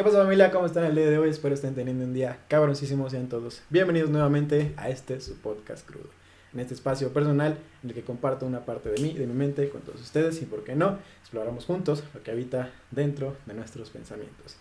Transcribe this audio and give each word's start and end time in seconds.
¿Qué 0.00 0.04
pasa 0.04 0.22
familia? 0.22 0.50
¿Cómo 0.50 0.64
están 0.64 0.84
el 0.84 0.94
día 0.94 1.10
de 1.10 1.18
hoy? 1.18 1.28
Espero 1.28 1.54
estén 1.54 1.74
teniendo 1.74 2.06
un 2.06 2.14
día 2.14 2.38
cabroncísimo 2.48 3.10
sean 3.10 3.28
todos. 3.28 3.60
Bienvenidos 3.68 4.08
nuevamente 4.08 4.72
a 4.78 4.88
este 4.88 5.20
su 5.20 5.36
podcast 5.36 5.86
crudo. 5.86 6.08
En 6.54 6.60
este 6.60 6.72
espacio 6.72 7.12
personal 7.12 7.58
en 7.82 7.90
el 7.90 7.94
que 7.94 8.02
comparto 8.02 8.46
una 8.46 8.64
parte 8.64 8.88
de 8.88 8.98
mí, 9.02 9.12
de 9.12 9.26
mi 9.26 9.34
mente 9.34 9.68
con 9.68 9.82
todos 9.82 10.00
ustedes 10.00 10.40
y 10.40 10.46
por 10.46 10.64
qué 10.64 10.74
no, 10.74 10.96
exploramos 11.20 11.66
juntos 11.66 12.02
lo 12.14 12.22
que 12.22 12.30
habita 12.30 12.70
dentro 12.90 13.36
de 13.44 13.52
nuestros 13.52 13.90
pensamientos. 13.90 14.56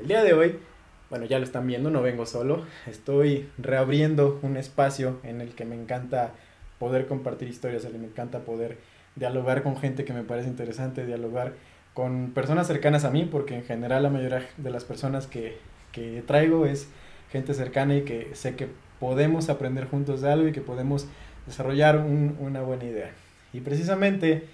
El 0.00 0.06
día 0.06 0.22
de 0.22 0.32
hoy, 0.32 0.60
bueno 1.10 1.24
ya 1.24 1.40
lo 1.40 1.44
están 1.44 1.66
viendo, 1.66 1.90
no 1.90 2.00
vengo 2.00 2.24
solo, 2.24 2.64
estoy 2.86 3.48
reabriendo 3.58 4.38
un 4.42 4.56
espacio 4.56 5.18
en 5.24 5.40
el 5.40 5.56
que 5.56 5.64
me 5.64 5.74
encanta 5.74 6.34
poder 6.78 7.08
compartir 7.08 7.48
historias, 7.48 7.82
en 7.82 7.88
el 7.88 7.92
que 7.94 7.98
me 7.98 8.06
encanta 8.06 8.38
poder 8.42 8.78
dialogar 9.16 9.64
con 9.64 9.76
gente 9.76 10.04
que 10.04 10.12
me 10.12 10.22
parece 10.22 10.48
interesante, 10.48 11.04
dialogar 11.04 11.54
con 11.98 12.30
personas 12.30 12.68
cercanas 12.68 13.04
a 13.04 13.10
mí, 13.10 13.24
porque 13.24 13.56
en 13.56 13.64
general 13.64 14.04
la 14.04 14.08
mayoría 14.08 14.46
de 14.56 14.70
las 14.70 14.84
personas 14.84 15.26
que, 15.26 15.56
que 15.90 16.22
traigo 16.24 16.64
es 16.64 16.88
gente 17.32 17.54
cercana 17.54 17.96
y 17.96 18.02
que 18.02 18.30
sé 18.34 18.54
que 18.54 18.68
podemos 19.00 19.50
aprender 19.50 19.88
juntos 19.88 20.20
de 20.20 20.30
algo 20.30 20.46
y 20.46 20.52
que 20.52 20.60
podemos 20.60 21.08
desarrollar 21.44 21.96
un, 21.96 22.36
una 22.38 22.62
buena 22.62 22.84
idea. 22.84 23.10
Y 23.52 23.62
precisamente 23.62 24.44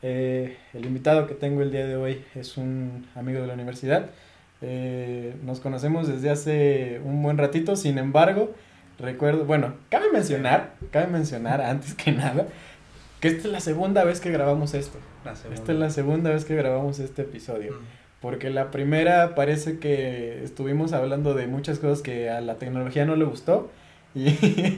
eh, 0.00 0.56
el 0.72 0.86
invitado 0.86 1.26
que 1.26 1.34
tengo 1.34 1.60
el 1.60 1.70
día 1.70 1.86
de 1.86 1.96
hoy 1.96 2.24
es 2.34 2.56
un 2.56 3.06
amigo 3.14 3.42
de 3.42 3.46
la 3.46 3.52
universidad. 3.52 4.08
Eh, 4.62 5.34
nos 5.44 5.60
conocemos 5.60 6.08
desde 6.08 6.30
hace 6.30 7.02
un 7.04 7.22
buen 7.22 7.36
ratito, 7.36 7.76
sin 7.76 7.98
embargo, 7.98 8.54
recuerdo, 8.98 9.44
bueno, 9.44 9.74
cabe 9.90 10.10
mencionar, 10.10 10.72
cabe 10.90 11.08
mencionar 11.08 11.60
antes 11.60 11.92
que 11.92 12.12
nada, 12.12 12.46
que 13.20 13.28
esta 13.28 13.46
es 13.46 13.52
la 13.52 13.60
segunda 13.60 14.04
vez 14.04 14.20
que 14.20 14.30
grabamos 14.30 14.74
esto. 14.74 14.98
Esta 15.52 15.72
es 15.72 15.78
la 15.78 15.90
segunda 15.90 16.30
vez 16.30 16.44
que 16.44 16.56
grabamos 16.56 16.98
este 16.98 17.22
episodio. 17.22 17.78
Porque 18.20 18.50
la 18.50 18.70
primera 18.70 19.34
parece 19.34 19.78
que 19.78 20.42
estuvimos 20.42 20.92
hablando 20.92 21.34
de 21.34 21.46
muchas 21.46 21.78
cosas 21.78 22.02
que 22.02 22.28
a 22.30 22.40
la 22.40 22.56
tecnología 22.56 23.04
no 23.04 23.16
le 23.16 23.24
gustó. 23.24 23.70
Y 24.14 24.24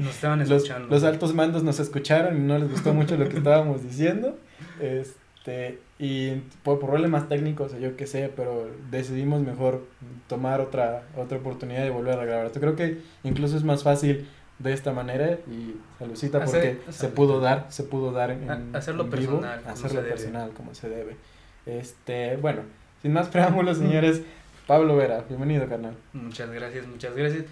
nos 0.00 0.14
estaban 0.14 0.40
escuchando. 0.42 0.88
Los, 0.88 1.04
altos 1.04 1.34
mandos 1.34 1.62
nos 1.62 1.80
escucharon 1.80 2.36
y 2.36 2.40
no 2.40 2.58
les 2.58 2.70
gustó 2.70 2.92
mucho 2.92 3.16
lo 3.16 3.28
que 3.28 3.38
estábamos 3.38 3.82
diciendo. 3.82 4.36
Este, 4.80 5.78
y 5.98 6.42
por 6.62 6.80
problemas 6.80 7.28
técnicos, 7.28 7.78
yo 7.80 7.96
qué 7.96 8.06
sé, 8.06 8.30
pero 8.34 8.68
decidimos 8.90 9.40
mejor 9.42 9.86
tomar 10.28 10.60
otra, 10.60 11.04
otra 11.16 11.38
oportunidad 11.38 11.82
de 11.82 11.90
volver 11.90 12.18
a 12.18 12.24
grabar. 12.24 12.52
Yo 12.52 12.60
creo 12.60 12.76
que 12.76 12.98
incluso 13.24 13.56
es 13.56 13.64
más 13.64 13.82
fácil 13.82 14.26
de 14.62 14.72
esta 14.72 14.92
manera 14.92 15.38
y 15.48 15.76
saludcita 15.98 16.44
porque 16.44 16.78
se 16.90 17.08
pudo 17.08 17.40
dar, 17.40 17.66
se 17.70 17.82
pudo 17.82 18.12
dar 18.12 18.30
en, 18.30 18.74
hacerlo 18.74 19.10
personal, 19.10 19.62
hacerlo 19.66 20.02
personal 20.02 20.50
como 20.52 20.74
se 20.74 20.88
debe. 20.88 21.16
Este, 21.66 22.36
bueno, 22.36 22.62
sin 23.02 23.12
más 23.12 23.28
preámbulos, 23.28 23.78
señores, 23.78 24.22
Pablo 24.66 24.96
Vera, 24.96 25.24
bienvenido, 25.28 25.68
carnal. 25.68 25.96
Muchas 26.12 26.50
gracias, 26.50 26.86
muchas 26.86 27.16
gracias. 27.16 27.44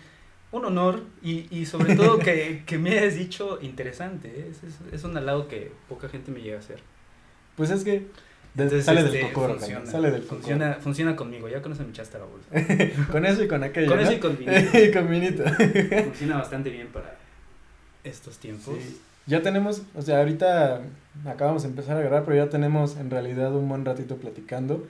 Un 0.52 0.64
honor 0.64 1.04
y, 1.22 1.46
y 1.56 1.66
sobre 1.66 1.96
todo 1.96 2.18
que, 2.18 2.62
que, 2.66 2.78
me 2.78 2.98
hayas 2.98 3.16
dicho 3.16 3.58
interesante, 3.60 4.28
¿eh? 4.28 4.48
es, 4.50 4.62
es, 4.64 4.74
es 4.92 5.04
un 5.04 5.16
halago 5.16 5.48
que 5.48 5.72
poca 5.88 6.08
gente 6.08 6.30
me 6.30 6.40
llega 6.40 6.56
a 6.56 6.60
hacer. 6.60 6.80
Pues 7.56 7.70
es 7.70 7.84
que 7.84 8.06
sale 8.82 9.02
del 9.04 9.14
este, 9.14 9.32
cocoro, 9.32 9.56
funciona, 9.58 9.86
sale 9.86 10.10
del 10.10 10.22
funciona, 10.22 10.74
funciona 10.74 11.16
conmigo, 11.16 11.48
ya 11.48 11.62
con 11.62 11.72
eso 11.72 11.82
me 11.82 11.90
echaste 11.90 12.18
la 12.18 12.24
bolsa. 12.26 13.10
con 13.10 13.26
eso 13.26 13.44
y 13.44 13.48
con 13.48 13.62
aquello. 13.62 13.88
Con 13.88 14.00
eso 14.00 14.12
y 14.12 14.18
con 14.18 14.36
vinito. 14.36 14.78
y 14.78 14.90
con 14.92 15.10
vinito. 15.10 15.44
funciona 16.04 16.38
bastante 16.38 16.70
bien 16.70 16.88
para 16.88 17.16
estos 18.04 18.38
tiempos. 18.38 18.76
Ya 19.26 19.42
tenemos, 19.42 19.82
o 19.94 20.02
sea, 20.02 20.18
ahorita 20.18 20.80
acabamos 21.26 21.62
de 21.62 21.68
empezar 21.68 21.96
a 21.96 22.00
grabar, 22.00 22.24
pero 22.24 22.36
ya 22.36 22.50
tenemos 22.50 22.96
en 22.96 23.10
realidad 23.10 23.54
un 23.54 23.68
buen 23.68 23.84
ratito 23.84 24.16
platicando. 24.16 24.86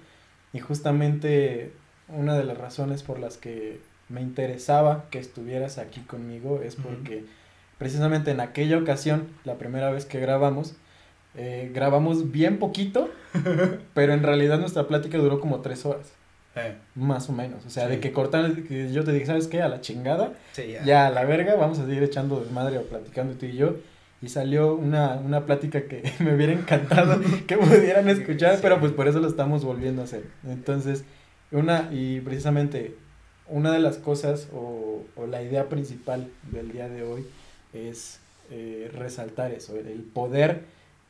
Y 0.52 0.60
justamente 0.60 1.72
una 2.08 2.36
de 2.36 2.44
las 2.44 2.58
razones 2.58 3.02
por 3.02 3.18
las 3.18 3.36
que 3.36 3.80
me 4.08 4.20
interesaba 4.20 5.04
que 5.10 5.18
estuvieras 5.18 5.78
aquí 5.78 6.00
conmigo 6.00 6.60
es 6.62 6.74
porque 6.74 7.24
precisamente 7.78 8.32
en 8.32 8.40
aquella 8.40 8.78
ocasión, 8.78 9.28
la 9.44 9.56
primera 9.56 9.90
vez 9.90 10.04
que 10.04 10.18
grabamos, 10.20 10.74
eh, 11.36 11.70
grabamos 11.72 12.32
bien 12.32 12.58
poquito, 12.58 13.10
pero 13.94 14.12
en 14.12 14.22
realidad 14.22 14.58
nuestra 14.58 14.86
plática 14.88 15.18
duró 15.18 15.40
como 15.40 15.60
tres 15.60 15.84
horas. 15.86 16.12
Eh. 16.56 16.74
Más 16.96 17.28
o 17.28 17.32
menos. 17.32 17.64
O 17.64 17.70
sea, 17.70 17.86
de 17.86 18.00
que 18.00 18.12
cortan, 18.12 18.64
que 18.64 18.92
yo 18.92 19.04
te 19.04 19.12
dije, 19.12 19.26
¿sabes 19.26 19.46
qué? 19.46 19.62
A 19.62 19.68
la 19.68 19.80
chingada. 19.80 20.32
ya. 20.84 21.06
a 21.06 21.10
la 21.10 21.24
verga, 21.24 21.54
vamos 21.54 21.78
a 21.78 21.86
seguir 21.86 22.02
echando 22.02 22.40
de 22.40 22.50
madre 22.50 22.78
o 22.78 22.82
platicando 22.82 23.34
tú 23.34 23.46
y 23.46 23.56
yo. 23.56 23.76
Y 24.22 24.28
salió 24.28 24.74
una, 24.74 25.14
una 25.14 25.46
plática 25.46 25.82
que 25.84 26.02
me 26.18 26.34
hubiera 26.34 26.52
encantado 26.52 27.20
que 27.46 27.56
pudieran 27.56 28.08
escuchar, 28.08 28.58
pero 28.60 28.80
pues 28.80 28.92
por 28.92 29.08
eso 29.08 29.20
lo 29.20 29.28
estamos 29.28 29.64
volviendo 29.64 30.02
a 30.02 30.04
hacer. 30.04 30.24
Entonces, 30.46 31.04
una, 31.52 31.88
y 31.92 32.20
precisamente, 32.20 32.96
una 33.48 33.72
de 33.72 33.78
las 33.78 33.98
cosas 33.98 34.48
o, 34.52 35.04
o 35.16 35.26
la 35.26 35.42
idea 35.42 35.68
principal 35.68 36.28
del 36.50 36.72
día 36.72 36.88
de 36.88 37.02
hoy 37.04 37.24
es 37.72 38.20
eh, 38.50 38.90
resaltar 38.92 39.52
eso, 39.52 39.76
el 39.76 40.02
poder 40.02 40.64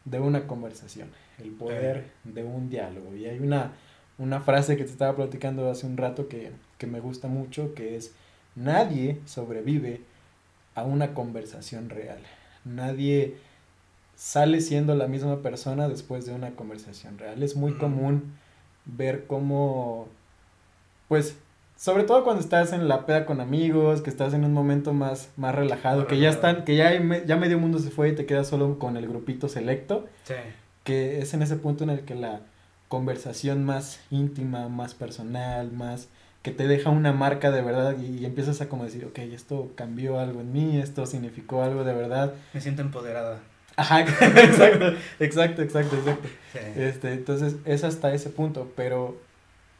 de 0.04 0.20
una 0.20 0.46
conversación, 0.46 1.10
el 1.38 1.50
poder 1.50 2.10
de 2.24 2.44
un 2.44 2.70
diálogo. 2.70 3.14
Y 3.14 3.26
hay 3.26 3.38
una, 3.38 3.72
una 4.18 4.40
frase 4.40 4.76
que 4.76 4.84
te 4.84 4.90
estaba 4.90 5.16
platicando 5.16 5.70
hace 5.70 5.86
un 5.86 5.96
rato 5.96 6.28
que, 6.28 6.52
que 6.78 6.86
me 6.86 7.00
gusta 7.00 7.28
mucho, 7.28 7.74
que 7.74 7.96
es, 7.96 8.14
nadie 8.54 9.20
sobrevive 9.26 10.00
a 10.74 10.84
una 10.84 11.14
conversación 11.14 11.90
real. 11.90 12.20
Nadie 12.64 13.36
sale 14.14 14.60
siendo 14.60 14.94
la 14.94 15.06
misma 15.06 15.40
persona 15.42 15.88
después 15.88 16.26
de 16.26 16.34
una 16.34 16.50
conversación 16.50 17.18
real. 17.18 17.42
Es 17.42 17.56
muy 17.56 17.74
común 17.74 18.34
ver 18.84 19.26
cómo, 19.26 20.08
pues, 21.08 21.36
sobre 21.80 22.04
todo 22.04 22.24
cuando 22.24 22.42
estás 22.42 22.74
en 22.74 22.88
la 22.88 23.06
peda 23.06 23.24
con 23.24 23.40
amigos, 23.40 24.02
que 24.02 24.10
estás 24.10 24.34
en 24.34 24.44
un 24.44 24.52
momento 24.52 24.92
más, 24.92 25.30
más 25.38 25.54
relajado, 25.54 26.06
que 26.06 26.18
ya 26.18 26.28
están, 26.28 26.64
que 26.66 26.76
ya, 26.76 26.92
ya 27.24 27.36
medio 27.36 27.58
mundo 27.58 27.78
se 27.78 27.88
fue 27.88 28.10
y 28.10 28.14
te 28.14 28.26
quedas 28.26 28.48
solo 28.48 28.78
con 28.78 28.98
el 28.98 29.08
grupito 29.08 29.48
selecto. 29.48 30.06
Sí. 30.24 30.34
Que 30.84 31.22
es 31.22 31.32
en 31.32 31.40
ese 31.40 31.56
punto 31.56 31.84
en 31.84 31.88
el 31.88 32.00
que 32.00 32.14
la 32.14 32.42
conversación 32.88 33.64
más 33.64 33.98
íntima, 34.10 34.68
más 34.68 34.92
personal, 34.92 35.72
más 35.72 36.08
que 36.42 36.50
te 36.50 36.68
deja 36.68 36.90
una 36.90 37.14
marca 37.14 37.50
de 37.50 37.62
verdad 37.62 37.96
y, 37.98 38.26
empiezas 38.26 38.60
a 38.60 38.68
como 38.68 38.84
decir, 38.84 39.06
ok, 39.06 39.18
esto 39.20 39.70
cambió 39.74 40.20
algo 40.20 40.42
en 40.42 40.52
mí, 40.52 40.78
esto 40.78 41.06
significó 41.06 41.62
algo 41.62 41.84
de 41.84 41.94
verdad. 41.94 42.34
Me 42.52 42.60
siento 42.60 42.82
empoderada. 42.82 43.38
Ajá, 43.76 44.00
exacto, 44.02 44.92
exacto, 45.18 45.62
exacto, 45.62 45.96
exacto. 45.96 46.28
Este, 46.76 47.14
entonces 47.14 47.56
es 47.64 47.84
hasta 47.84 48.12
ese 48.12 48.28
punto, 48.28 48.70
pero 48.76 49.16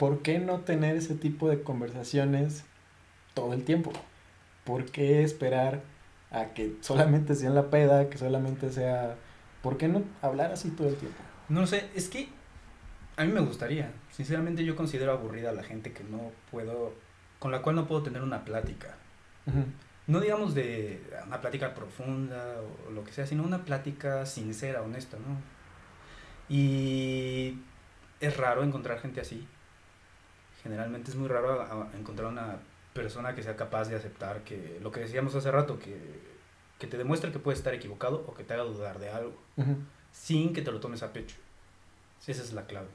¿por 0.01 0.23
qué 0.23 0.39
no 0.39 0.61
tener 0.61 0.97
ese 0.97 1.15
tipo 1.15 1.51
de 1.51 1.63
conversaciones 1.63 2.65
todo 3.35 3.53
el 3.53 3.65
tiempo? 3.65 3.93
¿Por 4.65 4.87
qué 4.87 5.23
esperar 5.23 5.83
a 6.31 6.47
que 6.55 6.75
solamente 6.81 7.35
sea 7.35 7.51
en 7.51 7.55
la 7.55 7.69
peda, 7.69 8.09
que 8.09 8.17
solamente 8.17 8.73
sea... 8.73 9.17
¿Por 9.63 9.77
qué 9.77 9.89
no 9.89 10.03
hablar 10.23 10.53
así 10.53 10.71
todo 10.71 10.89
el 10.89 10.97
tiempo? 10.97 11.19
No 11.51 11.67
sé, 11.67 11.91
es 11.95 12.09
que 12.09 12.31
a 13.19 13.25
mí 13.27 13.33
me 13.33 13.41
gustaría. 13.41 13.93
Sinceramente 14.11 14.65
yo 14.65 14.75
considero 14.75 15.13
aburrida 15.13 15.51
a 15.51 15.53
la 15.53 15.65
gente 15.65 15.93
que 15.93 16.03
no 16.03 16.33
puedo, 16.51 16.95
con 17.39 17.53
la 17.53 17.61
cual 17.61 17.77
no 17.77 17.87
puedo 17.87 18.03
tener 18.03 18.23
una 18.23 18.43
plática. 18.47 18.95
No 20.07 20.21
digamos 20.21 20.55
de 20.55 21.03
una 21.27 21.43
plática 21.43 21.75
profunda 21.75 22.55
o 22.89 22.91
lo 22.91 23.05
que 23.05 23.13
sea, 23.13 23.27
sino 23.27 23.43
una 23.43 23.67
plática 23.67 24.25
sincera, 24.25 24.81
honesta, 24.81 25.19
¿no? 25.19 25.37
Y 26.49 27.59
es 28.21 28.35
raro 28.39 28.63
encontrar 28.63 28.99
gente 28.99 29.21
así 29.21 29.47
generalmente 30.63 31.11
es 31.11 31.17
muy 31.17 31.29
raro 31.29 31.67
encontrar 31.95 32.29
una 32.29 32.59
persona 32.93 33.35
que 33.35 33.43
sea 33.43 33.57
capaz 33.57 33.89
de 33.89 33.97
aceptar 33.97 34.43
que 34.43 34.79
lo 34.83 34.91
que 34.91 35.01
decíamos 35.01 35.35
hace 35.35 35.51
rato, 35.51 35.79
que, 35.79 35.97
que 36.79 36.87
te 36.87 36.99
demuestre 36.99 37.33
que 37.33 37.39
puedes 37.39 37.61
estar 37.61 37.75
equivocado 37.75 38.25
o 38.27 38.35
que 38.35 38.45
te 38.45 38.55
haga 38.55 38.65
dudar 38.65 38.99
de 38.99 39.11
algo, 39.11 39.35
sin 40.13 40.53
que 40.53 40.63
te 40.63 40.73
lo 40.73 40.81
tomes 40.81 41.03
a 41.03 41.13
pecho. 41.13 41.37
Esa 42.27 42.43
es 42.43 42.53
la 42.53 42.67
clave. 42.67 42.89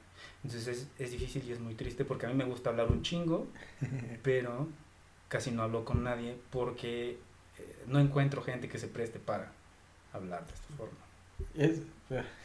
Entonces 0.44 0.68
es, 0.68 0.88
es, 1.00 1.12
difícil 1.12 1.44
y 1.48 1.52
es 1.52 1.60
muy 1.60 1.74
triste 1.74 2.06
porque 2.06 2.26
a 2.26 2.30
mí 2.30 2.36
me 2.36 2.46
gusta 2.46 2.70
hablar 2.70 2.92
un 2.92 3.02
chingo, 3.02 3.48
pero 4.24 4.68
casi 5.28 5.52
no 5.52 5.64
hablo 5.64 5.84
con 5.84 6.04
nadie 6.04 6.38
porque 6.52 7.18
eh, 7.58 7.84
no 7.88 8.00
encuentro 8.00 8.42
gente 8.44 8.70
que 8.70 8.78
se 8.78 8.88
preste 8.88 9.20
para 9.20 9.52
hablar 10.14 10.46
de 10.46 10.54
esta 10.54 10.74
forma. 10.78 11.06
Es, 11.56 11.82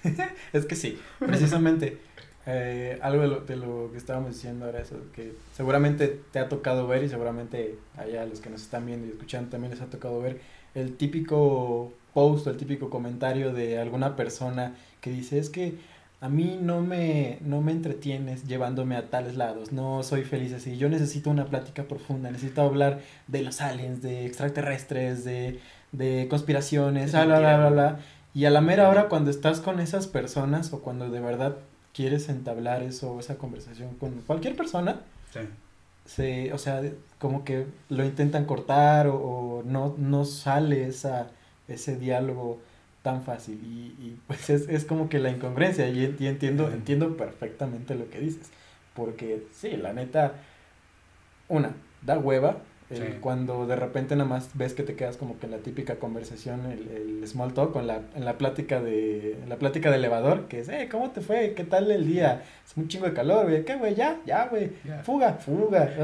es 0.53 0.67
que 0.67 0.77
sí, 0.77 1.01
precisamente. 1.19 1.99
Eh, 2.47 2.99
algo 3.03 3.23
de 3.23 3.29
lo, 3.29 3.41
de 3.41 3.57
lo, 3.57 3.91
que 3.93 3.99
estábamos 3.99 4.35
diciendo 4.35 4.67
era 4.67 4.81
eso, 4.81 4.97
que 5.15 5.35
seguramente 5.55 6.21
te 6.33 6.39
ha 6.39 6.49
tocado 6.49 6.87
ver 6.87 7.05
y 7.05 7.09
seguramente 7.09 7.77
allá 7.97 8.25
los 8.25 8.41
que 8.41 8.49
nos 8.49 8.63
están 8.63 8.87
viendo 8.87 9.07
y 9.07 9.11
escuchando 9.11 9.51
también 9.51 9.73
les 9.73 9.83
ha 9.83 9.87
tocado 9.87 10.21
ver 10.21 10.41
el 10.75 10.97
típico 10.97 11.93
post 12.15 12.47
o 12.47 12.51
el 12.51 12.57
típico 12.57 12.89
comentario 12.89 13.53
de 13.53 13.79
alguna 13.79 14.17
persona 14.17 14.75
que 15.01 15.11
dice 15.11 15.39
es 15.39 15.51
que 15.51 15.75
a 16.21 16.29
mí 16.29 16.59
no 16.61 16.83
me, 16.83 17.39
no 17.41 17.63
me 17.63 17.73
entretienes 17.73 18.47
llevándome 18.47 18.97
a 18.97 19.09
tales 19.09 19.37
lados, 19.37 19.73
no 19.73 20.03
soy 20.03 20.25
feliz 20.25 20.53
así, 20.53 20.77
yo 20.77 20.89
necesito 20.89 21.31
una 21.31 21.47
plática 21.47 21.85
profunda, 21.85 22.31
necesito 22.31 22.61
hablar 22.63 23.01
de 23.27 23.43
los 23.43 23.61
aliens, 23.63 24.03
de 24.03 24.27
extraterrestres, 24.27 25.25
de, 25.25 25.61
de 25.93 26.27
conspiraciones, 26.29 27.13
bla, 27.13 27.25
bla, 27.25 27.39
bla, 27.39 27.71
bla. 27.71 27.99
Y 28.35 28.45
a 28.45 28.51
la 28.51 28.61
mera 28.61 28.89
hora 28.89 29.09
cuando 29.09 29.31
estás 29.31 29.61
con 29.61 29.81
esas 29.81 30.07
personas 30.07 30.73
o 30.73 30.83
cuando 30.83 31.11
de 31.11 31.21
verdad 31.21 31.57
quieres 31.95 32.29
entablar 32.29 32.83
eso, 32.83 33.19
esa 33.21 33.37
conversación 33.37 33.95
con 33.97 34.13
cualquier 34.23 34.57
persona, 34.57 35.01
se, 36.05 36.53
o 36.53 36.59
sea, 36.59 36.83
como 37.19 37.45
que 37.45 37.67
lo 37.89 38.05
intentan 38.05 38.45
cortar 38.45 39.07
o, 39.09 39.63
no, 39.65 39.95
no 39.99 40.25
sale 40.25 40.87
esa, 40.87 41.31
ese 41.69 41.97
diálogo 41.97 42.61
tan 43.03 43.23
fácil. 43.23 43.61
Y, 43.65 44.05
y 44.05 44.19
pues 44.27 44.51
es, 44.51 44.69
es, 44.69 44.85
como 44.85 45.09
que 45.09 45.19
la 45.19 45.31
incongruencia. 45.31 45.89
Y, 45.89 46.05
entiendo, 46.27 46.71
entiendo 46.71 47.17
perfectamente 47.17 47.95
lo 47.95 48.11
que 48.11 48.21
dices, 48.21 48.51
porque 48.95 49.47
sí, 49.53 49.77
la 49.77 49.93
neta, 49.93 50.35
una, 51.49 51.75
da 52.03 52.19
hueva, 52.19 52.59
cuando 53.21 53.67
de 53.67 53.77
repente 53.77 54.17
nada 54.17 54.29
más 54.29 54.51
ves 54.55 54.75
que 54.75 54.83
te 54.83 54.97
quedas 54.97 55.17
como 55.17 55.39
que 55.39 55.47
en 55.47 55.53
la 55.53 55.59
típica 55.59 55.97
conversación, 55.97 56.67
el, 56.67 56.89
el 56.89 57.29
small 57.29 57.55
talk, 57.55 57.77
en 57.77 57.87
la, 57.87 58.03
en 58.17 58.25
la 58.25 58.37
plática 58.37 58.81
de, 58.81 59.39
la 59.49 59.57
plática 59.57 59.91
de 59.91 59.97
elevador, 59.97 60.49
que 60.49 60.61
es, 60.61 60.69
eh, 60.69 60.89
¿cómo 60.91 61.11
te 61.11 61.21
fue? 61.21 61.55
¿Qué 61.55 61.63
tal 61.63 61.91
el 61.91 62.07
día? 62.07 62.43
Es 62.67 62.77
un 62.77 62.89
chingo 62.89 63.07
de 63.07 63.13
calor, 63.13 63.47
güey, 63.47 63.65
¿qué, 63.65 63.77
güey? 63.77 63.95
Ya, 63.95 64.21
ya, 64.27 64.49
güey, 64.49 64.73
fuga, 65.05 65.35
fuga. 65.35 65.95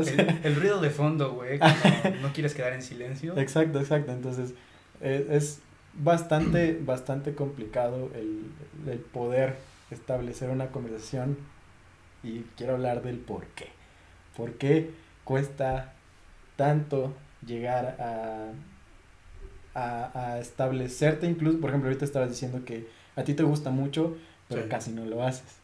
el, 0.44 0.54
ruido 0.54 0.80
de 0.80 0.90
fondo, 0.90 1.32
güey, 1.32 1.58
no 2.22 2.32
quieres 2.32 2.54
quedar 2.54 2.72
en 2.72 2.82
silencio. 2.82 3.36
Exacto, 3.36 3.80
exacto, 3.80 4.12
entonces 4.12 4.54
e, 5.00 5.26
es 5.30 5.60
bastante, 5.94 6.78
bastante 6.80 7.34
complicado 7.34 8.10
el, 8.14 8.44
el 8.88 8.98
poder 8.98 9.56
establecer 9.90 10.50
una 10.50 10.68
conversación 10.68 11.36
y 12.22 12.42
quiero 12.56 12.74
hablar 12.74 13.02
del 13.02 13.18
por 13.18 13.46
qué. 13.48 13.66
¿Por 14.36 14.52
qué 14.52 14.90
cuesta 15.24 15.94
tanto 16.56 17.14
llegar 17.46 17.96
a, 18.00 18.52
a, 19.74 20.38
establecerte 20.38 21.26
incluso, 21.26 21.60
por 21.60 21.70
ejemplo, 21.70 21.88
ahorita 21.88 22.04
estabas 22.04 22.30
diciendo 22.30 22.64
que 22.64 22.88
a 23.14 23.24
ti 23.24 23.34
te 23.34 23.42
gusta 23.42 23.70
mucho, 23.70 24.16
pero 24.48 24.68
casi 24.68 24.90
no 24.90 25.04
lo 25.04 25.22
haces. 25.22 25.60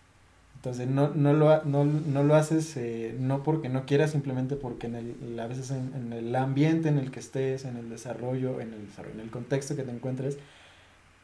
Entonces 0.56 0.86
no, 0.86 1.08
no, 1.08 1.32
lo, 1.32 1.64
no, 1.64 1.84
no 1.84 2.22
lo 2.22 2.36
haces 2.36 2.76
eh, 2.76 3.16
no 3.18 3.42
porque 3.42 3.68
no 3.68 3.84
quieras, 3.84 4.12
simplemente 4.12 4.54
porque 4.54 4.86
en 4.86 4.94
el, 4.94 5.40
a 5.40 5.48
veces 5.48 5.72
en, 5.72 5.92
en, 5.94 6.12
el 6.12 6.36
ambiente 6.36 6.88
en 6.88 6.98
el 6.98 7.10
que 7.10 7.18
estés, 7.18 7.64
en 7.64 7.76
el 7.76 7.90
desarrollo, 7.90 8.60
en 8.60 8.72
el 8.72 8.86
desarrollo, 8.86 9.14
en 9.14 9.20
el 9.20 9.30
contexto 9.30 9.74
que 9.74 9.82
te 9.82 9.90
encuentres, 9.90 10.38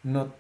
no 0.03 0.33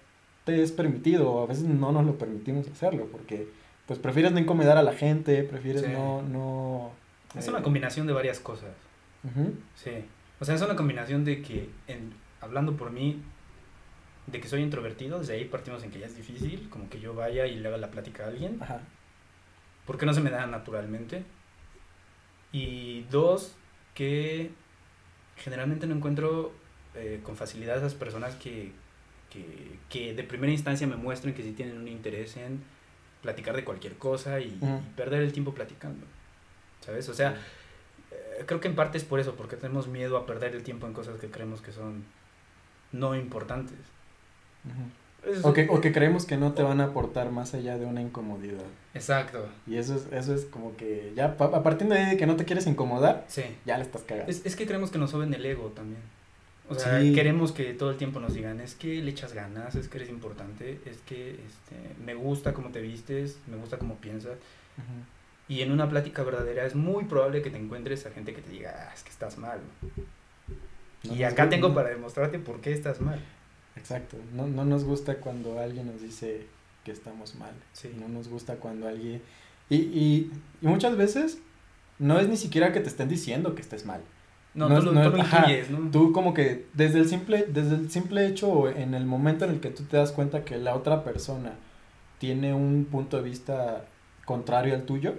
te 0.45 0.63
es 0.63 0.73
permitido, 0.73 1.31
o 1.31 1.43
a 1.45 1.47
veces 1.47 1.65
no 1.65 1.93
nos 1.93 2.05
lo 2.07 2.19
permitimos 2.19 2.67
hacerlo, 2.69 3.07
porque 3.13 3.49
pues 3.87 3.99
prefieres 3.99 4.33
no 4.33 4.41
incomodar 4.41 4.77
a 4.77 4.83
la 4.83 4.93
gente, 4.93 5.45
prefieres 5.45 5.89
no, 5.89 6.23
no... 6.23 6.91
Es 7.37 7.47
una 7.49 7.61
eh, 7.61 7.63
combinación 7.63 8.07
de 8.07 8.13
varias 8.15 8.41
cosas. 8.41 8.71
Sí. 9.75 9.91
O 10.41 10.45
sea, 10.45 10.55
es 10.55 10.63
una 10.63 10.77
combinación 10.77 11.25
de 11.25 11.43
que, 11.43 11.69
en, 11.87 12.13
hablando 12.41 12.77
por 12.77 12.91
mí, 12.91 13.21
de 14.27 14.41
que 14.41 14.49
soy 14.49 14.63
introvertido, 14.63 15.19
desde 15.19 15.35
ahí 15.35 15.45
partimos 15.45 15.83
en 15.83 15.91
que 15.91 15.99
ya 15.99 16.07
es 16.07 16.17
difícil, 16.17 16.69
como 16.71 16.89
que 16.89 17.01
yo 17.01 17.15
vaya 17.15 17.47
y 17.47 17.57
le 17.57 17.69
haga 17.69 17.79
la 17.79 17.91
plática 17.91 18.25
a 18.25 18.29
alguien. 18.29 18.59
Ajá. 18.63 18.81
Porque 19.87 20.07
no 20.07 20.15
se 20.15 20.21
me 20.21 20.31
da 20.31 20.47
naturalmente. 20.47 21.25
Y 22.53 23.03
dos, 23.11 23.57
que 23.95 24.51
generalmente 25.37 25.87
no 25.87 25.95
encuentro 25.95 26.53
eh, 26.95 27.21
con 27.23 27.37
facilidad 27.37 27.77
a 27.77 27.79
esas 27.79 27.95
personas 27.95 28.35
que, 28.37 28.73
que, 29.31 29.79
que, 29.89 30.15
de 30.15 30.23
primera 30.23 30.53
instancia 30.53 30.87
me 30.87 30.97
muestren 30.97 31.35
que 31.35 31.43
sí 31.43 31.53
tienen 31.53 31.79
un 31.79 31.89
interés 31.89 32.37
en 32.37 32.63
platicar 33.23 33.57
de 33.57 33.65
cualquier 33.65 33.97
cosa 33.97 34.41
y, 34.41 34.59
perder 34.97 35.23
el 35.23 35.33
tiempo 35.33 35.53
platicando. 35.55 36.07
¿Sabes? 36.81 37.09
O 37.09 37.15
sea, 37.15 37.37
creo 38.47 38.61
que 38.61 38.69
en 38.69 38.75
parte 38.75 38.99
es 38.99 39.05
por 39.05 39.21
eso, 39.21 39.35
porque 39.35 39.57
tenemos 39.57 39.89
miedo 39.89 40.17
a 40.17 40.27
perder 40.27 40.55
el 40.55 40.63
tiempo 40.63 40.87
en 40.87 40.93
cosas 40.93 41.21
que 41.21 41.29
creemos 41.29 41.61
que 41.61 41.73
son 41.73 42.05
no 42.93 43.15
importantes. 43.15 43.79
o, 45.43 45.53
que, 45.53 45.69
o 45.71 45.81
que 45.81 45.93
creemos 45.93 46.27
que 46.27 46.37
no 46.37 46.53
te 46.53 46.63
van 46.63 46.81
a 46.81 46.85
aportar 46.85 47.31
más 47.31 47.55
allá 47.55 47.79
de 47.79 47.87
una 47.87 48.01
incomodidad. 48.01 48.65
Exacto. 48.95 49.49
Y 49.67 49.77
eso 49.77 49.95
es, 49.95 50.07
eso 50.13 50.35
es 50.35 50.45
como 50.45 50.77
que 50.77 51.13
ya 51.15 51.37
a 51.39 51.63
partir 51.63 51.89
de 51.89 52.17
que 52.17 52.27
no 52.27 52.37
te 52.37 52.45
quieres 52.45 52.67
incomodar, 52.67 53.25
sí. 53.29 53.45
ya 53.67 53.77
le 53.77 53.85
estás 53.85 54.03
cagando. 54.03 54.31
Es, 54.31 54.45
es 54.45 54.57
que 54.57 54.67
creemos 54.67 54.91
que 54.91 54.99
nos 54.99 55.11
suben 55.11 55.33
el 55.35 55.45
ego 55.45 55.69
también. 55.69 56.01
O 56.71 56.75
sea, 56.75 56.99
queremos 57.01 57.53
que 57.53 57.73
todo 57.73 57.91
el 57.91 57.97
tiempo 57.97 58.21
nos 58.21 58.35
digan, 58.35 58.61
es 58.61 58.75
que 58.75 59.01
le 59.01 59.11
echas 59.11 59.33
ganas, 59.33 59.75
es 59.75 59.89
que 59.89 59.99
eres 59.99 60.11
importante, 60.11 60.79
es 60.85 60.99
que 60.99 61.31
este, 61.31 61.95
me 62.05 62.15
gusta 62.15 62.53
cómo 62.53 62.69
te 62.69 62.83
vistes, 62.83 63.39
me 63.47 63.57
gusta 63.57 63.79
cómo 63.79 63.97
piensas. 63.97 64.37
Y 65.49 65.63
en 65.63 65.73
una 65.73 65.89
plática 65.89 66.23
verdadera 66.23 66.67
es 66.67 66.75
muy 66.75 67.05
probable 67.05 67.43
que 67.43 67.51
te 67.51 67.59
encuentres 67.59 68.05
a 68.07 68.11
gente 68.11 68.35
que 68.35 68.43
te 68.43 68.51
diga, 68.51 68.75
ah, 68.77 68.95
es 68.95 69.03
que 69.03 69.11
estás 69.11 69.39
mal. 69.39 69.61
y 71.03 71.23
acá 71.23 71.49
tengo 71.49 71.75
para 71.75 71.89
demostrarte 71.89 72.39
por 72.39 72.61
qué 72.61 72.73
estás 72.73 73.01
mal. 73.01 73.21
Exacto. 73.77 74.17
No, 74.35 74.47
no 74.47 74.65
nos 74.65 74.85
gusta 74.85 75.17
cuando 75.17 75.59
alguien 75.59 75.87
nos 75.87 76.03
dice 76.03 76.47
que 76.85 76.93
estamos 76.93 77.35
mal. 77.37 77.53
Sí. 77.73 77.95
No 77.99 78.09
nos 78.09 78.29
gusta 78.29 78.57
cuando 78.57 78.89
alguien... 78.89 79.23
Y, 79.71 79.77
y, 79.77 80.33
y 80.61 80.67
muchas 80.67 80.97
veces 80.97 81.39
no 81.99 82.19
es 82.19 82.29
ni 82.29 82.37
siquiera 82.37 82.73
que 82.73 82.81
te 82.81 82.89
estén 82.89 83.09
diciendo 83.09 83.55
que 83.55 83.63
estés 83.63 83.85
mal. 83.85 84.01
No, 84.55 84.67
tú, 84.81 84.93
lo, 84.93 85.13
tú 85.13 85.23
Tú 85.93 86.13
como 86.13 86.35
que 86.35 86.67
desde 86.75 86.99
el 86.99 87.09
simple, 87.09 87.47
desde 87.49 87.77
el 87.77 87.91
simple 87.91 88.27
hecho, 88.27 88.69
en 88.69 88.95
el 88.95 89.05
momento 89.05 89.45
en 89.45 89.53
el 89.53 89.61
que 89.61 89.71
tú 89.71 89.85
te 89.85 89.97
das 89.97 90.11
cuenta 90.11 90.45
que 90.45 90.57
la 90.57 90.75
otra 90.75 91.05
persona 91.05 91.53
tiene 92.19 92.55
un 92.55 92.87
punto 92.91 93.19
de 93.19 93.23
vista 93.23 93.85
contrario 94.25 94.75
al 94.75 94.83
tuyo, 94.83 95.15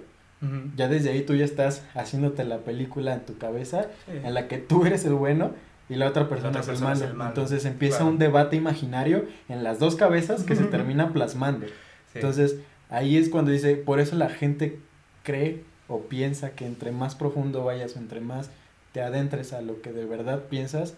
ya 0.76 0.88
desde 0.88 1.10
ahí 1.10 1.22
tú 1.22 1.34
ya 1.34 1.44
estás 1.44 1.82
haciéndote 1.94 2.44
la 2.44 2.58
película 2.58 3.14
en 3.14 3.26
tu 3.26 3.36
cabeza 3.36 3.88
en 4.08 4.32
la 4.32 4.48
que 4.48 4.58
tú 4.58 4.86
eres 4.86 5.04
el 5.04 5.14
bueno 5.14 5.52
y 5.90 5.96
la 5.96 6.08
otra 6.08 6.28
persona, 6.28 6.60
es, 6.60 6.68
el 6.68 7.14
malo. 7.14 7.28
Entonces 7.28 7.64
empieza 7.64 8.04
un 8.04 8.18
debate 8.18 8.56
imaginario 8.56 9.26
en 9.48 9.64
las 9.64 9.78
dos 9.78 9.96
cabezas 9.96 10.44
que 10.44 10.56
se 10.56 10.64
termina 10.64 11.12
plasmando. 11.12 11.66
Entonces 12.14 12.56
ahí 12.88 13.16
es 13.16 13.28
cuando 13.28 13.50
dice, 13.50 13.76
por 13.76 14.00
eso 14.00 14.16
la 14.16 14.30
gente 14.30 14.78
cree 15.24 15.62
o 15.88 16.02
piensa 16.02 16.52
que 16.52 16.66
entre 16.66 16.92
más 16.92 17.16
profundo 17.16 17.64
vayas 17.64 17.96
o 17.96 17.98
entre 17.98 18.20
más 18.20 18.50
te 18.92 19.02
adentres 19.02 19.52
a 19.52 19.60
lo 19.60 19.82
que 19.82 19.92
de 19.92 20.04
verdad 20.04 20.44
piensas, 20.44 20.94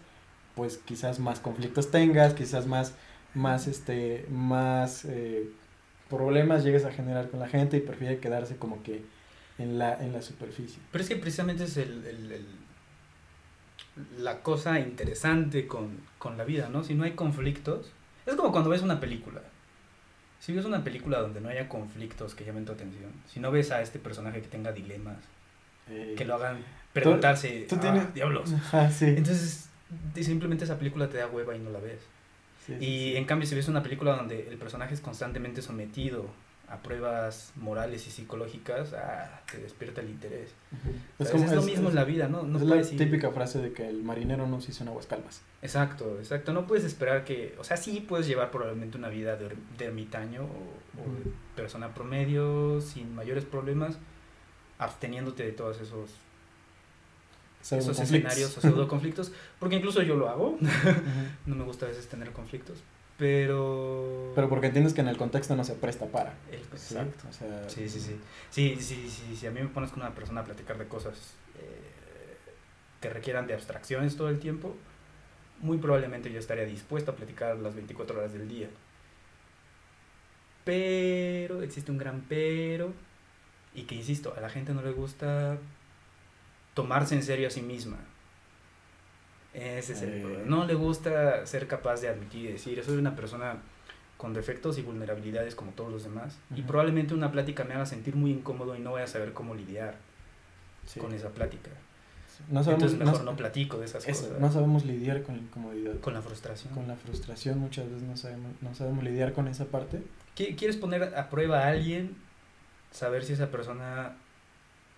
pues 0.54 0.78
quizás 0.78 1.18
más 1.18 1.40
conflictos 1.40 1.90
tengas, 1.90 2.34
quizás 2.34 2.66
más, 2.66 2.94
más, 3.34 3.66
este, 3.66 4.26
más 4.30 5.04
eh, 5.04 5.48
problemas 6.10 6.64
llegues 6.64 6.84
a 6.84 6.92
generar 6.92 7.30
con 7.30 7.40
la 7.40 7.48
gente 7.48 7.78
y 7.78 7.80
prefiere 7.80 8.18
quedarse 8.18 8.56
como 8.56 8.82
que 8.82 9.02
en 9.58 9.78
la, 9.78 9.94
en 10.02 10.12
la 10.12 10.22
superficie. 10.22 10.81
Pero 10.90 11.02
es 11.02 11.08
que 11.08 11.16
precisamente 11.16 11.64
es 11.64 11.76
el, 11.76 12.04
el, 12.06 12.32
el 12.32 12.46
la 14.19 14.40
cosa 14.40 14.81
interesante 14.81 15.67
con, 15.67 15.98
con 16.19 16.38
la 16.38 16.44
vida, 16.44 16.69
¿no? 16.70 16.82
Si 16.82 16.94
no 16.94 17.05
hay 17.05 17.12
conflictos, 17.12 17.93
es 18.26 18.34
como 18.34 18.53
cuando 18.53 18.70
ves 18.70 18.82
una 18.82 19.00
película. 19.00 19.43
Si 20.41 20.53
ves 20.53 20.65
una 20.65 20.82
película 20.82 21.20
donde 21.20 21.41
no 21.41 21.48
haya 21.48 21.69
conflictos 21.69 22.34
que 22.34 22.44
llamen 22.44 22.65
tu 22.65 22.72
atención, 22.72 23.12
si 23.29 23.38
no 23.38 23.50
ves 23.50 23.70
a 23.70 23.81
este 23.81 23.98
personaje 23.98 24.41
que 24.41 24.48
tenga 24.48 24.72
dilemas, 24.72 25.19
eh, 25.88 26.15
que 26.17 26.24
lo 26.24 26.34
hagan 26.34 26.65
preguntarse, 26.93 27.67
¿Tú, 27.69 27.79
ah, 27.82 28.06
diablos. 28.15 28.50
sí. 28.93 29.06
Entonces, 29.06 29.69
simplemente 30.20 30.65
esa 30.65 30.79
película 30.79 31.08
te 31.08 31.19
da 31.19 31.29
hueva 31.29 31.55
y 31.55 31.58
no 31.58 31.70
la 31.70 31.79
ves. 31.79 32.00
y 32.81 33.17
en 33.17 33.24
cambio, 33.24 33.46
si 33.46 33.55
ves 33.55 33.69
una 33.69 33.82
película 33.82 34.17
donde 34.17 34.48
el 34.48 34.56
personaje 34.56 34.94
es 34.94 35.00
constantemente 35.00 35.62
sometido 35.62 36.29
a 36.72 36.79
pruebas 36.79 37.52
morales 37.56 38.06
y 38.06 38.10
psicológicas, 38.10 38.94
ah, 38.94 39.43
te 39.50 39.58
despierta 39.58 40.00
el 40.00 40.08
interés. 40.08 40.50
es, 41.19 41.52
lo 41.52 41.62
mismo 41.62 41.91
en 41.91 41.94
la 41.94 42.05
vida, 42.05 42.29
¿no? 42.29 42.44
no 42.44 42.58
es 42.58 42.64
la 42.64 42.82
típica 42.82 43.31
frase 43.31 43.60
de 43.60 43.72
que 43.72 43.86
el 43.86 44.02
marinero 44.02 44.46
no 44.46 44.60
se 44.60 44.70
hizo 44.70 44.82
en 44.82 44.88
aguas 44.88 45.06
calmas. 45.06 45.43
Exacto, 45.60 46.19
exacto. 46.19 46.55
No 46.55 46.67
puedes 46.67 46.84
esperar 46.84 47.24
que, 47.24 47.55
o 47.58 47.64
sea, 47.64 47.76
sí 47.76 48.00
puedes 48.00 48.26
llevar 48.26 48.50
probablemente 48.50 48.96
una 48.96 49.10
vida 49.10 49.36
de, 49.36 49.55
de 49.76 49.84
ermitaño 49.84 50.44
o, 50.44 51.02
o 51.02 51.14
de 51.14 51.31
persona 51.55 51.93
promedio 51.94 52.81
sin 52.81 53.14
mayores 53.14 53.44
problemas, 53.44 53.98
absteniéndote 54.79 55.43
de 55.44 55.52
todos 55.52 55.79
esos 55.81 56.10
esos 57.70 57.98
escenarios 57.98 58.56
o 58.56 58.60
pseudo 58.60 58.88
conflictos, 58.88 59.32
porque 59.58 59.76
incluso 59.76 60.02
yo 60.02 60.17
lo 60.17 60.29
hago, 60.29 60.58
no 61.46 61.55
me 61.55 61.64
gusta 61.64 61.86
a 61.86 61.88
veces 61.91 62.08
tener 62.08 62.32
conflictos, 62.32 62.79
pero... 63.22 64.32
Pero 64.34 64.48
porque 64.48 64.67
entiendes 64.67 64.94
que 64.94 65.00
en 65.00 65.06
el 65.06 65.17
contexto 65.17 65.55
no 65.55 65.62
se 65.62 65.74
presta 65.74 66.06
para. 66.06 66.34
exacto. 66.50 67.29
Sí, 67.69 67.88
sí, 67.88 68.00
sí. 68.00 68.20
Sí, 68.50 68.76
sí, 68.81 69.08
sí, 69.08 69.36
Si 69.36 69.46
a 69.46 69.52
mí 69.52 69.60
me 69.60 69.69
pones 69.69 69.93
con 69.93 70.00
una 70.00 70.12
persona 70.12 70.41
a 70.41 70.44
platicar 70.44 70.76
de 70.76 70.88
cosas 70.88 71.34
eh, 71.56 72.50
que 73.00 73.10
requieran 73.10 73.46
de 73.46 73.55
abstracciones 73.55 74.17
todo 74.17 74.29
el 74.29 74.41
tiempo, 74.41 74.74
muy 75.60 75.79
probablemente 75.79 76.32
yo 76.32 76.41
estaría 76.41 76.64
dispuesto 76.64 77.12
a 77.12 77.14
platicar 77.14 77.56
las 77.58 77.76
24 77.76 78.19
horas 78.19 78.32
del 78.32 78.48
día. 78.48 78.69
Pero, 80.64 81.62
existe 81.62 81.93
un 81.93 81.98
gran 81.98 82.22
pero, 82.29 82.93
y 83.72 83.82
que 83.82 83.94
insisto, 83.94 84.34
a 84.36 84.41
la 84.41 84.50
gente 84.50 84.74
no 84.74 84.82
le 84.82 84.91
gusta 84.91 85.58
tomarse 86.74 87.14
en 87.14 87.22
serio 87.22 87.46
a 87.46 87.50
sí 87.52 87.62
misma. 87.62 87.98
Ese 89.54 89.92
es 89.92 90.02
el 90.02 90.20
problema. 90.20 90.44
No 90.46 90.64
le 90.64 90.74
gusta 90.74 91.44
ser 91.46 91.66
capaz 91.66 92.00
de 92.00 92.08
admitir 92.08 92.50
y 92.50 92.52
decir, 92.52 92.82
soy 92.84 92.96
una 92.96 93.14
persona 93.14 93.58
con 94.16 94.32
defectos 94.32 94.78
y 94.78 94.82
vulnerabilidades 94.82 95.54
como 95.54 95.72
todos 95.72 95.90
los 95.90 96.04
demás. 96.04 96.38
Y 96.54 96.62
probablemente 96.62 97.12
una 97.12 97.32
plática 97.32 97.64
me 97.64 97.74
haga 97.74 97.86
sentir 97.86 98.14
muy 98.14 98.30
incómodo 98.30 98.76
y 98.76 98.80
no 98.80 98.90
voy 98.90 99.02
a 99.02 99.06
saber 99.06 99.32
cómo 99.32 99.54
lidiar 99.54 99.96
con 100.98 101.12
esa 101.12 101.30
plática. 101.30 101.70
No 102.48 102.62
sabemos, 102.62 102.92
Entonces 102.92 103.06
mejor 103.06 103.24
no, 103.24 103.36
platico 103.36 103.78
de 103.78 103.86
esas 103.86 104.04
cosas. 104.04 104.40
No 104.40 104.50
sabemos 104.50 104.84
lidiar 104.84 105.22
con 105.22 105.36
la 105.36 105.42
incomodidad. 105.42 106.00
Con 106.00 106.14
la 106.14 106.22
frustración. 106.22 106.72
Con 106.74 106.88
la 106.88 106.96
frustración 106.96 107.58
muchas 107.58 107.86
veces 107.86 108.02
no 108.02 108.16
sabemos, 108.16 108.52
no 108.60 108.74
sabemos 108.74 109.04
lidiar 109.04 109.32
con 109.32 109.48
esa 109.48 109.66
parte. 109.66 110.02
¿Quieres 110.34 110.76
poner 110.76 111.14
a 111.14 111.28
prueba 111.28 111.64
a 111.64 111.68
alguien? 111.68 112.16
Saber 112.90 113.24
si 113.24 113.34
esa 113.34 113.50
persona 113.50 114.16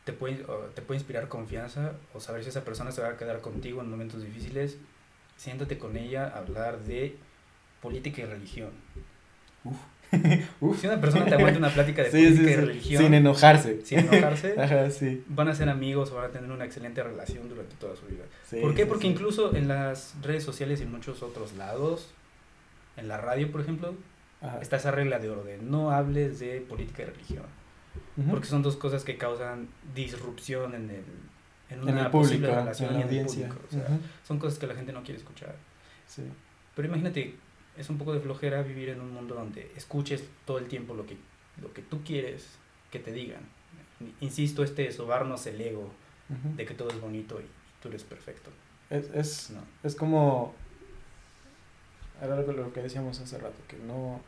te 0.05 0.13
puede, 0.13 0.45
te 0.75 0.83
puede 0.83 0.99
inspirar 0.99 1.29
confianza 1.29 1.93
o 2.13 2.21
saber 2.21 2.43
si 2.43 2.51
esa 2.51 2.65
persona 2.65 2.93
se 2.93 3.01
va 3.01 3.09
a 3.09 3.17
quedar 3.17 3.41
contigo 3.41 3.81
en 3.81 3.91
momentos 3.91 4.23
difíciles. 4.23 4.77
Siéntate 5.37 5.79
con 5.79 5.97
ella 5.97 6.29
a 6.29 6.39
hablar 6.39 6.81
de 6.81 7.17
política 7.81 8.23
y 8.23 8.25
religión. 8.27 8.71
Si 10.79 10.87
una 10.87 11.01
persona 11.01 11.25
te 11.25 11.35
aguanta 11.35 11.59
una 11.59 11.71
plática 11.71 12.05
de 12.05 12.11
política 12.11 12.51
y 12.51 12.55
religión. 12.55 13.03
Sin 13.03 13.15
enojarse. 13.15 13.85
Sin 13.85 13.99
enojarse. 13.99 14.55
Ajá, 14.61 14.89
sí. 14.89 15.25
Van 15.27 15.49
a 15.49 15.55
ser 15.57 15.69
amigos 15.69 16.13
o 16.13 16.15
van 16.15 16.27
a 16.27 16.29
tener 16.29 16.49
una 16.53 16.65
excelente 16.65 17.03
relación 17.03 17.49
durante 17.49 17.75
toda 17.77 17.97
su 17.97 18.07
vida. 18.07 18.23
¿Por 18.61 18.77
qué? 18.77 18.87
Porque 18.87 19.09
incluso 19.09 19.57
en 19.57 19.67
las 19.67 20.15
redes 20.23 20.45
sociales 20.45 20.79
y 20.79 20.85
en 20.85 20.93
muchos 20.93 21.25
otros 21.25 21.55
lados, 21.55 22.13
en 22.97 23.09
la 23.09 23.19
radio, 23.19 23.51
por 23.51 23.63
ejemplo, 23.63 23.95
está 24.61 24.77
esa 24.77 24.93
regla 24.93 25.19
de 25.19 25.31
oro 25.31 25.43
de 25.43 25.59
no 25.59 25.91
hables 25.91 26.39
de 26.39 26.61
política 26.61 27.03
y 27.03 27.07
religión. 27.07 27.64
Porque 28.31 28.47
son 28.47 28.63
dos 28.63 28.77
cosas 28.77 29.05
que 29.05 29.19
causan 29.19 29.69
disrupción 29.95 30.75
en 30.75 30.91
el 30.91 31.05
en 31.71 31.83
una 31.83 32.11
posible 32.11 32.49
relación 32.49 32.91
en 32.91 33.01
la 33.01 33.05
audiencia. 33.05 33.51
Son 34.27 34.39
cosas 34.39 34.59
que 34.59 34.67
la 34.67 34.75
gente 34.75 34.93
no 34.93 35.03
quiere 35.03 35.19
escuchar. 35.19 35.57
Sí. 36.07 36.23
Pero 36.75 36.89
imagínate, 36.89 37.35
es 37.77 37.91
un 37.91 37.99
poco 37.99 38.13
de 38.13 38.21
flojera 38.21 38.63
vivir 38.63 38.91
en 38.91 39.01
un 39.01 39.13
mundo 39.13 39.35
donde 39.35 39.73
escuches 39.77 40.25
todo 40.45 40.59
el 40.59 40.67
tiempo 40.67 40.95
lo 40.95 41.07
que, 41.07 41.17
lo 41.61 41.73
que 41.73 41.83
tú 41.83 42.03
quieres 42.05 42.47
que 42.91 42.99
te 42.99 43.13
digan. 43.13 43.43
Insisto, 44.21 44.63
este 44.63 44.91
sobarnos 44.93 45.47
el 45.47 45.61
ego 45.61 45.91
de 46.57 46.65
que 46.65 46.75
todo 46.75 46.91
es 46.91 47.01
bonito 47.01 47.41
y 47.41 47.45
tú 47.83 47.89
eres 47.89 48.03
perfecto. 48.03 48.51
Es, 48.91 49.11
es, 49.15 49.53
es 49.83 49.95
como... 49.95 50.55
Era 52.23 52.37
lo 52.37 52.73
que 52.73 52.83
decíamos 52.83 53.21
hace 53.21 53.39
rato, 53.39 53.57
que 53.69 53.77
no... 53.77 54.21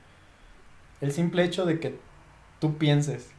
El 1.00 1.12
simple 1.12 1.44
hecho 1.44 1.64
de 1.66 1.78
que 1.78 1.98
tú 2.60 2.78
pienses 2.78 3.30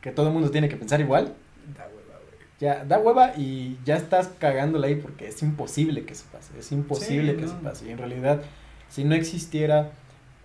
que 0.00 0.10
todo 0.10 0.28
el 0.28 0.32
mundo 0.32 0.50
tiene 0.50 0.68
que 0.68 0.76
pensar 0.76 1.00
igual. 1.00 1.34
Da 1.76 1.86
hueva, 1.86 2.18
güey. 2.24 2.48
Ya, 2.60 2.84
da 2.84 2.98
hueva 2.98 3.34
y 3.36 3.78
ya 3.84 3.96
estás 3.96 4.28
cagándola 4.38 4.86
ahí 4.86 4.96
porque 4.96 5.28
es 5.28 5.42
imposible 5.42 6.04
que 6.04 6.14
se 6.14 6.24
pase. 6.30 6.58
Es 6.58 6.72
imposible 6.72 7.36
que 7.36 7.46
se 7.46 7.54
pase. 7.54 7.88
Y 7.88 7.90
en 7.90 7.98
realidad 7.98 8.42
si 8.90 9.04
no 9.04 9.14
existiera 9.14 9.92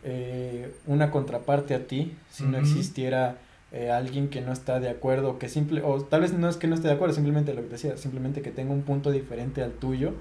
eh, 0.04 0.74
una 0.86 1.12
contraparte 1.12 1.74
a 1.74 1.88
ti, 1.88 2.16
si 2.30 2.44
no 2.44 2.58
existiera 2.58 3.38
eh, 3.72 3.90
alguien 3.90 4.30
que 4.30 4.40
no 4.40 4.54
está 4.54 4.80
de 4.80 4.90
acuerdo, 4.90 5.40
que 5.40 5.50
simple, 5.50 5.82
o 5.84 6.02
tal 6.02 6.22
vez 6.22 6.32
no 6.32 6.48
es 6.48 6.56
que 6.56 6.68
no 6.68 6.76
esté 6.76 6.88
de 6.88 6.94
acuerdo, 6.94 7.16
simplemente 7.16 7.54
lo 7.54 7.64
que 7.64 7.70
decía, 7.70 7.98
simplemente 7.98 8.42
que 8.42 8.52
tenga 8.52 8.72
un 8.72 8.84
punto 8.84 9.12
diferente 9.12 9.64
al 9.64 9.72
tuyo, 9.72 10.14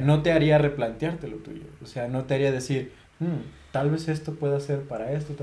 no 0.00 0.22
te 0.22 0.32
haría 0.32 0.56
replantearte 0.58 1.26
lo 1.28 1.38
tuyo, 1.38 1.64
o 1.82 1.86
sea, 1.86 2.08
no 2.08 2.24
te 2.24 2.34
haría 2.34 2.52
decir, 2.52 2.92
hmm, 3.20 3.70
tal 3.72 3.90
vez 3.90 4.08
esto 4.08 4.34
pueda 4.34 4.58
ser 4.60 4.82
para 4.82 5.12
esto, 5.12 5.34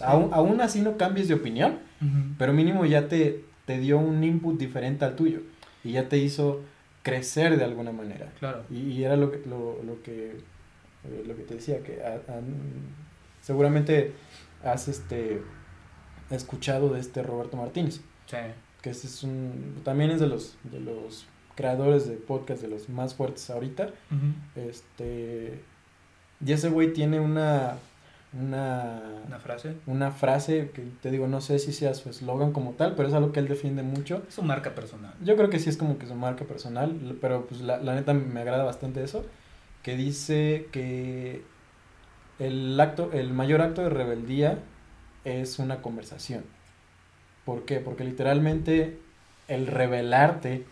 aún, 0.00 0.60
así 0.60 0.80
no 0.80 0.96
cambies 0.96 1.28
de 1.28 1.34
opinión, 1.34 1.78
pero 2.38 2.52
mínimo 2.52 2.86
ya 2.86 3.08
te, 3.08 3.44
te 3.66 3.78
dio 3.78 3.98
un 3.98 4.24
input 4.24 4.58
diferente 4.58 5.04
al 5.04 5.16
tuyo 5.16 5.40
y 5.84 5.92
ya 5.92 6.08
te 6.08 6.18
hizo 6.18 6.62
crecer 7.02 7.58
de 7.58 7.64
alguna 7.64 7.92
manera. 7.92 8.32
Claro. 8.38 8.64
Y, 8.70 9.02
era 9.02 9.16
lo 9.16 9.30
que, 9.30 9.38
lo, 9.46 9.82
lo 9.84 10.02
que 10.02 10.36
eh, 11.10 11.24
lo 11.26 11.36
que 11.36 11.42
te 11.42 11.54
decía, 11.54 11.82
que 11.82 12.02
seguramente 13.40 14.12
has 14.64 14.88
este, 14.88 15.42
escuchado 16.30 16.90
de 16.90 17.00
este 17.00 17.22
Roberto 17.22 17.56
Martínez. 17.56 18.00
Sí. 18.26 18.36
Que 18.82 18.90
es 18.90 19.22
un, 19.22 19.80
también 19.84 20.10
es 20.10 20.20
de 20.20 20.26
los, 20.26 20.56
de 20.64 20.80
los 20.80 21.26
creadores 21.54 22.08
de 22.08 22.16
podcast 22.16 22.62
de 22.62 22.68
los 22.68 22.88
más 22.88 23.14
fuertes 23.14 23.48
ahorita. 23.50 23.90
Este, 24.54 25.62
y 26.44 26.52
ese 26.52 26.68
güey 26.68 26.92
tiene 26.92 27.20
una, 27.20 27.76
una, 28.38 29.00
una 29.26 29.38
frase. 29.38 29.76
Una 29.86 30.10
frase 30.10 30.70
que 30.74 30.82
te 31.02 31.10
digo, 31.10 31.28
no 31.28 31.40
sé 31.40 31.58
si 31.58 31.72
sea 31.72 31.94
su 31.94 32.10
eslogan 32.10 32.52
como 32.52 32.72
tal, 32.72 32.94
pero 32.94 33.08
es 33.08 33.14
algo 33.14 33.32
que 33.32 33.40
él 33.40 33.48
defiende 33.48 33.82
mucho. 33.82 34.22
Su 34.28 34.42
marca 34.42 34.74
personal. 34.74 35.14
Yo 35.22 35.36
creo 35.36 35.50
que 35.50 35.58
sí 35.58 35.70
es 35.70 35.76
como 35.76 35.98
que 35.98 36.06
su 36.06 36.14
marca 36.14 36.44
personal, 36.44 37.16
pero 37.20 37.46
pues 37.46 37.60
la, 37.60 37.78
la 37.78 37.94
neta 37.94 38.14
me 38.14 38.40
agrada 38.40 38.64
bastante 38.64 39.02
eso 39.02 39.24
que 39.86 39.96
dice 39.96 40.66
que 40.72 41.44
el 42.40 42.78
acto, 42.80 43.12
el 43.12 43.32
mayor 43.32 43.62
acto 43.62 43.82
de 43.82 43.88
rebeldía 43.88 44.58
es 45.24 45.60
una 45.60 45.80
conversación. 45.80 46.42
¿Por 47.44 47.64
qué? 47.64 47.78
Porque 47.78 48.02
literalmente 48.02 48.98
el 49.46 49.68
revelarte, 49.68 50.64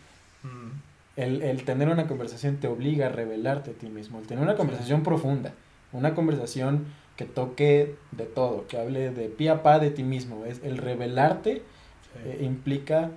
mm. 0.42 0.68
El, 1.16 1.64
tener 1.64 1.88
una 1.88 2.06
conversación 2.06 2.56
te 2.56 2.68
obliga 2.68 3.06
a 3.06 3.09
revelarte 3.09 3.73
a 3.73 3.75
ti 3.75 3.88
mismo, 3.88 4.18
el 4.18 4.26
tener 4.26 4.42
una 4.42 4.56
conversación 4.56 5.02
profunda, 5.02 5.52
una 5.92 6.14
conversación 6.14 6.87
que 7.16 7.25
toque 7.25 7.94
de 8.11 8.25
todo, 8.25 8.66
que 8.66 8.78
hable 8.78 9.11
de 9.11 9.28
pie 9.28 9.50
a 9.50 9.62
pa 9.62 9.78
de 9.78 9.90
ti 9.90 10.02
mismo. 10.02 10.44
Es, 10.44 10.61
el 10.64 10.78
revelarte 10.78 11.62
eh, 12.25 12.40
implica 12.42 13.11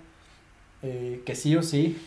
eh, 0.84 1.22
que 1.26 1.36
sí 1.36 1.56
o 1.56 1.64
sí 1.64 1.98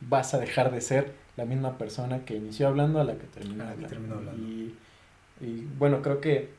vas 0.00 0.34
a 0.34 0.38
dejar 0.38 0.72
de 0.72 0.80
ser 0.80 1.12
la 1.36 1.44
misma 1.44 1.78
persona 1.78 2.24
que 2.24 2.34
inició 2.34 2.66
hablando 2.66 3.00
a 3.00 3.04
la 3.04 3.14
que 3.14 3.26
terminó, 3.28 3.64
hablando. 3.64 4.34
Y, 4.36 4.74
bueno, 5.78 6.02
creo 6.02 6.20
que 6.20 6.50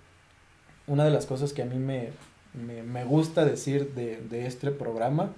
una 0.88 1.04
de 1.04 1.12
las 1.12 1.26
cosas 1.26 1.52
que 1.52 1.62
a 1.62 1.66
mí 1.66 1.78
me, 1.78 3.04
gusta 3.04 3.44
decir 3.44 3.94
de, 3.94 4.46
este 4.48 4.72
programa, 4.72 5.34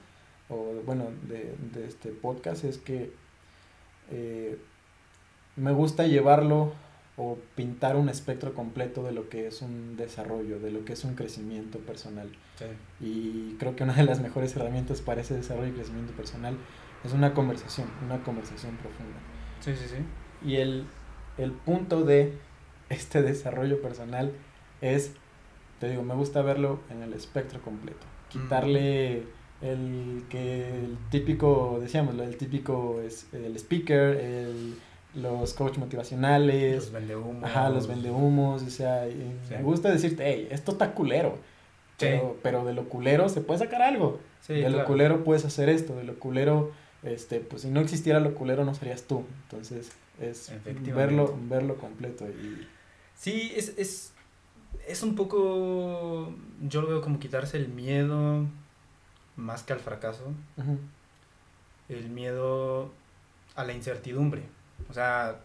o 0.47 0.75
bueno, 0.85 1.07
de, 1.27 1.55
este 1.87 2.09
podcast, 2.09 2.63
es 2.63 2.77
que 2.77 3.11
eh, 4.11 4.57
me 5.55 5.71
gusta 5.71 6.05
llevarlo 6.05 6.73
o 7.17 7.37
pintar 7.55 7.95
un 7.95 8.09
espectro 8.09 8.53
completo 8.53 9.03
de 9.03 9.11
lo 9.11 9.29
que 9.29 9.47
es 9.47 9.61
un 9.61 9.97
desarrollo, 9.97 10.59
de 10.59 10.71
lo 10.71 10.85
que 10.85 10.93
es 10.93 11.03
un 11.03 11.15
crecimiento 11.15 11.79
personal. 11.79 12.29
Y 12.99 13.55
creo 13.59 13.75
que 13.75 13.83
una 13.83 13.93
de 13.93 14.03
las 14.03 14.21
mejores 14.21 14.55
herramientas 14.55 15.01
para 15.01 15.21
ese 15.21 15.35
desarrollo 15.35 15.69
y 15.69 15.73
crecimiento 15.73 16.13
personal 16.13 16.57
es 17.03 17.13
una 17.13 17.33
conversación, 17.33 17.87
una 18.05 18.23
conversación 18.23 18.75
profunda. 18.77 19.17
Sí, 19.59 19.75
sí, 19.75 19.85
sí. 19.87 20.47
Y 20.47 20.55
el, 20.57 20.85
punto 21.65 22.03
de 22.03 22.37
este 22.89 23.21
desarrollo 23.21 23.81
personal 23.81 24.31
es, 24.81 25.13
te 25.79 25.89
digo, 25.89 26.03
me 26.03 26.13
gusta 26.13 26.41
verlo 26.41 26.79
en 26.89 27.03
el 27.03 27.13
espectro 27.13 27.61
completo. 27.61 28.05
Quitarle 28.29 29.23
el 29.61 30.23
que 30.29 30.67
el 30.69 30.97
típico, 31.09 31.77
decíamos, 31.81 32.17
el 32.19 32.37
típico 32.37 33.01
es 33.05 33.27
el 33.33 33.55
speaker, 33.57 34.17
el, 34.17 34.75
los 35.15 35.53
coach 35.53 35.77
motivacionales, 35.77 36.75
los 36.75 36.91
vendehumos. 36.91 37.43
Ajá, 37.43 37.69
los 37.69 37.87
vendehumos, 37.87 38.63
o 38.63 38.69
sea, 38.69 39.07
me 39.49 39.63
gusta 39.63 39.91
decirte, 39.91 40.23
hey, 40.25 40.47
esto 40.51 40.71
está 40.71 40.93
culero. 40.93 41.37
Pero, 41.97 42.37
pero 42.41 42.65
de 42.65 42.73
lo 42.73 42.89
culero 42.89 43.29
se 43.29 43.41
puede 43.41 43.59
sacar 43.59 43.83
algo. 43.83 44.19
de 44.47 44.69
lo 44.69 44.85
culero 44.85 45.23
puedes 45.23 45.45
hacer 45.45 45.69
esto, 45.69 45.95
de 45.95 46.03
lo 46.03 46.17
culero 46.17 46.71
este, 47.03 47.39
pues 47.39 47.63
si 47.63 47.69
no 47.69 47.79
existiera 47.79 48.19
lo 48.19 48.35
culero 48.35 48.63
no 48.63 48.73
serías 48.73 49.03
tú. 49.03 49.25
Entonces, 49.43 49.91
es 50.19 50.51
verlo, 50.93 51.35
verlo 51.49 51.75
completo. 51.77 52.27
Y... 52.27 52.67
Sí, 53.15 53.51
es, 53.55 53.73
es, 53.77 54.13
es 54.87 55.03
un 55.03 55.15
poco, 55.15 56.33
yo 56.61 56.81
lo 56.81 56.87
veo 56.87 57.01
como 57.01 57.19
quitarse 57.19 57.57
el 57.57 57.69
miedo 57.69 58.45
más 59.35 59.63
que 59.63 59.73
al 59.73 59.79
fracaso. 59.79 60.33
El 61.89 62.09
miedo 62.09 62.91
a 63.55 63.63
la 63.63 63.73
incertidumbre. 63.73 64.43
O 64.89 64.93
sea, 64.93 65.39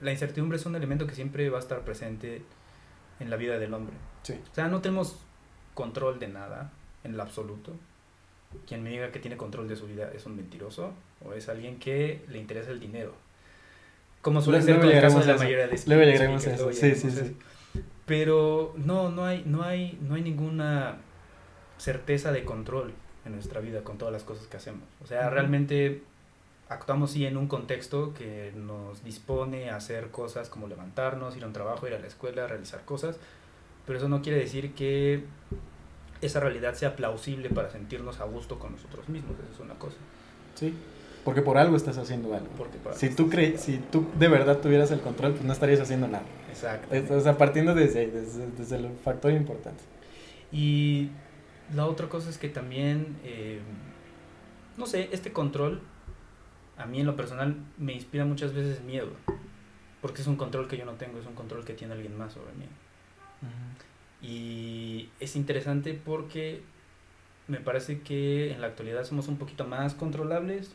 la 0.00 0.12
incertidumbre 0.12 0.56
es 0.58 0.66
un 0.66 0.76
elemento 0.76 1.06
que 1.06 1.14
siempre 1.14 1.48
va 1.50 1.58
a 1.58 1.60
estar 1.60 1.80
presente 1.80 2.42
en 3.20 3.30
la 3.30 3.36
vida 3.36 3.58
del 3.58 3.72
hombre. 3.74 3.96
O 4.22 4.54
sea, 4.54 4.68
no 4.68 4.80
tenemos 4.80 5.18
control 5.74 6.18
de 6.18 6.28
nada 6.28 6.72
en 7.04 7.14
el 7.14 7.20
absoluto 7.20 7.72
quien 8.66 8.82
me 8.82 8.90
diga 8.90 9.10
que 9.10 9.18
tiene 9.18 9.36
control 9.36 9.68
de 9.68 9.76
su 9.76 9.86
vida 9.86 10.10
es 10.14 10.26
un 10.26 10.36
mentiroso 10.36 10.92
o 11.24 11.32
es 11.34 11.48
alguien 11.48 11.78
que 11.78 12.22
le 12.28 12.38
interesa 12.38 12.70
el 12.70 12.80
dinero. 12.80 13.14
Como 14.22 14.40
suele 14.40 14.62
ser 14.62 14.80
con 14.80 14.88
el 14.88 15.00
caso 15.00 15.20
de 15.20 15.26
la 15.26 15.36
mayoría 15.36 15.68
de 15.68 15.80
Luego 15.86 16.02
llegaremos 16.02 16.46
a 16.46 16.54
eso. 16.54 16.72
Sí, 16.72 16.94
sí, 16.94 17.10
sí. 17.10 17.36
Pero 18.06 18.74
no, 18.76 19.10
no 19.10 19.24
hay, 19.24 19.44
no 19.46 19.62
hay, 19.62 19.98
no 20.00 20.14
hay 20.14 20.22
ninguna 20.22 20.96
certeza 21.78 22.32
de 22.32 22.44
control 22.44 22.92
en 23.26 23.32
nuestra 23.32 23.60
vida 23.60 23.82
con 23.82 23.98
todas 23.98 24.12
las 24.12 24.22
cosas 24.22 24.46
que 24.46 24.56
hacemos. 24.56 24.84
O 25.02 25.06
sea, 25.06 25.28
realmente 25.28 26.02
actuamos 26.68 27.12
sí 27.12 27.26
en 27.26 27.36
un 27.36 27.48
contexto 27.48 28.14
que 28.14 28.52
nos 28.56 29.04
dispone 29.04 29.70
a 29.70 29.76
hacer 29.76 30.10
cosas 30.10 30.48
como 30.48 30.66
levantarnos, 30.66 31.36
ir 31.36 31.44
a 31.44 31.46
un 31.46 31.52
trabajo, 31.52 31.86
ir 31.86 31.94
a 31.94 31.98
la 31.98 32.06
escuela, 32.06 32.46
realizar 32.46 32.84
cosas, 32.84 33.18
pero 33.86 33.98
eso 33.98 34.08
no 34.08 34.22
quiere 34.22 34.38
decir 34.38 34.74
que 34.74 35.24
esa 36.20 36.40
realidad 36.40 36.74
sea 36.74 36.96
plausible 36.96 37.50
para 37.50 37.70
sentirnos 37.70 38.20
a 38.20 38.24
gusto 38.24 38.58
con 38.58 38.72
nosotros 38.72 39.08
mismos, 39.08 39.36
eso 39.38 39.52
es 39.52 39.60
una 39.60 39.74
cosa. 39.74 39.96
Sí, 40.54 40.74
porque 41.24 41.42
por 41.42 41.58
algo 41.58 41.76
estás 41.76 41.98
haciendo 41.98 42.34
algo. 42.34 42.48
si 42.94 43.10
tú 43.10 43.28
crees, 43.28 43.60
si 43.60 43.78
tú 43.78 44.06
de 44.18 44.28
verdad 44.28 44.58
tuvieras 44.58 44.90
el 44.90 45.00
control, 45.00 45.32
pues 45.32 45.44
no 45.44 45.52
estarías 45.52 45.80
haciendo 45.80 46.08
nada. 46.08 46.24
Exacto. 46.48 47.14
O 47.14 47.20
sea, 47.20 47.36
partiendo 47.36 47.74
desde, 47.74 48.06
desde, 48.10 48.46
desde 48.56 48.76
el 48.76 48.90
factor 49.04 49.32
importante. 49.32 49.82
Y 50.50 51.10
la 51.74 51.86
otra 51.86 52.08
cosa 52.08 52.30
es 52.30 52.38
que 52.38 52.48
también, 52.48 53.16
eh, 53.24 53.60
no 54.76 54.86
sé, 54.86 55.08
este 55.12 55.32
control, 55.32 55.80
a 56.76 56.86
mí 56.86 57.00
en 57.00 57.06
lo 57.06 57.16
personal, 57.16 57.56
me 57.78 57.94
inspira 57.94 58.24
muchas 58.24 58.52
veces 58.52 58.82
miedo. 58.82 59.10
Porque 60.00 60.22
es 60.22 60.28
un 60.28 60.36
control 60.36 60.68
que 60.68 60.76
yo 60.76 60.84
no 60.84 60.92
tengo, 60.92 61.18
es 61.18 61.26
un 61.26 61.34
control 61.34 61.64
que 61.64 61.72
tiene 61.72 61.94
alguien 61.94 62.16
más 62.16 62.34
sobre 62.34 62.52
mí. 62.52 62.66
Y 64.22 65.10
es 65.20 65.36
interesante 65.36 65.94
porque 65.94 66.62
me 67.48 67.58
parece 67.58 68.00
que 68.00 68.52
en 68.52 68.60
la 68.60 68.68
actualidad 68.68 69.04
somos 69.04 69.28
un 69.28 69.36
poquito 69.36 69.64
más 69.64 69.94
controlables 69.94 70.74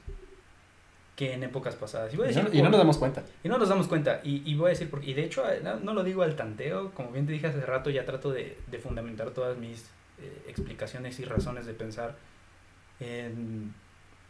que 1.16 1.34
en 1.34 1.44
épocas 1.44 1.76
pasadas. 1.76 2.14
Y, 2.14 2.18
no, 2.18 2.70
nos 2.70 2.78
damos 2.78 2.98
cuenta. 2.98 3.24
Y 3.44 3.50
no 3.50 3.58
nos 3.58 3.70
damos 3.70 3.88
cuenta. 3.88 4.22
Y, 4.24 4.50
y 4.50 4.56
voy 4.56 4.68
a 4.68 4.70
decir, 4.70 4.90
porque, 4.90 5.12
y 5.12 5.14
de 5.14 5.24
hecho 5.24 5.44
no, 5.84 5.94
lo 5.94 6.04
digo 6.04 6.24
al 6.24 6.36
tanteo, 6.36 6.92
como 6.94 7.12
bien 7.12 7.26
te 7.26 7.34
dije 7.34 7.48
hace 7.48 7.62
rato, 7.62 7.90
ya 7.90 8.06
trato 8.06 8.32
de, 8.32 8.58
de 8.68 8.80
fundamentar 8.80 9.32
todas 9.32 9.58
mis 9.58 9.90
eh, 10.22 10.44
explicaciones 10.48 11.20
y 11.20 11.26
razones 11.26 11.66
de 11.66 11.74
pensar 11.74 12.16
en, 13.00 13.74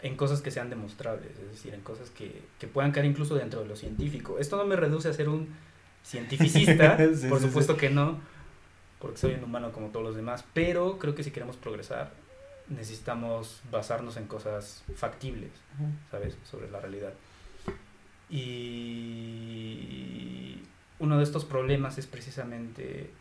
en, 0.01 0.15
cosas 0.15 0.41
que 0.41 0.51
sean 0.51 0.69
demostrables, 0.69 1.31
es 1.37 1.51
decir, 1.51 1.73
en 1.73 1.81
cosas 1.81 2.09
que, 2.09 2.41
que, 2.59 2.67
puedan 2.67 2.91
caer 2.91 3.05
incluso 3.05 3.35
dentro 3.35 3.61
de 3.61 3.67
lo 3.67 3.75
científico. 3.75 4.39
Esto 4.39 4.57
no 4.57 4.65
me 4.65 4.75
reduce 4.75 5.09
a 5.09 5.13
ser 5.13 5.29
un 5.29 5.49
cientificista, 6.03 6.97
por 7.29 7.39
supuesto 7.41 7.77
que 7.77 7.89
no, 7.89 8.19
porque 8.99 9.17
soy 9.17 9.33
un 9.33 9.43
humano 9.43 9.71
como 9.71 9.87
todos 9.89 10.05
los 10.05 10.15
demás, 10.15 10.45
pero 10.53 10.97
creo 10.97 11.15
que 11.15 11.23
si 11.23 11.31
queremos 11.31 11.57
progresar 11.57 12.11
necesitamos 12.69 13.61
basarnos 13.69 14.17
en 14.17 14.27
cosas 14.27 14.83
factibles, 14.95 15.51
¿sabes? 16.09 16.37
Sobre 16.49 16.71
la 16.71 16.79
realidad. 16.79 17.13
Y 18.29 19.01
uno 20.99 21.17
de 21.17 21.23
estos 21.23 21.43
problemas 21.43 21.97
es 21.97 22.07
precisamente 22.07 23.11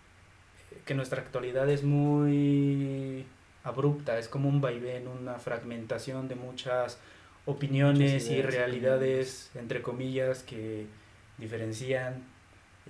que 0.90 0.96
nuestra 0.96 1.22
actualidad 1.22 1.70
es 1.70 1.84
muy 1.84 3.24
abrupta, 3.62 4.18
es 4.18 4.26
como 4.26 4.48
un 4.48 4.60
vaivén, 4.60 5.06
una 5.06 5.38
fragmentación 5.38 6.26
de 6.26 6.34
muchas 6.34 6.98
opiniones 7.46 8.28
y 8.28 8.42
realidades, 8.42 9.52
entre 9.54 9.82
comillas, 9.82 10.42
que 10.42 10.86
diferencian 11.38 12.24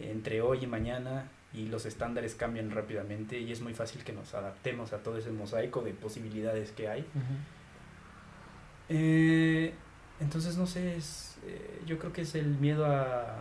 entre 0.01 0.41
hoy 0.41 0.61
y 0.63 0.67
mañana 0.67 1.29
y 1.53 1.67
los 1.67 1.85
estándares 1.85 2.35
cambian 2.35 2.71
rápidamente 2.71 3.39
y 3.39 3.53
es 3.53 3.61
muy 3.61 3.75
fácil 3.75 4.03
que 4.03 4.15
nos 4.15 4.33
adaptemos 4.33 4.95
a 4.95 5.03
todo 5.03 5.19
ese 5.19 5.31
mosaico 5.31 5.83
de 5.83 5.93
posibilidades 5.93 6.73
que 6.73 6.89
hay. 6.89 7.05
Eh, 8.89 9.75
entonces, 10.21 10.57
no 10.57 10.67
sé, 10.67 10.97
es, 10.97 11.37
eh, 11.45 11.83
yo 11.85 11.99
creo 11.99 12.15
que 12.15 12.23
es 12.23 12.35
el 12.35 12.47
miedo 12.47 12.87
a 12.87 13.41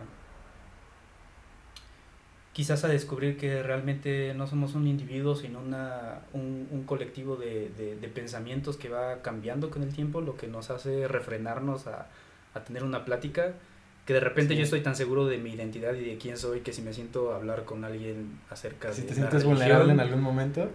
quizás 2.60 2.84
a 2.84 2.88
descubrir 2.88 3.38
que 3.38 3.62
realmente 3.62 4.34
no 4.34 4.46
somos 4.46 4.74
un 4.74 4.86
individuo, 4.86 5.34
sino 5.34 5.60
una, 5.60 6.18
un, 6.34 6.68
un 6.70 6.82
colectivo 6.82 7.36
de, 7.36 7.70
de, 7.70 7.96
de, 7.96 8.08
pensamientos 8.08 8.76
que 8.76 8.90
va 8.90 9.22
cambiando 9.22 9.70
con 9.70 9.82
el 9.82 9.94
tiempo, 9.94 10.20
lo 10.20 10.36
que 10.36 10.46
nos 10.46 10.68
hace 10.68 11.08
refrenarnos 11.08 11.86
a, 11.86 12.08
a 12.52 12.60
tener 12.62 12.84
una 12.84 13.06
plática 13.06 13.54
que 14.04 14.12
de 14.12 14.20
repente 14.20 14.56
yo 14.56 14.62
estoy 14.62 14.82
tan 14.82 14.94
seguro 14.94 15.24
de 15.24 15.38
mi 15.38 15.52
identidad 15.54 15.94
y 15.94 16.04
de 16.04 16.18
quién 16.18 16.36
soy 16.36 16.60
que 16.60 16.74
si 16.74 16.82
me 16.82 16.92
siento 16.92 17.32
a 17.32 17.36
hablar 17.36 17.64
con 17.64 17.82
alguien 17.82 18.38
acerca 18.50 18.92
si 18.92 19.00
de... 19.00 19.08
Si 19.08 19.14
te 19.14 19.14
sientes 19.14 19.42
vulnerable 19.42 19.94
en 19.94 20.00
algún 20.00 20.20
momento. 20.20 20.68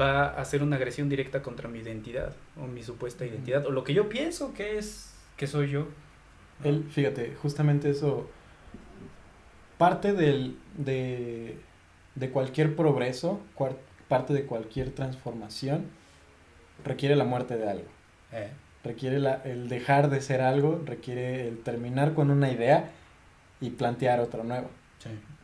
Va 0.00 0.28
a 0.28 0.44
ser 0.44 0.62
una 0.62 0.76
agresión 0.76 1.08
directa 1.08 1.42
contra 1.42 1.68
mi 1.68 1.80
identidad 1.80 2.36
o 2.56 2.68
mi 2.68 2.84
supuesta 2.84 3.26
identidad 3.26 3.66
o 3.66 3.72
lo 3.72 3.82
que 3.82 3.94
yo 3.94 4.08
pienso 4.08 4.54
que 4.54 4.78
es, 4.78 5.12
que 5.36 5.48
soy 5.48 5.70
yo. 5.70 5.88
Él, 6.62 6.84
fíjate, 6.88 7.34
justamente 7.34 7.90
eso, 7.90 8.30
parte 9.80 10.12
del, 10.12 10.56
de, 10.76 11.56
de 12.14 12.30
cualquier 12.30 12.76
progreso, 12.76 13.40
parte 14.06 14.32
de 14.32 14.44
cualquier 14.44 14.90
transformación, 14.90 15.86
requiere 16.84 17.16
la 17.16 17.24
muerte 17.24 17.56
de 17.56 17.68
algo. 17.68 17.88
Eh 18.30 18.50
requiere 18.84 19.18
la, 19.18 19.42
el 19.44 19.68
dejar 19.68 20.10
de 20.10 20.20
ser 20.20 20.40
algo, 20.40 20.82
requiere 20.84 21.48
el 21.48 21.58
terminar 21.58 22.14
con 22.14 22.30
una 22.30 22.50
idea 22.50 22.90
y 23.60 23.70
plantear 23.70 24.20
otra 24.20 24.42
nueva. 24.42 24.68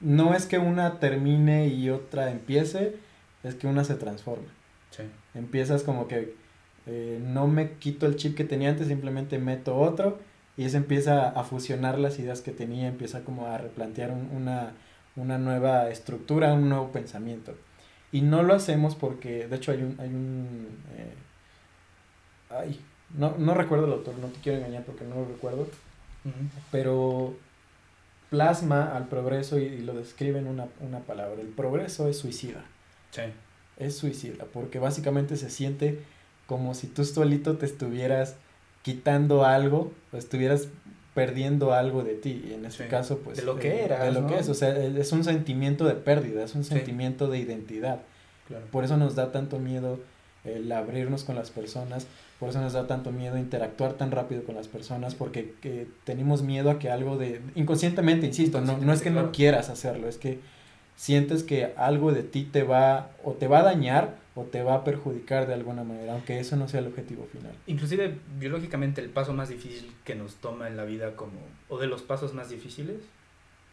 No 0.00 0.34
es 0.34 0.46
que 0.46 0.58
una 0.58 0.98
termine 1.00 1.68
y 1.68 1.88
otra 1.90 2.30
empiece, 2.30 2.96
es 3.42 3.54
que 3.54 3.66
una 3.66 3.84
se 3.84 3.94
transforma. 3.94 4.48
Empiezas 5.34 5.82
como 5.82 6.08
que 6.08 6.34
eh, 6.86 7.20
no 7.22 7.46
me 7.46 7.72
quito 7.72 8.06
el 8.06 8.16
chip 8.16 8.36
que 8.36 8.44
tenía 8.44 8.70
antes, 8.70 8.88
simplemente 8.88 9.38
meto 9.38 9.76
otro 9.76 10.18
y 10.56 10.64
eso 10.64 10.76
empieza 10.76 11.28
a 11.28 11.44
fusionar 11.44 11.98
las 11.98 12.18
ideas 12.18 12.40
que 12.40 12.52
tenía, 12.52 12.88
empieza 12.88 13.24
como 13.24 13.46
a 13.46 13.58
replantear 13.58 14.10
una, 14.10 14.72
una 15.14 15.38
nueva 15.38 15.90
estructura, 15.90 16.54
un 16.54 16.68
nuevo 16.68 16.92
pensamiento. 16.92 17.54
Y 18.10 18.22
no 18.22 18.42
lo 18.42 18.54
hacemos 18.54 18.94
porque, 18.94 19.46
de 19.48 19.56
hecho 19.56 19.72
hay 19.72 19.82
un... 19.82 19.96
Hay 19.98 20.08
un 20.08 20.68
eh, 20.96 21.14
ay, 22.50 22.80
no, 23.14 23.36
no 23.38 23.54
recuerdo 23.54 23.86
el 23.86 23.92
autor, 23.92 24.16
no 24.18 24.28
te 24.28 24.40
quiero 24.40 24.58
engañar 24.58 24.84
porque 24.84 25.04
no 25.04 25.16
lo 25.16 25.26
recuerdo. 25.26 25.68
Pero 26.72 27.36
plasma 28.30 28.96
al 28.96 29.06
progreso 29.06 29.58
y, 29.58 29.78
lo 29.78 29.94
describe 29.94 30.38
en 30.38 30.48
una, 30.48 30.66
una, 30.80 31.00
palabra. 31.00 31.40
El 31.40 31.48
progreso 31.48 32.08
es 32.08 32.18
suicida. 32.18 32.64
Sí. 33.12 33.22
Es 33.76 33.96
suicida, 33.96 34.46
porque 34.52 34.78
básicamente 34.78 35.36
se 35.36 35.50
siente 35.50 36.00
como 36.46 36.74
si 36.74 36.86
tú 36.86 37.04
solito 37.04 37.58
te 37.58 37.66
estuvieras 37.66 38.36
quitando 38.86 39.44
algo, 39.44 39.92
o 40.12 40.16
estuvieras 40.16 40.68
perdiendo 41.12 41.74
algo 41.74 42.04
de 42.04 42.14
ti. 42.14 42.44
Y 42.48 42.54
en 42.54 42.64
este 42.66 42.86
caso, 42.86 43.18
pues. 43.18 43.38
De 43.38 43.42
lo 43.42 43.58
que 43.58 43.82
era. 43.82 44.04
De 44.04 44.12
lo 44.12 44.28
que 44.28 44.38
es. 44.38 44.48
O 44.48 44.54
sea, 44.54 44.78
es 44.78 45.10
un 45.10 45.24
sentimiento 45.24 45.86
de 45.86 45.94
pérdida, 45.94 46.44
es 46.44 46.54
un 46.54 46.62
sentimiento 46.62 47.26
de 47.26 47.38
identidad. 47.38 48.02
Por 48.70 48.84
eso 48.84 48.96
nos 48.96 49.16
da 49.16 49.32
tanto 49.32 49.58
miedo 49.58 49.98
el 50.44 50.70
abrirnos 50.70 51.24
con 51.24 51.34
las 51.34 51.50
personas, 51.50 52.06
por 52.38 52.50
eso 52.50 52.60
nos 52.60 52.74
da 52.74 52.86
tanto 52.86 53.10
miedo 53.10 53.36
interactuar 53.36 53.94
tan 53.94 54.12
rápido 54.12 54.44
con 54.44 54.54
las 54.54 54.68
personas, 54.68 55.16
porque 55.16 55.52
tenemos 56.04 56.42
miedo 56.42 56.70
a 56.70 56.78
que 56.78 56.88
algo 56.88 57.18
de, 57.18 57.40
inconscientemente, 57.56 58.24
insisto, 58.24 58.60
no, 58.60 58.78
no 58.78 58.92
es 58.92 59.02
que 59.02 59.10
no 59.10 59.32
quieras 59.32 59.68
hacerlo, 59.68 60.08
es 60.08 60.16
que 60.16 60.38
sientes 60.94 61.42
que 61.42 61.72
algo 61.76 62.12
de 62.12 62.22
ti 62.22 62.44
te 62.44 62.62
va 62.62 63.10
o 63.24 63.32
te 63.32 63.48
va 63.48 63.58
a 63.58 63.62
dañar 63.64 64.14
o 64.36 64.44
te 64.44 64.62
va 64.62 64.74
a 64.74 64.84
perjudicar 64.84 65.48
de 65.48 65.54
alguna 65.54 65.82
manera, 65.82 66.12
aunque 66.12 66.38
eso 66.38 66.56
no 66.56 66.68
sea 66.68 66.80
el 66.80 66.86
objetivo 66.86 67.26
final. 67.32 67.52
Inclusive 67.66 68.18
biológicamente 68.38 69.00
el 69.00 69.08
paso 69.08 69.32
más 69.32 69.48
difícil 69.48 69.92
que 70.04 70.14
nos 70.14 70.36
toma 70.36 70.68
en 70.68 70.76
la 70.76 70.84
vida 70.84 71.16
como, 71.16 71.40
o 71.68 71.78
de 71.78 71.88
los 71.88 72.02
pasos 72.02 72.34
más 72.34 72.50
difíciles 72.50 72.98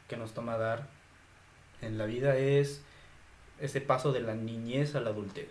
que 0.07 0.17
nos 0.17 0.33
toma 0.33 0.57
dar 0.57 0.87
en 1.81 1.97
la 1.97 2.05
vida 2.05 2.37
es 2.37 2.81
ese 3.59 3.81
paso 3.81 4.13
de 4.13 4.21
la 4.21 4.33
niñez 4.35 4.95
a 4.95 5.01
la 5.01 5.11
adultez 5.11 5.49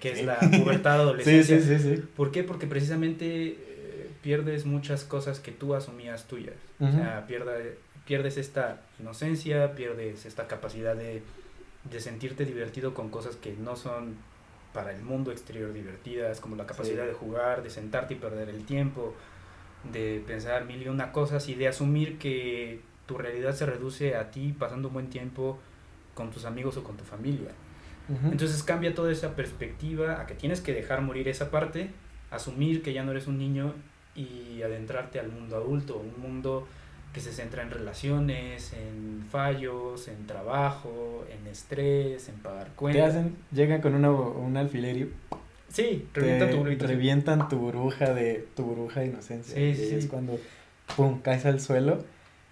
que 0.00 0.12
es 0.12 0.24
la 0.24 0.38
pubertad 0.62 1.00
adolescencia. 1.00 1.60
Sí, 1.60 1.78
sí, 1.78 1.96
sí, 1.96 2.02
¿Por 2.16 2.30
qué? 2.30 2.44
Porque 2.44 2.66
precisamente 2.66 3.26
eh, 3.26 4.10
pierdes 4.22 4.66
muchas 4.66 5.04
cosas 5.04 5.40
que 5.40 5.52
tú 5.52 5.74
asumías 5.74 6.24
tuyas. 6.24 6.54
O 6.80 6.90
sea, 6.90 7.26
pierdes 7.26 8.36
esta 8.36 8.82
inocencia, 9.00 9.74
pierdes 9.74 10.26
esta 10.26 10.46
capacidad 10.46 10.94
de, 10.94 11.22
de, 11.90 12.00
sentirte 12.00 12.44
divertido 12.44 12.94
con 12.94 13.10
cosas 13.10 13.36
que 13.36 13.54
no 13.56 13.76
son 13.76 14.16
para 14.72 14.92
el 14.92 15.02
mundo 15.02 15.30
exterior 15.30 15.72
divertidas, 15.72 16.40
como 16.40 16.56
la 16.56 16.66
capacidad 16.66 17.06
de 17.06 17.12
jugar, 17.12 17.62
de 17.62 17.70
sentarte 17.70 18.14
y 18.14 18.16
perder 18.16 18.48
el 18.48 18.64
tiempo, 18.64 19.14
de 19.92 20.22
pensar 20.26 20.64
mil 20.64 20.82
y 20.82 20.88
una 20.88 21.12
cosas 21.12 21.48
y 21.48 21.54
de 21.54 21.68
asumir 21.68 22.18
que 22.18 22.80
tu 23.06 23.18
realidad 23.18 23.54
se 23.54 23.66
reduce 23.66 24.16
a 24.16 24.30
ti 24.30 24.54
pasando 24.58 24.88
un 24.88 24.94
buen 24.94 25.10
tiempo 25.10 25.58
con 26.14 26.30
tus 26.30 26.44
amigos 26.44 26.76
o 26.76 26.84
con 26.84 26.96
tu 26.96 27.04
familia. 27.04 27.50
Entonces 28.30 28.62
cambia 28.62 28.94
toda 28.94 29.10
esa 29.10 29.34
perspectiva 29.34 30.20
a 30.20 30.26
que 30.26 30.34
tienes 30.34 30.60
que 30.60 30.74
dejar 30.74 31.00
morir 31.00 31.26
esa 31.26 31.50
parte, 31.50 31.90
asumir 32.30 32.82
que 32.82 32.92
ya 32.92 33.02
no 33.02 33.12
eres 33.12 33.26
un 33.26 33.38
niño 33.38 33.72
y 34.14 34.60
adentrarte 34.62 35.18
al 35.18 35.30
mundo 35.30 35.56
adulto, 35.56 35.96
un 35.96 36.20
mundo 36.20 36.66
que 37.14 37.20
se 37.20 37.32
centra 37.32 37.62
en 37.62 37.70
relaciones, 37.70 38.72
en 38.72 39.24
fallos, 39.30 40.08
en 40.08 40.26
trabajo, 40.26 41.24
en 41.30 41.46
estrés, 41.46 42.28
en 42.28 42.34
pagar 42.34 42.72
cuentas. 42.74 43.02
Te 43.04 43.08
hacen, 43.08 43.36
llegan 43.52 43.80
con 43.80 43.94
una, 43.94 44.10
un 44.10 44.56
alfiler 44.56 44.96
y 44.96 45.12
sí, 45.68 46.08
revientan 46.12 46.50
tu 46.50 46.56
burbuja. 46.58 46.86
Revientan 46.86 47.48
tu 47.48 47.58
burbuja 47.58 48.12
de 48.12 48.48
tu 48.56 48.64
burbuja 48.64 49.00
de 49.00 49.06
inocencia. 49.06 49.54
Sí, 49.54 49.74
sí, 49.76 49.94
es 49.94 50.06
cuando 50.08 50.40
pum 50.96 51.20
caes 51.22 51.46
al 51.46 51.60
suelo 51.60 52.04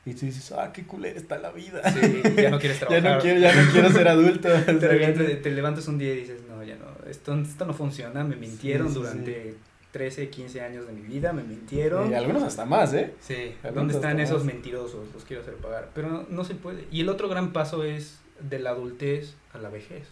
y 0.06 0.14
tú 0.14 0.26
dices, 0.26 0.52
ah, 0.52 0.70
qué 0.72 0.84
culera 0.84 1.18
está 1.18 1.38
la 1.38 1.50
vida. 1.50 1.82
Sí, 1.90 2.22
ya 2.36 2.50
no 2.50 2.60
quieres 2.60 2.78
trabajar. 2.78 3.02
ya, 3.02 3.14
no 3.14 3.20
quiero, 3.20 3.40
ya 3.40 3.54
no 3.54 3.72
quiero 3.72 3.90
ser 3.90 4.06
adulto. 4.06 4.48
te, 4.66 5.36
te, 5.42 5.50
levantas 5.50 5.88
un 5.88 5.98
día 5.98 6.12
y 6.14 6.18
dices, 6.18 6.42
no, 6.48 6.62
ya 6.62 6.76
no, 6.76 6.86
esto, 7.10 7.34
esto 7.34 7.66
no 7.66 7.74
funciona, 7.74 8.22
me 8.22 8.36
mintieron 8.36 8.94
durante 8.94 9.56
13, 9.92 10.30
15 10.30 10.60
años 10.62 10.86
de 10.86 10.92
mi 10.92 11.02
vida, 11.02 11.32
me 11.32 11.42
mintieron. 11.42 12.10
Y 12.10 12.14
algunos 12.14 12.42
hasta 12.42 12.64
más, 12.64 12.92
¿eh? 12.94 13.14
Sí, 13.20 13.54
¿dónde 13.74 13.94
están 13.94 14.18
esos 14.20 14.44
mentirosos? 14.44 15.12
Los 15.14 15.24
quiero 15.24 15.42
hacer 15.42 15.54
pagar. 15.54 15.90
Pero 15.94 16.08
no, 16.08 16.26
no, 16.28 16.44
se 16.44 16.54
puede. 16.54 16.86
Y 16.90 17.02
el 17.02 17.08
otro 17.08 17.28
gran 17.28 17.52
paso 17.52 17.84
es 17.84 18.20
de 18.40 18.58
la 18.58 18.70
adultez 18.70 19.34
a 19.52 19.58
la 19.58 19.68
vejez. 19.68 20.08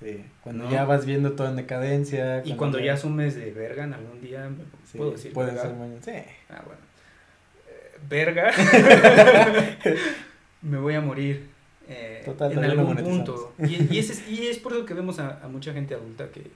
Sí, 0.00 0.24
cuando 0.42 0.70
ya 0.70 0.84
vas 0.84 1.06
viendo 1.06 1.32
todo 1.32 1.48
en 1.48 1.56
decadencia. 1.56 2.42
Y 2.44 2.54
cuando 2.54 2.78
ya 2.78 2.94
asumes 2.94 3.34
de 3.34 3.50
verga 3.50 3.84
en 3.84 3.94
algún 3.94 4.20
día, 4.20 4.48
puedo 4.96 5.12
decir. 5.12 5.32
Puede 5.32 5.58
ser 5.58 5.74
mañana, 5.74 6.02
sí. 6.02 6.12
Ah, 6.50 6.62
bueno 6.64 6.86
verga, 8.08 8.52
me 10.62 10.78
voy 10.78 10.94
a 10.94 11.00
morir 11.00 11.48
eh, 11.88 12.24
en 12.26 12.64
algún 12.64 12.96
punto. 12.96 13.54
Y, 13.58 13.94
y, 13.94 13.98
es, 13.98 14.28
y, 14.28 14.46
es, 14.46 14.58
por 14.58 14.72
eso 14.72 14.84
que 14.84 14.94
vemos 14.94 15.18
a, 15.18 15.40
mucha 15.50 15.72
gente 15.72 15.94
adulta 15.94 16.28
que, 16.30 16.40
eh, 16.40 16.50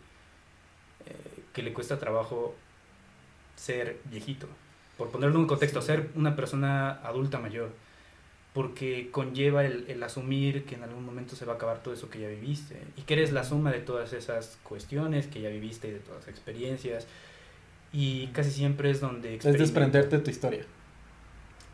que 1.53 1.63
le 1.63 1.73
cuesta 1.73 1.99
trabajo 1.99 2.55
ser 3.57 3.99
viejito. 4.05 4.47
Por 4.97 5.09
ponerlo 5.11 5.37
en 5.37 5.43
un 5.43 5.47
contexto, 5.47 5.81
ser 5.83 6.11
una 6.15 6.37
persona 6.37 7.01
adulta 7.03 7.39
mayor. 7.39 7.71
porque 8.53 9.11
conlleva 9.13 9.65
el, 9.65 9.85
el, 9.87 10.03
asumir 10.03 10.65
que 10.65 10.75
en 10.75 10.83
algún 10.83 11.05
momento 11.05 11.37
se 11.37 11.45
va 11.45 11.53
a 11.53 11.57
acabar 11.57 11.85
todo 11.85 11.95
eso 11.95 12.11
que 12.11 12.19
ya 12.19 12.27
viviste 12.27 12.83
y 12.97 13.03
que 13.03 13.15
eres 13.15 13.31
la 13.31 13.45
suma 13.45 13.71
de 13.71 13.79
todas 13.79 14.13
esas 14.13 14.59
cuestiones 14.65 15.29
que 15.29 15.41
ya 15.41 15.51
viviste 15.51 15.87
y 15.87 15.93
de 15.93 16.01
todas 16.01 16.23
las 16.23 16.29
experiencias 16.29 17.07
y 17.93 18.27
casi 18.29 18.51
siempre 18.51 18.91
es 18.91 19.01
donde... 19.01 19.37
Es 19.37 19.45
desprenderte 19.45 20.17
de 20.17 20.23
tu 20.23 20.31
historia. 20.31 20.65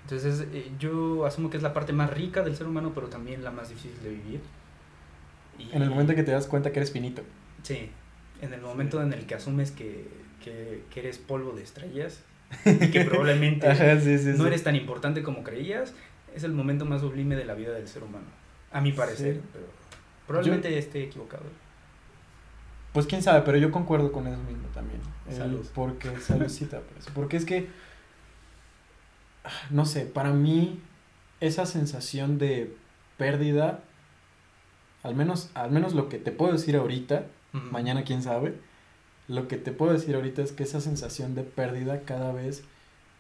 Entonces 0.04 0.46
eh, 0.52 0.70
yo 0.78 1.26
asumo 1.26 1.50
que 1.50 1.56
es 1.56 1.62
la 1.62 1.72
parte 1.72 1.92
más 1.92 2.10
rica 2.10 2.42
del 2.42 2.56
ser 2.56 2.66
humano, 2.66 2.92
pero 2.94 3.08
también 3.08 3.42
la 3.42 3.50
más 3.50 3.68
difícil 3.68 4.00
de 4.02 4.10
vivir. 4.10 4.40
Y, 5.58 5.74
en 5.74 5.82
el 5.82 5.90
momento 5.90 6.14
que 6.14 6.22
te 6.22 6.30
das 6.30 6.46
cuenta 6.46 6.72
que 6.72 6.78
eres 6.78 6.92
finito. 6.92 7.22
Sí, 7.62 7.90
en 8.40 8.52
el 8.52 8.60
momento 8.60 9.02
en 9.02 9.12
el 9.12 9.26
que 9.26 9.34
asumes 9.34 9.70
que, 9.70 10.08
que, 10.42 10.82
que 10.90 11.00
eres 11.00 11.18
polvo 11.18 11.52
de 11.52 11.62
estrellas 11.62 12.22
y 12.64 12.90
que 12.90 13.04
probablemente 13.04 13.66
no 14.36 14.46
eres 14.46 14.62
tan 14.62 14.76
importante 14.76 15.22
como 15.22 15.42
creías, 15.42 15.94
es 16.34 16.44
el 16.44 16.52
momento 16.52 16.84
más 16.84 17.00
sublime 17.00 17.36
de 17.36 17.44
la 17.44 17.54
vida 17.54 17.72
del 17.72 17.88
ser 17.88 18.02
humano. 18.04 18.26
A 18.72 18.80
mi 18.80 18.92
parecer, 18.92 19.40
pero 19.52 19.66
probablemente 20.26 20.76
esté 20.78 21.04
equivocado. 21.04 21.44
Pues 22.92 23.06
quién 23.06 23.22
sabe, 23.22 23.42
pero 23.42 23.58
yo 23.58 23.70
concuerdo 23.70 24.12
con 24.12 24.26
eso 24.26 24.42
mismo 24.42 24.68
también. 24.68 25.00
Salud. 25.30 25.66
porque, 25.74 26.18
saludcita, 26.20 26.80
pues, 26.80 27.06
porque 27.12 27.36
es 27.36 27.44
que, 27.44 27.68
no 29.70 29.84
sé, 29.84 30.06
para 30.06 30.32
mí 30.32 30.80
esa 31.40 31.66
sensación 31.66 32.38
de 32.38 32.74
pérdida, 33.16 33.80
al 35.02 35.14
menos, 35.14 35.50
al 35.54 35.70
menos 35.70 35.94
lo 35.94 36.08
que 36.08 36.18
te 36.18 36.32
puedo 36.32 36.52
decir 36.52 36.76
ahorita, 36.76 37.26
mañana 37.52 38.04
quién 38.04 38.22
sabe, 38.22 38.54
lo 39.28 39.48
que 39.48 39.56
te 39.56 39.72
puedo 39.72 39.92
decir 39.92 40.14
ahorita 40.14 40.42
es 40.42 40.52
que 40.52 40.62
esa 40.62 40.80
sensación 40.80 41.34
de 41.34 41.42
pérdida 41.42 42.02
cada 42.02 42.32
vez 42.32 42.64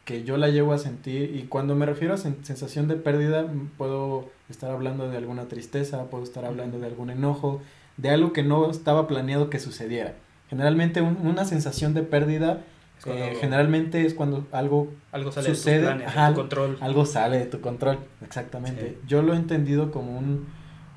que 0.04 0.22
yo 0.22 0.36
la 0.36 0.48
llevo 0.48 0.72
a 0.72 0.78
sentir 0.78 1.34
y 1.34 1.44
cuando 1.44 1.74
me 1.74 1.84
refiero 1.84 2.14
a 2.14 2.16
sensación 2.16 2.86
de 2.86 2.94
pérdida 2.94 3.46
puedo 3.76 4.30
estar 4.48 4.70
hablando 4.70 5.08
de 5.08 5.16
alguna 5.16 5.48
tristeza, 5.48 6.04
puedo 6.04 6.22
estar 6.22 6.44
hablando 6.44 6.78
de 6.78 6.86
algún 6.86 7.10
enojo, 7.10 7.60
de 7.96 8.10
algo 8.10 8.32
que 8.32 8.44
no 8.44 8.70
estaba 8.70 9.08
planeado 9.08 9.50
que 9.50 9.58
sucediera. 9.58 10.14
Generalmente 10.48 11.00
una 11.00 11.44
sensación 11.44 11.92
de 11.92 12.02
pérdida 12.02 12.62
eh, 13.04 13.36
generalmente 13.40 14.06
es 14.06 14.14
cuando 14.14 14.46
algo, 14.52 14.92
algo 15.12 15.30
sale 15.30 15.48
sucede, 15.48 15.94
de, 15.94 16.04
tu 16.04 16.34
control. 16.34 16.78
Algo 16.80 17.04
sale 17.04 17.38
de 17.38 17.46
tu 17.46 17.60
control, 17.60 17.98
exactamente. 18.24 18.98
Yo 19.06 19.22
lo 19.22 19.34
he 19.34 19.36
entendido 19.36 19.90
como 19.90 20.16
un, 20.16 20.46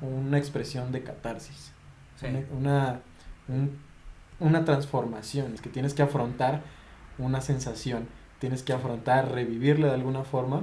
una 0.00 0.38
expresión 0.38 0.92
de 0.92 1.02
catarsis, 1.02 1.72
una, 2.22 2.44
una 2.56 3.00
transformación, 4.64 5.54
es 5.54 5.60
que 5.60 5.70
tienes 5.70 5.94
que 5.94 6.02
afrontar 6.02 6.62
una 7.18 7.40
sensación, 7.40 8.08
tienes 8.38 8.62
que 8.62 8.72
afrontar, 8.72 9.32
revivirla 9.32 9.88
de 9.88 9.94
alguna 9.94 10.24
forma 10.24 10.62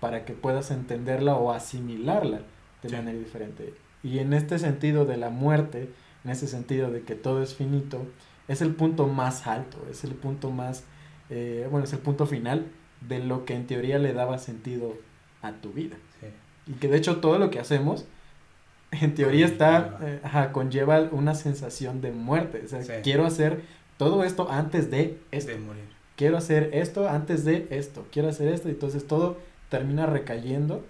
para 0.00 0.24
que 0.24 0.34
puedas 0.34 0.70
entenderla 0.70 1.36
o 1.36 1.52
asimilarla 1.52 2.40
de 2.82 2.96
manera 2.96 3.18
diferente. 3.18 3.74
Y 4.02 4.18
en 4.18 4.32
este 4.32 4.58
sentido 4.58 5.04
de 5.04 5.16
la 5.16 5.30
muerte, 5.30 5.90
en 6.24 6.30
ese 6.30 6.46
sentido 6.46 6.90
de 6.90 7.02
que 7.02 7.14
todo 7.14 7.42
es 7.42 7.54
finito, 7.54 8.06
es 8.48 8.62
el 8.62 8.74
punto 8.74 9.06
más 9.08 9.46
alto, 9.46 9.78
es 9.90 10.04
el 10.04 10.12
punto 10.12 10.50
más, 10.50 10.84
eh, 11.30 11.66
bueno, 11.70 11.84
es 11.84 11.92
el 11.92 11.98
punto 11.98 12.26
final 12.26 12.66
de 13.00 13.18
lo 13.18 13.44
que 13.44 13.54
en 13.54 13.66
teoría 13.66 13.98
le 13.98 14.12
daba 14.12 14.38
sentido 14.38 14.94
a 15.42 15.52
tu 15.52 15.72
vida. 15.72 15.96
Y 16.66 16.74
que 16.74 16.88
de 16.88 16.96
hecho 16.96 17.18
todo 17.18 17.38
lo 17.38 17.50
que 17.50 17.60
hacemos, 17.60 18.06
en 19.00 19.14
teoría 19.14 19.46
está, 19.46 19.98
eh, 20.02 20.20
conlleva 20.52 21.00
una 21.12 21.34
sensación 21.34 22.00
de 22.00 22.12
muerte. 22.12 22.62
O 22.64 22.68
sea, 22.68 23.02
quiero 23.02 23.26
hacer 23.26 23.62
todo 23.96 24.24
esto 24.24 24.50
antes 24.50 24.90
de 24.90 25.18
esto. 25.30 25.52
De 25.52 25.58
morir. 25.58 25.84
Quiero 26.16 26.38
hacer 26.38 26.70
esto 26.72 27.08
antes 27.08 27.44
de 27.44 27.66
esto. 27.70 28.06
Quiero 28.10 28.28
hacer 28.28 28.48
esto. 28.48 28.68
Y 28.68 28.72
entonces 28.72 29.06
todo 29.06 29.38
termina 29.68 30.06
recayendo 30.06 30.84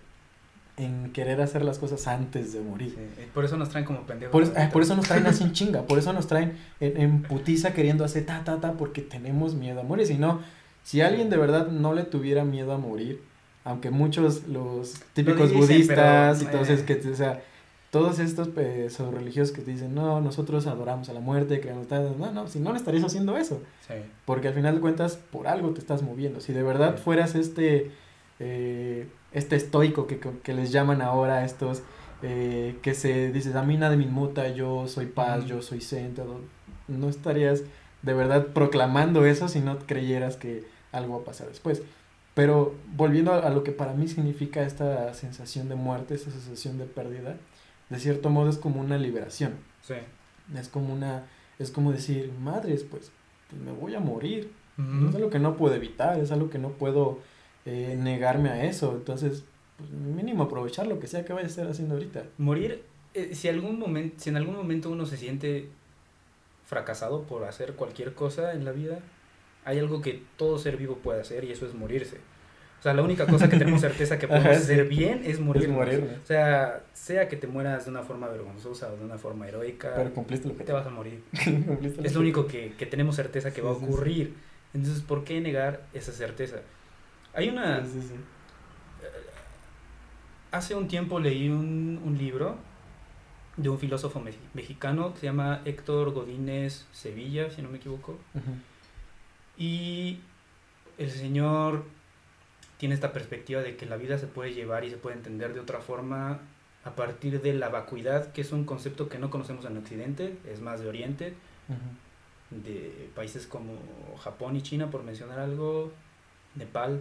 en 0.77 1.11
querer 1.13 1.41
hacer 1.41 1.65
las 1.65 1.79
cosas 1.79 2.07
antes 2.07 2.53
de 2.53 2.61
morir. 2.61 2.97
por 3.33 3.45
eso 3.45 3.57
nos 3.57 3.71
traen 3.71 3.87
como 3.87 4.03
pendejos. 4.03 4.33
Por, 4.33 4.59
eh, 4.59 4.69
por, 4.71 4.83
eso 4.83 4.95
nos 4.95 5.07
traen 5.07 5.27
así 5.27 5.43
en 5.43 5.53
chinga, 5.55 5.83
por 5.83 5.99
eso 5.99 6.13
nos 6.13 6.27
traen 6.27 6.59
en, 6.81 7.23
putiza 7.23 7.73
queriendo 7.73 8.05
hacer 8.05 8.27
ta, 8.27 8.45
ta, 8.45 8.61
ta, 8.61 8.73
porque 8.73 9.01
tenemos 9.01 9.55
miedo 9.55 9.81
a 9.81 9.85
morir. 9.85 10.07
Si 10.07 10.19
no, 10.19 10.43
si 10.85 11.01
alguien 11.01 11.31
de 11.31 11.39
verdad 11.39 11.69
no 11.69 11.95
le 11.95 12.05
tuviera 12.05 12.45
miedo 12.45 12.73
a 12.73 12.79
morir, 12.79 13.23
aunque 13.65 13.91
muchos, 13.91 14.47
los 14.47 14.95
típicos 15.15 15.53
budistas 15.53 16.43
y 16.43 16.45
eh. 16.45 16.85
que, 16.87 17.11
o 17.11 17.17
sea, 17.17 17.43
todos 17.91 18.19
estos 18.19 18.49
pues, 18.49 18.99
religiosos 18.99 19.55
que 19.55 19.63
te 19.63 19.71
dicen, 19.71 19.95
no, 19.95 20.21
nosotros 20.21 20.67
adoramos 20.67 21.09
a 21.09 21.13
la 21.13 21.21
muerte, 21.21 21.61
creemos 21.61 21.87
tal, 21.87 22.19
no, 22.19 22.33
no, 22.33 22.49
si 22.49 22.59
no, 22.59 22.73
le 22.73 22.79
estarías 22.79 23.05
haciendo 23.05 23.37
eso. 23.37 23.61
Porque 24.25 24.49
al 24.49 24.55
final 24.55 24.75
de 24.75 24.81
cuentas, 24.81 25.17
por 25.17 25.49
algo 25.49 25.71
te 25.71 25.81
estás 25.81 26.03
moviendo. 26.03 26.41
Si 26.41 26.53
de 26.53 26.63
verdad 26.63 26.99
fueras 26.99 27.35
este... 27.35 27.91
Eh, 28.39 29.09
este 29.37 29.57
estoico 29.57 30.07
que, 30.07 30.19
que 30.19 30.55
les 30.55 30.73
llaman 30.73 31.03
ahora 31.03 31.45
estos, 31.45 31.83
eh, 32.23 32.79
que 32.81 32.95
se 32.95 33.31
dices, 33.31 33.55
a 33.55 33.63
mí 33.63 33.77
nada 33.77 33.95
me 33.97 34.05
inmuta, 34.05 34.49
yo 34.49 34.89
soy 34.89 35.07
paz, 35.07 35.45
yo 35.45 35.61
soy 35.61 35.83
zen, 35.83 36.15
no 36.89 37.09
estarías 37.09 37.63
de 38.01 38.15
verdad 38.15 38.47
proclamando 38.55 39.27
eso 39.27 39.49
si 39.49 39.61
no 39.61 39.79
creyeras 39.81 40.37
que 40.37 40.65
algo 40.93 41.17
va 41.17 41.23
a 41.23 41.25
pasar 41.25 41.49
después. 41.49 41.83
Pero 42.33 42.75
volviendo 42.95 43.33
a, 43.33 43.51
lo 43.51 43.63
que 43.63 43.73
para 43.73 43.93
mí 43.93 44.09
significa 44.09 44.63
esta 44.63 45.13
sensación 45.15 45.69
de 45.69 45.75
muerte, 45.75 46.15
esta 46.15 46.31
sensación 46.31 46.79
de 46.79 46.85
pérdida, 46.85 47.37
de 47.89 47.99
cierto 47.99 48.31
modo 48.31 48.51
es 48.51 48.59
como 48.59 48.81
una 48.81 48.99
liberación. 48.99 49.55
Sí. 49.83 49.95
Es 50.55 50.69
como 50.69 50.93
una, 50.93 51.27
es 51.59 51.71
como 51.71 51.93
decir, 51.93 52.33
madres, 52.41 52.85
pues, 52.85 53.11
pues 53.49 53.61
me 53.63 53.73
voy 53.73 53.95
a 53.95 54.01
morir. 54.01 54.53
Es 55.09 55.15
algo 55.15 55.31
que 55.31 55.39
no 55.39 55.57
puedo 55.57 55.75
evitar, 55.75 56.21
es 56.21 56.31
algo 56.33 56.51
que 56.51 56.59
no 56.59 56.69
puedo 56.73 57.21
eh, 57.65 57.97
negarme 57.99 58.51
a 58.51 58.65
eso. 58.65 58.93
Entonces, 58.95 59.45
pues, 59.79 59.91
mínimo 59.91 60.45
aprovechar 60.45 60.87
lo 60.87 61.01
que 61.01 61.07
sea 61.07 61.25
que 61.25 61.33
vaya 61.33 61.47
a 61.47 61.49
estar 61.49 61.67
haciendo 61.67 61.95
ahorita. 61.95 62.25
Morir, 62.37 62.83
eh, 63.15 63.35
si, 63.35 63.49
algún 63.49 63.79
momento, 63.79 64.17
si 64.19 64.29
en 64.29 64.37
algún 64.37 64.55
momento 64.55 64.91
uno 64.91 65.07
se 65.07 65.17
siente 65.17 65.71
fracasado 66.67 67.23
por 67.23 67.45
hacer 67.45 67.75
cualquier 67.75 68.13
cosa 68.13 68.53
en 68.53 68.67
la 68.67 68.73
vida, 68.73 68.99
hay 69.65 69.79
algo 69.79 70.03
que 70.03 70.23
todo 70.37 70.59
ser 70.59 70.77
vivo 70.77 70.97
puede 70.97 71.21
hacer 71.21 71.45
y 71.45 71.53
eso 71.53 71.67
es 71.67 71.75
morirse. 71.75 72.19
O 72.79 72.83
sea, 72.83 72.95
la 72.95 73.03
única 73.03 73.27
cosa 73.27 73.49
que 73.49 73.57
tenemos 73.57 73.81
certeza 73.89 74.19
que 74.19 74.29
podemos 74.29 74.57
hacer 74.57 74.87
bien 74.87 75.23
es 75.25 75.41
morir. 75.41 75.71
O 76.23 76.27
sea, 76.27 76.83
sea 76.93 77.29
que 77.29 77.37
te 77.37 77.47
mueras 77.47 77.85
de 77.85 77.91
una 77.91 78.03
forma 78.03 78.29
vergonzosa 78.29 78.93
o 78.93 78.97
de 78.97 79.05
una 79.05 79.19
forma 79.19 79.49
heroica. 79.49 79.93
Pero 79.95 80.13
cumpliste 80.13 80.49
lo 80.49 80.57
que 80.57 80.65
te 80.65 80.73
vas 80.73 80.87
a 80.87 80.91
morir. 80.91 81.23
es 82.03 82.15
lo 82.15 82.21
único 82.21 82.47
que, 82.47 82.75
que, 82.79 82.87
tenemos 82.87 83.17
certeza 83.17 83.53
que 83.53 83.63
va 83.63 83.71
a 83.71 83.75
ocurrir. 83.75 84.35
Entonces, 84.75 85.03
¿por 85.03 85.25
qué 85.25 85.41
negar 85.41 85.87
esa 85.95 86.13
certeza? 86.13 86.57
Hay 87.35 87.49
una... 87.49 87.83
Hace 90.53 90.75
un 90.75 90.89
tiempo 90.89 91.19
leí 91.19 91.49
un, 91.49 92.01
un, 92.05 92.17
libro 92.17 92.57
de 93.57 93.69
un 93.69 93.79
filósofo 93.79 94.23
mexicano 94.55 95.13
que 95.13 95.21
se 95.21 95.27
llama 95.27 95.61
Héctor 95.65 96.13
Godínez 96.13 96.87
Sevilla, 96.93 97.51
si 97.51 97.63
no 97.63 97.69
me 97.69 97.79
equivoco. 97.79 98.19
Y 99.59 100.21
el 100.99 101.11
señor 101.11 101.85
tiene 102.79 102.95
esta 102.95 103.13
perspectiva 103.13 103.63
de 103.63 103.77
que 103.77 103.87
la 103.87 103.97
vida 103.97 104.19
se 104.19 104.27
puede 104.27 104.53
llevar 104.53 104.85
y 104.85 104.91
se 104.91 104.97
puede 104.97 105.17
entender 105.17 105.55
de 105.55 105.61
otra 105.61 105.81
forma 105.81 106.41
a 106.85 106.95
partir 106.95 107.41
de 107.41 107.53
la 107.53 107.69
vacuidad, 107.69 108.33
que 108.33 108.43
es 108.43 108.53
un 108.53 108.65
concepto 108.65 109.09
que 109.09 109.19
no 109.19 109.29
conocemos 109.31 109.65
en 109.65 109.77
Occidente, 109.77 110.39
es 110.49 110.61
más 110.61 110.81
de 110.81 110.89
Oriente, 110.89 111.35
de 112.51 113.11
países 113.15 113.47
como 113.47 113.73
Japón 114.23 114.55
y 114.55 114.63
China, 114.63 114.89
por 114.89 115.03
mencionar 115.03 115.41
algo, 115.41 115.93
Nepal, 116.55 117.01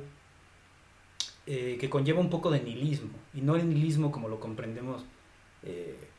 eh, 1.46 1.78
que 1.80 1.90
conlleva 1.90 2.20
un 2.20 2.32
poco 2.32 2.50
de 2.50 2.62
nihilismo, 2.62 3.12
y 3.36 3.42
no 3.42 3.56
el 3.56 3.70
nihilismo 3.70 4.12
como 4.12 4.28
lo 4.28 4.40
comprendemos 4.40 5.06
eh, 5.62 6.10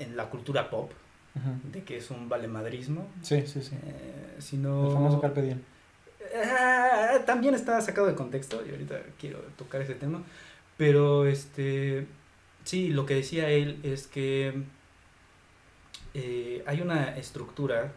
en 0.00 0.16
la 0.16 0.28
cultura 0.28 0.68
pop, 0.68 0.90
de 1.72 1.84
que 1.84 1.96
es 1.96 2.10
un 2.10 2.28
valemadrismo, 2.28 3.06
sí, 3.22 3.46
sí, 3.46 3.62
sí. 3.62 3.76
Eh, 3.86 4.36
sino... 4.38 4.86
El 4.88 4.92
famoso 4.92 5.20
Carpe 5.20 5.42
Diem. 5.42 5.60
Ah, 6.34 7.18
también 7.26 7.54
está 7.54 7.80
sacado 7.80 8.06
de 8.06 8.14
contexto, 8.14 8.62
y 8.66 8.70
ahorita 8.70 9.00
quiero 9.20 9.38
tocar 9.56 9.82
ese 9.82 9.94
tema, 9.94 10.22
pero 10.76 11.26
este, 11.26 12.06
sí, 12.64 12.88
lo 12.88 13.06
que 13.06 13.14
decía 13.14 13.50
él 13.50 13.78
es 13.82 14.06
que 14.06 14.62
hay 16.66 16.80
una 16.80 17.16
estructura 17.16 17.92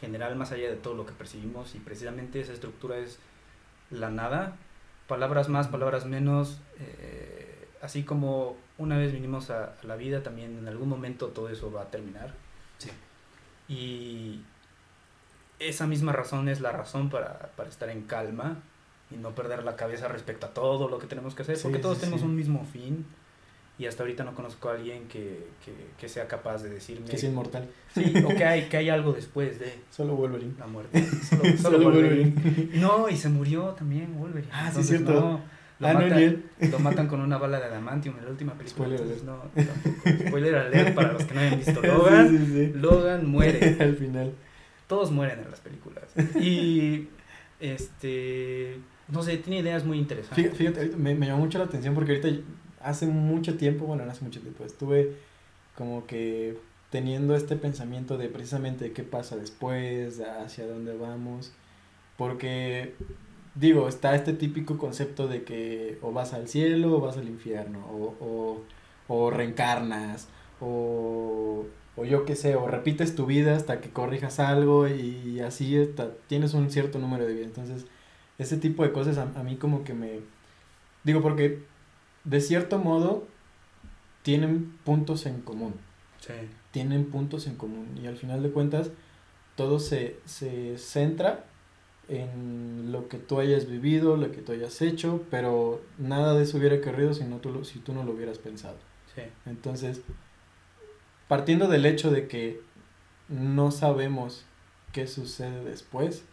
general 0.00 0.36
más 0.36 0.52
allá 0.52 0.70
de 0.70 0.76
todo 0.76 0.94
lo 0.94 1.06
que 1.06 1.12
percibimos 1.12 1.74
y 1.74 1.78
precisamente 1.78 2.40
esa 2.40 2.52
estructura 2.52 2.98
es 2.98 3.18
la 3.90 4.10
nada 4.10 4.56
palabras 5.06 5.48
más, 5.48 5.68
palabras 5.68 6.06
menos, 6.06 6.60
eh, 6.78 7.68
así 7.80 8.02
como 8.02 8.56
una 8.78 8.96
vez 8.98 9.12
vinimos 9.12 9.50
a, 9.50 9.74
la 9.82 9.96
vida, 9.96 10.22
también 10.22 10.58
en 10.58 10.68
algún 10.68 10.88
momento 10.88 11.28
todo 11.28 11.48
eso 11.48 11.70
va 11.72 11.82
a 11.82 11.90
terminar. 11.90 12.34
Sí. 12.78 12.90
Y 13.68 14.42
esa 15.58 15.86
misma 15.86 16.12
razón 16.12 16.48
es 16.48 16.60
la 16.60 16.72
razón 16.72 17.10
para, 17.10 17.50
para, 17.56 17.68
estar 17.68 17.88
en 17.88 18.02
calma 18.02 18.58
y 19.10 19.16
no 19.16 19.34
perder 19.34 19.64
la 19.64 19.76
cabeza 19.76 20.08
respecto 20.08 20.46
a 20.46 20.50
todo 20.50 20.88
lo 20.88 20.98
que 20.98 21.06
tenemos 21.06 21.34
que 21.34 21.42
hacer, 21.42 21.58
porque 21.62 21.78
todos 21.78 21.98
tenemos 21.98 22.22
un 22.22 22.34
mismo 22.34 22.64
fin. 22.72 23.06
Y 23.78 23.84
hasta 23.84 24.04
ahorita 24.04 24.24
no 24.24 24.34
conozco 24.34 24.70
a 24.70 24.72
alguien 24.72 25.06
que, 25.06 25.48
que, 25.62 25.74
que 26.00 26.08
sea 26.08 26.26
capaz 26.26 26.62
de 26.62 26.70
decirme... 26.70 27.06
Que 27.06 27.16
es 27.16 27.24
inmortal. 27.24 27.68
Sí, 27.92 28.14
o 28.24 28.28
que 28.28 28.42
hay, 28.42 28.70
que 28.70 28.78
hay 28.78 28.88
algo 28.88 29.12
después 29.12 29.58
de... 29.58 29.80
Solo 29.90 30.16
Wolverine. 30.16 30.54
La 30.58 30.66
muerte. 30.66 31.06
Solo, 31.22 31.58
solo, 31.58 31.80
Wolverine. 31.84 32.70
No, 32.72 33.06
y 33.10 33.18
se 33.18 33.28
murió 33.28 33.74
también 33.74 34.18
Wolverine. 34.18 34.50
Ah, 34.50 34.72
sí, 34.74 34.82
cierto. 34.82 35.12
Lo, 35.12 35.40
Ah, 35.78 35.92
no, 35.92 36.00
matan, 36.00 36.18
él. 36.18 36.44
lo 36.70 36.78
matan 36.78 37.06
con 37.06 37.20
una 37.20 37.36
bala 37.36 37.60
de 37.60 37.66
adamantium 37.66 38.16
en 38.18 38.24
la 38.24 38.30
última 38.30 38.54
película. 38.54 38.86
Spoiler 38.86 39.00
entonces 39.00 39.24
no, 39.24 39.42
tampoco. 39.54 40.26
Spoiler 40.28 40.54
alert 40.54 40.94
para 40.94 41.12
los 41.12 41.24
que 41.24 41.34
no 41.34 41.40
hayan 41.40 41.58
visto 41.58 41.82
Logan. 41.82 42.72
Logan 42.80 43.26
muere. 43.26 43.76
Al 43.80 43.96
final. 43.96 44.32
Todos 44.86 45.10
mueren 45.10 45.40
en 45.40 45.50
las 45.50 45.60
películas. 45.60 46.04
Y 46.40 47.08
este 47.60 48.78
no 49.08 49.22
sé, 49.22 49.36
tiene 49.38 49.60
ideas 49.60 49.84
muy 49.84 49.98
interesantes. 49.98 50.56
Fíjate, 50.56 50.96
me, 50.96 51.14
me 51.14 51.26
llamó 51.26 51.44
mucho 51.44 51.58
la 51.58 51.64
atención 51.64 51.94
porque 51.94 52.16
ahorita 52.16 52.42
hace 52.80 53.06
mucho 53.06 53.56
tiempo, 53.56 53.86
bueno, 53.86 54.04
no 54.04 54.10
hace 54.10 54.24
mucho 54.24 54.40
tiempo, 54.40 54.64
estuve 54.64 55.16
como 55.76 56.06
que 56.06 56.58
teniendo 56.90 57.34
este 57.36 57.56
pensamiento 57.56 58.16
de 58.16 58.28
precisamente 58.28 58.92
qué 58.92 59.02
pasa 59.02 59.36
después, 59.36 60.20
hacia 60.20 60.66
dónde 60.66 60.96
vamos, 60.96 61.52
porque 62.16 62.94
digo, 63.54 63.88
está 63.88 64.14
este 64.14 64.32
típico 64.32 64.78
concepto 64.78 65.28
de 65.28 65.44
que 65.44 65.98
o 66.02 66.12
vas 66.12 66.32
al 66.32 66.48
cielo 66.48 66.96
o 66.96 67.00
vas 67.00 67.16
al 67.16 67.28
infierno, 67.28 67.86
o, 67.86 68.16
o, 68.20 68.62
o 69.08 69.30
reencarnas, 69.30 70.28
o, 70.60 71.64
o 71.96 72.04
yo 72.04 72.24
qué 72.24 72.36
sé, 72.36 72.56
o 72.56 72.66
repites 72.68 73.14
tu 73.14 73.26
vida 73.26 73.56
hasta 73.56 73.80
que 73.80 73.90
corrijas 73.90 74.38
algo 74.40 74.86
y 74.88 75.40
así 75.40 75.76
está, 75.76 76.10
tienes 76.28 76.54
un 76.54 76.70
cierto 76.70 76.98
número 76.98 77.26
de 77.26 77.34
vida. 77.34 77.44
Entonces, 77.46 77.86
ese 78.38 78.56
tipo 78.58 78.82
de 78.82 78.92
cosas 78.92 79.18
a, 79.18 79.22
a 79.38 79.42
mí 79.42 79.56
como 79.56 79.82
que 79.84 79.94
me... 79.94 80.20
Digo, 81.04 81.22
porque 81.22 81.62
de 82.24 82.40
cierto 82.40 82.78
modo 82.78 83.26
tienen 84.22 84.72
puntos 84.84 85.26
en 85.26 85.40
común 85.40 85.74
Sí. 86.20 86.32
tienen 86.72 87.04
puntos 87.06 87.46
en 87.46 87.54
común 87.56 87.86
y 88.02 88.06
al 88.06 88.16
final 88.16 88.42
de 88.42 88.50
cuentas 88.50 88.90
todo 89.54 89.78
se, 89.78 90.16
se 90.24 90.76
centra 90.78 91.44
en 92.08 92.90
lo 92.90 93.08
que 93.08 93.18
tú 93.18 93.38
hayas 93.38 93.68
vivido, 93.68 94.16
lo 94.16 94.32
que 94.32 94.38
tú 94.42 94.52
hayas 94.52 94.80
hecho, 94.82 95.22
pero 95.30 95.80
nada 95.98 96.34
de 96.34 96.42
eso 96.44 96.58
hubiera 96.58 96.76
ocurrido 96.76 97.14
si, 97.14 97.24
no 97.24 97.36
tú, 97.38 97.50
lo- 97.50 97.64
si 97.64 97.78
tú 97.78 97.92
no 97.92 98.02
lo 98.04 98.12
hubieras 98.12 98.38
pensado. 98.38 98.76
Sí. 99.14 99.22
Entonces, 99.44 100.00
partiendo 101.28 101.68
del 101.68 101.86
hecho 101.86 102.10
de 102.10 102.28
que 102.28 102.60
no 103.28 103.70
sabemos 103.70 104.44
qué 104.92 105.06
sucede 105.06 105.64
después, 105.64 106.24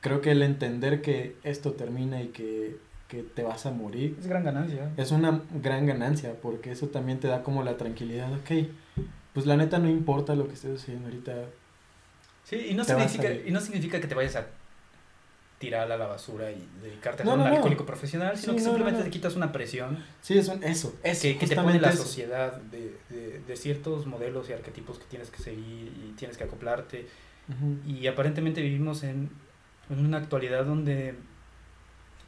creo 0.00 0.20
que 0.20 0.32
el 0.32 0.42
entender 0.42 1.00
que 1.02 1.36
esto 1.42 1.72
termina 1.72 2.22
y 2.22 2.28
que, 2.28 2.76
que 3.08 3.22
te 3.22 3.42
vas 3.42 3.66
a 3.66 3.70
morir 3.70 4.16
Es 4.18 4.26
gran 4.26 4.44
ganancia. 4.44 4.90
es 4.96 5.10
una 5.12 5.42
gran 5.62 5.86
ganancia 5.86 6.34
porque 6.40 6.70
eso 6.72 6.88
también 6.88 7.20
te 7.20 7.28
da 7.28 7.42
como 7.42 7.62
la 7.62 7.76
tranquilidad, 7.76 8.32
ok, 8.32 8.68
pues 9.32 9.46
la 9.46 9.56
neta 9.56 9.78
no 9.78 9.88
importa 9.88 10.34
lo 10.34 10.46
que 10.48 10.54
estés 10.54 10.80
haciendo 10.82 11.06
ahorita, 11.08 11.34
Sí, 12.44 12.68
y 12.70 12.74
no, 12.74 12.82
significa, 12.82 13.30
y 13.30 13.50
no 13.50 13.60
significa 13.60 14.00
que 14.00 14.06
te 14.06 14.14
vayas 14.14 14.36
a 14.36 14.46
tirar 15.58 15.90
a 15.90 15.96
la 15.96 16.06
basura 16.06 16.50
y 16.52 16.68
dedicarte 16.82 17.22
a 17.22 17.24
No, 17.24 17.32
ser 17.32 17.38
un 17.38 17.44
no, 17.44 17.50
no. 17.50 17.56
alcohólico 17.56 17.84
profesional, 17.84 18.36
sino 18.38 18.52
Sí, 18.52 18.58
que 18.58 18.62
no, 18.64 18.68
no, 18.68 18.74
simplemente 18.76 18.98
no. 19.00 19.04
te 19.06 19.10
quitas 19.10 19.34
una 19.36 19.50
presión 19.50 20.04
sí, 20.20 20.38
es 20.38 20.46
un, 20.48 20.62
eso, 20.62 20.94
eso, 21.02 21.22
que, 21.22 21.36
que 21.36 21.46
te 21.48 21.56
pone 21.56 21.80
la 21.80 21.90
eso. 21.90 22.04
sociedad 22.04 22.52
de, 22.60 22.96
de, 23.10 23.40
de 23.40 23.56
ciertos 23.56 24.06
modelos 24.06 24.48
y 24.48 24.52
arquetipos 24.52 24.98
que 24.98 25.04
tienes 25.06 25.30
que 25.30 25.42
seguir 25.42 25.92
y 26.08 26.12
tienes 26.16 26.36
que 26.36 26.44
acoplarte. 26.44 27.06
Ujú. 27.48 27.76
Y 27.90 28.06
aparentemente 28.06 28.60
vivimos 28.62 29.02
en, 29.02 29.30
en 29.90 30.04
una 30.06 30.18
actualidad 30.18 30.64
donde 30.64 31.14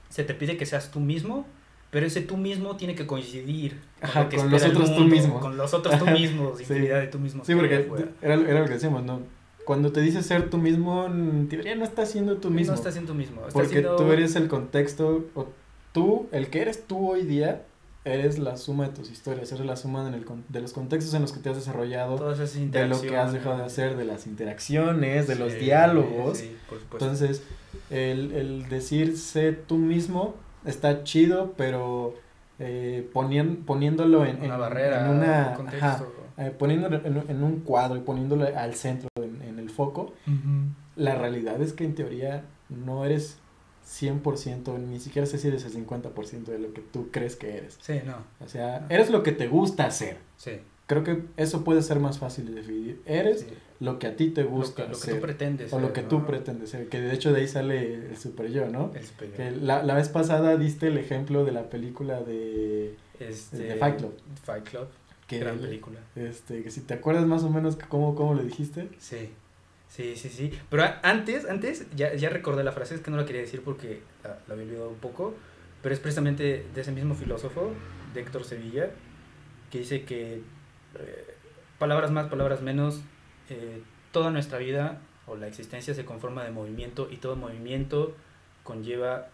se 0.08 0.24
te 0.24 0.34
pide 0.34 0.56
que 0.56 0.66
seas 0.66 0.90
tú 0.90 0.98
mismo, 0.98 1.46
pero 1.90 2.06
ese 2.06 2.20
tú 2.22 2.36
mismo 2.36 2.76
tiene 2.76 2.94
que 2.94 3.06
coincidir 3.06 3.80
Ajá, 4.00 4.24
lo 4.24 4.28
que 4.28 4.36
con 4.38 4.50
los 4.50 4.62
otros 4.64 4.90
tú 4.94 5.00
mundo, 5.00 5.14
mismo. 5.14 5.40
Con 5.40 5.56
los 5.56 5.72
otros 5.74 5.98
tú 5.98 6.06
mismos, 6.06 6.56
Sí. 6.58 6.62
infinidad 6.64 7.00
de 7.00 7.06
tú 7.06 7.18
mismos. 7.20 7.46
Sí, 7.46 7.54
porque 7.54 7.88
era, 8.22 8.34
era 8.34 8.60
lo 8.60 8.66
que 8.66 8.74
decíamos, 8.74 9.04
¿no? 9.04 9.22
Cuando 9.64 9.92
te 9.92 10.00
dices 10.00 10.26
ser 10.26 10.50
tú 10.50 10.58
mismo, 10.58 11.06
en 11.06 11.48
teoría 11.48 11.74
no 11.76 11.84
estás 11.84 12.10
siendo 12.10 12.36
tú 12.38 12.50
mismo. 12.50 12.72
No 12.72 12.78
estás 12.78 12.94
siendo 12.94 13.12
tú 13.12 13.18
mismo. 13.18 13.36
Estás 13.40 13.52
porque 13.54 13.68
siendo- 13.68 13.96
tú 13.96 14.10
eres 14.12 14.34
el 14.36 14.48
contexto, 14.48 15.24
o 15.34 15.46
tú, 15.92 16.26
el 16.32 16.48
que 16.48 16.62
eres 16.62 16.84
tú 16.86 17.10
hoy 17.10 17.22
día, 17.22 17.62
eres 18.04 18.38
la 18.38 18.56
suma 18.56 18.88
de 18.88 18.94
tus 18.94 19.10
historias, 19.10 19.52
eres 19.52 19.66
la 19.66 19.76
suma 19.76 20.08
en 20.08 20.14
el, 20.14 20.24
con- 20.24 20.42
de 20.48 20.60
los 20.62 20.72
contextos 20.72 21.12
en 21.14 21.20
los 21.22 21.32
que 21.32 21.40
te 21.40 21.50
has 21.50 21.56
desarrollado, 21.56 22.16
todas 22.16 22.40
esas 22.40 22.70
de 22.72 22.86
lo 22.86 22.98
que 23.00 23.14
has 23.16 23.32
dejado 23.34 23.58
de 23.58 23.64
hacer, 23.64 23.96
de 23.96 24.06
las 24.06 24.26
interacciones, 24.26 25.26
de 25.28 25.36
los 25.36 25.54
diálogos. 25.54 26.38
sí, 26.38 26.56
por 26.68 26.80
supuesto. 26.80 27.04
Entonces, 27.04 27.42
el, 27.90 28.32
el 28.32 28.68
decir 28.70 29.18
sé 29.18 29.52
tú 29.52 29.76
mismo 29.76 30.34
está 30.64 31.04
chido, 31.04 31.52
pero 31.58 32.14
eh, 32.58 33.08
ponien- 33.12 33.64
poniéndolo 33.66 34.24
en, 34.24 34.36
una 34.42 34.54
en- 34.54 34.60
barrera, 34.60 35.04
en 35.06 35.16
una, 35.16 35.48
un 35.50 35.56
contexto. 35.56 35.86
ajá, 35.86 36.04
eh, 36.38 36.50
poniéndolo 36.58 36.96
en, 37.04 37.22
en 37.28 37.42
un 37.42 37.60
cuadro 37.60 37.96
y 37.98 38.00
poniéndolo 38.00 38.46
al 38.56 38.74
centro, 38.74 39.09
foco, 39.84 40.12
la 40.96 41.14
realidad 41.14 41.60
es 41.62 41.72
que 41.72 41.84
en 41.84 41.94
teoría 41.94 42.44
no 42.68 43.04
eres 43.04 43.38
100%, 43.86 44.78
ni 44.78 45.00
siquiera 45.00 45.26
sé 45.26 45.38
si 45.38 45.48
eres 45.48 45.64
el 45.64 45.72
50% 45.72 46.44
de 46.44 46.58
lo 46.58 46.72
que 46.72 46.80
tú 46.80 47.08
crees 47.10 47.36
que 47.36 47.56
eres. 47.56 47.78
Sí, 47.80 47.94
no. 48.04 48.16
O 48.44 48.48
sea, 48.48 48.86
eres 48.88 49.10
lo 49.10 49.22
que 49.22 49.32
te 49.32 49.48
gusta 49.48 49.86
hacer. 49.86 50.18
Sí. 50.36 50.52
Creo 50.86 51.04
que 51.04 51.22
eso 51.36 51.62
puede 51.64 51.82
ser 51.82 52.00
más 52.00 52.18
fácil 52.18 52.46
de 52.46 52.52
definir. 52.52 53.00
Eres 53.06 53.40
sí. 53.40 53.46
lo 53.78 53.98
que 53.98 54.08
a 54.08 54.16
ti 54.16 54.30
te 54.30 54.42
Lo 54.42 54.50
gusta 54.50 54.86
que, 54.86 54.92
lo 54.92 54.98
que 55.00 55.12
tú 55.14 55.20
pretendes. 55.20 55.72
o 55.72 55.78
lo 55.80 55.92
que 55.92 56.02
¿no? 56.02 56.08
tú 56.08 56.26
pretendes 56.26 56.70
ser. 56.70 56.88
Que 56.88 57.00
de 57.00 57.14
hecho 57.14 57.32
de 57.32 57.40
ahí 57.40 57.48
sale 57.48 57.94
el 58.10 58.16
super 58.16 58.50
yo, 58.50 58.68
¿no? 58.68 58.90
El 58.94 59.04
superior. 59.04 59.36
Que 59.36 59.50
la, 59.52 59.82
la 59.84 59.94
vez 59.94 60.08
pasada 60.08 60.56
diste 60.56 60.88
el 60.88 60.98
ejemplo 60.98 61.44
de 61.44 61.52
la 61.52 61.70
película 61.70 62.20
de, 62.22 62.96
Este, 63.20 63.56
de 63.58 63.74
Fight 63.76 63.98
Club. 63.98 64.14
Fight 64.42 64.64
Club. 64.68 64.88
que, 65.28 65.38
gran 65.38 65.58
película. 65.58 66.00
este, 66.16 66.62
que 66.64 66.70
si 66.72 66.80
te 66.80 66.94
acuerdas 66.94 67.24
más 67.26 67.44
o 67.44 67.50
menos 67.50 67.76
cómo, 67.88 68.14
cómo 68.16 68.34
le 68.34 68.42
dijiste. 68.44 68.88
Sí. 68.98 69.30
Sí, 69.90 70.14
sí, 70.16 70.28
sí. 70.28 70.52
Pero 70.70 70.84
antes, 71.02 71.44
antes, 71.46 71.84
ya, 71.96 72.14
ya 72.14 72.30
recordé 72.30 72.62
la 72.62 72.70
frase, 72.70 72.94
es 72.94 73.00
que 73.00 73.10
no 73.10 73.16
la 73.16 73.26
quería 73.26 73.40
decir 73.42 73.60
porque 73.62 74.00
la, 74.22 74.38
la 74.46 74.54
había 74.54 74.64
olvidado 74.66 74.88
un 74.88 74.98
poco, 74.98 75.34
pero 75.82 75.92
es 75.92 76.00
precisamente 76.00 76.64
de 76.72 76.80
ese 76.80 76.92
mismo 76.92 77.14
filósofo, 77.16 77.72
de 78.14 78.20
Héctor 78.20 78.44
Sevilla, 78.44 78.90
que 79.70 79.78
dice 79.80 80.04
que, 80.04 80.42
eh, 80.94 81.34
palabras 81.80 82.12
más, 82.12 82.28
palabras 82.28 82.62
menos, 82.62 83.00
eh, 83.48 83.82
toda 84.12 84.30
nuestra 84.30 84.58
vida 84.58 85.00
o 85.26 85.34
la 85.34 85.48
existencia 85.48 85.92
se 85.92 86.04
conforma 86.04 86.44
de 86.44 86.50
movimiento 86.52 87.08
y 87.10 87.16
todo 87.16 87.34
movimiento 87.34 88.14
conlleva 88.62 89.28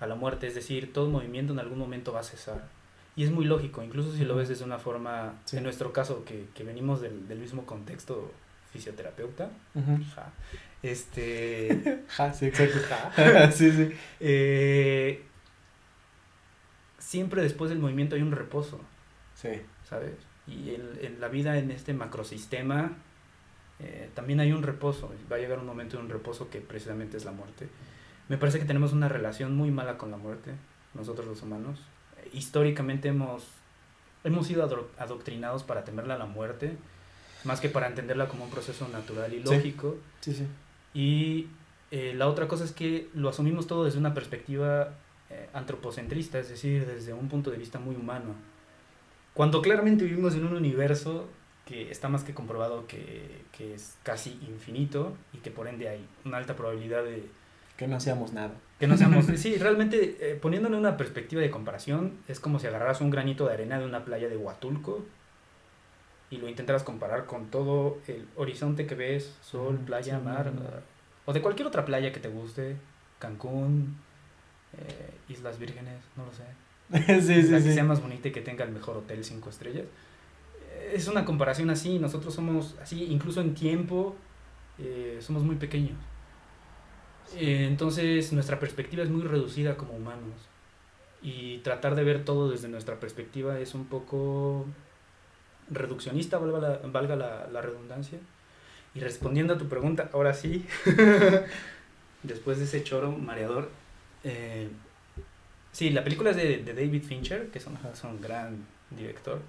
a 0.00 0.06
la 0.06 0.14
muerte, 0.14 0.46
es 0.46 0.54
decir, 0.54 0.92
todo 0.92 1.08
movimiento 1.10 1.52
en 1.52 1.58
algún 1.58 1.78
momento 1.78 2.12
va 2.14 2.20
a 2.20 2.24
cesar. 2.24 2.68
Y 3.14 3.24
es 3.24 3.30
muy 3.30 3.44
lógico, 3.44 3.82
incluso 3.82 4.12
si 4.12 4.24
lo 4.24 4.36
ves 4.36 4.48
desde 4.48 4.64
una 4.64 4.78
forma, 4.78 5.34
Sí. 5.44 5.58
en 5.58 5.64
nuestro 5.64 5.92
caso, 5.92 6.24
que, 6.24 6.46
que 6.54 6.64
venimos 6.64 7.00
del, 7.02 7.28
del 7.28 7.38
mismo 7.40 7.66
contexto 7.66 8.30
fisioterapeuta, 8.72 9.50
ja, 10.14 10.32
este, 10.82 12.02
Ja, 12.08 12.32
sí, 12.32 12.46
exacto. 12.46 12.78
ja, 13.16 13.50
sí, 13.52 13.70
sí. 13.72 13.92
eh, 14.20 15.22
siempre 16.98 17.42
después 17.42 17.70
del 17.70 17.78
movimiento 17.78 18.16
hay 18.16 18.22
un 18.22 18.32
reposo, 18.32 18.80
Sí. 19.34 19.50
¿sabes? 19.88 20.12
Y 20.46 20.74
en, 20.74 20.82
en 21.00 21.20
la 21.20 21.28
vida, 21.28 21.58
en 21.58 21.70
este 21.70 21.92
macrosistema, 21.94 22.92
eh, 23.78 24.10
también 24.14 24.40
hay 24.40 24.52
un 24.52 24.62
reposo. 24.62 25.12
Va 25.30 25.36
a 25.36 25.38
llegar 25.38 25.58
un 25.60 25.66
momento 25.66 25.96
de 25.96 26.02
un 26.02 26.08
reposo 26.08 26.50
que 26.50 26.60
precisamente 26.60 27.16
es 27.16 27.24
la 27.24 27.30
muerte. 27.32 27.68
Me 28.28 28.36
parece 28.36 28.58
que 28.58 28.64
tenemos 28.64 28.92
una 28.92 29.08
relación 29.08 29.54
muy 29.54 29.70
mala 29.70 29.96
con 29.96 30.10
la 30.10 30.16
muerte, 30.16 30.52
nosotros 30.94 31.26
los 31.28 31.42
humanos. 31.42 31.78
Históricamente 32.32 33.08
hemos, 33.08 33.46
hemos 34.24 34.46
sido 34.48 34.64
adoctrinados 34.98 35.62
para 35.62 35.84
temerla 35.84 36.14
a 36.14 36.18
la 36.18 36.26
muerte, 36.26 36.76
más 37.44 37.60
que 37.60 37.68
para 37.68 37.86
entenderla 37.86 38.28
como 38.28 38.44
un 38.44 38.50
proceso 38.50 38.88
natural 38.88 39.32
y 39.32 39.40
lógico. 39.40 39.96
Sí, 40.20 40.34
sí. 40.34 40.46
Y 40.94 41.46
eh, 41.90 42.14
la 42.16 42.28
otra 42.28 42.48
cosa 42.48 42.64
es 42.64 42.72
que 42.72 43.08
lo 43.14 43.28
asumimos 43.28 43.66
todo 43.66 43.84
desde 43.84 43.98
una 43.98 44.14
perspectiva 44.14 44.94
eh, 45.30 45.48
antropocentrista, 45.52 46.38
es 46.38 46.48
decir, 46.48 46.86
desde 46.86 47.12
un 47.12 47.28
punto 47.28 47.50
de 47.50 47.58
vista 47.58 47.78
muy 47.78 47.96
humano. 47.96 48.34
Cuando 49.34 49.62
claramente 49.62 50.04
vivimos 50.04 50.34
en 50.34 50.44
un 50.44 50.54
universo 50.54 51.28
que 51.64 51.90
está 51.90 52.08
más 52.08 52.24
que 52.24 52.34
comprobado 52.34 52.86
que, 52.86 53.44
que 53.52 53.74
es 53.74 53.98
casi 54.02 54.38
infinito 54.48 55.14
y 55.34 55.38
que 55.38 55.50
por 55.50 55.68
ende 55.68 55.88
hay 55.88 56.06
una 56.24 56.38
alta 56.38 56.56
probabilidad 56.56 57.04
de 57.04 57.28
Que 57.76 57.86
no 57.86 57.96
hacíamos 57.96 58.32
nada. 58.32 58.54
que 58.80 58.86
no 58.86 58.96
seamos... 58.96 59.26
sí, 59.36 59.56
realmente 59.58 60.16
eh, 60.20 60.34
poniéndole 60.34 60.76
una 60.76 60.96
perspectiva 60.96 61.42
de 61.42 61.50
comparación, 61.50 62.14
es 62.26 62.40
como 62.40 62.58
si 62.58 62.66
agarraras 62.66 63.00
un 63.00 63.10
granito 63.10 63.46
de 63.46 63.52
arena 63.52 63.78
de 63.78 63.84
una 63.84 64.04
playa 64.04 64.28
de 64.28 64.36
Huatulco 64.36 65.04
y 66.30 66.38
lo 66.38 66.48
intentaras 66.48 66.84
comparar 66.84 67.26
con 67.26 67.50
todo 67.50 68.02
el 68.06 68.28
horizonte 68.36 68.86
que 68.86 68.94
ves, 68.94 69.38
sol, 69.42 69.78
playa, 69.86 70.20
sí, 70.20 70.20
mar, 70.20 70.52
no, 70.52 70.62
no. 70.62 70.62
ah, 70.62 70.82
o 71.24 71.32
de 71.32 71.42
cualquier 71.42 71.68
otra 71.68 71.84
playa 71.84 72.12
que 72.12 72.20
te 72.20 72.28
guste, 72.28 72.76
Cancún, 73.18 73.96
eh, 74.72 75.20
Islas 75.28 75.58
Vírgenes, 75.58 76.10
no 76.16 76.26
lo 76.26 76.32
sé. 76.32 76.44
sí, 77.20 77.42
sí, 77.42 77.50
la 77.50 77.62
que 77.62 77.72
sea 77.72 77.84
más 77.84 78.00
bonita 78.00 78.28
y 78.28 78.32
que 78.32 78.40
tenga 78.40 78.64
el 78.64 78.72
mejor 78.72 78.96
hotel 78.96 79.24
cinco 79.24 79.50
estrellas. 79.50 79.86
Eh, 80.60 80.92
Es 80.94 81.08
una 81.08 81.24
comparación 81.24 81.70
así, 81.70 81.98
nosotros 81.98 82.34
somos 82.34 82.76
así, 82.80 83.04
incluso 83.06 83.40
en 83.40 83.54
tiempo, 83.54 84.16
eh, 84.78 85.18
somos 85.20 85.44
muy 85.44 85.56
pequeños. 85.56 85.98
Eh, 87.30 87.66
entonces 87.68 88.32
nuestra 88.32 88.58
perspectiva 88.58 89.02
es 89.02 89.10
muy 89.10 89.22
reducida 89.22 89.76
como 89.76 89.94
humanos. 89.94 90.50
Y 91.22 91.58
tratar 91.60 91.94
de 91.96 92.04
ver 92.04 92.24
todo 92.24 92.50
desde 92.50 92.68
nuestra 92.68 93.00
perspectiva 93.00 93.60
es 93.60 93.74
un 93.74 93.86
poco 93.88 94.66
reduccionista, 95.70 96.38
valga 96.38 96.58
la, 96.58 96.78
valga 96.84 97.16
la, 97.16 97.48
la 97.50 97.60
redundancia. 97.60 98.18
Y 98.94 99.00
respondiendo 99.00 99.54
a 99.54 99.58
tu 99.58 99.68
pregunta, 99.68 100.10
ahora 100.12 100.34
sí, 100.34 100.66
después 102.22 102.58
de 102.58 102.64
ese 102.64 102.82
choro 102.82 103.12
mareador, 103.12 103.70
eh, 104.24 104.68
Sí, 105.78 105.90
la 105.90 106.02
película 106.02 106.30
es 106.30 106.36
de, 106.36 106.58
de 106.58 106.74
David 106.74 107.04
Fincher, 107.04 107.50
que 107.50 107.58
es 107.58 107.66
un, 107.66 107.78
es 107.92 108.02
un 108.02 108.20
gran 108.20 108.66
director. 108.90 109.40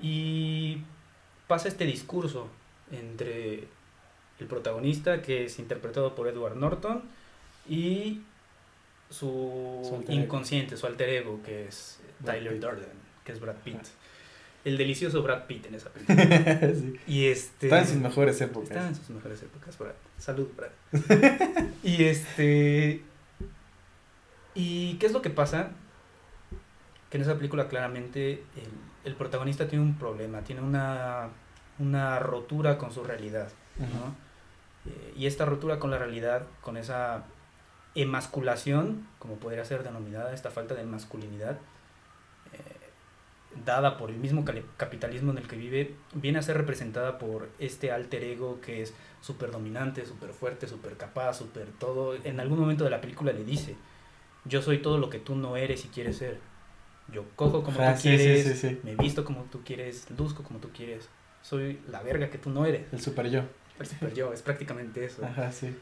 Y 0.00 0.78
pasa 1.48 1.66
este 1.66 1.86
discurso 1.86 2.48
entre 2.92 3.64
el 4.38 4.46
protagonista, 4.46 5.22
que 5.22 5.46
es 5.46 5.58
interpretado 5.58 6.14
por 6.14 6.28
Edward 6.28 6.56
Norton, 6.56 7.02
y 7.68 8.20
su, 9.10 10.04
inconsciente, 10.08 10.76
su 10.76 10.86
alter 10.86 11.08
ego, 11.08 11.40
que 11.42 11.66
es 11.66 11.98
Brad 12.20 12.34
Tyler 12.34 12.52
Pitt. 12.52 12.62
Durden, 12.62 12.98
que 13.24 13.32
es 13.32 13.40
Brad 13.40 13.56
Pitt. 13.56 13.86
El 14.64 14.78
delicioso 14.78 15.22
Brad 15.22 15.46
Pitt 15.46 15.66
en 15.66 15.74
esa 15.74 15.90
película. 15.90 16.60
sí. 16.74 17.00
y 17.06 17.26
este... 17.26 17.66
Está 17.66 17.80
en 17.80 17.86
sus 17.86 17.96
mejores 17.96 18.40
épocas. 18.40 18.70
Estaba 18.70 18.88
en 18.88 18.94
sus 18.94 19.10
mejores 19.10 19.42
épocas, 19.42 19.78
Brad. 19.78 19.92
Salud, 20.18 20.48
Brad. 20.56 20.70
y 21.82 22.04
este. 22.04 23.02
¿Y 24.54 24.94
qué 24.94 25.06
es 25.06 25.12
lo 25.12 25.20
que 25.20 25.30
pasa? 25.30 25.70
Que 27.10 27.18
en 27.18 27.22
esa 27.22 27.36
película 27.36 27.68
claramente 27.68 28.44
el, 28.56 28.70
el 29.04 29.14
protagonista 29.14 29.68
tiene 29.68 29.84
un 29.84 29.98
problema, 29.98 30.42
tiene 30.42 30.62
una, 30.62 31.28
una 31.78 32.18
rotura 32.18 32.78
con 32.78 32.92
su 32.92 33.04
realidad, 33.04 33.48
¿no? 33.78 34.24
Eh, 34.90 35.14
y 35.16 35.26
esta 35.26 35.44
rotura 35.44 35.78
con 35.78 35.90
la 35.90 35.98
realidad, 35.98 36.46
con 36.60 36.76
esa 36.76 37.24
emasculación, 37.94 39.06
como 39.18 39.36
podría 39.36 39.64
ser 39.64 39.82
denominada, 39.82 40.32
esta 40.32 40.50
falta 40.50 40.74
de 40.74 40.84
masculinidad, 40.84 41.58
dada 43.64 43.96
por 43.96 44.10
el 44.10 44.16
mismo 44.16 44.44
capitalismo 44.76 45.32
en 45.32 45.38
el 45.38 45.46
que 45.46 45.56
vive, 45.56 45.94
viene 46.14 46.38
a 46.38 46.42
ser 46.42 46.56
representada 46.56 47.18
por 47.18 47.48
este 47.58 47.92
alter 47.92 48.24
ego 48.24 48.60
que 48.60 48.82
es 48.82 48.94
súper 49.20 49.50
dominante, 49.50 50.04
súper 50.06 50.30
fuerte, 50.30 50.66
súper 50.66 50.96
capaz, 50.96 51.34
súper 51.34 51.68
todo. 51.78 52.14
En 52.24 52.40
algún 52.40 52.58
momento 52.58 52.84
de 52.84 52.90
la 52.90 53.00
película 53.00 53.32
le 53.32 53.44
dice, 53.44 53.76
yo 54.44 54.62
soy 54.62 54.78
todo 54.78 54.98
lo 54.98 55.10
que 55.10 55.18
tú 55.18 55.34
no 55.34 55.56
eres 55.56 55.84
y 55.84 55.88
quieres 55.88 56.18
ser. 56.18 56.38
Yo 57.12 57.24
cojo 57.36 57.62
como 57.62 57.80
Ajá, 57.80 57.94
tú 57.94 58.00
sí, 58.02 58.08
quieres, 58.08 58.44
sí, 58.44 58.68
sí. 58.68 58.80
me 58.82 58.96
visto 58.96 59.24
como 59.24 59.44
tú 59.44 59.62
quieres, 59.64 60.06
luzco 60.18 60.42
como 60.42 60.58
tú 60.58 60.70
quieres. 60.74 61.08
Soy 61.42 61.80
la 61.90 62.02
verga 62.02 62.30
que 62.30 62.38
tú 62.38 62.50
no 62.50 62.64
eres. 62.64 62.92
El 62.92 63.00
super 63.00 63.30
yo. 63.30 63.42
El 63.78 63.86
super 63.86 64.14
yo, 64.14 64.32
es 64.32 64.42
prácticamente 64.42 65.04
eso. 65.04 65.24
Ajá, 65.24 65.52
sí. 65.52 65.74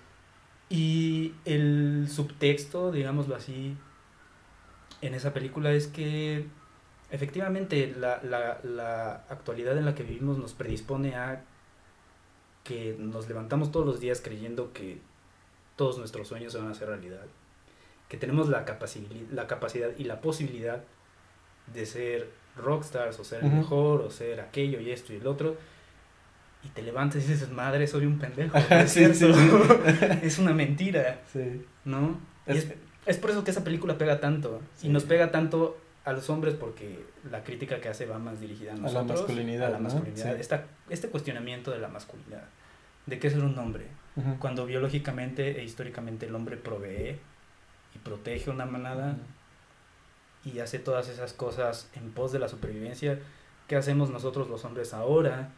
Y 0.68 1.34
el 1.44 2.06
subtexto, 2.10 2.90
digámoslo 2.90 3.36
así, 3.36 3.76
en 5.02 5.14
esa 5.14 5.34
película 5.34 5.72
es 5.72 5.86
que 5.86 6.46
efectivamente 7.12 7.94
la, 7.96 8.20
la, 8.22 8.58
la 8.64 9.24
actualidad 9.28 9.76
en 9.78 9.84
la 9.84 9.94
que 9.94 10.02
vivimos 10.02 10.38
nos 10.38 10.52
predispone 10.54 11.14
a 11.14 11.44
que 12.64 12.96
nos 12.98 13.28
levantamos 13.28 13.70
todos 13.70 13.86
los 13.86 14.00
días 14.00 14.20
creyendo 14.22 14.72
que 14.72 14.98
todos 15.76 15.98
nuestros 15.98 16.28
sueños 16.28 16.52
se 16.52 16.58
van 16.58 16.68
a 16.68 16.72
hacer 16.72 16.88
realidad. 16.88 17.24
Que 18.08 18.16
tenemos 18.16 18.48
la, 18.48 18.64
la 19.32 19.46
capacidad 19.46 19.88
y 19.98 20.04
la 20.04 20.20
posibilidad 20.20 20.82
de 21.72 21.86
ser 21.86 22.30
rockstars 22.56 23.18
o 23.20 23.24
ser 23.24 23.44
el 23.44 23.50
mejor 23.50 24.02
o 24.02 24.10
ser 24.10 24.40
aquello 24.40 24.80
y 24.80 24.90
esto 24.90 25.12
y 25.12 25.16
el 25.16 25.26
otro. 25.26 25.56
Y 26.64 26.68
te 26.68 26.82
levantas 26.82 27.24
y 27.24 27.26
dices, 27.32 27.50
madre, 27.50 27.86
soy 27.86 28.06
un 28.06 28.18
pendejo. 28.18 28.56
no 28.70 28.76
es 28.76 28.90
sí, 28.92 29.04
sí, 29.06 29.14
cierto. 29.14 29.36
sí. 29.38 30.06
es 30.22 30.38
una 30.38 30.52
mentira. 30.52 31.20
¿no? 31.84 32.18
Y 32.46 32.52
Es- 32.52 32.72
es, 33.06 33.16
por 33.16 33.30
eso 33.30 33.42
que 33.42 33.50
esa 33.50 33.64
película 33.64 33.98
pega 33.98 34.20
tanto. 34.20 34.60
Y 34.82 34.88
nos 34.88 35.02
pega 35.04 35.32
tanto 35.32 35.76
a 36.04 36.12
los 36.12 36.28
hombres 36.30 36.54
porque 36.54 37.04
la 37.30 37.44
crítica 37.44 37.80
que 37.80 37.88
hace 37.88 38.06
va 38.06 38.18
más 38.18 38.40
dirigida 38.40 38.72
a 38.72 38.76
la 38.76 38.82
nosotros. 38.82 39.20
masculinidad, 39.20 39.68
A 39.68 39.70
la 39.70 39.76
¿no? 39.78 39.84
masculinidad. 39.84 40.36
Esta- 40.36 40.64
este 40.90 41.08
cuestionamiento 41.08 41.70
de 41.70 41.78
la 41.78 41.88
masculinidad. 41.88 42.44
De 43.06 43.18
qué 43.18 43.30
ser 43.30 43.42
un 43.44 43.58
hombre. 43.58 43.86
Cuando 44.40 44.66
biológicamente 44.66 45.58
e 45.60 45.64
históricamente 45.64 46.26
el 46.26 46.34
hombre 46.34 46.56
provee 46.58 47.18
y 47.94 47.98
protege 47.98 48.50
una 48.50 48.66
manada 48.66 49.16
y 50.44 50.58
hace 50.58 50.78
todas 50.78 51.08
esas 51.08 51.32
cosas 51.32 51.88
en 51.94 52.10
pos 52.10 52.32
de 52.32 52.38
la 52.38 52.48
supervivencia, 52.48 53.18
¿qué 53.68 53.76
hacemos 53.76 54.10
nosotros 54.10 54.48
los 54.48 54.64
hombres 54.64 54.92
ahora? 54.92 55.50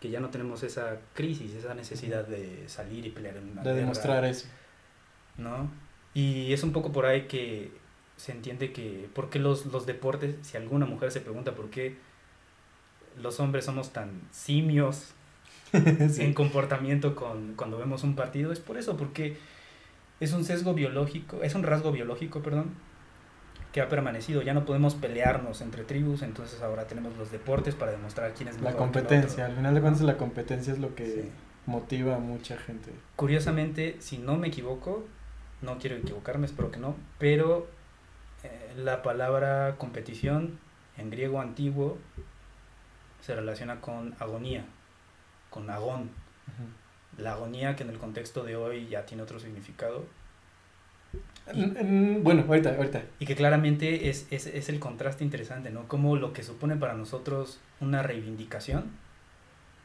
Que 0.00 0.10
ya 0.10 0.20
no 0.20 0.28
tenemos 0.28 0.62
esa 0.64 0.98
crisis, 1.14 1.54
esa 1.54 1.74
necesidad 1.74 2.26
de 2.26 2.68
salir 2.68 3.06
y 3.06 3.10
pelear 3.10 3.36
en 3.36 3.44
una 3.52 3.62
De 3.62 3.68
guerra, 3.70 3.80
demostrar 3.80 4.24
eso. 4.24 4.46
¿no? 5.38 5.70
Y 6.14 6.52
es 6.52 6.62
un 6.64 6.72
poco 6.72 6.92
por 6.92 7.06
ahí 7.06 7.22
que 7.26 7.70
se 8.18 8.32
entiende 8.32 8.72
que, 8.72 9.08
¿por 9.14 9.30
qué 9.30 9.38
los, 9.38 9.64
los 9.66 9.86
deportes, 9.86 10.34
si 10.42 10.58
alguna 10.58 10.84
mujer 10.84 11.10
se 11.10 11.20
pregunta 11.22 11.54
por 11.54 11.70
qué 11.70 11.96
los 13.20 13.40
hombres 13.40 13.64
somos 13.64 13.92
tan 13.92 14.20
simios 14.30 15.14
Sí. 15.72 16.22
en 16.22 16.34
comportamiento 16.34 17.14
con, 17.14 17.54
cuando 17.54 17.78
vemos 17.78 18.02
un 18.04 18.14
partido, 18.16 18.52
es 18.52 18.58
por 18.60 18.76
eso, 18.78 18.96
porque 18.96 19.36
es 20.20 20.32
un 20.32 20.44
sesgo 20.44 20.74
biológico, 20.74 21.42
es 21.42 21.54
un 21.54 21.62
rasgo 21.62 21.92
biológico, 21.92 22.42
perdón, 22.42 22.70
que 23.72 23.80
ha 23.82 23.88
permanecido. 23.88 24.40
Ya 24.42 24.54
no 24.54 24.64
podemos 24.64 24.94
pelearnos 24.94 25.60
entre 25.60 25.84
tribus, 25.84 26.22
entonces 26.22 26.60
ahora 26.62 26.86
tenemos 26.86 27.16
los 27.18 27.30
deportes 27.30 27.74
para 27.74 27.92
demostrar 27.92 28.32
quién 28.34 28.48
es 28.48 28.56
La 28.56 28.60
mejor 28.62 28.72
el 28.72 28.78
competencia, 28.78 29.46
al 29.46 29.54
final 29.56 29.74
de 29.74 29.80
cuentas 29.80 30.02
la 30.02 30.16
competencia 30.16 30.72
es 30.72 30.78
lo 30.78 30.94
que 30.94 31.06
Sí. 31.06 31.28
motiva 31.66 32.16
a 32.16 32.18
mucha 32.18 32.56
gente. 32.56 32.90
Curiosamente, 33.16 33.96
si 34.00 34.18
no 34.18 34.36
me 34.38 34.48
equivoco, 34.48 35.04
no 35.60 35.78
quiero 35.78 35.96
equivocarme, 35.96 36.46
espero 36.46 36.70
que 36.70 36.78
no, 36.80 36.96
pero 37.18 37.68
eh, 38.50 38.72
la 38.76 39.02
palabra 39.02 39.76
competición 39.78 40.58
en 40.96 41.10
griego 41.10 41.40
antiguo 41.40 41.98
se 43.20 43.34
relaciona 43.34 43.80
con 43.80 44.14
agonía, 44.20 44.64
con 45.50 45.68
agón. 45.70 46.10
La 47.18 47.32
agonía 47.32 47.74
que 47.76 47.82
en 47.82 47.90
el 47.90 47.98
contexto 47.98 48.44
de 48.44 48.56
hoy 48.56 48.86
ya 48.88 49.04
tiene 49.04 49.22
otro 49.24 49.38
significado 49.40 50.04
En- 51.48 51.76
en- 51.76 52.22
bueno, 52.24 52.44
ahorita, 52.46 52.74
ahorita. 52.76 53.02
y 53.18 53.26
que 53.26 53.34
claramente 53.34 54.08
es, 54.10 54.26
es, 54.30 54.46
es 54.46 54.68
el 54.68 54.78
contraste 54.78 55.24
interesante, 55.24 55.70
¿no? 55.70 55.88
Como 55.88 56.16
lo 56.16 56.32
que 56.32 56.42
supone 56.42 56.76
para 56.76 56.94
nosotros 56.94 57.58
una 57.80 58.02
reivindicación 58.02 58.84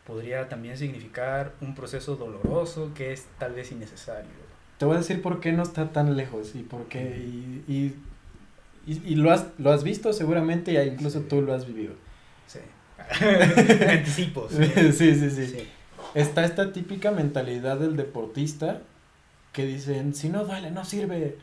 podría 0.06 0.50
también 0.50 0.78
significar 0.78 1.54
un 1.62 1.74
proceso 1.76 2.18
doloroso 2.18 2.92
que 2.94 3.14
es 3.14 3.26
tal 3.40 3.54
vez 3.54 3.72
innecesario. 3.72 4.30
Te 4.78 4.86
voy 4.86 4.96
a 4.96 5.00
decir 5.00 5.22
por 5.22 5.40
qué 5.40 5.54
no 5.54 5.64
está 5.64 5.92
tan 5.94 6.18
lejos 6.18 6.56
y 6.56 6.64
por 6.64 6.86
qué. 6.88 7.02
Y, 7.18 7.64
y, 7.72 7.96
y, 8.86 9.14
y 9.14 9.16
lo, 9.16 9.32
has, 9.32 9.48
lo 9.58 9.72
has 9.72 9.84
visto 9.84 10.14
seguramente 10.14 10.78
e 10.80 10.86
incluso 10.88 11.20
Sí. 11.22 11.26
tú 11.30 11.42
lo 11.42 11.54
has 11.54 11.66
vivido. 11.68 11.94
Sí. 12.48 12.60
Anticipos. 13.90 14.52
sí, 14.94 15.16
sí, 15.16 15.30
sí. 15.30 15.46
Sí. 15.48 15.68
Está 16.14 16.46
esta 16.46 16.72
típica 16.74 17.12
mentalidad 17.12 17.78
del 17.80 17.96
deportista 17.96 18.82
que 19.52 19.66
dicen, 19.66 20.14
si 20.14 20.30
no 20.30 20.46
duele, 20.46 20.72
no 20.72 20.86
sirve. 20.86 21.38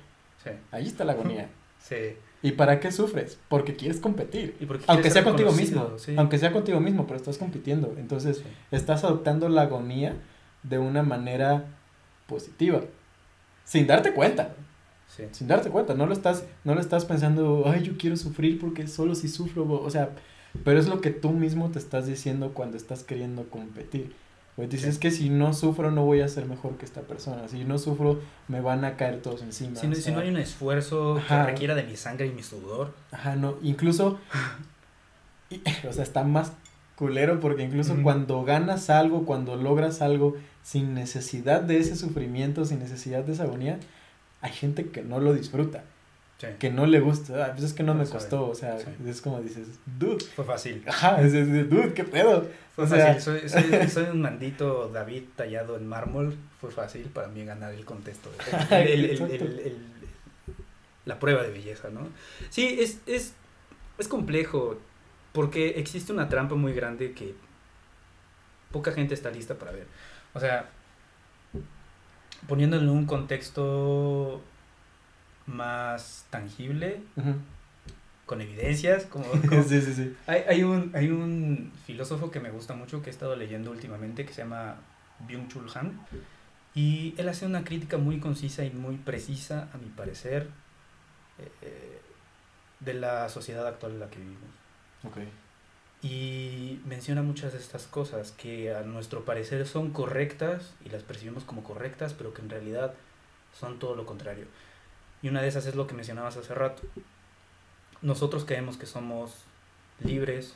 Sí. 0.45 0.51
Ahí 0.71 0.87
está 0.87 1.05
la 1.05 1.13
agonía. 1.13 1.49
Sí. 1.83 1.97
¿Y 2.43 2.53
para 2.53 2.79
qué 2.79 2.93
sufres? 2.93 3.39
Porque 3.49 3.75
quieres 3.75 4.01
competir. 4.01 4.55
Y 4.61 4.67
porque 4.67 4.85
Aunque 4.87 5.05
quieres 5.05 5.15
sea 5.15 5.25
contigo 5.25 5.51
mismo. 5.53 5.99
sí. 5.99 6.15
Aunque 6.19 6.37
sea 6.39 6.53
contigo 6.53 6.79
mismo, 6.79 7.07
pero 7.07 7.17
estás 7.17 7.39
compitiendo. 7.39 7.95
Entonces, 7.97 8.37
Sí. 8.37 8.45
estás 8.71 9.03
adoptando 9.03 9.49
la 9.49 9.63
agonía 9.63 10.17
de 10.63 10.77
una 10.79 11.03
manera 11.03 11.65
positiva. 12.27 12.83
Sin 13.65 13.87
darte 13.87 14.13
cuenta. 14.13 14.55
Sí. 15.15 15.25
Sin 15.33 15.49
darte 15.49 15.71
cuenta. 15.71 15.95
No 15.95 16.07
lo 16.07 16.13
estás, 16.13 16.45
no 16.65 16.75
lo 16.75 16.81
estás 16.81 17.05
pensando, 17.05 17.65
ay, 17.67 17.83
yo 17.83 17.95
quiero 17.99 18.17
sufrir 18.17 18.59
porque 18.61 18.87
solo 18.87 19.15
si 19.15 19.29
sufro. 19.29 19.65
vo-". 19.67 19.81
O 19.85 19.91
sea, 19.91 20.11
pero 20.65 20.79
es 20.79 20.87
lo 20.89 21.01
que 21.01 21.11
tú 21.11 21.31
mismo 21.31 21.71
te 21.71 21.79
estás 21.79 22.07
diciendo 22.07 22.53
cuando 22.55 22.77
estás 22.77 23.03
queriendo 23.03 23.49
competir. 23.51 24.15
Pues 24.57 24.69
dices 24.69 24.95
Sí. 24.97 25.01
que 25.01 25.11
si 25.11 25.31
no 25.31 25.55
sufro 25.55 25.91
no 25.91 26.05
voy 26.05 26.21
a 26.21 26.29
ser 26.29 26.45
mejor 26.47 26.77
que 26.77 26.85
esta 26.85 27.01
persona. 27.03 27.49
Si 27.49 27.65
no 27.65 27.79
sufro 27.79 28.21
me 28.49 28.61
van 28.61 28.85
a 28.85 28.97
caer 28.97 29.23
todos 29.23 29.43
encima. 29.43 29.77
Si 29.77 29.87
no, 29.89 29.95
si 29.95 30.03
sea, 30.03 30.15
no 30.15 30.21
hay 30.21 30.29
un 30.29 30.37
esfuerzo 30.37 31.17
Ajá. 31.19 31.47
que 31.47 31.53
requiera 31.53 31.75
de 31.75 31.85
mi 31.85 31.97
sangre 31.97 32.27
y 32.27 32.31
mi 32.33 32.43
sudor. 32.43 32.93
Ajá, 33.11 33.37
no, 33.37 33.57
incluso, 33.63 34.19
y- 35.51 35.61
o 35.89 35.93
sea, 35.93 36.03
está 36.03 36.25
más 36.25 36.53
culero 36.97 37.41
porque 37.41 37.63
incluso 37.63 37.97
cuando 38.03 38.45
ganas 38.45 38.91
algo, 38.91 39.25
cuando 39.25 39.57
logras 39.57 40.03
algo 40.03 40.37
sin 40.63 40.95
necesidad 40.95 41.63
de 41.63 41.79
ese 41.79 41.97
sufrimiento, 41.97 42.65
sin 42.65 42.79
necesidad 42.81 43.25
de 43.25 43.33
esa 43.33 43.45
agonía, 43.45 43.79
hay 44.41 44.53
gente 44.53 44.89
que 44.91 45.03
no 45.03 45.21
lo 45.21 45.33
disfruta, 45.35 45.85
Sí. 46.39 46.47
que 46.59 46.71
no 46.71 46.87
le 46.87 47.01
gusta, 47.01 47.45
ah, 47.47 47.51
pues 47.53 47.65
es 47.65 47.73
que 47.75 47.83
no 47.83 47.93
No 47.93 48.01
me 48.01 48.07
sabe. 48.07 48.19
costó, 48.19 48.49
o 48.49 48.55
sea, 48.55 48.79
Sí. 48.79 48.87
es 49.07 49.21
como 49.21 49.41
dices, 49.43 49.69
dude, 49.99 50.25
Fue 50.25 50.45
fácil. 50.45 50.83
ajá, 50.87 51.21
es, 51.21 51.35
es 51.35 51.53
de, 51.53 51.65
dude, 51.65 51.93
qué 51.93 52.05
pedo, 52.05 52.49
Fue 52.75 52.85
o 52.85 52.89
sea, 52.89 53.15
fácil. 53.15 53.21
Soy, 53.21 53.49
soy, 53.49 53.63
soy 53.91 54.05
un 54.05 54.23
mandito 54.23 54.89
David 54.89 55.25
tallado 55.37 55.77
en 55.77 55.87
mármol. 55.87 56.35
Fue 56.61 56.71
fácil 56.71 57.03
para 57.13 57.29
mí 57.29 57.45
ganar 57.45 57.75
el 57.75 57.85
contexto. 57.85 58.31
El- 58.71 59.05
el- 59.11 59.21
el- 59.21 59.77
la 61.05 61.19
prueba 61.19 61.43
de 61.43 61.51
belleza, 61.51 61.91
¿no? 61.91 62.09
Sí, 62.51 62.77
es, 62.81 63.01
es, 63.07 63.35
es 63.99 64.09
complejo. 64.09 64.79
Porque 65.33 65.71
existe 65.79 66.13
una 66.13 66.29
trampa 66.29 66.55
muy 66.57 66.73
grande 66.73 67.13
que 67.13 67.35
poca 68.73 68.93
gente 68.93 69.15
está 69.15 69.31
lista 69.31 69.55
para 69.57 69.73
ver. 69.73 69.87
O 70.35 70.41
sea, 70.41 70.69
poniéndolo 72.49 72.83
en 72.83 72.89
un 72.91 73.07
contexto 73.07 74.41
más 75.47 76.27
tangible, 76.31 77.01
con 78.27 78.41
evidencias, 78.41 79.05
como, 79.07 79.25
como- 79.49 79.63
sí, 79.65 79.81
sí, 79.81 79.93
sí, 79.95 80.17
hay, 80.27 80.43
hay, 80.49 80.63
un, 80.63 80.93
hay 80.95 81.11
un 81.11 81.73
filósofo 81.87 82.31
que 82.31 82.41
me 82.41 82.51
gusta 82.51 82.75
mucho 82.75 83.03
que 83.03 83.11
he 83.11 83.13
estado 83.13 83.35
leyendo 83.37 83.71
últimamente 83.71 84.25
que 84.25 84.33
se 84.33 84.43
llama 84.43 84.77
Byung-Chul 85.29 85.71
Han 85.77 86.01
y 86.75 87.15
él 87.19 87.29
hace 87.29 87.47
una 87.47 87.65
crítica 87.65 87.97
muy 87.99 88.21
concisa 88.21 88.65
y 88.65 88.71
muy 88.71 88.97
precisa, 88.97 89.69
a 89.75 89.79
mi 89.79 89.89
parecer, 89.89 90.47
eh, 91.63 92.01
de 92.79 92.95
la 92.95 93.29
sociedad 93.29 93.67
actual 93.67 93.93
en 93.95 94.01
la 94.01 94.09
que 94.11 94.19
vivimos. 94.21 94.51
Ok. 95.05 95.17
Y 96.03 96.81
menciona 96.87 97.23
muchas 97.23 97.53
de 97.53 97.59
estas 97.59 97.87
cosas 97.87 98.33
que 98.33 98.75
a 98.75 98.83
nuestro 98.83 99.25
parecer 99.25 99.67
son 99.67 99.91
correctas 99.91 100.73
y 100.85 100.89
las 100.89 101.03
percibimos 101.03 101.45
como 101.45 101.63
correctas, 101.63 102.15
pero 102.15 102.33
que 102.33 102.41
en 102.41 102.49
realidad 102.49 102.95
son 103.59 103.79
todo 103.79 103.95
lo 103.95 104.07
contrario. 104.07 104.47
Y 105.23 105.29
una 105.29 105.43
de 105.43 105.49
esas 105.49 105.67
es 105.67 105.75
lo 105.75 105.87
que 105.87 105.95
mencionabas 105.95 106.37
hace 106.37 106.55
rato. 106.55 106.83
Nosotros 108.01 108.47
creemos 108.47 108.79
que 108.79 108.87
somos 108.87 109.45
libres, 110.03 110.55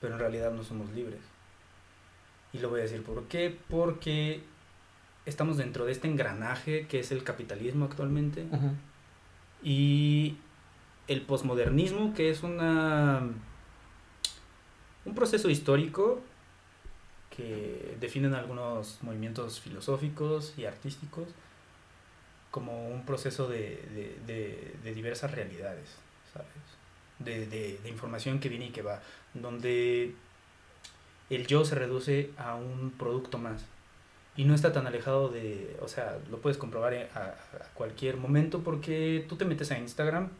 pero 0.00 0.14
en 0.14 0.20
realidad 0.20 0.52
no 0.52 0.62
somos 0.62 0.90
libres. 0.90 1.20
Y 2.52 2.58
lo 2.58 2.68
voy 2.68 2.80
a 2.80 2.82
decir 2.82 3.02
por 3.02 3.24
qué. 3.28 3.56
Porque 3.70 4.42
estamos 5.24 5.56
dentro 5.56 5.86
de 5.86 5.92
este 5.92 6.08
engranaje 6.08 6.86
que 6.86 7.00
es 7.00 7.12
el 7.12 7.24
capitalismo 7.24 7.86
actualmente 7.86 8.46
y 9.62 10.36
el 11.08 11.22
posmodernismo, 11.22 12.14
que 12.14 12.30
es 12.30 12.42
una 12.42 13.22
un 15.04 15.14
proceso 15.14 15.48
histórico 15.50 16.20
que 17.34 17.96
definen 18.00 18.34
algunos 18.34 18.98
movimientos 19.02 19.60
filosóficos 19.60 20.54
y 20.58 20.64
artísticos 20.66 21.28
como 22.50 22.88
un 22.88 23.04
proceso 23.06 23.48
de, 23.48 24.18
de- 24.26 24.72
de- 24.82 24.94
diversas 24.94 25.30
realidades, 25.30 25.88
¿sabes? 26.32 26.48
De, 27.18 27.46
de- 27.46 27.78
de 27.82 27.88
información 27.88 28.40
que 28.40 28.48
viene 28.48 28.66
y 28.66 28.70
que 28.70 28.82
va, 28.82 29.00
donde 29.34 30.14
el 31.30 31.46
yo 31.46 31.64
se 31.64 31.74
reduce 31.76 32.30
a 32.36 32.54
un 32.56 32.90
producto 32.98 33.38
más 33.38 33.64
y 34.36 34.44
no 34.44 34.54
está 34.54 34.72
tan 34.72 34.86
alejado 34.86 35.28
de, 35.28 35.76
o 35.82 35.88
sea, 35.88 36.18
lo 36.30 36.38
puedes 36.40 36.58
comprobar 36.58 36.94
a, 37.14 37.18
a 37.20 37.64
cualquier 37.74 38.16
momento 38.16 38.60
porque 38.60 39.24
tú 39.28 39.36
te 39.36 39.44
metes 39.44 39.70
a 39.70 39.78
Instagram 39.78 40.30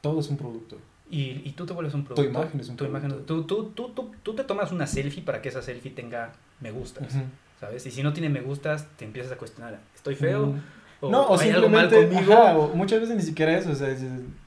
Todo 0.00 0.20
es 0.20 0.28
un 0.28 0.36
producto. 0.38 0.78
Y, 1.10 1.42
y 1.44 1.52
tú 1.56 1.66
te 1.66 1.72
vuelves 1.72 1.94
un 1.94 2.04
producto. 2.04 2.28
imagen 2.30 2.60
es 2.60 2.68
un 2.68 2.76
Tu 2.76 2.84
imagen- 2.84 3.08
producto. 3.10 3.44
tú, 3.44 3.44
tú, 3.44 3.64
tú, 3.74 3.88
tú, 3.94 4.10
tú 4.22 4.34
te 4.34 4.44
tomas 4.44 4.72
una 4.72 4.86
selfie 4.86 5.22
para 5.22 5.40
que 5.42 5.48
esa 5.50 5.62
selfie 5.62 5.90
tenga 5.92 6.32
me 6.60 6.70
gustas, 6.72 7.14
Ujú. 7.14 7.24
¿sabes? 7.60 7.86
Y 7.86 7.90
si 7.90 8.02
no 8.02 8.12
tiene 8.12 8.28
me 8.28 8.40
gustas, 8.40 8.86
te 8.96 9.04
empiezas 9.04 9.32
a 9.32 9.36
cuestionar, 9.36 9.78
¿estoy 9.94 10.14
feo? 10.16 10.46
Mm. 10.46 10.60
¿O 11.02 11.10
no, 11.10 11.22
o 11.26 11.38
hay 11.38 11.50
algo 11.50 11.68
mal 11.68 11.82
simplemente, 11.90 12.16
conmigo? 12.16 12.32
ajá, 12.42 12.56
o 12.58 12.74
muchas 12.74 13.00
veces 13.00 13.16
ni 13.16 13.22
siquiera 13.22 13.56
eso, 13.56 13.70
o 13.70 13.74
sea, 13.74 13.94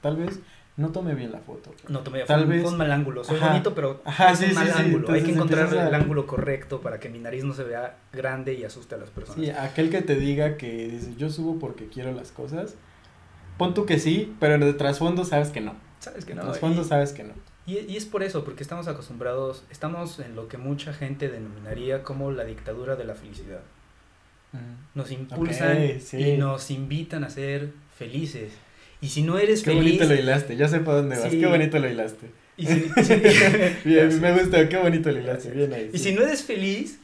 tal 0.00 0.16
vez 0.16 0.40
no 0.76 0.88
tome 0.90 1.14
bien 1.14 1.30
la 1.30 1.38
foto. 1.38 1.72
No, 1.88 2.00
tomé, 2.00 2.24
Tal 2.24 2.40
fue, 2.44 2.48
vez- 2.54 2.62
fue 2.62 2.72
un 2.72 2.78
mal 2.78 2.90
ángulo. 2.90 3.22
Soy 3.22 3.36
Ajá. 3.36 3.48
bonito, 3.50 3.74
pero 3.74 4.00
Ajá, 4.04 4.32
es 4.32 4.38
sí, 4.38 4.46
un 4.46 4.54
mal 4.54 4.66
sí, 4.66 4.72
ángulo. 4.76 5.12
Hay 5.12 5.22
que 5.22 5.32
encontrar 5.32 5.72
a- 5.74 5.88
el 5.88 5.94
ángulo 5.94 6.26
correcto 6.26 6.80
para 6.80 6.98
que 6.98 7.08
mi 7.08 7.18
nariz 7.18 7.44
no 7.44 7.52
se 7.54 7.64
vea 7.64 7.98
grande 8.12 8.54
y 8.54 8.64
asuste 8.64 8.94
a 8.94 8.98
las 8.98 9.10
personas. 9.10 9.40
Sí, 9.44 9.50
aquel 9.50 9.90
que 9.90 10.02
te 10.02 10.16
diga 10.16 10.56
que 10.56 10.88
dice, 10.88 11.14
yo 11.16 11.28
subo 11.30 11.58
porque 11.58 11.86
quiero 11.88 12.12
las 12.12 12.32
cosas, 12.32 12.74
pon 13.58 13.74
tú 13.74 13.84
que 13.86 13.98
sí, 13.98 14.34
pero 14.40 14.54
en 14.54 14.62
el 14.62 14.76
trasfondo 14.76 15.24
sabes 15.24 15.50
que 15.50 15.60
no. 15.60 15.74
¿Sabes 16.00 16.24
que 16.24 16.34
no? 16.34 16.42
el 16.42 16.48
trasfondo 16.48 16.82
Y- 16.82 16.84
sabes 16.84 17.12
que 17.12 17.22
no. 17.24 17.32
Y, 17.66 17.78
y 17.78 17.96
es 17.96 18.04
por 18.06 18.22
eso, 18.24 18.42
porque 18.44 18.62
estamos 18.64 18.88
acostumbrados, 18.88 19.62
estamos 19.70 20.18
en 20.18 20.34
lo 20.34 20.48
que 20.48 20.56
mucha 20.58 20.92
gente 20.92 21.28
denominaría 21.28 22.02
como 22.02 22.32
la 22.32 22.44
dictadura 22.44 22.96
de 22.96 23.04
la 23.04 23.14
felicidad. 23.14 23.60
Nos 24.96 25.12
impulsan 25.12 26.00
sí. 26.00 26.16
y 26.18 26.36
nos 26.36 26.70
invitan 26.72 27.22
a 27.22 27.30
ser 27.30 27.68
felices. 27.96 28.52
Y 29.00 29.08
si 29.10 29.22
no 29.22 29.38
eres 29.38 29.62
Qué 29.62 29.70
feliz... 29.70 29.98
bonito 29.98 30.04
lo 30.06 30.14
hilaste, 30.20 30.56
ya 30.56 30.66
sé 30.68 30.80
para 30.80 30.98
dónde 30.98 31.16
vas, 31.18 31.30
qué 31.30 31.46
bonito 31.46 31.78
lo 31.78 31.88
hilaste. 31.88 32.26
y 32.56 32.66
si, 32.66 32.80
si- 33.04 33.14
Bien, 33.88 34.20
me 34.20 34.32
gusta, 34.36 34.68
qué 34.68 34.76
bonito 34.78 35.12
lo 35.12 35.20
hilaste, 35.20 35.50
bien 35.52 35.72
ahí. 35.72 35.90
y 35.92 35.98
sí. 35.98 36.04
si 36.10 36.12
no 36.14 36.22
eres 36.22 36.42
feliz, 36.42 36.98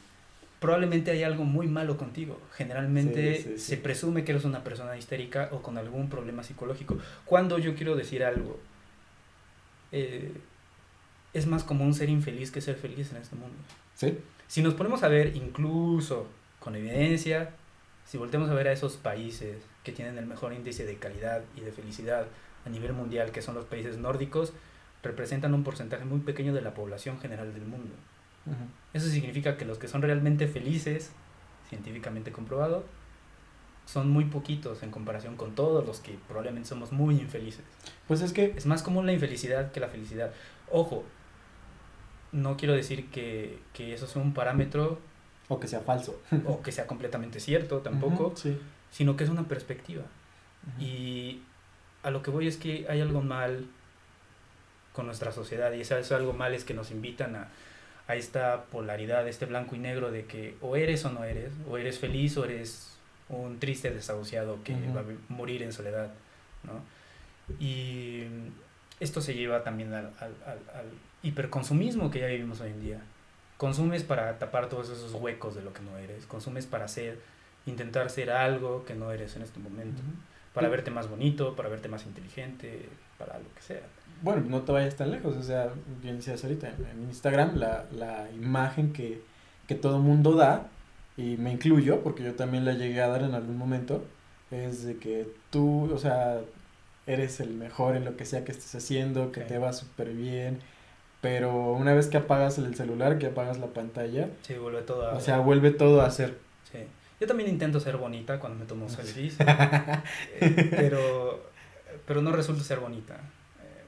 probablemente 0.58 1.12
hay 1.12 1.22
algo 1.22 1.44
muy 1.44 1.68
malo 1.68 1.96
contigo. 1.96 2.40
Generalmente 2.56 3.36
Sí, 3.36 3.42
sí, 3.42 3.50
sí. 3.58 3.58
se 3.58 3.76
presume 3.76 4.24
que 4.24 4.32
eres 4.32 4.44
una 4.44 4.64
persona 4.64 4.96
histérica 4.98 5.48
o 5.52 5.62
con 5.62 5.78
algún 5.78 6.08
problema 6.10 6.42
psicológico. 6.42 6.98
Cuando 7.24 7.58
yo 7.58 7.76
quiero 7.76 7.94
decir 7.94 8.24
algo, 8.24 8.58
eh, 9.92 10.32
es 11.32 11.46
más 11.46 11.64
común 11.64 11.94
ser 11.94 12.08
infeliz 12.08 12.50
que 12.50 12.60
ser 12.60 12.76
feliz 12.76 13.10
en 13.10 13.18
este 13.18 13.36
mundo. 13.36 13.56
¿Sí? 13.94 14.18
Si 14.48 14.62
nos 14.62 14.74
ponemos 14.74 15.02
a 15.02 15.08
ver, 15.08 15.36
incluso 15.36 16.26
con 16.60 16.76
evidencia, 16.76 17.50
si 18.06 18.18
volteamos 18.18 18.48
a 18.48 18.54
ver 18.54 18.68
a 18.68 18.72
esos 18.72 18.96
países 18.96 19.56
que 19.84 19.92
tienen 19.92 20.18
el 20.18 20.26
mejor 20.26 20.52
índice 20.52 20.84
de 20.84 20.96
calidad 20.96 21.42
y 21.56 21.60
de 21.60 21.72
felicidad 21.72 22.26
a 22.64 22.68
nivel 22.68 22.92
mundial, 22.92 23.32
que 23.32 23.42
son 23.42 23.54
los 23.54 23.64
países 23.64 23.98
nórdicos, 23.98 24.52
representan 25.02 25.54
un 25.54 25.64
porcentaje 25.64 26.04
muy 26.04 26.20
pequeño 26.20 26.52
de 26.52 26.62
la 26.62 26.74
población 26.74 27.18
general 27.20 27.52
del 27.54 27.64
mundo. 27.64 27.94
Eso 28.92 29.08
significa 29.08 29.56
que 29.56 29.64
los 29.64 29.78
que 29.78 29.88
son 29.88 30.02
realmente 30.02 30.46
felices, 30.46 31.10
científicamente 31.68 32.30
comprobado, 32.30 32.84
son 33.86 34.10
muy 34.10 34.24
poquitos 34.26 34.82
en 34.82 34.90
comparación 34.90 35.36
con 35.36 35.54
todos 35.54 35.86
los 35.86 36.00
que 36.00 36.18
probablemente 36.28 36.68
somos 36.68 36.92
muy 36.92 37.14
infelices. 37.18 37.62
Pues 38.08 38.20
es 38.20 38.32
que, 38.32 38.52
Es 38.56 38.66
más 38.66 38.82
común 38.82 39.06
la 39.06 39.12
infelicidad 39.12 39.70
que 39.72 39.80
la 39.80 39.88
felicidad. 39.88 40.32
Ojo, 40.70 41.04
no 42.32 42.56
quiero 42.56 42.74
decir 42.74 43.08
que, 43.10 43.58
que 43.72 43.94
eso 43.94 44.06
sea 44.06 44.20
un 44.20 44.34
parámetro 44.34 44.98
o 45.48 45.60
que 45.60 45.68
sea 45.68 45.80
falso. 45.80 46.20
o 46.46 46.60
que 46.62 46.72
sea 46.72 46.86
completamente 46.86 47.38
cierto 47.40 47.78
tampoco, 47.78 48.34
Sí. 48.36 48.58
sino 48.90 49.16
que 49.16 49.24
es 49.24 49.30
una 49.30 49.44
perspectiva. 49.46 50.02
Y 50.80 51.42
a 52.02 52.10
lo 52.10 52.22
que 52.22 52.30
voy 52.32 52.48
es 52.48 52.56
que 52.56 52.86
hay 52.88 53.00
algo 53.00 53.22
mal 53.22 53.66
con 54.92 55.06
nuestra 55.06 55.30
sociedad 55.30 55.72
y 55.72 55.82
eso, 55.82 55.96
eso 55.96 56.16
algo 56.16 56.32
mal 56.32 56.54
es 56.54 56.64
que 56.64 56.74
nos 56.74 56.90
invitan 56.90 57.36
a, 57.36 57.48
a 58.08 58.16
esta 58.16 58.64
polaridad, 58.64 59.28
este 59.28 59.46
blanco 59.46 59.76
y 59.76 59.78
negro 59.78 60.10
de 60.10 60.24
que 60.24 60.56
o 60.60 60.74
eres 60.74 61.04
o 61.04 61.10
no 61.10 61.22
eres, 61.22 61.52
o 61.68 61.78
eres 61.78 61.98
feliz 62.00 62.36
o 62.36 62.44
eres 62.44 62.95
un 63.28 63.58
triste 63.58 63.90
desahuciado 63.90 64.62
que 64.62 64.72
Ujú. 64.74 64.94
va 64.94 65.00
a 65.00 65.04
morir 65.28 65.62
en 65.62 65.72
soledad, 65.72 66.10
¿no? 66.64 66.80
Y 67.58 68.24
esto 69.00 69.20
se 69.20 69.34
lleva 69.34 69.62
también 69.62 69.92
al, 69.92 70.06
al, 70.20 70.34
al- 70.46 70.76
al 70.78 70.86
hiperconsumismo 71.22 72.10
que 72.10 72.20
ya 72.20 72.26
vivimos 72.26 72.60
hoy 72.60 72.70
en 72.70 72.80
día. 72.82 73.00
Consumes 73.56 74.02
para 74.04 74.38
tapar 74.38 74.68
todos 74.68 74.90
esos 74.90 75.12
huecos 75.14 75.54
de 75.54 75.62
lo 75.62 75.72
que 75.72 75.80
no 75.82 75.96
eres, 75.98 76.26
consumes 76.26 76.66
para 76.66 76.88
ser, 76.88 77.18
intentar 77.66 78.10
ser 78.10 78.30
algo 78.30 78.84
que 78.84 78.94
no 78.94 79.10
eres 79.12 79.34
en 79.36 79.42
este 79.42 79.58
momento 79.60 80.02
para 80.52 80.68
verte 80.68 80.90
más 80.90 81.08
bonito, 81.08 81.54
para 81.56 81.68
verte 81.68 81.88
más 81.88 82.04
inteligente, 82.06 82.88
para 83.18 83.38
lo 83.38 83.44
que 83.54 83.62
sea. 83.62 83.80
Bueno, 84.22 84.42
no 84.48 84.62
te 84.62 84.72
vayas 84.72 84.96
tan 84.96 85.10
lejos, 85.10 85.36
o 85.36 85.42
sea, 85.42 85.70
bien 86.02 86.16
decías 86.16 86.42
ahorita, 86.42 86.68
en 86.68 86.86
en 86.86 87.02
Instagram 87.08 87.56
la, 87.56 87.84
la 87.92 88.30
imagen 88.32 88.92
que, 88.92 89.20
que 89.68 89.74
todo 89.74 89.98
mundo 89.98 90.32
da, 90.34 90.68
y 91.16 91.36
me 91.36 91.52
incluyo, 91.52 92.02
porque 92.02 92.22
yo 92.22 92.34
también 92.34 92.64
la 92.64 92.74
llegué 92.74 93.00
a 93.00 93.08
dar 93.08 93.22
en 93.22 93.34
algún 93.34 93.56
momento, 93.56 94.04
es 94.50 94.84
de 94.84 94.98
que 94.98 95.26
tú, 95.50 95.90
o 95.92 95.98
sea, 95.98 96.40
eres 97.06 97.40
el 97.40 97.50
mejor 97.50 97.96
en 97.96 98.04
lo 98.04 98.16
que 98.16 98.24
sea 98.24 98.44
que 98.44 98.52
estés 98.52 98.74
haciendo, 98.74 99.32
que 99.32 99.40
te 99.40 99.58
va 99.58 99.72
súper 99.72 100.10
bien, 100.10 100.60
pero 101.20 101.72
una 101.72 101.94
vez 101.94 102.08
que 102.08 102.18
apagas 102.18 102.58
el 102.58 102.74
celular, 102.74 103.18
que 103.18 103.26
apagas 103.26 103.58
la 103.58 103.68
pantalla, 103.68 104.28
Sí, 104.42 104.54
vuelve 104.54 104.82
todo 104.82 105.08
a... 105.08 105.14
o 105.14 105.20
sea, 105.20 105.38
vuelve 105.38 105.70
todo 105.70 106.02
a 106.02 106.10
ser. 106.10 106.38
Sí. 106.70 106.78
Yo 107.20 107.26
también 107.26 107.48
intento 107.48 107.80
ser 107.80 107.96
bonita 107.96 108.38
cuando 108.38 108.58
me 108.58 108.66
tomo 108.66 108.88
selfies, 108.88 109.36
eh, 109.40 110.68
pero, 110.70 111.50
pero 112.06 112.20
no 112.20 112.30
resulta 112.32 112.62
ser 112.62 112.80
bonita 112.80 113.18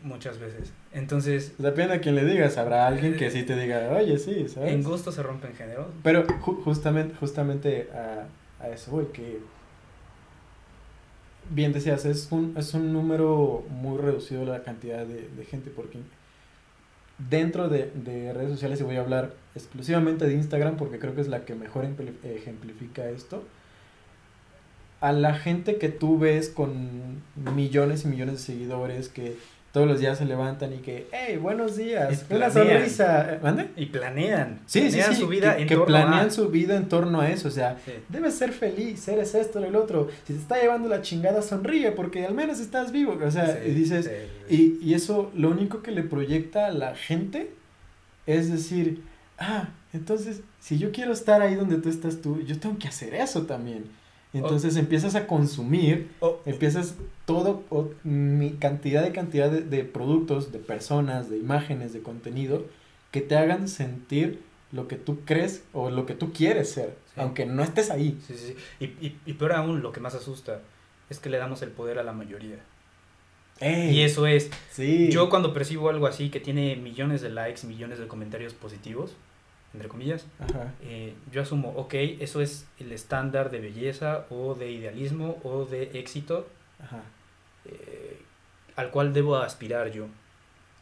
muchas 0.03 0.39
veces. 0.39 0.73
Entonces, 0.93 1.53
Depende 1.59 1.95
a 1.95 2.01
quien 2.01 2.15
le 2.15 2.25
digas, 2.25 2.57
habrá 2.59 2.87
alguien 2.87 3.17
que 3.17 3.31
sí 3.31 3.43
te 3.43 3.57
diga, 3.57 3.89
oye, 3.93 4.19
sí, 4.19 4.49
¿sabes? 4.49 4.73
en 4.73 4.83
gusto 4.83 5.13
se 5.13 5.23
rompen 5.23 5.55
géneros. 5.55 5.87
Pero 6.03 6.27
ju- 6.27 6.63
justamente, 6.63 7.15
justamente 7.17 7.89
a, 7.93 8.27
a 8.65 8.69
eso 8.71 8.91
voy, 8.91 9.07
que 9.07 9.41
bien 11.51 11.73
decías, 11.73 12.05
es 12.05 12.29
un, 12.31 12.55
es 12.59 12.75
un 12.75 12.93
número 12.93 13.65
muy 13.71 13.99
reducido 13.99 14.45
la 14.45 14.63
cantidad 14.63 15.05
de, 15.07 15.29
de 15.29 15.45
gente, 15.45 15.71
porque 15.75 15.99
dentro 17.31 17.69
de, 17.69 17.91
de 17.95 18.33
redes 18.33 18.51
sociales, 18.53 18.81
y 18.81 18.85
voy 18.85 18.97
a 18.97 19.01
hablar 19.01 19.33
exclusivamente 19.55 20.27
de 20.27 20.35
Instagram, 20.35 20.77
porque 20.77 20.99
creo 20.99 21.15
que 21.15 21.21
es 21.23 21.29
la 21.29 21.45
que 21.45 21.55
mejor 21.55 21.85
empli- 21.85 22.15
ejemplifica 22.25 23.09
esto, 23.09 23.43
a 25.01 25.13
la 25.13 25.35
gente 25.35 25.77
que 25.79 25.89
tú 25.89 26.19
ves 26.19 26.49
con 26.49 27.23
millones 27.55 28.05
y 28.05 28.09
millones 28.09 28.35
de 28.35 28.41
seguidores 28.41 29.09
que 29.09 29.37
todos 29.73 29.87
los 29.87 30.01
días 30.01 30.17
se 30.19 30.25
levantan 30.25 30.73
y 30.73 30.79
que, 30.79 31.07
hey, 31.13 31.37
buenos 31.37 31.77
días, 31.77 32.25
Y 32.31 32.35
una 32.35 32.49
planean. 32.49 32.79
sonrisa, 32.79 33.39
¿mande? 33.43 33.69
Y 33.77 33.87
planean. 33.87 34.61
Sí, 34.67 34.81
sí, 34.83 34.89
planean 34.97 35.15
sí, 35.15 35.21
su 35.21 35.29
vida 35.29 35.57
que, 35.57 35.63
en 35.63 35.69
que 35.69 35.75
torno 35.75 35.87
planean 35.87 36.27
a... 36.27 36.31
su 36.31 36.49
vida 36.49 36.77
en 36.77 36.89
torno 36.89 37.21
a 37.21 37.31
eso, 37.31 37.49
o 37.49 37.51
sea, 37.51 37.77
Sí. 37.85 37.93
debes 38.09 38.35
ser 38.35 38.53
feliz, 38.53 39.07
eres 39.09 39.35
esto, 39.35 39.63
el 39.63 39.77
otro, 39.77 40.09
si 40.27 40.33
te 40.33 40.39
está 40.39 40.61
llevando 40.61 40.89
la 40.89 41.03
chingada, 41.03 41.43
sonríe, 41.43 41.93
porque 41.93 42.25
al 42.25 42.35
menos 42.35 42.61
estás 42.61 42.93
vivo, 42.93 43.19
o 43.23 43.31
sea, 43.31 43.47
Sí, 43.63 43.69
y 43.71 43.75
dices, 43.75 44.11
sí. 44.49 44.55
y, 44.83 44.91
y 44.91 44.95
eso 44.95 45.31
lo 45.35 45.51
único 45.51 45.83
que 45.83 45.91
le 45.93 46.03
proyecta 46.03 46.67
a 46.67 46.71
la 46.73 46.95
gente 46.95 47.51
es 48.27 48.51
decir, 48.51 49.03
ah, 49.39 49.69
entonces, 49.93 50.41
si 50.61 50.79
yo 50.79 50.93
quiero 50.93 51.13
estar 51.13 51.41
ahí 51.43 51.55
donde 51.55 51.77
tú 51.77 51.89
estás 51.89 52.21
tú, 52.21 52.41
yo 52.43 52.59
tengo 52.59 52.79
que 52.79 52.89
hacer 52.89 53.15
eso 53.15 53.43
también. 53.43 53.85
Entonces 54.39 54.77
empiezas 54.77 55.15
a 55.15 55.27
consumir 55.27 56.11
O- 56.21 56.41
empiezas 56.47 56.95
todo, 57.27 57.63
o, 57.71 57.89
mi 58.05 58.51
cantidad 58.53 59.03
de 59.03 59.13
cantidad 59.13 59.51
de, 59.51 59.61
de 59.63 59.85
productos, 59.85 60.51
de 60.53 60.59
personas, 60.59 61.29
de 61.31 61.39
imágenes, 61.39 61.93
de 61.93 62.01
contenido, 62.03 62.65
que 63.11 63.21
te 63.21 63.37
hagan 63.37 63.69
sentir 63.69 64.41
lo 64.73 64.87
que 64.89 64.97
tú 64.97 65.21
crees 65.25 65.63
o 65.73 65.91
lo 65.91 66.05
que 66.07 66.15
tú 66.15 66.33
quieres 66.33 66.71
ser, 66.71 66.97
Sí. 67.15 67.21
aunque 67.23 67.47
no 67.47 67.63
estés 67.63 67.91
ahí. 67.91 68.19
Sí, 68.27 68.35
sí. 68.37 68.55
Y, 68.81 68.85
y, 69.07 69.17
y 69.27 69.33
peor 69.35 69.53
aún, 69.55 69.81
lo 69.83 69.93
que 69.93 70.01
más 70.01 70.15
asusta 70.15 70.61
es 71.11 71.19
que 71.19 71.31
le 71.31 71.39
damos 71.39 71.63
el 71.63 71.71
poder 71.71 71.99
a 71.99 72.03
la 72.03 72.13
mayoría. 72.13 72.59
Ey, 73.61 73.91
Y 73.97 74.03
eso 74.03 74.27
es, 74.27 74.51
Sí. 74.71 75.09
yo 75.11 75.31
cuando 75.31 75.53
percibo 75.53 75.89
algo 75.89 76.07
así 76.07 76.31
que 76.31 76.39
tiene 76.39 76.77
millones 76.77 77.23
de 77.23 77.31
likes, 77.31 77.67
millones 77.67 77.99
de 77.99 78.07
comentarios 78.07 78.55
positivos, 78.55 79.13
entre 79.75 79.89
comillas, 79.89 80.27
Ajá. 80.41 80.73
eh, 80.83 81.15
yo 81.31 81.43
asumo, 81.43 81.71
ok, 81.77 81.95
eso 82.21 82.41
es 82.41 82.67
el 82.79 82.93
estándar 82.93 83.51
de 83.51 83.61
belleza 83.61 84.25
o 84.31 84.55
de 84.55 84.71
idealismo 84.71 85.39
o 85.45 85.67
de 85.67 85.91
éxito 85.99 86.49
Ajá. 86.83 87.03
eh, 87.67 88.21
al 88.77 88.91
cual 88.91 89.13
debo 89.13 89.37
aspirar 89.37 89.91
yo. 89.91 90.07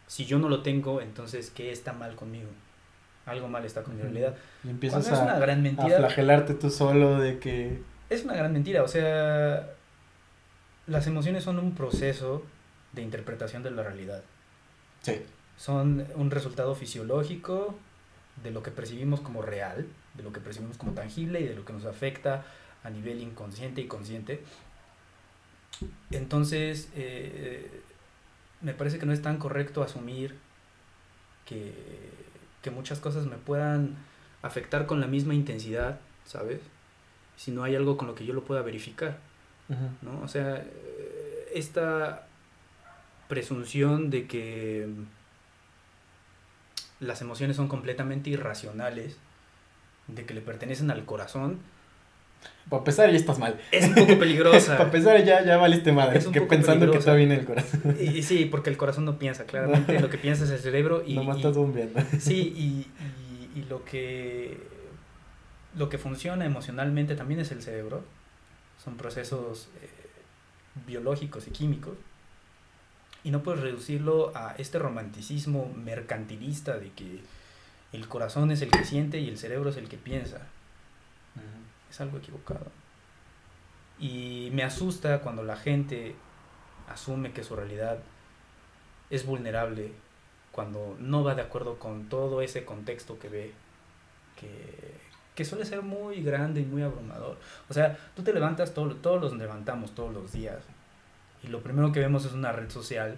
Si 0.06 0.24
yo 0.24 0.38
no 0.38 0.48
lo 0.48 0.62
tengo, 0.62 1.00
entonces, 1.00 1.50
¿qué 1.50 1.72
está 1.72 1.92
mal 1.92 2.14
conmigo? 2.14 2.48
Algo 3.24 3.48
mal 3.48 3.64
está 3.64 3.82
con 3.82 3.96
mi 3.96 4.02
realidad. 4.02 4.36
Y 4.62 4.70
empiezas 4.70 5.04
Cuando 5.04 5.16
es 5.18 5.24
una 5.24 5.36
a, 5.36 5.40
gran 5.40 5.58
a 5.58 5.62
mentira, 5.62 5.98
flagelarte 5.98 6.54
tú 6.54 6.70
solo 6.70 7.18
de 7.18 7.40
que... 7.40 7.82
es 8.08 8.22
una 8.22 8.34
gran 8.34 8.52
mentira. 8.52 8.84
O 8.84 8.88
sea, 8.88 9.68
las 10.86 11.06
emociones 11.08 11.42
son 11.42 11.58
un 11.58 11.74
proceso 11.74 12.44
de 12.92 13.02
interpretación 13.02 13.64
de 13.64 13.72
la 13.72 13.82
realidad. 13.82 14.22
Sí. 15.02 15.22
Son 15.56 16.06
un 16.14 16.30
resultado 16.30 16.76
fisiológico 16.76 17.76
de 18.42 18.50
lo 18.50 18.62
que 18.62 18.70
percibimos 18.70 19.20
como 19.20 19.42
real, 19.42 19.86
de 20.14 20.22
lo 20.22 20.32
que 20.32 20.40
percibimos 20.40 20.76
como 20.76 20.92
tangible 20.92 21.40
y 21.40 21.44
de 21.44 21.54
lo 21.54 21.64
que 21.64 21.72
nos 21.72 21.84
afecta 21.84 22.44
a 22.84 22.90
nivel 22.90 23.20
inconsciente 23.20 23.80
y 23.80 23.86
consciente. 23.86 24.42
Entonces, 26.10 26.88
eh, 26.94 27.82
me 28.60 28.74
parece 28.74 28.98
que 28.98 29.06
no 29.06 29.12
es 29.12 29.22
tan 29.22 29.38
correcto 29.38 29.82
asumir 29.82 30.36
que, 31.44 31.72
que 32.62 32.70
muchas 32.70 32.98
cosas 33.00 33.26
me 33.26 33.36
puedan 33.36 33.96
afectar 34.42 34.86
con 34.86 35.00
la 35.00 35.06
misma 35.06 35.34
intensidad, 35.34 36.00
¿sabes? 36.24 36.60
Si 37.36 37.50
no 37.50 37.64
hay 37.64 37.76
algo 37.76 37.96
con 37.96 38.06
lo 38.06 38.14
que 38.14 38.24
yo 38.24 38.32
lo 38.32 38.44
pueda 38.44 38.62
verificar. 38.62 39.18
¿no? 40.02 40.20
O 40.22 40.28
sea, 40.28 40.58
eh, 40.58 41.50
esta 41.54 42.26
presunción 43.28 44.10
de 44.10 44.26
que 44.26 44.88
las 47.00 47.20
emociones 47.20 47.56
son 47.56 47.68
completamente 47.68 48.30
irracionales, 48.30 49.16
de 50.08 50.24
que 50.24 50.34
le 50.34 50.40
pertenecen 50.40 50.90
al 50.90 51.04
corazón, 51.04 51.58
Para 52.68 52.78
empezar 52.80 53.10
ya 53.10 53.16
estás 53.16 53.38
mal. 53.38 53.58
es 53.72 53.86
un 53.86 53.94
poco 53.94 54.18
peligrosa. 54.18 54.72
Para 54.78 54.84
empezar 54.84 55.24
ya, 55.24 55.44
ya 55.44 55.56
valiste 55.56 55.92
madre. 55.92 56.18
Es 56.18 56.26
un 56.26 56.32
Que 56.32 56.40
poco 56.40 56.50
pensando 56.50 56.86
que 56.86 56.98
peligrosa. 56.98 57.10
está 57.10 57.14
bien 57.16 57.32
el 57.32 57.44
corazón. 57.44 57.96
Y, 58.00 58.18
y 58.18 58.22
sí, 58.22 58.44
porque 58.46 58.70
el 58.70 58.76
corazón 58.76 59.04
no 59.04 59.18
piensa, 59.18 59.44
claramente 59.44 59.98
lo 60.00 60.08
que 60.10 60.18
piensa 60.18 60.44
es 60.44 60.50
el 60.50 60.58
cerebro 60.60 61.02
y, 61.04 61.14
Nomás 61.14 61.36
estás 61.38 61.56
bombeando. 61.56 62.00
sí, 62.20 62.52
y, 62.56 62.62
y- 62.64 63.60
y 63.60 63.62
lo 63.70 63.84
que 63.86 64.58
lo 65.74 65.88
que 65.88 65.96
funciona 65.98 66.44
emocionalmente 66.44 67.16
también 67.16 67.40
es 67.40 67.50
el 67.52 67.62
cerebro. 67.62 68.04
Son 68.82 68.96
procesos 68.98 69.68
eh, 69.82 69.88
biológicos 70.86 71.46
y 71.48 71.50
químicos. 71.50 71.94
Y 73.26 73.32
no 73.32 73.42
puedes 73.42 73.60
reducirlo 73.60 74.30
a 74.36 74.54
este 74.56 74.78
romanticismo 74.78 75.68
mercantilista 75.74 76.78
de 76.78 76.92
que 76.92 77.22
el 77.92 78.06
corazón 78.06 78.52
es 78.52 78.62
el 78.62 78.70
que 78.70 78.84
siente 78.84 79.18
y 79.18 79.28
el 79.28 79.36
cerebro 79.36 79.70
es 79.70 79.76
el 79.76 79.88
que 79.88 79.96
piensa. 79.96 80.42
Es 81.90 82.00
algo 82.00 82.18
equivocado. 82.18 82.66
Y 83.98 84.50
me 84.52 84.62
asusta 84.62 85.22
cuando 85.22 85.42
la 85.42 85.56
gente 85.56 86.14
asume 86.88 87.32
que 87.32 87.42
su 87.42 87.56
realidad 87.56 87.98
es 89.10 89.26
vulnerable, 89.26 89.90
cuando 90.52 90.96
no 91.00 91.24
va 91.24 91.34
de 91.34 91.42
acuerdo 91.42 91.80
con 91.80 92.08
todo 92.08 92.42
ese 92.42 92.64
contexto 92.64 93.18
que 93.18 93.28
ve, 93.28 93.52
que, 94.38 94.94
que 95.34 95.44
suele 95.44 95.64
ser 95.64 95.82
muy 95.82 96.22
grande 96.22 96.60
y 96.60 96.64
muy 96.64 96.82
abrumador. 96.82 97.38
O 97.68 97.74
sea, 97.74 97.98
tú 98.14 98.22
te 98.22 98.32
levantas, 98.32 98.72
todo, 98.72 98.94
todos 98.94 99.20
los 99.20 99.36
levantamos 99.36 99.96
todos 99.96 100.14
los 100.14 100.30
días, 100.30 100.62
y 101.46 101.50
lo 101.50 101.62
primero 101.62 101.92
que 101.92 102.00
vemos 102.00 102.24
es 102.24 102.32
una 102.32 102.52
red 102.52 102.70
social 102.70 103.16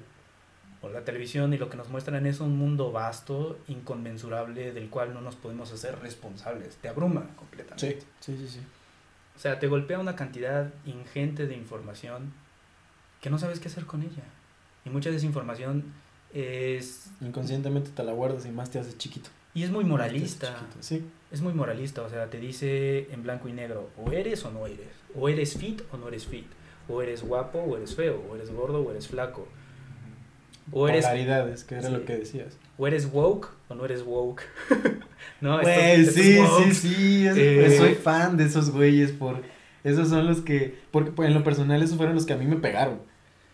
o 0.81 0.89
la 0.89 1.05
televisión, 1.05 1.53
y 1.53 1.59
lo 1.59 1.69
que 1.71 1.77
nos 1.77 1.89
muestran 1.89 2.25
es 2.27 2.39
un 2.39 2.57
mundo 2.57 2.93
vasto, 2.93 3.59
inconmensurable, 3.67 4.73
del 4.73 4.89
cual 4.91 5.13
no 5.13 5.21
nos 5.21 5.35
podemos 5.35 5.73
hacer 5.73 5.99
responsables. 5.99 6.77
Te 6.77 6.89
abruma 6.89 7.35
completamente. 7.35 8.01
Sí, 8.01 8.07
sí, 8.21 8.39
sí, 8.39 8.49
sí. 8.49 8.61
O 9.35 9.41
sea, 9.41 9.59
te 9.59 9.67
golpea 9.67 9.99
una 9.99 10.15
cantidad 10.15 10.73
ingente 10.87 11.47
de 11.47 11.57
información 11.57 12.33
que 13.21 13.31
no 13.31 13.39
sabes 13.39 13.59
qué 13.59 13.69
hacer 13.69 13.87
con 13.87 14.03
ella. 14.03 14.23
Y 14.85 14.91
mucha 14.91 15.11
de 15.11 15.17
esa 15.17 15.27
información 15.27 15.85
es... 16.33 17.11
Inconscientemente 17.21 17.91
te 17.91 18.05
la 18.05 18.13
guardas 18.13 18.47
y 18.47 18.51
más 18.51 18.71
te 18.71 18.79
haces 18.79 18.97
chiquito. 18.99 19.31
Y 19.55 19.65
es 19.65 19.71
muy 19.71 19.85
moralista. 19.85 20.57
Sí. 20.79 21.05
Es 21.33 21.41
muy 21.41 21.55
moralista. 21.55 22.03
O 22.03 22.09
sea, 22.09 22.31
te 22.31 22.39
dice 22.39 23.13
en 23.13 23.23
blanco 23.25 23.49
y 23.49 23.53
negro, 23.53 23.91
o 23.97 24.13
eres 24.13 24.45
o 24.45 24.53
no 24.53 24.67
eres. 24.67 24.89
O 25.15 25.29
eres 25.29 25.57
fit 25.57 25.83
o 25.91 25.97
no 25.97 26.09
eres 26.09 26.27
fit. 26.27 26.47
O 26.89 27.03
eres 27.03 27.23
guapo 27.23 27.59
o 27.59 27.77
eres 27.77 27.95
feo. 27.95 28.23
O 28.31 28.35
eres 28.37 28.51
gordo 28.51 28.81
o 28.83 28.91
eres 28.91 29.09
flaco. 29.09 29.47
O 30.71 30.89
eres, 30.89 31.05
Polaridades, 31.05 31.65
que 31.65 31.77
era 31.77 31.89
Sí. 31.89 31.93
lo 31.93 32.05
que 32.05 32.17
decías. 32.17 32.57
o 32.77 32.87
eres 32.87 33.09
woke 33.13 33.49
o 33.69 33.75
no 33.75 33.85
eres 33.85 34.03
woke. 34.03 34.43
no, 35.41 35.61
Güey, 35.61 36.05
sí, 36.05 36.39
sí, 36.65 36.75
sí, 36.75 37.27
es- 37.27 37.37
Eh, 37.37 37.77
soy 37.77 37.95
fan 37.95 38.37
de 38.37 38.45
esos 38.45 38.71
güeyes 38.71 39.11
por 39.13 39.43
esos 39.85 40.09
son 40.09 40.27
los 40.27 40.43
que 40.43 40.77
porque 40.91 41.11
pues, 41.11 41.29
en 41.29 41.35
lo 41.35 41.43
personal 41.45 41.83
esos 41.83 41.97
fueron 41.97 42.15
los 42.15 42.27
que 42.27 42.35
a 42.35 42.37
mí 42.37 42.45
me 42.47 42.57
pegaron. 42.57 43.01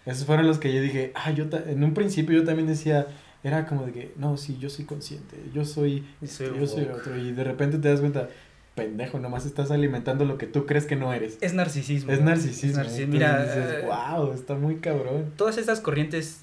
Esos 0.06 0.26
fueron 0.26 0.46
los 0.46 0.58
que 0.58 0.74
yo 0.74 0.80
dije, 0.82 1.12
ah, 1.14 1.30
yo 1.30 1.44
en 1.66 1.82
un 1.84 1.94
principio 1.94 2.36
yo 2.38 2.44
también 2.44 2.66
decía, 2.66 3.06
era 3.42 3.66
como 3.66 3.86
de 3.86 3.92
que, 3.92 4.12
no, 4.16 4.36
sí, 4.36 4.58
yo 4.58 4.68
soy 4.68 4.84
consciente, 4.84 5.36
yo 5.54 5.64
soy, 5.64 6.00
Soy 6.20 6.46
este, 6.48 6.58
yo 6.60 6.66
soy 6.66 6.84
woke. 6.84 6.94
otro 6.96 7.16
y 7.16 7.32
de 7.32 7.44
repente 7.44 7.78
te 7.78 7.88
das 7.88 8.00
cuenta, 8.00 8.28
pendejo, 8.74 9.18
nomás 9.18 9.46
estás 9.46 9.70
alimentando 9.70 10.24
lo 10.24 10.36
que 10.38 10.46
tú 10.46 10.66
crees 10.66 10.84
que 10.86 10.96
no 10.96 11.12
eres. 11.12 11.38
Es 11.40 11.54
narcisismo. 11.54 12.12
Es 12.12 12.20
narcisismo. 12.20 12.70
Es 12.70 12.76
narcisismo. 12.76 13.12
Mira, 13.12 13.44
dices, 13.44 13.82
eh, 13.82 13.86
wow, 13.86 14.32
está 14.32 14.54
muy 14.54 14.76
cabrón. 14.76 15.32
todas 15.36 15.58
estas 15.58 15.80
corrientes 15.80 16.40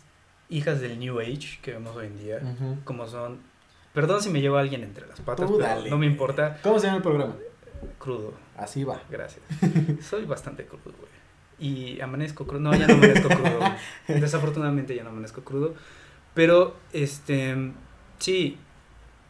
hijas 0.50 0.80
del 0.82 1.00
New 1.00 1.20
Age 1.20 1.60
que 1.62 1.72
vemos 1.72 1.96
hoy 1.96 2.08
en 2.08 2.18
día, 2.20 2.40
como 2.84 3.08
son, 3.08 3.40
perdón 3.94 4.22
si 4.22 4.30
me 4.30 4.42
llevo 4.42 4.58
a 4.58 4.62
alguien 4.62 4.84
entre 4.84 5.08
las 5.08 5.20
patas, 5.22 5.48
Tú 5.48 5.58
pero 5.58 5.68
dale. 5.70 5.90
no 5.90 5.98
me 5.98 6.06
importa, 6.06 6.58
¿Cómo 6.64 6.80
se 6.80 6.88
llama 6.88 6.98
el 6.98 7.04
programa? 7.04 7.36
crudo, 7.98 8.34
Así 8.58 8.84
va. 8.84 9.02
gracias. 9.10 9.42
Soy 10.08 10.26
bastante 10.26 10.66
crudo, 10.66 10.94
güey. 11.00 11.12
Y 11.60 12.02
amanezco 12.02 12.46
crudo, 12.48 12.60
no, 12.62 12.76
ya 12.76 12.88
no 12.88 12.94
amanezco 12.96 13.30
crudo. 13.30 13.60
güey. 14.08 14.20
Desafortunadamente 14.22 14.96
ya 14.96 15.04
no 15.04 15.10
amanezco 15.10 15.42
crudo, 15.44 15.74
pero 16.34 16.76
este, 16.94 17.72
sí, 18.20 18.58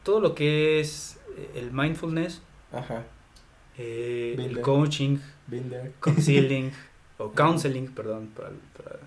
todo 0.03 0.19
lo 0.21 0.33
que 0.35 0.79
es 0.79 1.19
eh, 1.37 1.51
el 1.55 1.71
mindfulness, 1.71 2.41
Ajá. 2.71 3.03
eh, 3.77 4.35
el 4.37 4.49
there. 4.49 4.61
coaching, 4.61 5.17
concealing 5.99 6.71
o 7.17 7.31
counseling, 7.31 7.87
perdón, 7.87 8.27
para, 8.35 8.49
para 8.75 8.99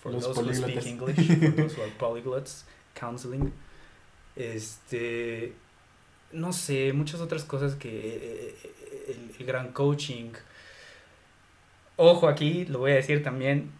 for 0.00 0.12
Los 0.12 0.24
those 0.24 0.40
who 0.40 0.54
speak 0.54 0.86
English, 0.86 1.16
for 1.16 1.50
those 1.56 1.74
who 1.76 1.82
are 1.82 1.92
polyglots, 1.98 2.64
counseling, 2.94 3.52
este, 4.36 5.52
no 6.32 6.52
sé, 6.52 6.92
muchas 6.92 7.20
otras 7.20 7.44
cosas 7.44 7.74
que 7.74 7.88
eh, 7.88 8.54
eh, 8.64 9.04
el, 9.08 9.34
el 9.38 9.46
gran 9.46 9.72
coaching. 9.72 10.32
Ojo 11.96 12.28
aquí, 12.28 12.66
lo 12.66 12.80
voy 12.80 12.92
a 12.92 12.96
decir 12.96 13.22
también, 13.22 13.70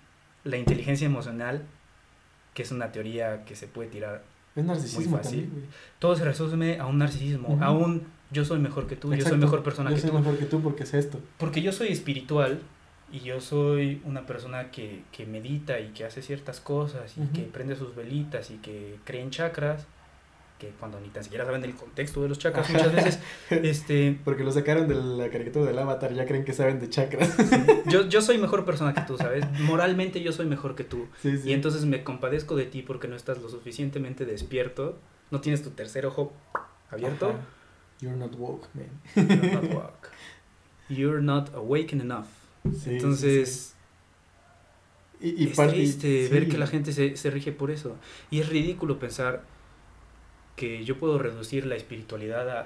la 0.44 0.56
inteligencia 0.56 1.04
emocional, 1.06 1.62
que 2.54 2.62
es 2.62 2.70
una 2.70 2.90
teoría 2.92 3.44
que 3.44 3.54
se 3.56 3.66
puede 3.68 3.90
tirar. 3.90 4.24
Es 4.54 4.64
narcisismo 4.64 5.10
Muy 5.10 5.18
fácil. 5.18 5.44
también. 5.44 5.68
Todo 5.98 6.16
se 6.16 6.24
resume 6.24 6.78
a 6.78 6.86
un 6.86 6.96
narcisismo, 6.98 7.58
a 7.62 7.70
un 7.72 8.06
yo 8.30 8.44
soy 8.44 8.58
mejor 8.58 8.86
que 8.86 8.96
tú, 8.96 9.08
yo 9.08 9.12
soy 9.14 9.20
Exacto. 9.20 9.38
mejor 9.38 9.62
persona 9.62 9.90
Yo 9.90 9.96
que 9.96 10.02
soy 10.02 10.10
tú. 10.10 10.18
mejor 10.18 10.36
que 10.38 10.44
tú 10.46 10.60
porque 10.62 10.82
es 10.84 10.94
esto. 10.94 11.18
Porque 11.38 11.62
yo 11.62 11.72
soy 11.72 11.88
espiritual 11.88 12.60
y 13.12 13.20
yo 13.20 13.40
soy 13.40 14.02
una 14.04 14.26
persona 14.26 14.70
que, 14.70 15.02
que 15.12 15.26
medita 15.26 15.78
y 15.80 15.88
que 15.92 16.04
hace 16.04 16.22
ciertas 16.22 16.60
cosas 16.60 17.16
y 17.16 17.20
Ujú. 17.20 17.32
que 17.32 17.42
prende 17.42 17.76
sus 17.76 17.94
velitas 17.94 18.50
y 18.50 18.56
que 18.56 18.96
cree 19.04 19.22
en 19.22 19.30
chakras, 19.30 19.86
que 20.58 20.70
cuando 20.80 20.98
ni 21.00 21.08
tan 21.10 21.22
siquiera 21.22 21.44
saben 21.44 21.62
el 21.64 21.74
contexto 21.74 22.22
de 22.22 22.30
los 22.30 22.38
chakras 22.38 22.68
muchas 22.70 22.92
veces, 22.92 23.18
este, 23.50 24.18
Porque 24.24 24.42
lo 24.42 24.50
sacaron 24.50 24.88
de 24.88 24.94
la 24.94 25.28
caricatura 25.30 25.66
del 25.66 25.78
avatar, 25.78 26.14
ya 26.14 26.24
creen 26.26 26.44
que 26.46 26.54
saben 26.54 26.80
de 26.80 26.88
chakras. 26.88 27.36
yo, 27.86 28.08
yo 28.08 28.22
soy 28.22 28.38
mejor 28.38 28.64
persona 28.64 28.94
que 28.94 29.02
tú, 29.02 29.18
¿sabes? 29.18 29.44
Moralmente 29.60 30.22
yo 30.22 30.32
soy 30.32 30.46
mejor 30.46 30.74
que 30.74 30.82
tú. 30.84 31.06
sí, 31.20 31.36
sí. 31.38 31.50
Y 31.50 31.52
entonces 31.52 31.84
me 31.84 32.02
compadezco 32.02 32.56
de 32.56 32.64
ti 32.64 32.80
porque 32.82 33.06
no 33.06 33.16
estás 33.16 33.38
lo 33.42 33.48
suficientemente 33.50 34.24
despierto, 34.24 34.98
no 35.30 35.40
tienes 35.42 35.62
tu 35.62 35.70
tercer 35.70 36.06
ojo 36.06 36.32
abierto. 36.90 37.28
Ajá. 37.28 37.38
You're 38.00 38.16
not 38.16 38.34
woke, 38.36 38.68
man. 38.74 38.90
You're 39.14 39.52
not 39.52 39.74
woke. 39.74 40.10
You're 40.88 41.20
not 41.20 41.54
awakened 41.54 42.02
enough. 42.02 42.28
Sí, 42.64 42.96
Entonces... 42.96 43.48
sí, 43.48 43.66
sí. 43.66 43.72
Y, 45.18 45.44
y 45.44 45.48
es 45.48 45.56
triste 45.56 46.28
ver 46.28 46.46
que 46.46 46.58
la 46.58 46.66
gente 46.66 46.92
se, 46.92 47.16
se 47.16 47.30
rige 47.30 47.50
por 47.50 47.70
eso. 47.70 47.96
Y 48.30 48.40
es 48.40 48.48
ridículo 48.50 48.98
pensar 48.98 49.44
que 50.56 50.84
yo 50.84 50.98
puedo 50.98 51.18
reducir 51.18 51.64
la 51.66 51.74
espiritualidad 51.74 52.48
a, 52.50 52.60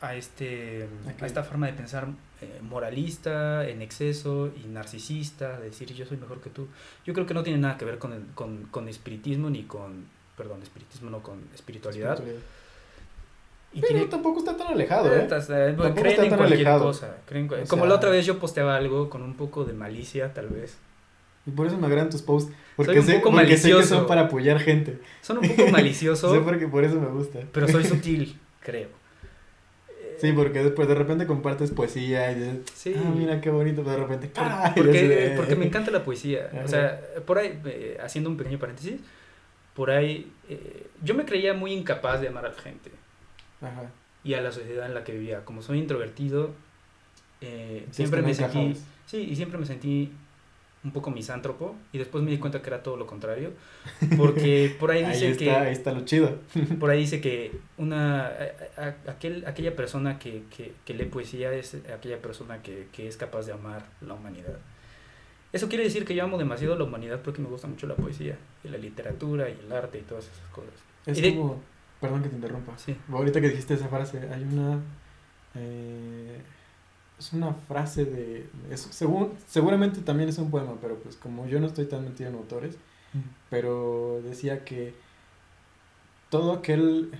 a, 0.00 0.06
a 0.08 0.16
este, 0.16 0.88
¿A 1.20 1.26
esta 1.26 1.44
forma 1.44 1.66
de 1.66 1.74
pensar 1.74 2.08
eh, 2.40 2.60
moralista, 2.62 3.68
en 3.68 3.82
exceso 3.82 4.52
y 4.56 4.68
narcisista, 4.68 5.58
de 5.58 5.66
decir 5.66 5.92
yo 5.92 6.06
soy 6.06 6.16
mejor 6.16 6.40
que 6.40 6.50
tú. 6.50 6.68
Yo 7.04 7.12
creo 7.14 7.26
que 7.26 7.34
no 7.34 7.42
tiene 7.42 7.58
nada 7.58 7.76
que 7.76 7.84
ver 7.84 7.98
con, 7.98 8.12
el, 8.12 8.26
con, 8.34 8.64
con 8.70 8.88
espiritismo 8.88 9.50
ni 9.50 9.64
con, 9.64 10.06
perdón, 10.36 10.62
espiritismo 10.62 11.10
no 11.10 11.22
con 11.22 11.40
espiritualidad. 11.54 12.14
Espiritualidad. 12.14 12.46
Y 13.72 13.80
Pero 13.82 13.92
tiene- 13.94 14.06
tampoco 14.10 14.38
está 14.38 14.56
tan 14.56 14.68
alejado, 14.68 15.14
¿eh? 15.14 15.20
Eh, 15.24 15.26
Tampoco 15.28 15.94
creen 15.94 16.06
está 16.06 16.22
en 16.24 16.28
tan 16.30 16.38
cualquier 16.38 16.60
alejado. 16.60 16.84
cosa. 16.84 17.16
creen 17.26 17.46
como 17.48 17.66
sea- 17.82 17.88
la 17.90 17.94
otra 17.94 18.10
vez 18.10 18.24
yo 18.26 18.38
posteaba 18.38 18.76
algo 18.76 19.10
con 19.10 19.22
un 19.22 19.34
poco 19.36 19.64
de 19.64 19.74
malicia, 19.74 20.32
tal 20.32 20.48
vez. 20.48 20.78
Y 21.46 21.50
por 21.50 21.66
eso 21.66 21.76
me 21.78 21.86
agradan 21.86 22.10
tus 22.10 22.22
posts. 22.22 22.52
Porque, 22.76 22.92
Soy 22.92 23.00
un 23.00 23.06
sé, 23.06 23.14
poco 23.18 23.30
porque 23.32 23.56
sé 23.56 23.70
que 23.72 23.82
son 23.82 24.06
para 24.06 24.22
apoyar 24.22 24.58
gente. 24.60 24.98
Son 25.20 25.38
un 25.38 25.48
poco 25.48 25.68
malicioso, 25.70 26.32
sé 26.32 26.40
porque 26.40 26.66
por 26.68 26.84
eso 26.84 27.00
me 27.00 27.08
gusta. 27.08 27.40
pero 27.52 27.68
soy 27.68 27.84
sutil, 27.84 28.38
creo. 28.60 28.88
Sí, 30.20 30.32
porque 30.32 30.64
después 30.64 30.88
de 30.88 30.94
repente 30.96 31.26
compartes 31.26 31.70
poesía 31.70 32.32
y 32.32 32.34
dices, 32.34 32.56
Sí. 32.74 32.94
ah, 32.96 33.08
mira 33.14 33.40
qué 33.40 33.50
bonito, 33.50 33.82
pero 33.84 33.96
de 33.96 34.02
repente, 34.02 34.30
porque, 34.74 35.08
de- 35.08 35.36
porque 35.36 35.54
me 35.54 35.64
encanta 35.66 35.90
la 35.92 36.02
poesía. 36.04 36.48
Ajá. 36.52 36.64
O 36.64 36.68
sea, 36.68 37.00
por 37.24 37.38
ahí, 37.38 37.60
eh, 37.66 37.98
haciendo 38.02 38.28
un 38.28 38.36
pequeño 38.36 38.58
paréntesis, 38.58 39.00
por 39.74 39.90
ahí 39.92 40.32
eh, 40.48 40.88
yo 41.04 41.14
me 41.14 41.24
creía 41.24 41.54
muy 41.54 41.72
incapaz 41.72 42.20
de 42.20 42.28
amar 42.28 42.46
a 42.46 42.48
la 42.48 42.54
gente 42.60 42.90
Ajá. 43.60 43.90
y 44.24 44.34
a 44.34 44.40
la 44.40 44.52
sociedad 44.52 44.86
en 44.86 44.94
la 44.94 45.04
que 45.04 45.12
vivía. 45.12 45.44
Como 45.44 45.62
soy 45.62 45.78
introvertido, 45.78 46.50
eh, 47.40 47.86
siempre 47.90 48.22
me 48.22 48.34
sentí... 48.34 48.76
Sí, 49.06 49.18
y 49.30 49.36
siempre 49.36 49.58
me 49.58 49.64
sentí 49.66 50.12
un 50.84 50.92
poco 50.92 51.10
misántropo 51.10 51.74
y 51.92 51.98
después 51.98 52.22
me 52.22 52.30
di 52.30 52.38
cuenta 52.38 52.60
que 52.62 52.68
era 52.68 52.82
todo 52.82 52.96
lo 52.96 53.06
contrario. 53.06 53.50
Porque 54.16 54.74
por 54.80 54.90
ahí 54.90 55.02
Ahí 55.02 55.12
dice 55.14 55.30
está, 55.30 55.44
que... 55.44 55.50
ahí 55.50 55.72
está 55.72 55.92
lo 55.92 56.04
chido. 56.04 56.36
Por 56.78 56.90
ahí 56.90 57.00
dice 57.00 57.20
que 57.20 57.52
una 57.78 58.26
a- 58.26 58.30
a- 58.76 59.10
aquel, 59.10 59.44
aquella 59.46 59.74
persona 59.74 60.18
que, 60.18 60.42
que, 60.54 60.72
que 60.84 60.94
lee 60.94 61.06
poesía 61.06 61.52
es 61.52 61.76
aquella 61.92 62.20
persona 62.20 62.62
que, 62.62 62.86
que 62.92 63.08
es 63.08 63.16
capaz 63.16 63.46
de 63.46 63.52
amar 63.52 63.86
la 64.02 64.14
humanidad. 64.14 64.58
Eso 65.52 65.68
quiere 65.70 65.84
decir 65.84 66.04
que 66.04 66.14
yo 66.14 66.22
amo 66.24 66.36
demasiado 66.36 66.76
la 66.76 66.84
humanidad 66.84 67.20
porque 67.24 67.40
me 67.40 67.48
gusta 67.48 67.66
mucho 67.66 67.86
la 67.86 67.96
poesía 67.96 68.36
y 68.62 68.68
la 68.68 68.76
literatura 68.76 69.48
y 69.48 69.58
el 69.64 69.72
arte 69.72 69.98
y 69.98 70.02
todas 70.02 70.24
esas 70.26 70.46
cosas. 70.50 70.74
Es 71.06 71.18
Y 71.18 71.22
de- 71.22 71.34
como, 71.34 71.62
perdón 72.00 72.22
que 72.22 72.28
te 72.28 72.36
interrumpa. 72.36 72.76
Sí. 72.78 72.96
Ahorita 73.10 73.40
que 73.40 73.48
dijiste 73.48 73.74
esa 73.74 73.88
frase, 73.88 74.28
hay 74.32 74.42
una. 74.42 74.80
eh, 75.54 76.42
es 77.18 77.32
una 77.32 77.52
frase 77.54 78.04
de. 78.04 78.48
Es, 78.70 78.80
según, 78.82 79.32
seguramente 79.46 80.00
también 80.02 80.28
es 80.28 80.38
un 80.38 80.50
poema, 80.50 80.74
pero 80.80 80.96
pues 81.00 81.16
como 81.16 81.46
yo 81.46 81.58
no 81.60 81.66
estoy 81.66 81.86
tan 81.86 82.04
metido 82.04 82.30
en 82.30 82.36
autores, 82.36 82.76
pero 83.50 84.20
decía 84.22 84.64
que 84.64 84.94
todo 86.30 86.52
aquel. 86.52 87.10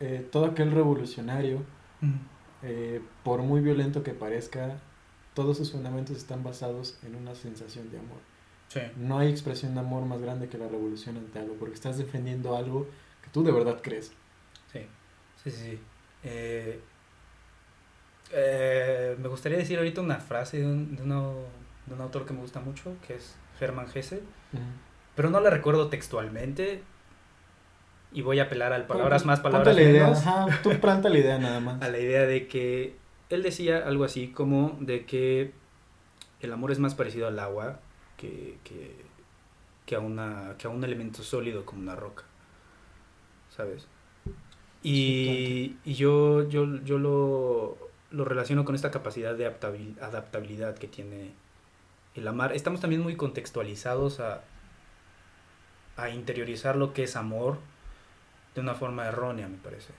eh, 0.00 0.26
todo 0.30 0.46
aquel 0.46 0.72
revolucionario, 0.72 1.62
eh, 2.62 3.00
por 3.24 3.42
muy 3.42 3.60
violento 3.60 4.02
que 4.02 4.12
parezca, 4.12 4.78
todos 5.34 5.56
sus 5.56 5.72
fundamentos 5.72 6.16
están 6.16 6.42
basados 6.44 6.98
en 7.04 7.14
una 7.16 7.34
sensación 7.34 7.90
de 7.90 7.98
amor. 7.98 8.18
Sí. 8.68 8.80
No 8.96 9.18
hay 9.18 9.28
expresión 9.30 9.74
de 9.74 9.80
amor 9.80 10.04
más 10.06 10.20
grande 10.20 10.48
que 10.48 10.58
la 10.58 10.68
revolución 10.68 11.16
ante 11.16 11.38
algo, 11.38 11.54
porque 11.54 11.74
estás 11.74 11.98
defendiendo 11.98 12.56
algo 12.56 12.86
tú 13.32 13.42
de 13.44 13.52
verdad 13.52 13.80
crees. 13.82 14.12
Sí, 14.72 14.86
sí, 15.42 15.50
sí. 15.50 15.78
Eh, 16.24 16.80
eh, 18.32 19.16
me 19.20 19.28
gustaría 19.28 19.58
decir 19.58 19.78
ahorita 19.78 20.00
una 20.00 20.16
frase 20.18 20.58
de 20.60 20.66
un, 20.66 20.96
de, 20.96 21.02
uno- 21.02 21.44
de 21.86 21.94
un 21.94 22.00
autor 22.00 22.24
que 22.24 22.32
me 22.32 22.40
gusta 22.40 22.60
mucho, 22.60 22.94
que 23.06 23.14
es 23.16 23.34
Hermann 23.60 23.86
Hesse, 23.94 24.20
pero 25.14 25.30
no 25.30 25.40
la 25.40 25.50
recuerdo 25.50 25.88
textualmente 25.88 26.82
y 28.12 28.22
voy 28.22 28.38
a 28.40 28.44
apelar 28.44 28.72
al 28.72 28.86
palabras 28.86 29.24
más, 29.24 29.40
palabras 29.40 29.74
la 29.74 29.82
idea, 29.82 30.04
menos. 30.06 30.26
ajá, 30.26 30.62
tú 30.62 30.70
planta 30.80 31.08
la 31.08 31.18
idea 31.18 31.38
nada 31.38 31.60
más. 31.60 31.82
a 31.82 31.88
la 31.88 31.98
idea 31.98 32.22
de 32.26 32.46
que 32.46 32.96
él 33.30 33.42
decía 33.42 33.78
algo 33.86 34.04
así 34.04 34.28
como 34.28 34.76
de 34.80 35.04
que 35.06 35.52
el 36.40 36.52
amor 36.52 36.72
es 36.72 36.78
más 36.78 36.94
parecido 36.94 37.26
al 37.28 37.38
agua 37.38 37.80
que, 38.16 38.58
que, 38.64 38.94
que, 39.86 39.94
a, 39.94 40.00
una, 40.00 40.54
que 40.58 40.66
a 40.66 40.70
un 40.70 40.84
elemento 40.84 41.22
sólido 41.22 41.64
como 41.64 41.80
una 41.82 41.96
roca, 41.96 42.24
¿sabes? 43.56 43.86
Y, 44.82 45.76
y 45.84 45.94
yo, 45.94 46.48
yo, 46.48 46.66
yo 46.84 46.98
lo, 46.98 47.78
lo 48.10 48.24
relaciono 48.24 48.64
con 48.64 48.74
esta 48.74 48.90
capacidad 48.90 49.34
de 49.34 49.46
adaptabil- 49.48 50.00
adaptabilidad 50.00 50.76
que 50.76 50.88
tiene 50.88 51.30
el 52.14 52.26
amar. 52.26 52.52
Estamos 52.52 52.80
también 52.80 53.00
muy 53.02 53.14
contextualizados 53.16 54.18
a, 54.20 54.42
a 55.96 56.10
interiorizar 56.10 56.76
lo 56.76 56.92
que 56.92 57.04
es 57.04 57.14
amor 57.16 57.58
de 58.54 58.60
una 58.60 58.74
forma 58.74 59.06
errónea, 59.06 59.48
me 59.48 59.56
parece. 59.58 59.92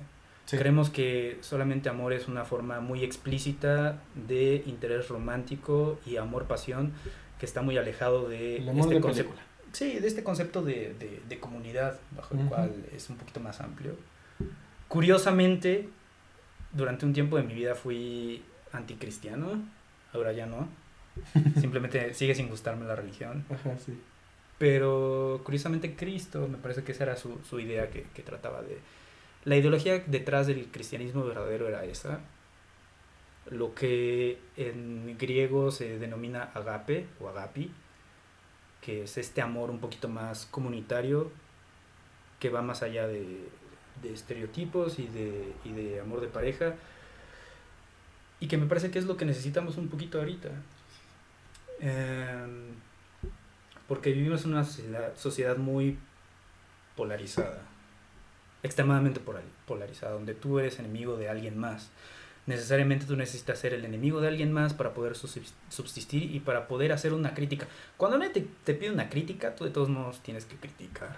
Sí. 0.46 0.58
Creemos 0.58 0.90
que 0.90 1.38
solamente 1.40 1.88
amor 1.88 2.12
es 2.12 2.28
una 2.28 2.44
forma 2.44 2.82
muy 2.82 3.04
explícita 3.04 4.02
de 4.28 4.64
interés 4.66 5.08
romántico 5.08 5.98
y 6.06 6.18
amor-pasión 6.18 6.92
que 7.40 7.46
está 7.46 7.62
muy 7.62 7.78
alejado 7.78 8.28
de 8.28 8.58
El 8.58 8.70
amor 8.70 8.82
este 8.84 8.96
de 8.96 9.02
concepto. 9.02 9.32
película. 9.32 9.53
Sí, 9.74 10.00
de 10.00 10.08
este 10.08 10.24
concepto 10.24 10.62
de, 10.64 10.94
de, 11.00 11.22
de 11.28 11.40
comunidad, 11.40 12.00
bajo 12.12 12.34
el 12.36 12.42
Ujú. 12.42 12.50
cual 12.50 12.86
es 12.96 13.10
un 13.10 13.18
poquito 13.18 13.40
más 13.42 13.60
amplio. 13.60 13.96
Curiosamente, 14.88 15.90
durante 16.72 17.06
un 17.06 17.14
tiempo 17.14 17.38
de 17.38 17.44
mi 17.44 17.54
vida 17.54 17.76
fui 17.76 18.44
anticristiano, 18.72 19.62
ahora 20.14 20.32
ya 20.32 20.46
no. 20.46 20.68
Simplemente 21.60 22.14
sigue 22.14 22.36
sin 22.36 22.50
gustarme 22.50 22.86
la 22.86 22.96
religión. 22.96 23.46
Ajá, 23.50 23.78
sí. 23.84 24.00
Pero 24.60 25.42
curiosamente 25.44 25.96
Cristo, 25.96 26.48
me 26.48 26.58
parece 26.58 26.84
que 26.84 26.92
esa 26.92 27.04
era 27.04 27.16
su, 27.18 27.40
su 27.50 27.60
idea 27.60 27.90
que, 27.90 28.04
que 28.14 28.22
trataba 28.22 28.62
de... 28.62 28.78
La 29.46 29.58
ideología 29.58 30.00
detrás 30.06 30.48
del 30.48 30.68
cristianismo 30.68 31.26
verdadero 31.26 31.68
era 31.68 31.84
esa. 31.84 32.20
Lo 33.50 33.74
que 33.76 34.38
en 34.56 35.18
griego 35.18 35.70
se 35.72 36.00
denomina 36.00 36.44
agape 36.54 37.08
o 37.20 37.28
agapi, 37.28 37.72
que 38.84 39.04
es 39.04 39.18
este 39.18 39.42
amor 39.42 39.70
un 39.70 39.80
poquito 39.80 40.10
más 40.10 40.46
comunitario, 40.46 41.32
que 42.40 42.50
va 42.50 42.62
más 42.62 42.84
allá 42.84 43.08
de, 43.08 43.48
estereotipos 44.04 45.00
y 45.00 45.08
de, 45.08 45.54
y 45.64 45.72
de 45.72 46.02
amor 46.02 46.20
de 46.20 46.28
pareja, 46.28 46.76
y 48.42 48.48
que 48.48 48.58
me 48.58 48.66
parece 48.66 48.92
que 48.92 49.00
es 49.00 49.06
lo 49.06 49.16
que 49.16 49.24
necesitamos 49.24 49.78
un 49.78 49.88
poquito 49.88 50.20
ahorita. 50.20 50.50
Em, 51.80 52.74
porque 53.88 54.12
vivimos 54.12 54.44
en 54.44 54.52
una 54.52 54.66
sociedad, 55.16 55.58
muy 55.58 55.98
polarizada, 56.96 57.62
extremadamente 58.64 59.22
polari- 59.22 59.44
polarizada, 59.66 60.14
donde 60.14 60.34
tú 60.34 60.60
eres 60.60 60.80
enemigo 60.80 61.16
de 61.16 61.30
alguien 61.30 61.58
más. 61.58 61.90
Necesariamente 62.46 63.06
tú 63.06 63.16
necesitas 63.16 63.58
ser 63.60 63.74
el 63.74 63.86
enemigo 63.86 64.20
de 64.20 64.28
alguien 64.28 64.52
más 64.52 64.74
para 64.74 64.94
poder 64.94 65.14
subsist- 65.14 65.54
subsistir 65.70 66.36
y 66.36 66.40
para 66.42 66.68
poder 66.68 66.92
hacer 66.92 67.14
una 67.14 67.34
crítica. 67.34 67.68
Cuando 67.98 68.18
nadie 68.18 68.32
te, 68.34 68.48
te 68.66 68.74
pide 68.74 68.92
una 68.92 69.10
crítica, 69.10 69.56
tú 69.56 69.64
de 69.64 69.70
todos 69.72 69.88
modos 69.90 70.20
tienes 70.22 70.44
que 70.46 70.56
criticar. 70.58 71.18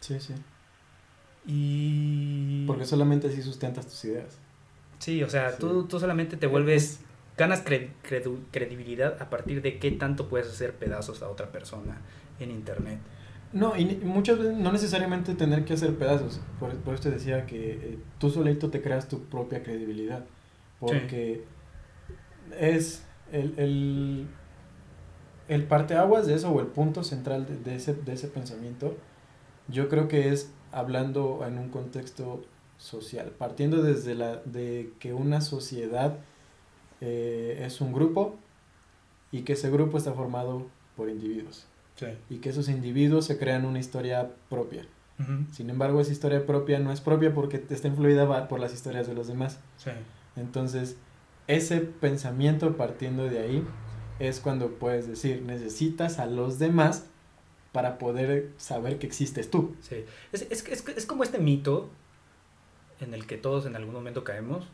Sí, 0.00 0.20
sí. 0.20 0.34
Y... 1.46 2.64
Porque 2.66 2.84
solamente 2.84 3.28
así 3.28 3.42
sustentas 3.42 3.86
tus 3.86 4.04
ideas. 4.04 4.38
Sí, 4.98 5.22
o 5.22 5.28
sea, 5.30 5.50
Sí. 5.52 5.56
Tú, 5.60 5.84
tú 5.86 5.98
solamente 5.98 6.36
te 6.36 6.46
vuelves... 6.46 7.00
Ganas 7.36 7.64
cre- 7.64 7.88
credu- 8.06 8.40
credibilidad 8.50 9.20
a 9.20 9.30
partir 9.30 9.62
de 9.62 9.78
qué 9.78 9.90
tanto 9.90 10.28
puedes 10.28 10.48
hacer 10.48 10.74
pedazos 10.74 11.22
a 11.22 11.28
otra 11.30 11.50
persona 11.50 11.96
en 12.38 12.50
internet. 12.50 12.98
No, 13.54 13.74
y 13.76 13.86
muchas 14.04 14.38
veces 14.38 14.56
no 14.58 14.70
necesariamente 14.70 15.34
tener 15.34 15.64
que 15.64 15.72
hacer 15.72 15.94
pedazos. 15.96 16.40
Por, 16.60 16.74
por 16.76 16.94
eso 16.94 17.04
te 17.04 17.10
decía 17.10 17.46
que 17.46 17.70
eh, 17.72 17.98
tú 18.18 18.28
solito 18.30 18.68
te 18.70 18.82
creas 18.82 19.08
tu 19.08 19.24
propia 19.24 19.62
credibilidad. 19.62 20.24
Porque 20.88 21.44
es 22.58 23.04
el, 23.32 23.54
el, 23.58 24.26
el 25.48 25.64
parteaguas 25.64 26.26
de 26.26 26.34
eso 26.34 26.50
o 26.50 26.60
el 26.60 26.66
punto 26.66 27.02
central 27.04 27.46
de, 27.46 27.56
de 27.56 27.76
ese, 27.76 27.94
de 27.94 28.12
ese 28.12 28.28
pensamiento. 28.28 28.96
Yo 29.68 29.88
creo 29.88 30.08
que 30.08 30.28
es 30.30 30.50
hablando 30.72 31.44
en 31.46 31.58
un 31.58 31.68
contexto 31.68 32.44
social, 32.78 33.30
partiendo 33.38 33.82
desde 33.82 34.14
la 34.14 34.36
de 34.44 34.92
que 34.98 35.14
una 35.14 35.40
sociedad 35.40 36.18
eh, 37.00 37.62
es 37.64 37.80
un 37.80 37.92
grupo 37.92 38.34
y 39.30 39.42
que 39.42 39.52
ese 39.54 39.70
grupo 39.70 39.98
está 39.98 40.12
formado 40.12 40.66
por 40.96 41.08
individuos 41.08 41.66
Sí. 41.94 42.06
y 42.30 42.38
que 42.38 42.48
esos 42.48 42.68
individuos 42.68 43.26
se 43.26 43.38
crean 43.38 43.64
una 43.64 43.78
historia 43.78 44.30
propia. 44.48 44.84
Sin 45.52 45.70
embargo, 45.70 46.00
esa 46.00 46.10
historia 46.10 46.44
propia 46.46 46.80
no 46.80 46.90
es 46.90 47.00
propia 47.00 47.32
porque 47.32 47.62
está 47.70 47.86
influida 47.86 48.48
por 48.48 48.58
las 48.58 48.74
historias 48.74 49.06
de 49.06 49.14
los 49.14 49.28
demás. 49.28 49.60
Sí. 49.76 49.90
Entonces, 50.36 50.96
ese 51.46 51.80
pensamiento 51.80 52.76
partiendo 52.76 53.24
de 53.24 53.40
ahí 53.40 53.66
es 54.18 54.40
cuando 54.40 54.70
puedes 54.70 55.08
decir, 55.08 55.42
necesitas 55.42 56.18
a 56.18 56.26
los 56.26 56.58
demás 56.58 57.06
para 57.72 57.98
poder 57.98 58.50
saber 58.56 58.98
que 58.98 59.06
existes 59.06 59.50
tú. 59.50 59.74
Sí. 59.80 60.04
Es, 60.32 60.42
es, 60.42 60.66
es, 60.68 60.88
es 60.88 61.06
como 61.06 61.24
este 61.24 61.38
mito 61.38 61.90
en 63.00 63.14
el 63.14 63.26
que 63.26 63.36
todos 63.36 63.66
en 63.66 63.76
algún 63.76 63.94
momento 63.94 64.24
caemos 64.24 64.66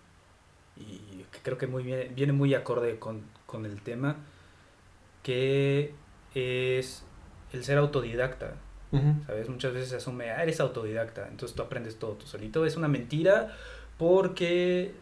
y 0.77 1.25
que 1.33 1.39
creo 1.43 1.59
que 1.59 1.67
muy 1.67 1.83
bien, 1.83 2.13
viene 2.15 2.33
muy 2.33 2.55
acorde 2.55 2.99
con, 2.99 3.23
con 3.47 3.65
el 3.67 3.81
tema, 3.83 4.17
que 5.23 5.95
es 6.35 7.05
el 7.53 7.65
ser 7.65 7.79
autodidacta. 7.79 8.55
¿Sabes? 9.27 9.51
Muchas 9.51 9.75
veces 9.75 9.91
se 9.91 9.97
asume, 9.97 10.31
ah, 10.31 10.43
eres 10.43 10.61
autodidacta, 10.61 11.29
entonces 11.29 11.55
tú 11.55 11.63
aprendes 11.63 11.99
todo 11.99 12.13
tú 12.13 12.27
solito. 12.27 12.65
Es 12.65 12.75
una 12.77 12.89
mentira 12.89 13.55
porque 13.99 14.95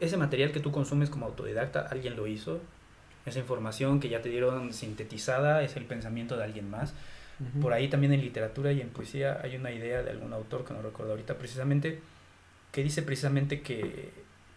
ese 0.00 0.16
material 0.16 0.52
que 0.52 0.60
tú 0.60 0.72
consumes 0.72 1.10
como 1.10 1.26
autodidacta, 1.26 1.80
alguien 1.80 2.16
lo 2.16 2.26
hizo. 2.26 2.60
Esa 3.24 3.38
información 3.38 3.98
que 3.98 4.08
ya 4.08 4.22
te 4.22 4.28
dieron 4.28 4.72
sintetizada 4.72 5.62
es 5.62 5.76
el 5.76 5.84
pensamiento 5.84 6.36
de 6.36 6.44
alguien 6.44 6.70
más. 6.70 6.94
Ujú. 7.40 7.60
Por 7.60 7.72
ahí 7.72 7.88
también 7.88 8.12
en 8.12 8.20
literatura 8.20 8.72
y 8.72 8.80
en 8.80 8.90
poesía 8.90 9.40
hay 9.42 9.56
una 9.56 9.72
idea 9.72 10.02
de 10.02 10.10
algún 10.10 10.32
autor 10.32 10.64
que 10.64 10.74
no 10.74 10.82
recuerdo 10.82 11.12
ahorita 11.12 11.36
precisamente, 11.38 12.00
que 12.72 12.82
dice 12.82 13.02
precisamente 13.02 13.62
que 13.62 14.10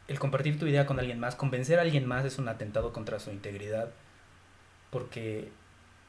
el 0.08 0.20
compartir 0.20 0.60
tu 0.60 0.66
idea 0.66 0.86
con 0.86 1.00
alguien 1.00 1.20
más, 1.20 1.36
convencer 1.36 1.80
a 1.80 1.84
alguien 1.84 2.06
más 2.06 2.26
es 2.26 2.38
un 2.40 2.48
atentado 2.48 2.94
contra 2.94 3.20
su 3.20 3.32
integridad, 3.32 3.92
porque 4.90 5.50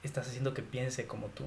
estás 0.03 0.27
haciendo 0.29 0.55
que 0.55 0.63
piense 0.63 1.07
como 1.07 1.27
tú, 1.29 1.45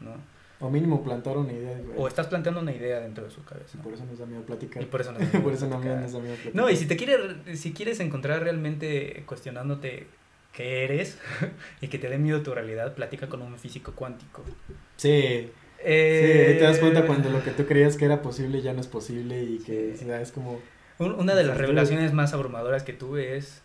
¿no? 0.00 0.12
O 0.60 0.68
mínimo 0.68 1.02
plantar 1.02 1.38
una 1.38 1.52
idea. 1.52 1.80
O 1.96 2.06
estás 2.06 2.26
planteando 2.26 2.60
una 2.60 2.72
idea 2.72 3.00
dentro 3.00 3.24
de 3.24 3.30
su 3.30 3.42
cabeza. 3.44 3.78
Y 3.78 3.82
por 3.82 3.94
eso 3.94 4.04
nos 4.04 4.18
da 4.18 4.26
miedo 4.26 4.42
platicar. 4.42 4.82
Y 4.82 4.86
por 4.86 5.00
eso 5.00 5.12
nos 5.12 5.20
da 5.20 5.38
miedo, 5.38 6.20
platicar. 6.20 6.54
No, 6.54 6.68
y 6.68 6.76
si 6.76 6.86
te 6.86 6.96
quieres, 6.96 7.58
si 7.58 7.72
quieres 7.72 7.98
encontrar 8.00 8.42
realmente 8.42 9.22
cuestionándote 9.26 10.06
qué 10.52 10.84
eres 10.84 11.18
y 11.80 11.88
que 11.88 11.98
te 11.98 12.08
dé 12.08 12.18
miedo 12.18 12.42
tu 12.42 12.52
realidad, 12.52 12.94
platica 12.94 13.28
con 13.28 13.40
un 13.40 13.58
físico 13.58 13.92
cuántico. 13.92 14.44
Sí. 14.96 15.50
Eh, 15.82 16.52
sí, 16.52 16.58
te 16.58 16.64
das 16.64 16.78
cuenta 16.78 17.06
cuando 17.06 17.30
lo 17.30 17.42
que 17.42 17.52
tú 17.52 17.64
creías 17.64 17.96
que 17.96 18.04
era 18.04 18.20
posible 18.20 18.60
ya 18.60 18.74
no 18.74 18.80
es 18.80 18.86
posible 18.86 19.42
y 19.42 19.58
que 19.60 19.94
es 19.94 20.32
como... 20.32 20.60
Una 20.98 21.34
de 21.34 21.44
las 21.44 21.56
revelaciones 21.56 22.12
más 22.12 22.34
abrumadoras 22.34 22.82
que 22.82 22.92
tuve 22.92 23.38
es 23.38 23.62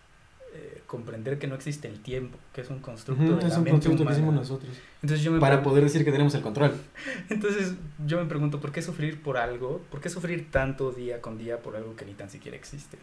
eh, 0.55 0.81
comprender 0.87 1.37
que 1.37 1.47
no 1.47 1.55
existe 1.55 1.89
el 1.89 1.99
tiempo, 1.99 2.37
que 2.53 2.61
es 2.61 2.69
un 2.69 2.79
constructo 2.79 3.35
de 3.35 3.47
es 3.47 3.57
un 3.57 3.65
constructo 3.65 4.05
que 4.05 4.13
hicimos 4.13 4.33
nosotros. 4.33 4.71
Entonces 5.01 5.23
yo 5.25 5.37
para 5.39 5.61
poder 5.61 5.83
decir 5.83 6.05
que 6.05 6.11
tenemos 6.11 6.33
el 6.35 6.41
control. 6.41 6.73
Entonces 7.29 7.73
yo 8.05 8.17
me 8.17 8.25
pregunto, 8.29 8.61
¿por 8.61 8.71
qué 8.71 8.81
sufrir 8.81 9.21
por 9.21 9.37
algo? 9.37 9.81
¿Por 9.91 9.99
qué 9.99 10.09
sufrir 10.09 10.49
tanto 10.51 10.91
día 10.91 11.21
con 11.21 11.37
día 11.37 11.61
por 11.61 11.75
algo 11.75 11.95
que 11.97 12.05
ni 12.05 12.13
tan 12.13 12.29
siquiera 12.29 12.55
existe? 12.55 12.97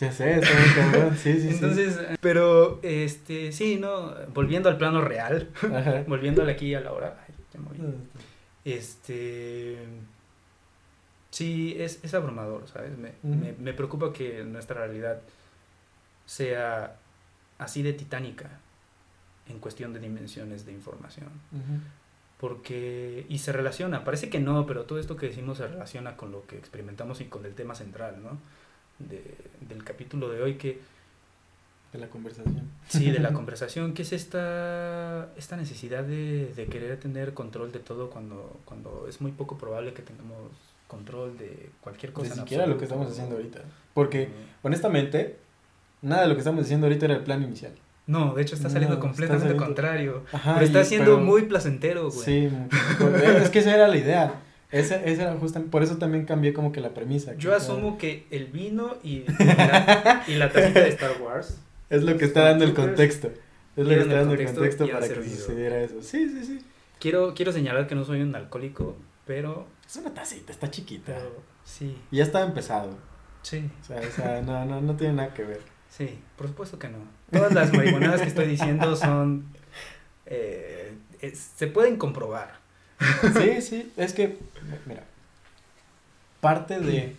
Ya 0.00 0.10
sé, 0.10 0.38
está 0.38 1.08
muy 1.08 1.16
sí, 1.16 1.38
sí, 1.38 1.48
Entonces, 1.50 1.98
pero, 2.20 2.78
este, 2.82 3.52
sí, 3.52 3.76
¿no? 3.76 4.14
Volviendo 4.32 4.70
al 4.70 4.78
plano 4.78 5.02
real, 5.02 5.50
volviéndole 6.06 6.52
aquí 6.52 6.74
a 6.74 6.80
la 6.80 6.92
hora, 6.92 7.18
ah, 7.20 7.32
este, 8.64 9.76
sí, 11.30 11.74
es, 11.76 11.98
es 12.02 12.14
abrumador, 12.14 12.68
¿sabes? 12.68 12.96
Me, 12.96 13.12
me, 13.22 13.52
me 13.52 13.74
preocupa 13.74 14.12
que 14.12 14.44
nuestra 14.44 14.86
realidad 14.86 15.20
sea 16.28 16.94
así 17.56 17.82
de 17.82 17.94
titánica 17.94 18.50
en 19.48 19.58
cuestión 19.58 19.94
de 19.94 19.98
dimensiones 19.98 20.66
de 20.66 20.72
información. 20.72 21.28
Porque, 22.38 23.24
y 23.28 23.38
se 23.38 23.50
relaciona, 23.50 24.04
parece 24.04 24.28
que 24.28 24.38
no, 24.38 24.66
pero 24.66 24.84
todo 24.84 25.00
esto 25.00 25.16
que 25.16 25.26
decimos 25.26 25.56
se 25.56 25.66
relaciona 25.66 26.16
con 26.16 26.30
lo 26.30 26.46
que 26.46 26.56
experimentamos 26.56 27.22
y 27.22 27.24
con 27.24 27.46
el 27.46 27.54
tema 27.54 27.74
central, 27.74 28.22
¿no? 28.22 28.38
De, 28.98 29.24
del 29.68 29.82
capítulo 29.82 30.28
de 30.28 30.42
hoy 30.42 30.54
que... 30.54 30.80
De 31.94 31.98
la 31.98 32.08
conversación. 32.08 32.70
Sí, 32.88 33.10
de 33.10 33.20
la 33.20 33.32
conversación, 33.32 33.94
que 33.94 34.02
es 34.02 34.12
esta, 34.12 35.30
esta 35.36 35.56
necesidad 35.56 36.04
de, 36.04 36.52
de 36.54 36.66
querer 36.66 37.00
tener 37.00 37.32
control 37.32 37.72
de 37.72 37.78
todo 37.78 38.10
cuando, 38.10 38.60
cuando 38.66 39.06
es 39.08 39.22
muy 39.22 39.32
poco 39.32 39.56
probable 39.56 39.94
que 39.94 40.02
tengamos 40.02 40.52
control 40.86 41.38
de 41.38 41.70
cualquier 41.80 42.12
cosa. 42.12 42.34
Ni 42.34 42.40
siquiera 42.42 42.66
lo 42.66 42.76
que 42.76 42.84
estamos 42.84 43.10
haciendo 43.10 43.36
ahorita. 43.36 43.62
Porque, 43.94 44.28
honestamente, 44.62 45.38
nada 46.02 46.22
de 46.22 46.28
lo 46.28 46.34
que 46.34 46.40
estamos 46.40 46.64
diciendo 46.64 46.86
ahorita 46.86 47.06
era 47.06 47.14
el 47.16 47.22
plan 47.22 47.42
inicial. 47.42 47.72
No, 48.06 48.34
de 48.34 48.42
hecho 48.42 48.54
está 48.54 48.70
saliendo 48.70 48.98
completamente 49.00 49.54
contrario. 49.56 50.24
pero 50.32 50.60
está 50.60 50.82
siendo 50.84 51.18
muy 51.18 51.42
placentero, 51.42 52.10
güey. 52.10 52.24
Sí, 52.24 52.50
es 53.42 53.50
que 53.50 53.58
esa 53.58 53.74
era 53.74 53.86
la 53.86 53.96
idea. 53.96 54.40
Esa, 54.70 54.96
esa 54.96 55.22
era 55.22 55.36
justamente, 55.36 55.70
por 55.70 55.82
eso 55.82 55.96
también 55.96 56.26
cambié 56.26 56.52
como 56.52 56.72
que 56.72 56.80
la 56.80 56.90
premisa. 56.90 57.34
Yo 57.34 57.54
asumo 57.54 57.96
que 57.96 58.26
el 58.30 58.46
vino 58.46 58.96
y, 59.02 59.24
la, 59.38 60.24
y 60.26 60.34
la 60.34 60.50
tacita 60.50 60.80
de 60.80 60.88
Star 60.88 61.20
Wars. 61.22 61.58
Es 61.90 62.02
lo 62.02 62.18
que 62.18 62.26
está 62.26 62.42
dando 62.42 62.66
el 62.66 62.74
contexto. 62.74 63.28
Es 63.74 63.84
lo 63.84 63.88
que 63.88 64.00
está 64.00 64.16
dando 64.16 64.34
el 64.34 64.44
contexto, 64.44 64.86
para 64.88 65.08
que 65.08 65.14
sucediera 65.24 65.80
eso. 65.80 66.02
Sí, 66.02 66.28
sí, 66.28 66.44
sí. 66.44 66.60
Quiero, 66.98 67.32
quiero 67.34 67.50
señalar 67.50 67.86
que 67.86 67.94
no 67.94 68.04
soy 68.04 68.20
un 68.20 68.34
alcohólico, 68.34 68.96
pero... 69.26 69.66
Es 69.86 69.96
una 69.96 70.12
tacita, 70.12 70.52
está 70.52 70.70
chiquita. 70.70 71.16
sí. 71.64 71.96
Y 72.10 72.18
ya 72.18 72.24
está 72.24 72.44
empezado. 72.44 72.90
Sí. 73.40 73.70
O 73.80 73.84
sea, 73.86 74.00
o 74.00 74.10
sea 74.14 74.42
no, 74.42 74.66
no, 74.66 74.82
no 74.82 74.96
tiene 74.96 75.14
nada 75.14 75.32
que 75.32 75.44
ver. 75.44 75.60
Sí, 75.90 76.18
por 76.36 76.48
supuesto 76.48 76.78
que 76.78 76.88
no. 76.88 76.98
Todas 77.30 77.52
las 77.52 77.72
marihuanadas 77.72 78.20
que 78.20 78.28
estoy 78.28 78.46
diciendo 78.46 78.96
son... 78.96 79.46
Eh, 80.26 80.94
se 81.34 81.66
pueden 81.66 81.96
comprobar. 81.96 82.58
Sí, 83.34 83.62
sí, 83.62 83.92
es 83.96 84.12
que, 84.12 84.38
mira, 84.86 85.04
parte 86.40 86.80
de, 86.80 87.14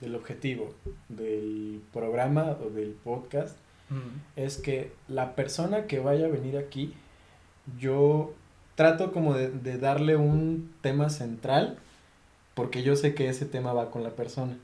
del 0.00 0.14
objetivo 0.14 0.74
del 1.08 1.82
programa 1.92 2.56
o 2.64 2.70
del 2.70 2.90
podcast 2.92 3.56
es 4.36 4.56
que 4.56 4.92
la 5.08 5.34
persona 5.34 5.86
que 5.86 6.00
vaya 6.00 6.26
a 6.26 6.30
venir 6.30 6.56
aquí, 6.56 6.94
yo 7.78 8.34
trato 8.74 9.12
como 9.12 9.34
de, 9.34 9.50
de 9.50 9.78
darle 9.78 10.16
un 10.16 10.74
tema 10.80 11.10
central 11.10 11.78
porque 12.54 12.82
yo 12.82 12.96
sé 12.96 13.14
que 13.14 13.28
ese 13.28 13.46
tema 13.46 13.72
va 13.72 13.90
con 13.90 14.02
la 14.02 14.10
persona. 14.10 14.56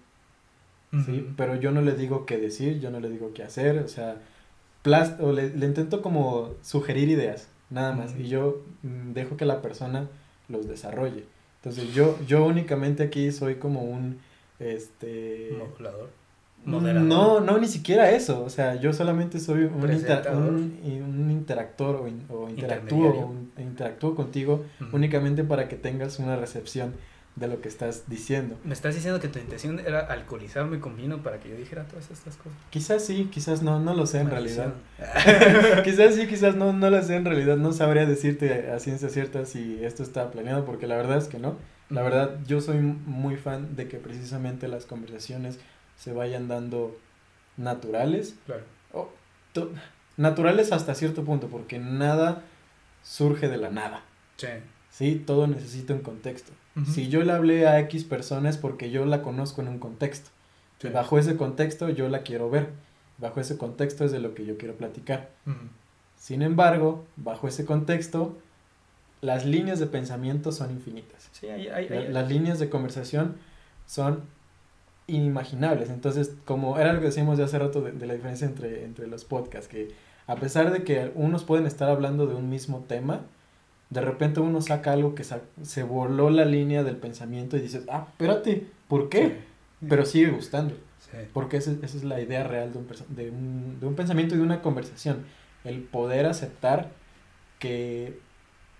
¿Sí? 1.06 1.26
Pero 1.36 1.56
yo 1.56 1.70
no 1.70 1.82
le 1.82 1.94
digo 1.94 2.26
qué 2.26 2.38
decir, 2.38 2.80
yo 2.80 2.90
no 2.90 3.00
le 3.00 3.10
digo 3.10 3.32
qué 3.32 3.42
hacer, 3.42 3.78
o 3.78 3.88
sea, 3.88 4.16
o 5.20 5.32
le, 5.32 5.46
intento 5.66 6.02
como 6.02 6.54
sugerir 6.62 7.08
ideas, 7.08 7.48
nada 7.68 7.92
más, 7.92 8.14
y 8.18 8.28
yo 8.28 8.62
mm, 8.82 9.12
dejo 9.12 9.36
que 9.36 9.44
la 9.44 9.62
persona 9.62 10.08
los 10.48 10.66
desarrolle. 10.66 11.24
Entonces 11.56 11.92
yo, 11.94 12.18
yo 12.26 12.46
únicamente 12.46 13.02
aquí 13.02 13.30
soy 13.32 13.56
como 13.56 13.82
un, 13.82 14.18
este... 14.58 15.56
Modulador. 15.58 16.20
No, 16.64 17.40
no, 17.40 17.58
ni 17.58 17.66
siquiera 17.66 18.10
eso. 18.10 18.44
O 18.44 18.50
sea, 18.50 18.74
yo 18.74 18.92
solamente 18.92 19.40
soy 19.40 19.64
un, 19.64 19.82
un, 20.82 21.30
interactor 21.30 21.96
o, 21.96 22.34
o 22.34 22.50
interactúo, 22.50 23.34
interactúo 23.56 24.14
contigo 24.14 24.64
únicamente 24.92 25.42
para 25.42 25.68
que 25.68 25.76
tengas 25.76 26.18
una 26.18 26.36
recepción 26.36 26.92
de 27.36 27.48
lo 27.48 27.60
que 27.60 27.68
estás 27.68 28.04
diciendo. 28.08 28.58
¿Me 28.64 28.74
estás 28.74 28.94
diciendo 28.94 29.20
que 29.20 29.28
tu 29.28 29.38
intención 29.38 29.78
era 29.80 30.00
alcoholizarme 30.00 30.80
con 30.80 30.96
vino 30.96 31.22
para 31.22 31.38
que 31.40 31.48
yo 31.48 31.56
dijera 31.56 31.84
todas 31.84 32.10
estas 32.10 32.36
cosas? 32.36 32.58
Quizás 32.70 33.04
sí, 33.04 33.28
quizás 33.32 33.62
no, 33.62 33.80
no 33.80 33.94
lo 33.94 34.06
sé 34.06 34.18
en 34.18 34.30
realidad. 34.30 34.74
quizás 35.84 36.14
sí, 36.14 36.26
quizás 36.26 36.56
no, 36.56 36.72
no 36.72 36.90
lo 36.90 37.02
sé 37.02 37.16
en 37.16 37.24
realidad. 37.24 37.56
No 37.56 37.72
sabría 37.72 38.04
decirte 38.04 38.70
a 38.70 38.78
ciencia 38.78 39.08
cierta 39.08 39.46
si 39.46 39.82
esto 39.82 40.02
está 40.02 40.30
planeado, 40.30 40.64
porque 40.64 40.86
la 40.86 40.96
verdad 40.96 41.18
es 41.18 41.28
que 41.28 41.38
no. 41.38 41.56
La 41.88 42.02
verdad, 42.02 42.38
yo 42.46 42.60
soy 42.60 42.78
muy 42.78 43.36
fan 43.36 43.74
de 43.74 43.88
que 43.88 43.96
precisamente 43.96 44.68
las 44.68 44.86
conversaciones 44.86 45.58
se 45.96 46.12
vayan 46.12 46.46
dando 46.46 46.96
naturales. 47.56 48.36
Claro. 48.46 49.10
naturales 50.16 50.72
hasta 50.72 50.94
cierto 50.94 51.24
punto, 51.24 51.48
porque 51.48 51.78
nada 51.78 52.42
surge 53.02 53.48
de 53.48 53.56
la 53.56 53.70
nada. 53.70 54.02
Sí. 54.36 54.48
Sí, 54.90 55.22
todo 55.24 55.46
necesita 55.46 55.94
un 55.94 56.00
contexto. 56.00 56.52
Si 56.86 57.08
yo 57.08 57.22
le 57.22 57.32
hablé 57.32 57.66
a 57.66 57.80
X 57.80 58.04
personas 58.04 58.56
porque 58.56 58.90
yo 58.90 59.04
la 59.04 59.22
conozco 59.22 59.60
en 59.60 59.68
un 59.68 59.78
contexto. 59.78 60.30
Bajo 60.92 61.18
ese 61.18 61.36
contexto 61.36 61.88
yo 61.88 62.08
la 62.08 62.22
quiero 62.22 62.48
ver. 62.48 62.68
Bajo 63.18 63.40
ese 63.40 63.58
contexto 63.58 64.04
es 64.04 64.12
de 64.12 64.20
lo 64.20 64.34
que 64.34 64.46
yo 64.46 64.56
quiero 64.56 64.74
platicar. 64.74 65.30
Sin 66.16 66.42
embargo, 66.42 67.04
bajo 67.16 67.48
ese 67.48 67.64
contexto, 67.64 68.38
las 69.20 69.44
líneas 69.44 69.78
de 69.78 69.86
pensamiento 69.86 70.52
son 70.52 70.70
infinitas. 70.70 71.28
Sí, 71.32 71.48
hay, 71.48 71.68
hay, 71.68 72.08
las 72.08 72.28
líneas 72.28 72.58
de 72.58 72.70
conversación 72.70 73.36
son 73.86 74.22
inimaginables. 75.06 75.90
Entonces, 75.90 76.32
como 76.44 76.78
era 76.78 76.92
lo 76.92 77.00
que 77.00 77.06
decíamos 77.06 77.36
de 77.36 77.44
hace 77.44 77.58
rato 77.58 77.82
de, 77.82 77.92
de, 77.92 78.06
la 78.06 78.14
diferencia 78.14 78.46
entre, 78.46 78.84
entre 78.84 79.06
los 79.06 79.24
podcasts, 79.24 79.68
que 79.68 79.88
a 80.26 80.36
pesar 80.36 80.70
de 80.70 80.84
que 80.84 81.10
unos 81.14 81.44
pueden 81.44 81.66
estar 81.66 81.90
hablando 81.90 82.26
de 82.26 82.34
un 82.34 82.48
mismo 82.48 82.84
tema, 82.86 83.22
de 83.90 84.00
repente 84.00 84.40
uno 84.40 84.62
saca 84.62 84.92
algo 84.92 85.14
que 85.14 85.24
se 85.24 85.82
voló 85.82 86.30
la 86.30 86.44
línea 86.44 86.84
del 86.84 86.96
pensamiento 86.96 87.56
y 87.56 87.60
dices, 87.60 87.84
ah, 87.88 88.06
espérate, 88.08 88.66
¿por 88.88 89.08
qué? 89.08 89.38
Pero 89.88 90.06
sigue 90.06 90.30
gustando. 90.30 90.74
Porque 91.32 91.56
esa, 91.56 91.72
es 91.82 92.04
la 92.04 92.20
idea 92.20 92.44
real 92.44 92.72
de 92.72 92.78
un, 92.78 92.86
de, 93.08 93.30
un, 93.30 93.80
de 93.80 93.86
un 93.86 93.96
pensamiento 93.96 94.34
y 94.34 94.38
de 94.38 94.44
una 94.44 94.62
conversación. 94.62 95.24
El 95.64 95.80
poder 95.80 96.26
aceptar 96.26 96.92
que 97.58 98.18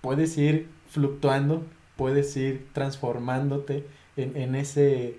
puedes 0.01 0.39
ir 0.39 0.69
fluctuando, 0.89 1.65
puedes 1.97 2.37
ir 2.37 2.69
transformándote 2.73 3.85
en, 4.17 4.37
en 4.37 4.55
ese 4.55 5.17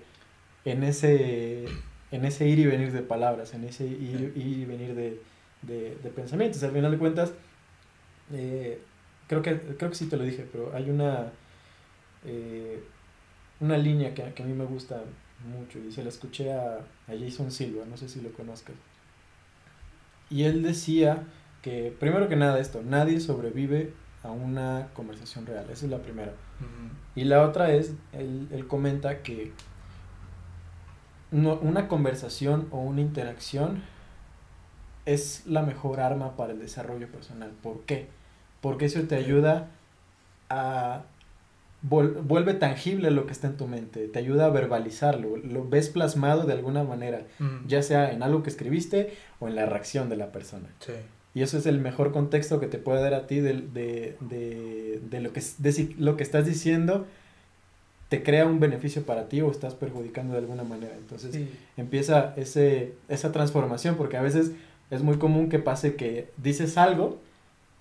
en 0.64 0.84
ese 0.84 1.66
en 2.12 2.24
ese 2.24 2.46
ir 2.46 2.60
y 2.60 2.66
venir 2.66 2.92
de 2.92 3.02
palabras, 3.02 3.52
en 3.52 3.64
ese 3.64 3.84
ir, 3.86 4.32
y 4.36 4.64
venir 4.64 4.94
de, 4.94 5.20
de, 5.62 5.96
de, 6.02 6.10
pensamientos. 6.10 6.62
Al 6.62 6.72
final 6.72 6.92
de 6.92 6.98
cuentas, 6.98 7.32
eh, 8.32 8.80
creo 9.40 9.42
que, 9.42 9.76
creo 9.76 9.90
que 9.90 9.96
sí 9.96 10.06
te 10.06 10.18
lo 10.18 10.24
dije, 10.24 10.46
pero 10.50 10.74
hay 10.74 10.90
una, 10.90 11.32
eh, 12.26 12.84
una 13.60 13.78
línea 13.78 14.12
que, 14.12 14.22
a 14.22 14.44
mí 14.44 14.52
me 14.52 14.66
gusta 14.66 15.02
mucho 15.46 15.78
y 15.78 15.90
se 15.90 16.02
la 16.02 16.10
escuché 16.10 16.52
a, 16.52 16.76
a 16.76 17.12
Jason 17.18 17.50
Silva, 17.50 17.84
no 17.88 17.96
sé 17.96 18.10
si 18.10 18.20
lo 18.20 18.30
conozcas. 18.32 18.76
Y 20.28 20.44
él 20.44 20.62
decía 20.62 21.24
que, 21.62 21.96
primero 21.98 22.28
que 22.28 22.36
nada 22.36 22.58
esto, 22.58 22.82
nadie 22.82 23.20
sobrevive 23.20 23.94
a 24.22 24.30
una 24.30 24.88
conversación 24.92 25.46
real, 25.46 25.64
esa 25.70 25.86
es 25.86 25.90
la 25.90 26.02
primera. 26.02 26.32
Y 27.14 27.24
la 27.24 27.42
otra 27.42 27.72
es, 27.72 27.94
él, 28.12 28.48
él 28.52 28.66
comenta 28.66 29.22
que 29.22 29.52
no, 31.30 31.54
una 31.54 31.88
conversación 31.88 32.68
o 32.70 32.80
una 32.80 33.00
interacción 33.00 33.82
es 35.06 35.46
la 35.46 35.62
mejor 35.62 36.00
arma 36.00 36.36
para 36.36 36.52
el 36.52 36.58
desarrollo 36.58 37.10
personal. 37.10 37.50
¿Por 37.62 37.80
qué? 37.84 38.08
Porque 38.62 38.86
eso 38.86 39.02
te 39.02 39.16
ayuda 39.16 39.68
a 40.48 41.02
vuelve 41.82 42.54
tangible 42.54 43.10
lo 43.10 43.26
que 43.26 43.32
está 43.32 43.48
en 43.48 43.56
tu 43.56 43.66
mente, 43.66 44.06
te 44.06 44.18
ayuda 44.18 44.46
a 44.46 44.50
verbalizarlo, 44.50 45.36
lo 45.36 45.68
ves 45.68 45.88
plasmado 45.88 46.44
de 46.44 46.52
alguna 46.52 46.84
manera, 46.84 47.26
ya 47.66 47.82
sea 47.82 48.12
en 48.12 48.22
algo 48.22 48.44
que 48.44 48.50
escribiste 48.50 49.14
o 49.40 49.48
en 49.48 49.56
la 49.56 49.66
reacción 49.66 50.08
de 50.08 50.16
la 50.16 50.30
persona. 50.30 50.68
Sí. 50.78 50.92
Y 51.34 51.42
eso 51.42 51.58
es 51.58 51.66
el 51.66 51.80
mejor 51.80 52.12
contexto 52.12 52.60
que 52.60 52.68
te 52.68 52.78
puede 52.78 53.00
dar 53.02 53.14
a 53.14 53.26
ti 53.26 53.40
de, 53.40 53.54
de, 53.54 54.16
de, 54.20 55.00
de 55.10 55.20
lo, 55.20 55.32
que, 55.32 55.42
de 55.58 55.94
lo 55.98 56.16
que 56.16 56.22
estás 56.22 56.46
diciendo 56.46 57.06
te 58.10 58.22
crea 58.22 58.44
un 58.44 58.60
beneficio 58.60 59.02
para 59.04 59.28
ti 59.28 59.40
o 59.40 59.50
estás 59.50 59.74
perjudicando 59.74 60.34
de 60.34 60.40
alguna 60.40 60.62
manera. 60.62 60.94
Entonces 60.96 61.48
empieza 61.78 62.34
ese, 62.36 62.92
esa 63.08 63.32
transformación 63.32 63.96
porque 63.96 64.18
a 64.18 64.22
veces 64.22 64.52
es 64.90 65.02
muy 65.02 65.16
común 65.16 65.48
que 65.48 65.58
pase 65.58 65.96
que 65.96 66.28
dices 66.36 66.76
algo 66.76 67.18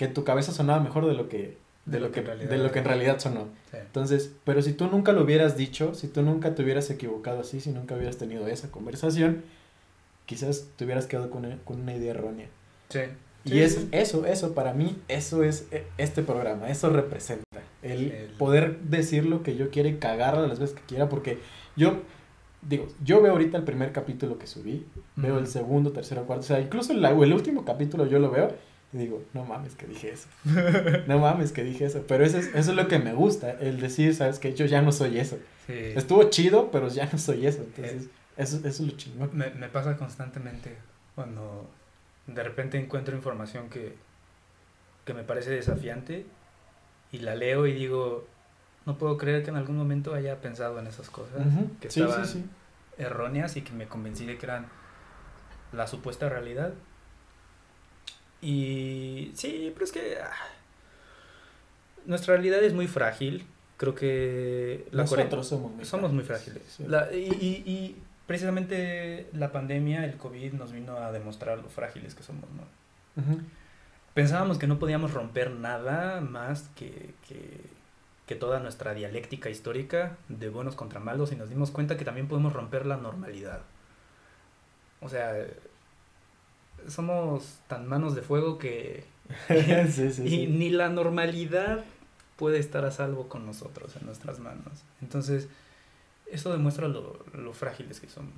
que 0.01 0.05
en 0.05 0.15
tu 0.15 0.23
cabeza 0.23 0.51
sonaba 0.51 0.79
mejor 0.79 1.05
de 1.05 1.13
lo 1.13 1.29
que 1.29 1.59
de, 1.85 1.99
lo, 1.99 2.11
que, 2.11 2.23
de 2.23 2.57
lo 2.57 2.71
que 2.71 2.79
en 2.79 2.85
realidad 2.85 3.19
sonó. 3.19 3.49
Entonces, 3.71 4.31
pero 4.45 4.63
si 4.63 4.73
tú 4.73 4.87
nunca 4.87 5.11
lo 5.11 5.21
hubieras 5.21 5.57
dicho, 5.57 5.93
si 5.93 6.07
tú 6.07 6.23
nunca 6.23 6.55
te 6.55 6.63
hubieras 6.63 6.89
equivocado 6.89 7.41
así, 7.41 7.61
si 7.61 7.69
nunca 7.69 7.93
hubieras 7.93 8.17
tenido 8.17 8.47
esa 8.47 8.71
conversación, 8.71 9.43
quizás 10.25 10.65
te 10.75 10.85
hubieras 10.85 11.05
quedado 11.05 11.29
con, 11.29 11.55
con 11.65 11.81
una 11.81 11.93
idea 11.93 12.15
errónea. 12.15 12.47
Sí. 12.89 13.01
Y 13.45 13.59
es, 13.59 13.85
eso, 13.91 14.25
eso 14.25 14.55
para 14.55 14.73
mí, 14.73 14.97
eso 15.07 15.43
es 15.43 15.67
e, 15.69 15.85
este 15.99 16.23
programa, 16.23 16.69
eso 16.69 16.89
representa. 16.89 17.43
El, 17.83 18.33
poder 18.39 18.79
decir 18.79 19.27
lo 19.27 19.43
que 19.43 19.55
yo 19.55 19.69
quiera 19.69 19.87
y 19.87 19.97
cagarla 19.97 20.47
las 20.47 20.59
veces 20.59 20.75
que 20.75 20.81
quiera, 20.87 21.09
porque 21.09 21.37
yo, 21.75 22.01
digo, 22.63 22.87
yo 23.03 23.21
veo 23.21 23.33
ahorita 23.33 23.55
el 23.55 23.65
primer 23.65 23.91
capítulo 23.91 24.39
que 24.39 24.47
subí, 24.47 24.83
veo 25.15 25.37
el 25.37 25.45
segundo, 25.45 25.91
tercero, 25.91 26.25
cuarto, 26.25 26.43
o 26.43 26.47
sea, 26.47 26.59
incluso 26.59 26.91
el, 26.91 27.05
el 27.05 27.33
último 27.33 27.65
capítulo 27.65 28.07
yo 28.07 28.17
lo 28.17 28.31
veo 28.31 28.49
y 28.93 28.97
digo, 28.97 29.23
no 29.33 29.45
mames 29.45 29.75
que 29.75 29.87
dije 29.87 30.11
eso, 30.11 30.27
no 31.07 31.19
mames 31.19 31.51
que 31.51 31.63
dije 31.63 31.85
eso, 31.85 32.03
pero 32.07 32.25
eso 32.25 32.37
es, 32.37 32.47
eso 32.47 32.71
es 32.71 32.75
lo 32.77 32.87
que 32.87 32.99
me 32.99 33.13
gusta, 33.13 33.51
el 33.51 33.79
decir, 33.79 34.13
sabes 34.15 34.39
que 34.39 34.53
yo 34.53 34.65
ya 34.65 34.81
no 34.81 34.91
soy 34.91 35.19
eso. 35.19 35.37
Estuvo 35.67 36.23
chido, 36.29 36.69
pero 36.71 36.89
ya 36.89 37.07
no 37.11 37.17
soy 37.17 37.47
eso, 37.47 37.61
entonces, 37.61 38.03
eh, 38.03 38.09
eso, 38.37 38.57
eso 38.57 38.67
es 38.67 38.79
lo 38.81 38.97
chingón. 38.97 39.29
Me, 39.33 39.49
me 39.51 39.69
pasa 39.69 39.95
constantemente 39.95 40.75
cuando 41.15 41.69
de 42.27 42.43
repente 42.43 42.77
encuentro 42.77 43.15
información 43.15 43.69
que, 43.69 43.95
que 45.05 45.13
me 45.13 45.23
parece 45.23 45.51
desafiante 45.51 46.25
y 47.11 47.19
la 47.19 47.35
leo 47.35 47.67
y 47.67 47.73
digo, 47.73 48.27
no 48.85 48.97
puedo 48.97 49.17
creer 49.17 49.43
que 49.43 49.49
en 49.49 49.57
algún 49.57 49.77
momento 49.77 50.13
haya 50.13 50.41
pensado 50.41 50.79
en 50.79 50.87
esas 50.87 51.09
cosas 51.09 51.45
que 51.79 51.87
estaban 51.87 52.25
erróneas 52.97 53.57
y 53.57 53.61
que 53.61 53.73
me 53.73 53.87
convencí 53.87 54.25
de 54.25 54.37
que 54.37 54.45
eran 54.45 54.67
la 55.71 55.87
supuesta 55.87 56.29
realidad. 56.29 56.73
Y 58.41 59.31
sí, 59.35 59.71
pero 59.73 59.85
es 59.85 59.91
que 59.91 60.17
ah, 60.21 60.31
nuestra 62.05 62.35
realidad 62.35 62.63
es 62.63 62.73
muy 62.73 62.87
frágil. 62.87 63.45
Creo 63.77 63.95
que 63.95 64.87
la 64.91 65.03
Nosotros 65.03 65.47
somos 65.47 65.71
muy 65.71 65.85
somos 65.85 66.11
muy 66.11 66.23
frágiles. 66.23 66.79
y, 67.13 67.17
y, 67.17 67.63
y 67.65 67.95
precisamente 68.27 69.27
la 69.33 69.51
pandemia, 69.51 70.05
el 70.05 70.15
COVID, 70.15 70.53
nos 70.53 70.71
vino 70.71 70.97
a 70.97 71.11
demostrar 71.11 71.57
lo 71.57 71.69
frágiles 71.69 72.15
que 72.15 72.23
somos, 72.23 72.45
¿no? 72.51 72.63
Pensábamos 74.13 74.57
que 74.57 74.67
no 74.67 74.79
podíamos 74.79 75.13
romper 75.13 75.51
nada 75.51 76.21
más 76.21 76.69
que, 76.75 77.13
que, 77.27 78.35
toda 78.39 78.61
nuestra 78.61 78.93
dialéctica 78.93 79.49
histórica 79.49 80.15
de 80.29 80.47
buenos 80.47 80.75
contra 80.77 81.01
malos 81.01 81.33
y 81.33 81.35
nos 81.35 81.49
dimos 81.49 81.69
cuenta 81.69 81.97
que 81.97 82.05
también 82.05 82.29
podemos 82.29 82.53
romper 82.53 82.85
la 82.85 82.95
normalidad. 82.95 83.59
O 85.01 85.09
sea, 85.09 85.33
somos 86.87 87.59
tan 87.67 87.87
manos 87.87 88.15
de 88.15 88.21
fuego 88.21 88.57
que 88.57 89.03
y 90.25 90.47
ni 90.47 90.69
la 90.69 90.89
normalidad 90.89 91.83
puede 92.35 92.59
estar 92.59 92.85
a 92.85 92.91
salvo 92.91 93.27
con 93.27 93.45
nosotros 93.45 93.95
en 93.95 94.05
nuestras 94.05 94.39
manos. 94.39 94.83
Entonces, 95.01 95.47
eso 96.25 96.51
demuestra 96.51 96.87
lo, 96.87 97.23
lo 97.33 97.53
frágiles 97.53 97.99
que 97.99 98.09
somos. 98.09 98.33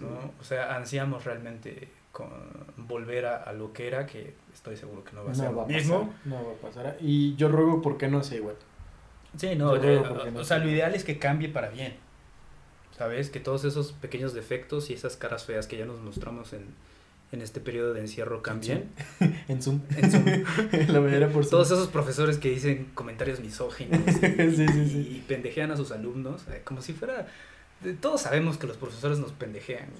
¿no? 0.00 0.32
O 0.40 0.44
sea, 0.44 0.76
ansiamos 0.76 1.24
realmente 1.24 1.88
con 2.12 2.28
volver 2.76 3.26
a, 3.26 3.52
lo 3.52 3.72
que 3.72 3.86
era, 3.86 4.06
que 4.06 4.34
estoy 4.52 4.76
seguro 4.76 5.04
que 5.04 5.12
no 5.12 5.24
va 5.24 5.32
a 5.32 5.34
ser 5.34 5.52
lo 5.52 5.66
mismo. 5.66 6.14
no 6.24 6.36
va 6.36 6.52
a 6.52 6.54
pasar. 6.54 6.96
Y 7.00 7.36
yo 7.36 7.48
ruego 7.48 7.82
porque 7.82 8.08
no 8.08 8.22
sea 8.22 8.38
igual. 8.38 8.56
Sí, 9.36 9.54
no, 9.54 9.76
eh, 9.76 9.98
o 10.34 10.44
sea, 10.44 10.58
lo 10.58 10.68
ideal 10.70 10.94
es 10.94 11.04
que 11.04 11.18
cambie 11.18 11.48
para 11.48 11.68
bien. 11.68 11.96
¿Sabes? 12.96 13.28
Que 13.28 13.38
todos 13.38 13.64
esos 13.64 13.92
pequeños 13.92 14.32
defectos 14.32 14.88
y 14.88 14.94
esas 14.94 15.18
caras 15.18 15.44
feas 15.44 15.66
que 15.66 15.76
ya 15.76 15.84
nos 15.84 16.00
mostramos 16.00 16.54
en, 16.54 16.64
en 17.32 17.42
este 17.42 17.60
periodo 17.60 17.92
de 17.92 18.00
encierro 18.00 18.42
cambien. 18.42 18.90
en 19.48 19.62
Zoom. 19.62 19.80
En 19.96 20.10
Zoom. 20.10 20.24
La 21.20 21.28
por 21.28 21.46
Todos 21.46 21.70
esos 21.70 21.88
profesores 21.88 22.38
que 22.38 22.50
dicen 22.50 22.90
comentarios 22.94 23.40
misóginos 23.40 24.00
y, 24.22 25.24
pendejean 25.26 25.70
a 25.70 25.76
sus 25.76 25.90
alumnos, 25.92 26.42
eh, 26.48 26.62
como 26.64 26.82
si 26.82 26.92
fuera... 26.92 27.26
Todos 28.00 28.22
sabemos 28.22 28.56
que 28.56 28.66
los 28.66 28.78
profesores 28.78 29.18
nos 29.18 29.32
pendejean, 29.32 29.90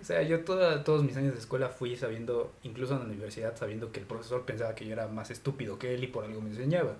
O 0.00 0.04
sea, 0.04 0.20
yo 0.22 0.40
toda, 0.40 0.82
todos 0.82 1.04
mis 1.04 1.16
años 1.16 1.32
de 1.32 1.38
escuela 1.38 1.68
fui 1.68 1.96
sabiendo, 1.96 2.52
incluso 2.64 2.94
en 2.94 3.00
la 3.00 3.04
universidad, 3.04 3.56
sabiendo 3.56 3.92
que 3.92 4.00
el 4.00 4.06
profesor 4.06 4.44
pensaba 4.44 4.74
que 4.74 4.84
yo 4.84 4.92
era 4.92 5.06
más 5.06 5.30
estúpido 5.30 5.78
que 5.78 5.94
él 5.94 6.02
y 6.02 6.08
por 6.08 6.24
algo 6.24 6.40
me 6.40 6.50
enseñaba. 6.50 6.96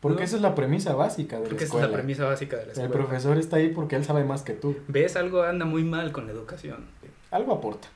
Porque 0.00 0.24
esa 0.24 0.36
es 0.36 0.42
la 0.42 0.54
premisa 0.54 0.94
básica 0.94 1.40
de 1.40 1.44
la 1.44 1.48
escuela. 1.48 1.48
Porque 1.48 1.64
esa 1.64 1.76
es 1.76 1.90
la 1.90 1.96
premisa 1.96 2.24
básica 2.26 2.56
de 2.58 2.66
la 2.66 2.72
escuela. 2.72 2.92
El 2.92 2.94
profesor 2.94 3.38
está 3.38 3.56
ahí 3.56 3.70
porque 3.70 3.96
él 3.96 4.04
sabe 4.04 4.22
más 4.22 4.42
que 4.42 4.52
tú. 4.52 4.76
¿Ves? 4.86 5.16
Algo 5.16 5.42
anda 5.42 5.64
muy 5.64 5.82
mal 5.82 6.12
con 6.12 6.26
la 6.26 6.32
educación. 6.32 6.84
Algo 7.30 7.54
aporta 7.54 7.88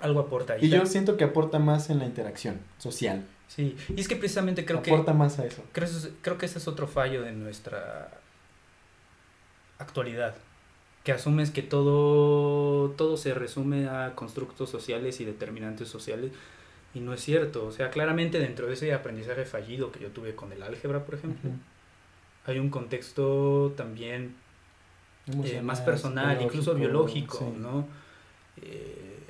algo 0.00 0.20
aporta. 0.20 0.56
Y, 0.58 0.68
yo 0.68 0.84
siento 0.86 1.16
que 1.16 1.24
aporta 1.24 1.58
más 1.58 1.90
en 1.90 1.98
la 1.98 2.06
interacción 2.06 2.60
social. 2.78 3.24
Sí, 3.48 3.76
y 3.94 4.00
es 4.00 4.08
que 4.08 4.16
precisamente 4.16 4.64
creo 4.64 4.82
que... 4.82 4.90
Aporta 4.90 5.12
más 5.12 5.38
a 5.38 5.46
eso. 5.46 5.62
Creo, 5.72 5.88
creo 6.22 6.38
que 6.38 6.46
ese 6.46 6.58
es 6.58 6.66
otro 6.66 6.86
fallo 6.86 7.22
de 7.22 7.32
nuestra 7.32 8.10
actualidad, 9.78 10.34
que 11.04 11.12
asumes 11.12 11.50
que 11.50 11.62
todo, 11.62 12.90
todo 12.90 13.16
se 13.16 13.34
resume 13.34 13.88
a 13.88 14.14
constructos 14.14 14.70
sociales 14.70 15.20
y 15.20 15.24
determinantes 15.24 15.88
sociales, 15.88 16.32
y 16.94 17.00
no 17.00 17.12
es 17.12 17.20
cierto. 17.20 17.66
O 17.66 17.72
sea, 17.72 17.90
claramente 17.90 18.38
dentro 18.38 18.66
de 18.66 18.74
ese 18.74 18.92
aprendizaje 18.94 19.44
fallido 19.44 19.92
que 19.92 20.00
yo 20.00 20.08
tuve 20.08 20.34
con 20.34 20.52
el 20.52 20.62
álgebra, 20.62 21.04
por 21.04 21.16
ejemplo, 21.16 21.50
hay 22.46 22.58
un 22.58 22.70
contexto 22.70 23.74
también 23.76 24.36
eh, 25.44 25.60
más 25.62 25.80
personal, 25.80 26.40
incluso 26.40 26.74
biológico, 26.74 27.52
¿no? 27.58 27.86
Eh, 28.62 29.23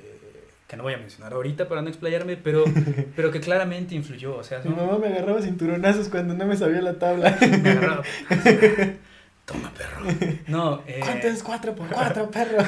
que 0.67 0.77
no 0.77 0.83
voy 0.83 0.93
a 0.93 0.97
mencionar 0.97 1.33
ahorita 1.33 1.67
para 1.67 1.81
no 1.81 1.89
explayarme, 1.89 2.37
pero, 2.37 2.63
pero 3.15 3.31
que 3.31 3.39
claramente 3.39 3.95
influyó. 3.95 4.37
O 4.37 4.43
sea, 4.43 4.61
Mi 4.63 4.73
mamá 4.73 4.97
me 4.97 5.07
agarraba 5.07 5.41
cinturonazos 5.41 6.09
cuando 6.09 6.33
no 6.33 6.45
me 6.45 6.57
sabía 6.57 6.81
la 6.81 6.97
tabla. 6.97 7.37
Me 7.41 7.69
agarraba. 7.69 8.03
Toma, 9.45 9.71
perro. 9.73 10.05
No, 10.47 10.81
eh... 10.87 11.01
¿Cuánto 11.01 11.27
es 11.27 11.43
cuatro 11.43 11.75
por 11.75 11.87
cuatro, 11.87 12.31
perro? 12.31 12.63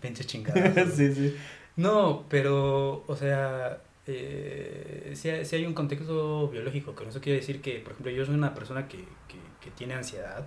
Pinche 0.00 0.24
chingada. 0.24 0.84
sí, 0.86 1.14
sí. 1.14 1.36
No, 1.76 2.24
pero, 2.28 3.04
o 3.06 3.16
sea, 3.16 3.78
eh, 4.08 5.12
si, 5.14 5.28
hay 5.28 5.64
un 5.64 5.74
contexto 5.74 6.48
biológico, 6.48 6.96
que 6.96 7.08
eso 7.08 7.20
quiere 7.20 7.38
decir 7.38 7.62
que, 7.62 7.78
por 7.78 7.92
ejemplo, 7.92 8.10
yo 8.10 8.26
soy 8.26 8.34
una 8.34 8.52
persona 8.52 8.88
que, 8.88 8.98
que, 9.28 9.38
que 9.60 9.70
tiene 9.70 9.94
ansiedad 9.94 10.44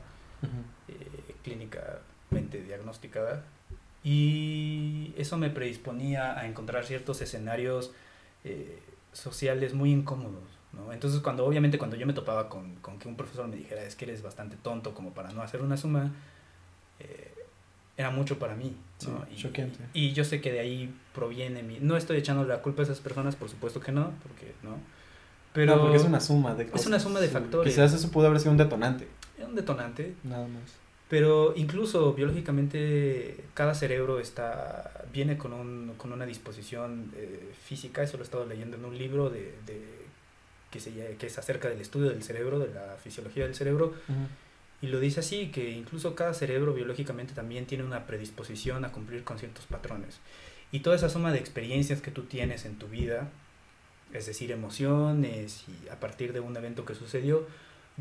eh, 0.89 1.36
clínicamente 1.41 2.61
diagnosticada 2.61 3.45
y 4.06 5.16
eso 5.18 5.36
me 5.36 5.49
predisponía 5.49 6.39
a 6.39 6.45
encontrar 6.45 6.86
ciertos 6.86 7.22
escenarios 7.22 7.91
eh, 8.43 8.80
sociales 9.14 9.74
muy 9.74 9.91
incómodos. 9.91 10.43
¿no? 10.74 10.93
Entonces, 10.93 11.22
cuando 11.22 11.43
obviamente 11.43 11.80
cuando 11.80 11.95
yo 11.95 12.06
me 12.06 12.14
topaba 12.14 12.47
con, 12.47 12.76
con, 12.76 12.99
que 12.99 13.08
un 13.08 13.16
profesor 13.16 13.47
me 13.47 13.56
dijera, 13.56 13.84
es 13.84 13.95
que 13.95 14.06
eres 14.06 14.22
bastante 14.22 14.58
tonto 14.58 14.93
como 14.93 15.12
para 15.16 15.32
no 15.32 15.41
hacer 15.41 15.64
una 15.64 15.76
suma, 15.76 16.14
eh, 16.99 17.34
era 17.97 18.12
mucho 18.12 18.38
para 18.38 18.56
mí. 18.56 18.76
¿no? 19.08 19.26
y, 19.36 19.99
y, 19.99 20.14
yo 20.14 20.24
sé 20.24 20.39
que 20.39 20.51
de 20.51 20.60
ahí 20.60 20.93
proviene 21.14 21.64
mi... 21.64 21.80
No 21.80 21.97
estoy 21.97 22.18
echando 22.18 22.43
la 22.45 22.62
culpa 22.62 22.84
a 22.84 22.86
esas 22.86 22.99
personas, 22.99 23.36
por 23.36 23.49
supuesto 23.49 23.80
que 23.80 23.91
no, 23.91 24.12
porque 24.22 24.53
no. 24.62 24.78
Pero 25.51 25.78
no, 25.78 25.82
porque 25.82 25.97
es 25.97 26.03
una 26.03 26.20
suma 26.20 26.53
de 26.53 26.66
cosas. 26.66 26.82
Es 26.82 26.88
una 26.88 26.99
suma 26.99 27.20
de 27.20 27.30
factores. 27.30 27.74
Quizás 27.74 27.91
eso 27.91 28.12
pudo 28.12 28.28
haber 28.28 28.39
sido 28.39 28.51
un 28.51 28.58
detonante. 28.58 29.08
Un 29.43 29.56
detonante. 29.56 30.14
Nada 30.24 30.47
más. 30.47 30.85
Pero 31.10 31.53
incluso 31.56 32.14
biológicamente 32.14 33.43
cada 33.53 33.76
cerebro 33.76 34.20
está, 34.20 35.06
viene 35.14 35.38
con, 35.38 35.53
un, 35.53 35.93
con 35.97 36.12
una 36.12 36.26
disposición 36.26 37.12
eh, 37.16 37.51
física, 37.64 38.01
eso 38.01 38.18
lo 38.18 38.24
he 38.24 38.26
estado 38.26 38.45
leyendo 38.45 38.78
en 38.78 38.86
un 38.86 38.97
libro 38.97 39.30
de, 39.30 39.53
de 39.68 39.82
que, 40.72 40.80
se, 40.80 40.91
que 41.18 41.28
es 41.28 41.38
acerca 41.38 41.70
del 41.70 41.80
estudio 41.80 42.10
del 42.10 42.24
cerebro, 42.24 42.58
de 42.60 42.74
la 42.74 42.97
fisiología 43.03 43.43
del 43.45 43.53
cerebro, 43.53 43.93
y 44.82 44.88
lo 44.88 44.99
dice 44.99 45.20
así, 45.20 45.51
que 45.51 45.70
incluso 45.70 46.16
cada 46.16 46.34
cerebro 46.34 46.74
biológicamente 46.74 47.34
también 47.34 47.66
tiene 47.66 47.84
una 47.84 48.06
predisposición 48.08 48.84
a 48.84 48.91
cumplir 48.91 49.24
con 49.24 49.39
ciertos 49.39 49.66
patrones. 49.68 50.20
Y 50.72 50.80
toda 50.80 50.95
esa 50.95 51.10
suma 51.10 51.32
de 51.32 51.39
experiencias 51.39 52.01
que 52.01 52.12
tú 52.12 52.24
tienes 52.24 52.66
en 52.66 52.78
tu 52.78 52.88
vida, 52.88 53.30
es 54.12 54.26
decir, 54.26 54.51
emociones 54.51 55.64
y 55.68 55.88
a 55.89 55.99
partir 55.99 56.34
de 56.34 56.39
un 56.39 56.58
evento 56.58 56.84
que 56.84 56.95
sucedió, 56.95 57.47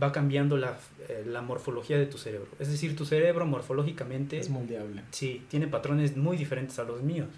va 0.03 0.11
cambiando 0.13 0.57
la, 0.57 0.77
eh, 1.09 1.25
la, 1.27 1.41
morfología 1.43 1.97
de 1.99 2.07
tu 2.07 2.19
cerebro. 2.19 2.49
Es 2.59 2.69
decir, 2.69 2.97
tu 2.97 3.05
cerebro 3.07 3.47
morfológicamente... 3.47 4.39
Es 4.39 4.51
moldeable. 4.51 5.03
Sí, 5.13 5.45
tiene 5.49 5.69
patrones 5.69 6.17
muy 6.17 6.37
diferentes 6.37 6.79
a 6.79 6.85
los 6.85 7.03
míos, 7.03 7.29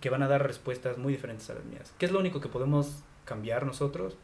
que 0.00 0.10
van 0.10 0.22
a 0.22 0.28
dar 0.28 0.46
respuestas 0.46 0.96
muy 0.96 1.12
diferentes 1.12 1.50
a 1.50 1.54
las 1.54 1.64
mías. 1.64 1.92
¿Qué 1.98 2.06
es 2.06 2.12
lo 2.12 2.20
único 2.20 2.40
que 2.40 2.48
podemos 2.48 3.02
cambiar 3.24 3.66
nosotros? 3.66 4.16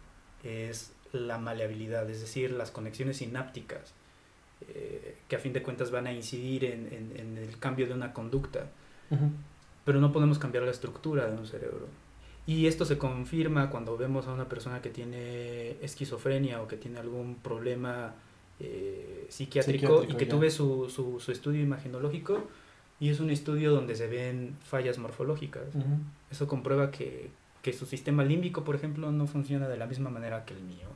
Es 0.44 0.92
la 1.12 1.38
maleabilidad, 1.38 2.08
es 2.08 2.20
decir, 2.20 2.52
las 2.52 2.70
conexiones 2.70 3.16
sinápticas 3.18 3.92
eh, 4.68 5.16
que 5.28 5.34
a 5.36 5.38
fin 5.40 5.52
de 5.52 5.62
cuentas 5.62 5.90
van 5.90 6.06
a 6.06 6.12
incidir 6.12 6.64
en, 6.64 6.86
en- 6.92 7.12
en 7.20 7.38
el 7.38 7.58
cambio 7.58 7.86
de 7.88 7.94
una 7.94 8.12
conducta, 8.12 8.66
pero 9.84 10.00
no 10.00 10.12
podemos 10.12 10.38
cambiar 10.38 10.62
la 10.64 10.70
estructura 10.70 11.26
de 11.26 11.36
un 11.36 11.46
cerebro. 11.46 11.88
Y 12.46 12.66
esto 12.66 12.84
se 12.84 12.98
confirma 12.98 13.70
cuando 13.70 13.96
vemos 13.96 14.26
a 14.26 14.32
una 14.32 14.48
persona 14.48 14.82
que 14.82 14.90
tiene 14.90 15.76
esquizofrenia 15.82 16.60
o 16.60 16.66
que 16.66 16.76
tiene 16.76 16.98
algún 16.98 17.36
problema 17.36 18.14
eh, 18.58 19.26
psiquiátrico, 19.28 19.86
Psiquiátrico, 19.86 20.12
y 20.12 20.16
que 20.16 20.24
ya. 20.26 20.30
tú 20.30 20.38
ves 20.40 20.54
su, 20.54 20.90
su, 20.90 21.20
su 21.20 21.30
estudio 21.30 21.62
imaginológico 21.62 22.48
y 22.98 23.10
es 23.10 23.20
un 23.20 23.30
estudio 23.30 23.72
donde 23.72 23.94
se 23.96 24.06
ven 24.06 24.56
fallas 24.62 24.98
morfológicas. 24.98 25.64
Eso 26.30 26.46
comprueba 26.46 26.90
que, 26.90 27.30
que 27.60 27.72
su 27.72 27.86
sistema 27.86 28.24
límbico, 28.24 28.64
por 28.64 28.76
ejemplo, 28.76 29.10
no 29.10 29.26
funciona 29.26 29.68
de 29.68 29.76
la 29.76 29.86
misma 29.86 30.10
manera 30.10 30.44
que 30.44 30.54
el 30.54 30.62
mío. 30.62 30.86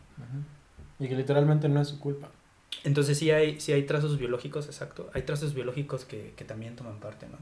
Y 1.01 1.09
que 1.09 1.17
literalmente 1.17 1.69
no 1.69 1.81
es 1.81 1.89
su 1.89 1.99
culpa. 1.99 2.31
Entonces 2.85 3.19
sí 3.19 3.31
hay, 3.31 3.61
sí 3.61 3.73
hay 3.73 3.83
trazos 3.85 4.19
biológicos, 4.19 4.67
exacto. 4.67 5.11
Hay 5.15 5.23
trazos 5.23 5.55
biológicos 5.55 6.05
que, 6.05 6.33
que 6.37 6.45
también 6.45 6.77
toman 6.77 7.01
parte, 7.01 7.27
¿no? 7.27 7.39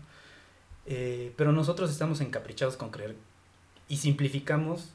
Eh, 0.87 1.33
pero 1.37 1.53
nosotros 1.53 1.91
estamos 1.91 2.21
encaprichados 2.21 2.77
con 2.77 2.91
creer 2.91 3.17
y 3.89 3.97
simplificamos, 3.99 4.93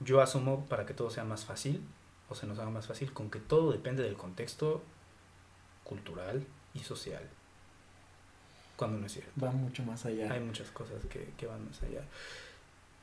yo 0.00 0.20
asumo 0.20 0.66
para 0.66 0.86
que 0.86 0.94
todo 0.94 1.10
sea 1.10 1.24
más 1.24 1.44
fácil, 1.44 1.82
o 2.28 2.34
se 2.34 2.46
nos 2.46 2.58
haga 2.58 2.70
más 2.70 2.86
fácil, 2.86 3.12
con 3.12 3.30
que 3.30 3.40
todo 3.40 3.72
depende 3.72 4.02
del 4.02 4.14
contexto 4.14 4.82
cultural 5.84 6.46
y 6.74 6.80
social. 6.80 7.22
Cuando 8.76 8.98
no 8.98 9.06
es 9.06 9.12
cierto. 9.12 9.32
Va 9.42 9.50
mucho 9.50 9.82
más 9.82 10.06
allá. 10.06 10.32
Hay 10.32 10.40
muchas 10.40 10.70
cosas 10.70 11.04
que, 11.06 11.32
que 11.36 11.46
van 11.46 11.66
más 11.66 11.82
allá. 11.82 12.02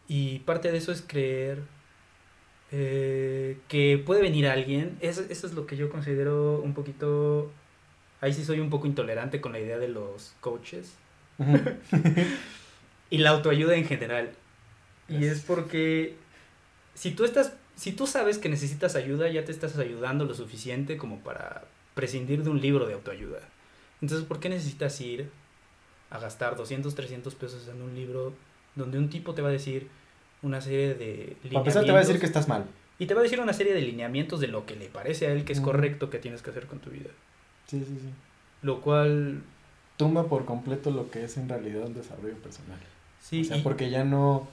Y 0.07 0.39
parte 0.39 0.71
de 0.71 0.77
eso 0.77 0.91
es 0.91 1.03
creer 1.05 1.61
eh, 2.71 3.59
que 3.67 4.01
puede 4.03 4.21
venir 4.21 4.47
alguien. 4.47 4.97
Eso, 5.01 5.21
eso 5.29 5.45
es 5.45 5.53
lo 5.53 5.67
que 5.67 5.77
yo 5.77 5.89
considero 5.89 6.61
un 6.61 6.73
poquito... 6.73 7.51
Ahí 8.21 8.33
sí 8.33 8.43
soy 8.43 8.59
un 8.59 8.71
poco 8.71 8.87
intolerante 8.87 9.41
con 9.41 9.51
la 9.51 9.59
idea 9.59 9.77
de 9.77 9.89
los 9.89 10.33
coaches. 10.39 10.95
Y 13.09 13.19
la 13.19 13.29
autoayuda 13.29 13.75
en 13.75 13.85
general. 13.85 14.31
Y 15.09 15.25
es 15.25 15.41
porque 15.41 16.15
si 16.93 17.11
tú 17.11 17.23
estás, 17.25 17.53
si 17.75 17.91
tú 17.93 18.07
sabes 18.07 18.37
que 18.37 18.49
necesitas 18.49 18.95
ayuda, 18.95 19.29
ya 19.29 19.45
te 19.45 19.51
estás 19.51 19.77
ayudando 19.77 20.25
lo 20.25 20.33
suficiente 20.33 20.97
como 20.97 21.19
para 21.19 21.63
prescindir 21.93 22.43
de 22.43 22.49
un 22.49 22.59
libro 22.61 22.85
de 22.87 22.93
autoayuda. 22.93 23.39
Entonces, 24.01 24.27
¿por 24.27 24.39
qué 24.39 24.49
necesitas 24.49 24.99
ir 25.01 25.29
a 26.09 26.19
gastar 26.19 26.55
200, 26.55 26.93
300 26.95 27.35
pesos 27.35 27.67
en 27.67 27.81
un 27.81 27.95
libro 27.95 28.33
donde 28.75 28.97
un 28.97 29.09
tipo 29.09 29.33
te 29.33 29.41
va 29.41 29.49
a 29.49 29.51
decir 29.51 29.87
una 30.41 30.61
serie 30.61 30.93
de 30.93 31.35
Para 31.43 31.59
empezar 31.59 31.83
te 31.85 31.91
va 31.91 31.97
a 31.97 32.01
decir 32.01 32.19
que 32.19 32.27
lineamientos 32.27 32.29
estás 32.29 32.47
mal. 32.47 32.65
y 32.99 33.05
te 33.07 33.13
va 33.13 33.21
a 33.21 33.23
decir 33.23 33.39
una 33.41 33.53
serie 33.53 33.73
de 33.73 33.81
lineamientos 33.81 34.39
de 34.39 34.47
lo 34.47 34.65
que 34.65 34.75
le 34.75 34.87
parece 34.87 35.27
a 35.27 35.31
él 35.31 35.43
que 35.45 35.53
es 35.53 35.59
correcto 35.61 36.09
que 36.09 36.19
tienes 36.19 36.41
que 36.41 36.51
hacer 36.51 36.67
con 36.67 36.79
tu 36.79 36.91
vida? 36.91 37.09
Sí, 37.67 37.79
sí, 37.79 37.97
sí. 38.01 38.09
Lo 38.61 38.81
cual 38.81 39.41
Tumba 39.97 40.27
por 40.27 40.45
completo 40.45 40.91
lo 40.91 41.09
que 41.09 41.23
es 41.23 41.37
en 41.37 41.49
realidad 41.49 41.87
un 41.87 41.95
desarrollo 41.95 42.35
personal. 42.35 42.79
sí, 43.21 43.41
o 43.41 43.45
sea, 43.45 43.57
y- 43.57 43.61
porque 43.61 43.89
ya 43.89 44.03
no... 44.03 44.47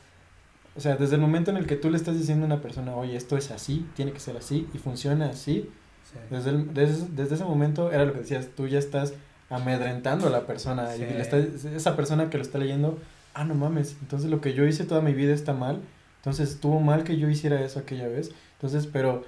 O 0.77 0.81
sea, 0.81 0.97
desde 0.97 1.15
el 1.15 1.21
momento 1.21 1.51
en 1.51 1.57
el 1.57 1.67
que 1.67 1.77
tú 1.77 1.89
le 1.91 1.97
estás 1.97 2.19
diciendo 2.19 2.45
a 2.45 2.47
una 2.47 2.61
persona, 2.61 2.95
oye, 2.97 3.17
esto 3.17 3.37
es 3.37 3.51
así, 3.51 3.87
tiene 3.95 4.13
que 4.13 4.21
ser 4.21 4.37
así 4.37 4.67
y 4.75 4.79
funciona 4.79 5.27
así, 5.31 5.71
sí. 6.11 6.19
desde, 6.31 6.51
el- 6.51 6.75
desde, 6.75 7.07
desde 7.11 7.37
ese 7.37 7.45
momento 7.45 7.93
era 7.93 8.05
lo 8.05 8.13
que 8.13 8.21
decías, 8.21 8.49
tú 8.57 8.67
ya 8.67 8.79
estás 8.81 9.15
amedrentando 9.51 10.27
a 10.27 10.31
la 10.31 10.47
persona. 10.47 10.95
Y 10.97 10.99
Sí. 10.99 11.05
le 11.05 11.21
está- 11.21 11.39
esa 11.39 11.95
persona 11.97 12.29
que 12.31 12.39
lo 12.39 12.43
está 12.43 12.59
leyendo, 12.59 12.99
ah, 13.35 13.45
no 13.45 13.55
mames, 13.55 13.97
entonces 14.01 14.31
lo 14.31 14.41
que 14.41 14.53
yo 14.55 14.65
hice 14.67 14.85
toda 14.85 15.01
mi 15.01 15.13
vida 15.15 15.33
está 15.33 15.53
mal, 15.53 15.81
entonces 16.17 16.51
estuvo 16.51 16.81
mal 16.81 17.05
que 17.05 17.19
yo 17.19 17.29
hiciera 17.29 17.61
eso 17.65 17.79
aquella 17.79 18.09
vez. 18.09 18.33
Entonces, 18.57 18.87
pero, 18.89 19.23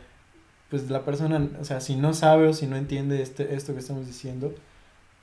pues 0.71 0.91
la 0.91 1.05
persona, 1.05 1.49
o 1.61 1.65
sea, 1.65 1.81
si 1.81 1.95
no 1.95 2.13
sabe 2.13 2.49
o 2.49 2.53
si 2.55 2.67
no 2.67 2.77
entiende 2.77 3.23
este, 3.23 3.55
esto 3.55 3.73
que 3.73 3.79
estamos 3.81 4.07
diciendo, 4.07 4.53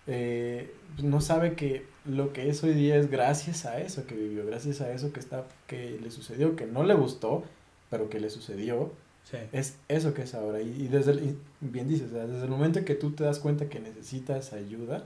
eh, 0.07 0.73
pues, 0.95 1.03
no 1.03 1.19
sabe 1.21 1.53
que 1.53 1.85
lo 2.05 2.33
que 2.33 2.49
es 2.49 2.63
hoy 2.63 2.73
día 2.73 2.95
es 2.97 3.09
gracias 3.09 3.65
a 3.65 3.79
eso 3.79 4.05
que 4.05 4.15
vivió, 4.15 4.45
gracias 4.45 4.81
a 4.81 4.91
eso 4.91 5.13
que 5.13 5.19
está, 5.19 5.45
que 5.67 5.99
le 6.01 6.11
sucedió, 6.11 6.55
que 6.55 6.65
no 6.65 6.83
le 6.83 6.93
gustó, 6.95 7.43
pero 7.89 8.09
que 8.09 8.19
le 8.19 8.29
sucedió, 8.29 8.91
sí. 9.23 9.37
es 9.51 9.77
eso 9.87 10.13
que 10.13 10.23
es 10.23 10.33
ahora. 10.35 10.61
Y, 10.61 10.83
y 10.83 10.87
desde 10.87 11.11
el, 11.11 11.19
y 11.23 11.37
bien 11.61 11.87
dices, 11.87 12.11
desde 12.11 12.43
el 12.43 12.49
momento 12.49 12.79
en 12.79 12.85
que 12.85 12.95
tú 12.95 13.11
te 13.11 13.23
das 13.23 13.39
cuenta 13.39 13.69
que 13.69 13.79
necesitas 13.79 14.51
ayuda, 14.53 15.05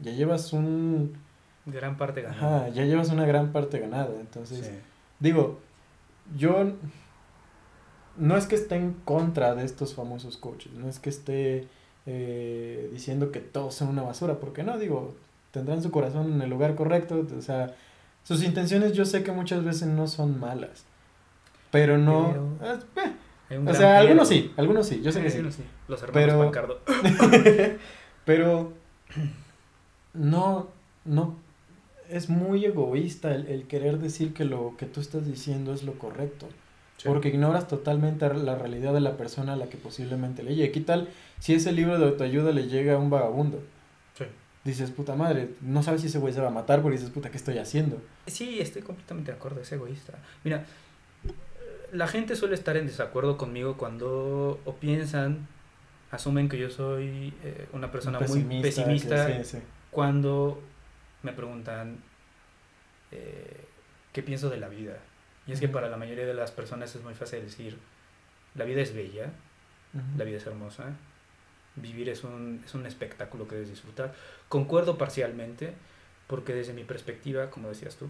ya 0.00 0.12
llevas 0.12 0.52
un, 0.52 1.14
gran 1.66 1.96
parte 1.98 2.22
ganada. 2.22 2.64
ajá, 2.64 2.68
ya 2.70 2.84
llevas 2.84 3.10
una 3.10 3.26
gran 3.26 3.52
parte 3.52 3.78
ganada. 3.78 4.10
Entonces, 4.20 4.64
Sí. 4.66 4.72
digo, 5.20 5.60
yo 6.36 6.72
no 8.16 8.36
es 8.36 8.46
que 8.46 8.54
esté 8.54 8.76
en 8.76 8.92
contra 9.04 9.54
de 9.54 9.64
estos 9.64 9.94
famosos 9.94 10.36
coaches, 10.36 10.72
no 10.72 10.88
es 10.88 10.98
que 10.98 11.10
esté 11.10 11.68
eh, 12.06 12.88
diciendo 12.92 13.30
que 13.32 13.40
todos 13.40 13.74
son 13.74 13.88
una 13.88 14.02
basura, 14.02 14.38
porque 14.40 14.62
no, 14.62 14.78
digo, 14.78 15.14
tendrán 15.54 15.82
su 15.82 15.90
corazón 15.92 16.32
en 16.32 16.42
el 16.42 16.50
lugar 16.50 16.74
correcto, 16.74 17.24
o 17.38 17.40
sea, 17.40 17.74
sus 18.24 18.42
intenciones 18.42 18.92
yo 18.92 19.04
sé 19.04 19.22
que 19.22 19.30
muchas 19.30 19.64
veces 19.64 19.86
no 19.86 20.08
son 20.08 20.40
malas, 20.40 20.84
pero 21.70 21.96
no... 21.96 22.58
Pero- 22.60 23.08
eh, 23.50 23.58
un 23.58 23.68
o 23.68 23.74
sea, 23.74 23.98
algunos 23.98 24.26
sí, 24.28 24.52
algunos 24.56 24.88
sí, 24.88 25.00
yo 25.02 25.12
sé 25.12 25.22
que 25.22 25.30
sí. 25.30 25.36
Algunos 25.36 25.58
Los 25.86 26.02
hermanos 26.02 26.52
Pero-. 26.52 26.80
Pero 28.24 28.72
no, 30.14 30.68
no, 31.04 31.36
es 32.08 32.30
muy 32.30 32.64
egoísta 32.64 33.34
el, 33.34 33.46
el 33.46 33.66
querer 33.68 33.98
decir 33.98 34.32
que 34.34 34.44
lo 34.44 34.74
que 34.76 34.86
tú 34.86 35.00
estás 35.00 35.26
diciendo 35.26 35.72
es 35.72 35.82
lo 35.84 35.92
correcto. 35.98 36.48
Sí. 36.96 37.06
Porque 37.06 37.28
ignoras 37.28 37.68
totalmente 37.68 38.32
la 38.32 38.54
realidad 38.56 38.94
de 38.94 39.00
la 39.00 39.16
persona 39.16 39.52
a 39.52 39.56
la 39.56 39.66
que 39.66 39.76
posiblemente 39.76 40.42
le 40.42 40.54
llegue. 40.54 40.72
¿Qué 40.72 40.80
tal 40.80 41.08
si 41.38 41.52
ese 41.54 41.72
libro 41.72 41.98
de 41.98 42.06
autoayuda 42.06 42.52
le 42.52 42.66
llega 42.68 42.94
a 42.94 42.98
un 42.98 43.10
vagabundo? 43.10 43.62
Dices, 44.64 44.90
puta 44.90 45.14
madre, 45.14 45.50
no 45.60 45.82
sabes 45.82 46.00
si 46.00 46.06
ese 46.06 46.18
güey 46.18 46.32
se 46.32 46.40
va 46.40 46.48
a 46.48 46.50
matar 46.50 46.80
porque 46.80 46.96
dices, 46.96 47.10
puta, 47.12 47.30
¿qué 47.30 47.36
estoy 47.36 47.58
haciendo? 47.58 48.00
Sí, 48.26 48.60
estoy 48.60 48.80
completamente 48.82 49.30
de 49.30 49.36
acuerdo, 49.36 49.60
es 49.60 49.70
egoísta. 49.70 50.14
Mira, 50.42 50.64
la 51.92 52.08
gente 52.08 52.34
suele 52.34 52.54
estar 52.54 52.76
en 52.78 52.86
desacuerdo 52.86 53.36
conmigo 53.36 53.76
cuando 53.76 54.58
o 54.64 54.74
piensan, 54.76 55.46
asumen 56.10 56.48
que 56.48 56.58
yo 56.58 56.70
soy 56.70 57.34
eh, 57.44 57.66
una 57.72 57.90
persona 57.92 58.18
muy 58.20 58.62
pesimista 58.62 59.26
que- 59.26 59.44
sí, 59.44 59.58
sí. 59.58 59.62
cuando 59.90 60.62
me 61.22 61.32
preguntan 61.32 61.98
eh, 63.12 63.64
qué 64.12 64.22
pienso 64.22 64.48
de 64.50 64.56
la 64.56 64.68
vida. 64.68 64.96
Y 65.46 65.52
es 65.52 65.60
que 65.60 65.68
para 65.68 65.88
la 65.90 65.96
mayoría 65.98 66.24
de 66.24 66.34
las 66.34 66.50
personas 66.52 66.94
es 66.96 67.02
muy 67.02 67.14
fácil 67.14 67.42
decir, 67.42 67.76
la 68.54 68.64
vida 68.64 68.80
es 68.80 68.94
bella, 68.94 69.30
la 70.16 70.24
vida 70.24 70.38
es 70.38 70.46
hermosa, 70.46 70.84
vivir 71.76 72.08
es 72.08 72.24
un, 72.24 72.62
es 72.64 72.74
un 72.74 72.86
espectáculo 72.86 73.46
que 73.48 73.56
debes 73.56 73.70
disfrutar. 73.70 74.14
Concuerdo 74.48 74.96
parcialmente, 74.98 75.72
porque 76.26 76.54
desde 76.54 76.72
mi 76.72 76.84
perspectiva, 76.84 77.50
como 77.50 77.68
decías 77.68 77.96
tú, 77.96 78.08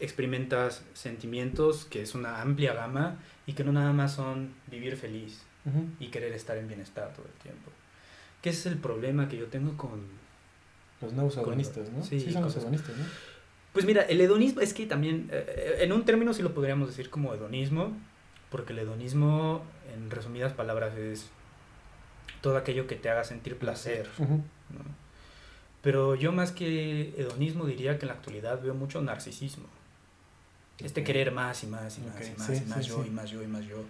experimentas 0.00 0.84
sentimientos 0.94 1.84
que 1.84 2.02
es 2.02 2.14
una 2.14 2.40
amplia 2.40 2.72
gama 2.72 3.16
y 3.46 3.54
que 3.54 3.64
no 3.64 3.72
nada 3.72 3.92
más 3.92 4.14
son 4.14 4.54
vivir 4.68 4.96
feliz 4.96 5.42
y 6.00 6.06
querer 6.08 6.32
estar 6.32 6.56
en 6.56 6.66
bienestar 6.66 7.12
todo 7.12 7.26
el 7.26 7.32
tiempo. 7.42 7.70
Ese 8.42 8.60
es 8.60 8.66
el 8.66 8.78
problema 8.78 9.28
que 9.28 9.36
yo 9.36 9.46
tengo 9.48 9.76
con... 9.76 10.00
Los 11.02 11.12
nuevos 11.12 11.36
hedonistas, 11.36 11.90
¿no? 11.90 12.02
Sí, 12.02 12.18
Sí, 12.20 12.32
son 12.32 12.42
los 12.44 12.54
cosas- 12.54 12.62
hedonistas, 12.62 12.96
¿no? 12.96 13.04
Pues 13.74 13.84
mira, 13.84 14.02
el 14.04 14.18
hedonismo 14.22 14.62
es 14.62 14.72
que 14.72 14.86
también, 14.86 15.28
eh, 15.30 15.80
en 15.80 15.92
un 15.92 16.06
término 16.06 16.32
sí 16.32 16.42
lo 16.42 16.54
podríamos 16.54 16.88
decir 16.88 17.10
como 17.10 17.34
hedonismo, 17.34 17.94
porque 18.50 18.72
el 18.72 18.78
hedonismo, 18.78 19.62
en 19.94 20.10
resumidas 20.10 20.54
palabras, 20.54 20.96
es 20.96 21.28
todo 22.40 22.56
aquello 22.56 22.86
que 22.86 22.96
te 22.96 23.10
haga 23.10 23.24
sentir 23.24 23.56
placer. 23.56 24.08
Ujú. 24.18 24.34
¿no? 24.34 24.98
Pero 25.82 26.14
yo 26.14 26.32
más 26.32 26.52
que 26.52 27.14
hedonismo 27.16 27.64
diría 27.66 27.98
que 27.98 28.04
en 28.04 28.08
la 28.08 28.14
actualidad 28.14 28.60
veo 28.60 28.74
mucho 28.74 29.00
narcisismo. 29.00 29.66
Este 30.78 31.02
querer 31.02 31.32
más 31.32 31.64
y 31.64 31.66
más 31.66 31.98
y 31.98 32.02
más 32.02 32.14
Ok, 32.16 32.22
y 32.22 32.38
más 32.38 32.46
sí, 32.46 32.62
y 32.64 32.68
más 32.68 32.84
sí, 32.84 32.88
yo 32.90 33.02
sí. 33.02 33.08
y 33.08 33.10
más 33.10 33.30
yo 33.30 33.42
y 33.42 33.46
más 33.46 33.64
yo. 33.64 33.82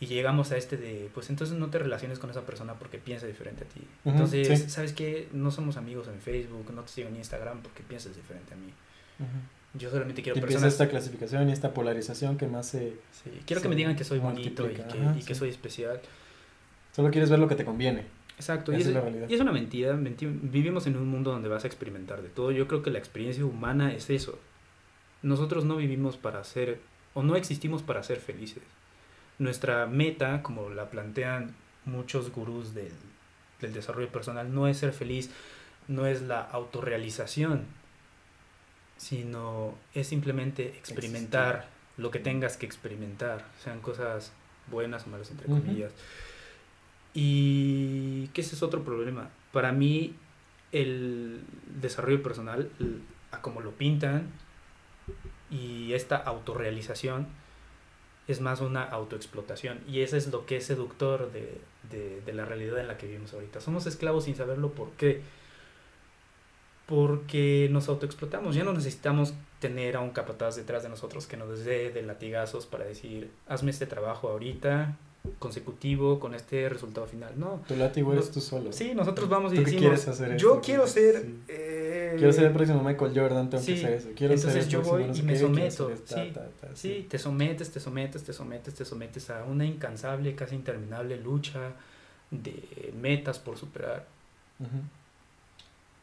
Y 0.00 0.06
llegamos 0.06 0.52
a 0.52 0.56
este 0.56 0.76
de, 0.76 1.10
pues 1.14 1.30
entonces 1.30 1.56
no 1.56 1.68
te 1.70 1.78
relaciones 1.78 2.18
con 2.18 2.30
esa 2.30 2.42
persona 2.42 2.74
porque 2.74 2.98
piensa 2.98 3.26
diferente 3.26 3.64
a 3.64 3.66
ti. 3.68 3.80
Ujú, 4.04 4.10
Entonces, 4.10 4.62
sí. 4.62 4.70
¿sabes 4.70 4.92
qué? 4.92 5.28
No 5.32 5.50
somos 5.50 5.76
amigos 5.76 6.08
en 6.08 6.20
Facebook, 6.20 6.72
no 6.74 6.82
te 6.82 6.88
sigo 6.92 7.08
en 7.08 7.16
Instagram 7.16 7.60
porque 7.62 7.82
piensas 7.82 8.14
diferente 8.16 8.54
a 8.54 8.56
mí. 8.56 8.72
Ujú. 9.18 9.78
Yo 9.78 9.90
solamente 9.90 10.22
quiero 10.22 10.38
Y 10.38 10.40
personas... 10.40 10.72
esta 10.72 10.88
clasificación 10.88 11.48
y 11.48 11.52
esta 11.52 11.72
polarización 11.74 12.36
que 12.36 12.46
más 12.46 12.66
se... 12.68 12.96
Sí, 13.12 13.30
quiero 13.46 13.60
que 13.60 13.66
se 13.66 13.68
me 13.68 13.76
digan 13.76 13.96
que 13.96 14.04
soy 14.04 14.18
bonito 14.18 14.70
y 14.70 14.74
que, 14.74 14.82
Ajá, 14.82 15.16
y 15.18 15.22
que 15.22 15.34
soy 15.34 15.50
especial. 15.50 16.00
Solo 16.94 17.10
quieres 17.10 17.28
ver 17.30 17.38
lo 17.38 17.48
que 17.48 17.54
te 17.56 17.64
conviene. 17.64 18.06
Exacto, 18.36 18.72
y 18.72 18.76
es, 18.76 18.86
es 18.86 18.94
la 18.94 19.00
realidad. 19.00 19.28
y 19.28 19.34
es 19.34 19.40
una 19.40 19.52
mentira, 19.52 19.94
menti- 19.94 20.26
Vivimos 20.42 20.86
en 20.86 20.96
un 20.96 21.08
mundo 21.08 21.30
donde 21.32 21.48
vas 21.48 21.64
a 21.64 21.66
experimentar 21.66 22.22
de 22.22 22.28
todo. 22.28 22.50
Yo 22.50 22.66
creo 22.66 22.82
que 22.82 22.90
la 22.90 22.98
experiencia 22.98 23.44
humana 23.44 23.92
es 23.92 24.10
eso. 24.10 24.38
Nosotros 25.22 25.64
no 25.64 25.76
vivimos 25.76 26.16
para 26.16 26.42
ser, 26.44 26.80
o 27.14 27.22
no 27.22 27.36
existimos 27.36 27.82
para 27.82 28.02
ser 28.02 28.18
felices. 28.18 28.62
Nuestra 29.38 29.86
meta, 29.86 30.42
como 30.42 30.68
la 30.70 30.90
plantean 30.90 31.54
muchos 31.84 32.30
gurús 32.32 32.74
del, 32.74 32.92
del 33.60 33.72
desarrollo 33.72 34.08
personal, 34.08 34.52
no 34.54 34.66
es 34.68 34.78
ser 34.78 34.92
feliz, 34.92 35.30
no 35.88 36.06
es 36.06 36.22
la 36.22 36.40
autorrealización, 36.40 37.62
sino 38.96 39.74
es 39.94 40.08
simplemente 40.08 40.68
experimentar 40.68 41.68
lo 41.96 42.10
que 42.10 42.18
tengas 42.18 42.56
que 42.56 42.66
experimentar, 42.66 43.44
sean 43.62 43.80
cosas 43.80 44.32
buenas 44.70 45.06
o 45.06 45.10
malas, 45.10 45.30
entre 45.30 45.46
comillas. 45.46 45.92
Y 47.14 48.28
que 48.28 48.40
ese 48.40 48.56
es 48.56 48.62
otro 48.62 48.82
problema. 48.82 49.30
Para 49.52 49.72
mí, 49.72 50.14
el 50.72 51.40
desarrollo 51.80 52.22
personal, 52.22 52.70
a 53.30 53.40
como 53.40 53.60
lo 53.60 53.70
pintan, 53.72 54.32
y 55.50 55.92
esta 55.92 56.16
autorrealización 56.16 57.28
es 58.26 58.40
más 58.40 58.60
una 58.60 58.82
autoexplotación. 58.82 59.80
Y 59.86 60.00
eso 60.00 60.16
es 60.16 60.26
lo 60.28 60.46
que 60.46 60.56
es 60.56 60.66
seductor 60.66 61.30
de, 61.30 61.60
de, 61.90 62.20
de 62.22 62.32
la 62.32 62.44
realidad 62.44 62.78
en 62.78 62.88
la 62.88 62.96
que 62.96 63.06
vivimos 63.06 63.32
ahorita. 63.32 63.60
Somos 63.60 63.86
esclavos 63.86 64.24
sin 64.24 64.34
saberlo. 64.34 64.72
¿Por 64.72 64.90
qué? 64.92 65.22
Porque 66.86 67.68
nos 67.70 67.88
autoexplotamos. 67.88 68.54
Ya 68.56 68.64
no 68.64 68.72
necesitamos 68.72 69.34
tener 69.60 69.96
a 69.96 70.00
un 70.00 70.10
capataz 70.10 70.56
detrás 70.56 70.82
de 70.82 70.88
nosotros 70.88 71.26
que 71.26 71.36
nos 71.36 71.64
dé 71.64 71.90
de 71.90 72.02
latigazos 72.02 72.66
para 72.66 72.84
decir, 72.84 73.30
hazme 73.46 73.70
este 73.70 73.86
trabajo 73.86 74.28
ahorita, 74.28 74.96
consecutivo 75.38 76.20
con 76.20 76.34
este 76.34 76.68
resultado 76.68 77.06
final. 77.06 77.32
No. 77.38 77.62
Tu 77.66 77.76
látigo 77.76 78.12
eres 78.12 78.30
tú 78.30 78.40
solo. 78.40 78.72
Sí, 78.72 78.94
nosotros 78.94 79.28
vamos 79.28 79.52
y 79.52 79.56
¿Tú 79.56 79.64
qué 79.64 79.76
quieres 79.76 80.06
hacer 80.08 80.36
yo 80.36 80.50
esto? 80.50 80.62
quiero 80.62 80.86
ser... 80.86 81.22
Sí. 81.22 81.38
eh, 81.48 82.14
Quiero 82.18 82.32
ser 82.32 82.44
el 82.44 82.52
próximo 82.52 82.82
Michael 82.82 83.12
Jordan, 83.18 83.50
tengo 83.50 83.64
que 83.64 83.74
Sí, 83.74 83.80
ser 83.80 83.92
eso. 83.94 84.08
Quiero 84.14 84.36
ser 84.36 84.50
entonces 84.50 84.64
el 84.64 84.70
yo 84.70 84.82
voy 84.82 85.02
y 85.04 85.22
me 85.22 85.38
someto, 85.38 85.88
ser 85.88 85.98
sí, 85.98 86.32
ta, 86.32 86.48
ta, 86.60 86.76
Sí, 86.76 87.06
te 87.08 87.18
sometes, 87.18 87.70
te 87.72 87.80
sometes, 87.80 88.22
te 88.24 88.32
sometes, 88.32 88.74
te 88.74 88.84
sometes 88.84 89.30
a 89.30 89.44
una 89.44 89.64
incansable, 89.64 90.34
casi 90.34 90.54
interminable 90.54 91.16
lucha 91.16 91.72
de 92.30 92.92
metas 93.00 93.38
por 93.38 93.56
superar. 93.56 94.06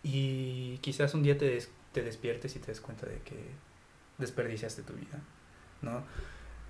Y 0.03 0.77
quizás 0.79 1.13
un 1.13 1.23
día 1.23 1.37
te, 1.37 1.45
des- 1.45 1.69
te 1.93 2.01
despiertes 2.01 2.55
y 2.55 2.59
te 2.59 2.67
des 2.67 2.81
cuenta 2.81 3.05
de 3.05 3.19
que 3.19 3.35
desperdiciaste 4.17 4.81
tu 4.83 4.93
vida, 4.93 5.19
¿no? 5.81 6.03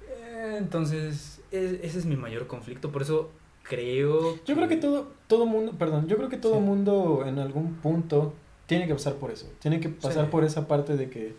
Eh, 0.10 0.56
Entonces, 0.58 1.41
es- 1.52 1.80
ese 1.84 1.99
es 1.99 2.06
mi 2.06 2.16
mayor 2.16 2.47
conflicto, 2.47 2.91
por 2.91 3.02
eso 3.02 3.30
creo... 3.64 4.38
Yo 4.45 4.56
creo 4.56 4.68
que 4.68 4.78
todo, 4.78 5.12
todo 5.28 5.45
mundo, 5.45 5.74
perdón, 5.78 6.08
yo 6.08 6.18
creo 6.18 6.30
que 6.30 6.38
todo 6.38 6.56
Sí. 6.56 6.60
mundo 6.62 7.24
en 7.26 7.39
algún 7.39 7.76
punto 7.76 8.34
tiene 8.66 8.88
que 8.88 8.93
pasar 8.93 9.14
por 9.16 9.32
eso. 9.32 9.47
Tiene 9.60 9.80
que 9.80 9.89
pasar 9.89 10.26
Sí. 10.26 10.32
por 10.32 10.43
esa 10.43 10.68
parte 10.68 10.95
de 10.97 11.10
que 11.10 11.34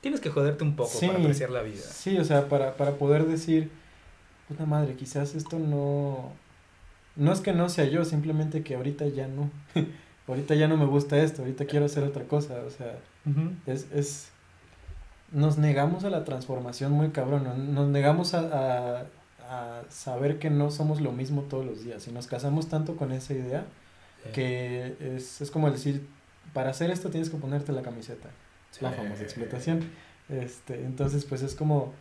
Tienes 0.00 0.18
que 0.20 0.30
joderte 0.30 0.64
un 0.64 0.74
poco 0.74 0.90
Sí. 0.90 1.06
para 1.06 1.20
apreciar 1.20 1.50
la 1.50 1.62
vida. 1.62 1.78
Sí, 1.80 2.18
o 2.18 2.24
sea, 2.24 2.48
para, 2.48 2.76
para 2.76 2.96
poder 2.96 3.24
decir, 3.24 3.70
puta 4.48 4.66
madre, 4.66 4.94
quizás 4.96 5.36
esto 5.36 5.60
no... 5.60 6.32
No 7.14 7.32
es 7.32 7.38
que 7.40 7.52
no 7.52 7.68
sea 7.68 7.84
yo, 7.84 8.04
simplemente 8.04 8.64
que 8.64 8.74
ahorita 8.74 9.06
ya 9.06 9.28
no. 9.28 9.48
ahorita 10.26 10.56
ya 10.56 10.66
no 10.66 10.76
me 10.76 10.86
gusta 10.86 11.22
esto, 11.22 11.42
ahorita 11.42 11.66
quiero 11.66 11.86
hacer 11.86 12.02
otra 12.02 12.24
cosa. 12.24 12.64
O 12.66 12.70
sea, 12.70 12.98
es... 13.66 13.86
es 13.94 14.31
nos 15.32 15.58
negamos 15.58 16.04
a 16.04 16.10
la 16.10 16.24
transformación 16.24 16.92
muy 16.92 17.10
cabrón, 17.10 17.44
nos- 17.44 17.58
nos 17.58 17.88
negamos 17.88 18.34
a, 18.34 19.00
a, 19.00 19.06
a 19.48 19.82
saber 19.90 20.38
que 20.38 20.50
no 20.50 20.70
somos 20.70 21.00
lo 21.00 21.12
mismo 21.12 21.42
todos 21.42 21.64
los 21.66 21.84
días 21.84 22.06
y 22.06 22.12
nos 22.12 22.26
casamos 22.26 22.68
tanto 22.68 22.96
con 22.96 23.12
esa 23.12 23.34
idea 23.34 23.64
Sí. 24.24 24.30
que 24.34 24.96
es, 25.16 25.40
es 25.40 25.50
como 25.50 25.68
decir, 25.70 26.06
para 26.52 26.70
hacer 26.70 26.90
esto 26.92 27.10
tienes 27.10 27.28
que 27.28 27.36
ponerte 27.38 27.72
la 27.72 27.82
camiseta 27.82 28.28
la 28.80 28.92
famosa 28.92 29.22
explotación. 29.24 29.90
Este, 30.28 30.84
entonces, 30.84 31.24
pues 31.24 31.42
es 31.42 31.54
como, 31.56 31.92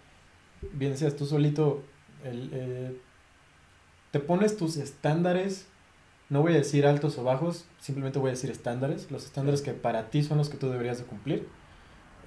bien 0.73 0.91
decías, 0.91 1.15
tú 1.15 1.25
solito, 1.25 1.81
el, 2.23 2.49
eh, 2.53 2.97
te 4.11 4.19
pones 4.19 4.55
tus 4.55 4.77
estándares, 4.77 5.65
no 6.29 6.41
voy 6.43 6.53
a 6.53 6.57
decir 6.57 6.85
altos 6.85 7.17
o 7.17 7.23
bajos, 7.23 7.65
simplemente 7.79 8.19
voy 8.19 8.29
a 8.29 8.33
decir 8.33 8.51
estándares, 8.51 9.09
los 9.09 9.25
estándares 9.25 9.61
que 9.63 9.73
para 9.73 10.09
ti 10.11 10.21
son 10.23 10.37
los 10.37 10.49
que 10.49 10.57
tú 10.57 10.69
deberías 10.69 10.99
de 10.99 11.05
cumplir. 11.05 11.47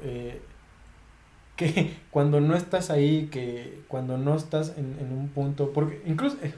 Eh, 0.02 0.42
que 1.56 1.96
cuando 2.10 2.40
no 2.40 2.56
estás 2.56 2.90
ahí, 2.90 3.28
que 3.30 3.80
cuando 3.88 4.18
no 4.18 4.34
estás 4.34 4.74
en, 4.76 4.96
en 5.00 5.12
un 5.12 5.28
punto, 5.28 5.72
porque 5.72 6.02
incluso, 6.06 6.36
eh, 6.42 6.54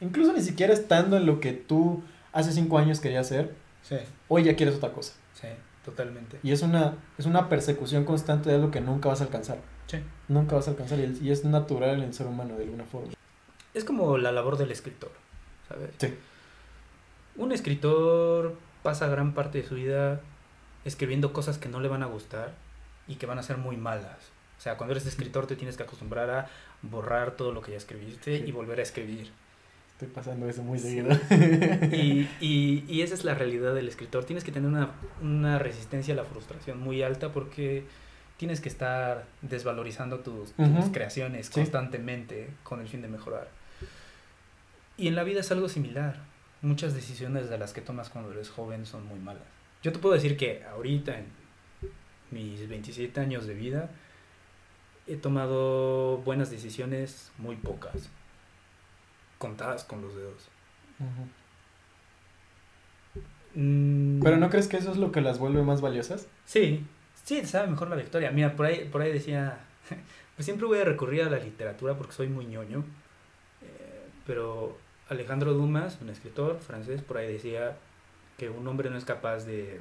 incluso 0.00 0.32
ni 0.32 0.42
siquiera 0.42 0.72
estando 0.72 1.16
en 1.16 1.26
lo 1.26 1.40
que 1.40 1.52
tú 1.52 2.02
hace 2.32 2.52
cinco 2.52 2.78
años 2.78 3.00
querías 3.00 3.26
hacer, 3.26 3.54
Sí, 3.82 3.96
hoy 4.28 4.42
ya 4.44 4.56
quieres 4.56 4.74
otra 4.74 4.92
cosa. 4.92 5.14
sí, 5.34 5.46
totalmente. 5.84 6.38
Y 6.42 6.50
es 6.50 6.62
una, 6.62 6.94
es 7.18 7.26
una 7.26 7.48
persecución 7.48 8.04
constante 8.04 8.48
de 8.50 8.56
algo 8.56 8.70
que 8.72 8.80
nunca 8.80 9.08
vas 9.08 9.20
a 9.20 9.24
alcanzar. 9.24 9.58
Sí. 9.86 9.98
Nunca 10.26 10.56
vas 10.56 10.66
a 10.66 10.72
alcanzar. 10.72 10.98
Y, 10.98 11.18
y 11.22 11.30
es 11.30 11.44
natural 11.44 11.98
en 11.98 12.02
el 12.02 12.12
ser 12.12 12.26
humano 12.26 12.56
de 12.56 12.64
alguna 12.64 12.84
forma. 12.84 13.12
Es 13.74 13.84
como 13.84 14.18
la 14.18 14.32
labor 14.32 14.58
del 14.58 14.72
escritor, 14.72 15.12
¿sabes? 15.68 15.90
Sí. 15.98 16.12
Un 17.36 17.52
escritor 17.52 18.56
pasa 18.82 19.06
gran 19.06 19.34
parte 19.34 19.62
de 19.62 19.68
su 19.68 19.76
vida 19.76 20.20
escribiendo 20.84 21.32
cosas 21.32 21.58
que 21.58 21.68
no 21.68 21.78
le 21.80 21.88
van 21.88 22.02
a 22.02 22.06
gustar 22.06 22.54
y 23.08 23.16
que 23.16 23.26
van 23.26 23.38
a 23.38 23.42
ser 23.42 23.56
muy 23.56 23.76
malas. 23.76 24.18
O 24.58 24.60
sea, 24.60 24.76
cuando 24.76 24.92
eres 24.92 25.06
escritor 25.06 25.46
te 25.46 25.56
tienes 25.56 25.76
que 25.76 25.82
acostumbrar 25.82 26.30
a 26.30 26.48
borrar 26.82 27.32
todo 27.32 27.52
lo 27.52 27.60
que 27.62 27.72
ya 27.72 27.76
escribiste 27.76 28.38
Sí. 28.38 28.44
y 28.46 28.52
volver 28.52 28.80
a 28.80 28.82
escribir. 28.82 29.30
Estoy 29.92 30.08
pasando 30.08 30.48
eso 30.48 30.62
muy 30.62 30.78
Sí. 30.78 30.88
seguido. 30.88 31.08
Y, 31.92 32.28
y, 32.40 32.84
y 32.88 33.02
esa 33.02 33.14
es 33.14 33.24
la 33.24 33.34
realidad 33.34 33.74
del 33.74 33.88
escritor. 33.88 34.24
Tienes 34.24 34.44
que 34.44 34.52
tener 34.52 34.68
una, 34.68 34.90
una 35.22 35.58
resistencia 35.58 36.14
a 36.14 36.16
la 36.16 36.24
frustración 36.24 36.80
muy 36.80 37.02
alta 37.02 37.32
porque 37.32 37.84
tienes 38.36 38.60
que 38.60 38.68
estar 38.68 39.24
desvalorizando 39.42 40.20
tus, 40.20 40.52
tus 40.52 40.68
Ujú. 40.68 40.92
creaciones 40.92 41.46
Sí. 41.46 41.52
constantemente 41.54 42.50
con 42.62 42.80
el 42.80 42.88
fin 42.88 43.00
de 43.02 43.08
mejorar. 43.08 43.48
Y 44.98 45.08
en 45.08 45.14
la 45.14 45.24
vida 45.24 45.40
es 45.40 45.50
algo 45.52 45.68
similar. 45.68 46.16
Muchas 46.62 46.94
decisiones 46.94 47.48
de 47.50 47.58
las 47.58 47.72
que 47.72 47.80
tomas 47.82 48.08
cuando 48.08 48.32
eres 48.32 48.50
joven 48.50 48.86
son 48.86 49.06
muy 49.06 49.18
malas. 49.18 49.42
Yo 49.82 49.92
te 49.92 49.98
puedo 49.98 50.14
decir 50.14 50.36
que 50.36 50.64
ahorita, 50.64 51.18
en 51.18 51.26
mis 52.30 52.68
27 52.68 53.20
años 53.20 53.46
de 53.46 53.54
vida, 53.54 53.90
he 55.06 55.16
tomado 55.16 56.18
buenas 56.18 56.50
decisiones 56.50 57.30
muy 57.38 57.56
pocas, 57.56 58.08
contadas 59.38 59.84
con 59.84 60.02
los 60.02 60.14
dedos. 60.14 60.48
Pero 63.54 64.36
¿no 64.36 64.50
crees 64.50 64.68
que 64.68 64.76
eso 64.76 64.90
es 64.90 64.98
lo 64.98 65.12
que 65.12 65.20
las 65.20 65.38
vuelve 65.38 65.62
más 65.62 65.80
valiosas? 65.80 66.28
Sí, 66.44 66.84
sí, 67.24 67.44
sabe 67.46 67.68
mejor 67.68 67.88
la 67.88 67.96
victoria. 67.96 68.30
Mira, 68.30 68.54
por 68.54 68.66
ahí, 68.66 68.88
por 68.90 69.00
ahí 69.00 69.12
decía, 69.12 69.60
pues 70.36 70.44
siempre 70.44 70.66
voy 70.66 70.78
a 70.80 70.84
recurrir 70.84 71.22
a 71.22 71.30
la 71.30 71.38
literatura 71.38 71.96
porque 71.96 72.12
soy 72.12 72.28
muy 72.28 72.44
ñoño, 72.46 72.84
eh, 73.62 74.08
pero 74.26 74.76
Alejandro 75.08 75.54
Dumas, 75.54 75.98
un 76.02 76.10
escritor 76.10 76.58
francés, 76.60 77.00
por 77.00 77.16
ahí 77.16 77.32
decía 77.32 77.76
que 78.36 78.50
un 78.50 78.66
hombre 78.66 78.90
no 78.90 78.98
es 78.98 79.04
capaz 79.04 79.44
de, 79.44 79.80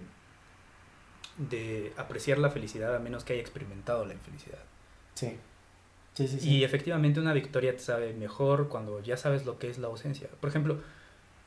de 1.37 1.93
apreciar 1.97 2.37
la 2.37 2.49
felicidad 2.49 2.95
a 2.95 2.99
menos 2.99 3.23
que 3.23 3.33
haya 3.33 3.41
experimentado 3.41 4.05
la 4.05 4.13
infelicidad. 4.13 4.59
Sí. 5.13 5.37
Sí, 6.13 6.27
sí, 6.27 6.39
sí. 6.39 6.49
Y 6.49 6.63
efectivamente 6.63 7.19
una 7.19 7.33
victoria 7.33 7.73
te 7.73 7.79
sabe 7.79 8.13
mejor 8.13 8.69
cuando 8.69 9.01
ya 9.01 9.17
sabes 9.17 9.45
lo 9.45 9.59
que 9.59 9.69
es 9.69 9.77
la 9.77 9.87
ausencia. 9.87 10.29
Por 10.39 10.49
ejemplo, 10.49 10.79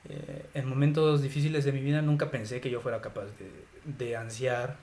eh, 0.08 0.44
en 0.54 0.68
momentos 0.68 1.22
difíciles 1.22 1.64
de 1.64 1.72
mi 1.72 1.80
vida 1.80 2.02
nunca 2.02 2.30
pensé 2.30 2.60
que 2.60 2.70
yo 2.70 2.80
fuera 2.80 3.00
capaz 3.00 3.26
de, 3.38 3.50
de 3.84 4.16
ansiar 4.16 4.76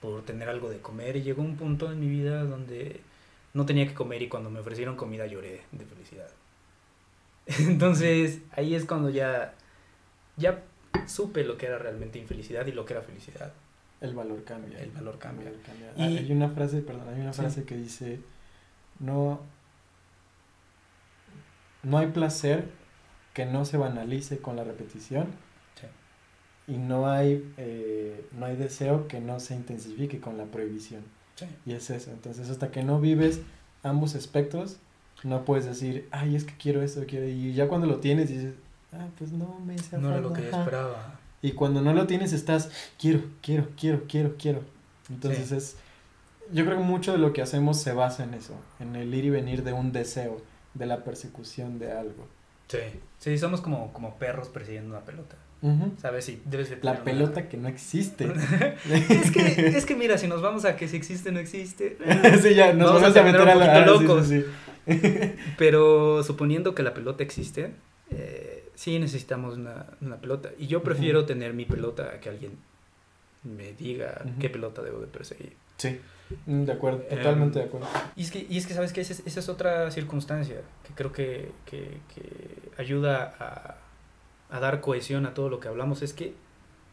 por 0.00 0.22
tener 0.24 0.48
algo 0.48 0.70
de 0.70 0.78
comer 0.78 1.16
y 1.16 1.22
llegó 1.22 1.42
un 1.42 1.56
punto 1.56 1.92
en 1.92 2.00
mi 2.00 2.08
vida 2.08 2.44
donde 2.44 3.00
no 3.52 3.66
tenía 3.66 3.86
que 3.86 3.94
comer 3.94 4.22
y 4.22 4.28
cuando 4.28 4.50
me 4.50 4.60
ofrecieron 4.60 4.96
comida 4.96 5.26
lloré 5.26 5.62
de 5.72 5.84
felicidad. 5.84 6.30
Entonces 7.46 8.40
ahí 8.52 8.74
es 8.74 8.84
cuando 8.84 9.10
ya, 9.10 9.54
ya 10.36 10.62
supe 11.06 11.44
lo 11.44 11.56
que 11.56 11.66
era 11.66 11.78
realmente 11.78 12.18
infelicidad 12.18 12.66
y 12.66 12.72
lo 12.72 12.84
que 12.84 12.94
era 12.94 13.02
felicidad. 13.02 13.52
El 14.00 14.14
valor 14.14 14.44
cambia. 14.44 14.78
El 14.80 14.90
valor 14.90 15.18
cambia. 15.18 15.50
cambia. 15.64 15.92
Y- 15.96 16.16
Ah, 16.16 16.20
Hay 16.20 16.32
una 16.32 16.48
frase, 16.50 16.80
perdón, 16.82 17.08
hay 17.14 17.20
una 17.20 17.32
Sí. 17.32 17.40
frase 17.40 17.64
que 17.64 17.76
dice, 17.76 18.20
no, 18.98 19.40
no 21.82 21.98
hay 21.98 22.08
placer 22.08 22.68
que 23.34 23.46
no 23.46 23.64
se 23.64 23.76
banalice 23.76 24.38
con 24.38 24.56
la 24.56 24.64
repetición 24.64 25.26
Sí. 25.80 25.86
y 26.72 26.76
no 26.78 27.08
hay, 27.08 27.52
eh, 27.58 28.26
no 28.32 28.46
hay 28.46 28.56
deseo 28.56 29.08
que 29.08 29.20
no 29.20 29.40
se 29.40 29.54
intensifique 29.54 30.20
con 30.20 30.36
la 30.38 30.44
prohibición. 30.46 31.02
Sí. 31.36 31.46
Y 31.66 31.72
es 31.72 31.90
eso. 31.90 32.10
Entonces, 32.10 32.48
hasta 32.50 32.70
que 32.70 32.82
no 32.82 33.00
vives 33.00 33.40
ambos 33.82 34.14
espectros, 34.14 34.78
no 35.22 35.44
puedes 35.44 35.64
decir, 35.66 36.08
ay, 36.10 36.34
es 36.36 36.44
que 36.44 36.54
quiero 36.56 36.82
esto, 36.82 37.04
quiero. 37.06 37.26
Y 37.28 37.52
ya 37.54 37.68
cuando 37.68 37.86
lo 37.86 38.00
tienes, 38.00 38.28
dices, 38.28 38.54
ah, 38.92 39.06
pues 39.18 39.32
no 39.32 39.58
me 39.60 39.74
hice 39.74 39.98
No 39.98 40.08
era 40.10 40.20
lo 40.20 40.32
que 40.32 40.42
yo 40.42 40.48
ajá". 40.48 40.60
esperaba. 40.60 41.20
Y 41.46 41.52
cuando 41.52 41.80
no 41.80 41.92
lo 41.94 42.06
tienes, 42.06 42.32
estás, 42.32 42.70
quiero, 42.98 43.20
quiero, 43.42 43.68
quiero, 43.78 44.02
quiero, 44.08 44.34
quiero. 44.36 44.60
Entonces, 45.10 45.48
Sí. 45.48 45.54
es. 45.56 45.76
Yo 46.52 46.64
creo 46.64 46.76
que 46.78 46.82
mucho 46.84 47.12
de 47.12 47.18
lo 47.18 47.32
que 47.32 47.42
hacemos 47.42 47.80
se 47.80 47.92
basa 47.92 48.24
en 48.24 48.34
eso, 48.34 48.54
en 48.80 48.96
el 48.96 49.12
ir 49.14 49.24
y 49.26 49.30
venir 49.30 49.62
de 49.64 49.72
un 49.72 49.92
deseo, 49.92 50.40
de 50.74 50.86
la 50.86 51.04
persecución 51.04 51.78
de 51.78 51.92
algo. 51.92 52.26
Sí. 52.68 52.78
Sí, 53.18 53.38
somos 53.38 53.60
como, 53.60 53.92
como 53.92 54.16
perros 54.16 54.48
persiguiendo 54.48 54.90
una 54.90 55.04
pelota. 55.04 55.36
Ujú. 55.62 55.92
¿Sabes? 56.00 56.24
Sí, 56.24 56.42
debes 56.44 56.68
de 56.70 56.76
La 56.76 56.80
tener 56.82 56.94
una- 57.00 57.04
pelota 57.32 57.48
que 57.48 57.56
no 57.56 57.68
existe. 57.68 58.26
es, 59.10 59.30
que, 59.30 59.68
es 59.76 59.86
que 59.86 59.94
mira, 59.96 60.18
si 60.18 60.26
nos 60.28 60.42
vamos 60.42 60.64
a 60.64 60.76
que 60.76 60.86
si 60.88 60.96
existe 60.96 61.30
no 61.32 61.38
existe. 61.40 61.96
sí, 62.42 62.54
ya, 62.54 62.72
nos 62.72 62.88
Vamos 62.92 63.02
a 63.02 63.06
vamos 63.06 63.10
a, 63.10 63.12
terminar 63.12 63.40
meter 63.40 63.56
un 63.56 63.62
a 63.62 63.66
la. 63.66 63.84
sí, 63.84 63.90
locos. 64.04 64.26
sí, 64.28 64.44
sí. 64.88 65.32
Pero 65.58 66.22
suponiendo 66.22 66.74
que 66.74 66.82
la 66.82 66.92
pelota 66.94 67.22
existe, 67.22 67.72
eh, 68.10 68.55
sí 68.76 68.98
necesitamos 69.00 69.56
una, 69.56 69.86
una 70.00 70.16
pelota. 70.18 70.50
Y 70.56 70.68
yo 70.68 70.82
prefiero 70.84 71.24
tener 71.26 71.52
mi 71.54 71.64
pelota 71.64 72.12
a 72.14 72.20
que 72.20 72.28
alguien 72.28 72.56
me 73.42 73.72
diga 73.72 74.24
qué 74.38 74.48
pelota 74.48 74.82
debo 74.82 75.00
de 75.00 75.08
perseguir. 75.08 75.54
Sí, 75.76 76.00
mm, 76.46 76.64
de 76.64 76.72
acuerdo, 76.72 76.98
totalmente 77.00 77.58
Em, 77.58 77.64
de 77.64 77.68
acuerdo. 77.68 77.88
Y 78.14 78.22
es 78.22 78.30
que, 78.30 78.46
y 78.48 78.56
es 78.56 78.66
que 78.66 78.74
¿sabes 78.74 78.92
qué? 78.92 79.00
Esa 79.00 79.14
es, 79.14 79.26
esa 79.26 79.40
es 79.40 79.48
otra 79.48 79.90
circunstancia 79.90 80.60
que 80.86 80.94
creo 80.94 81.12
que, 81.12 81.50
que, 81.64 81.98
que 82.14 82.70
ayuda 82.78 83.34
a, 83.38 83.76
a 84.54 84.60
dar 84.60 84.80
cohesión 84.80 85.26
a 85.26 85.34
todo 85.34 85.48
lo 85.48 85.58
que 85.60 85.68
hablamos 85.68 86.02
es 86.02 86.12
que 86.12 86.34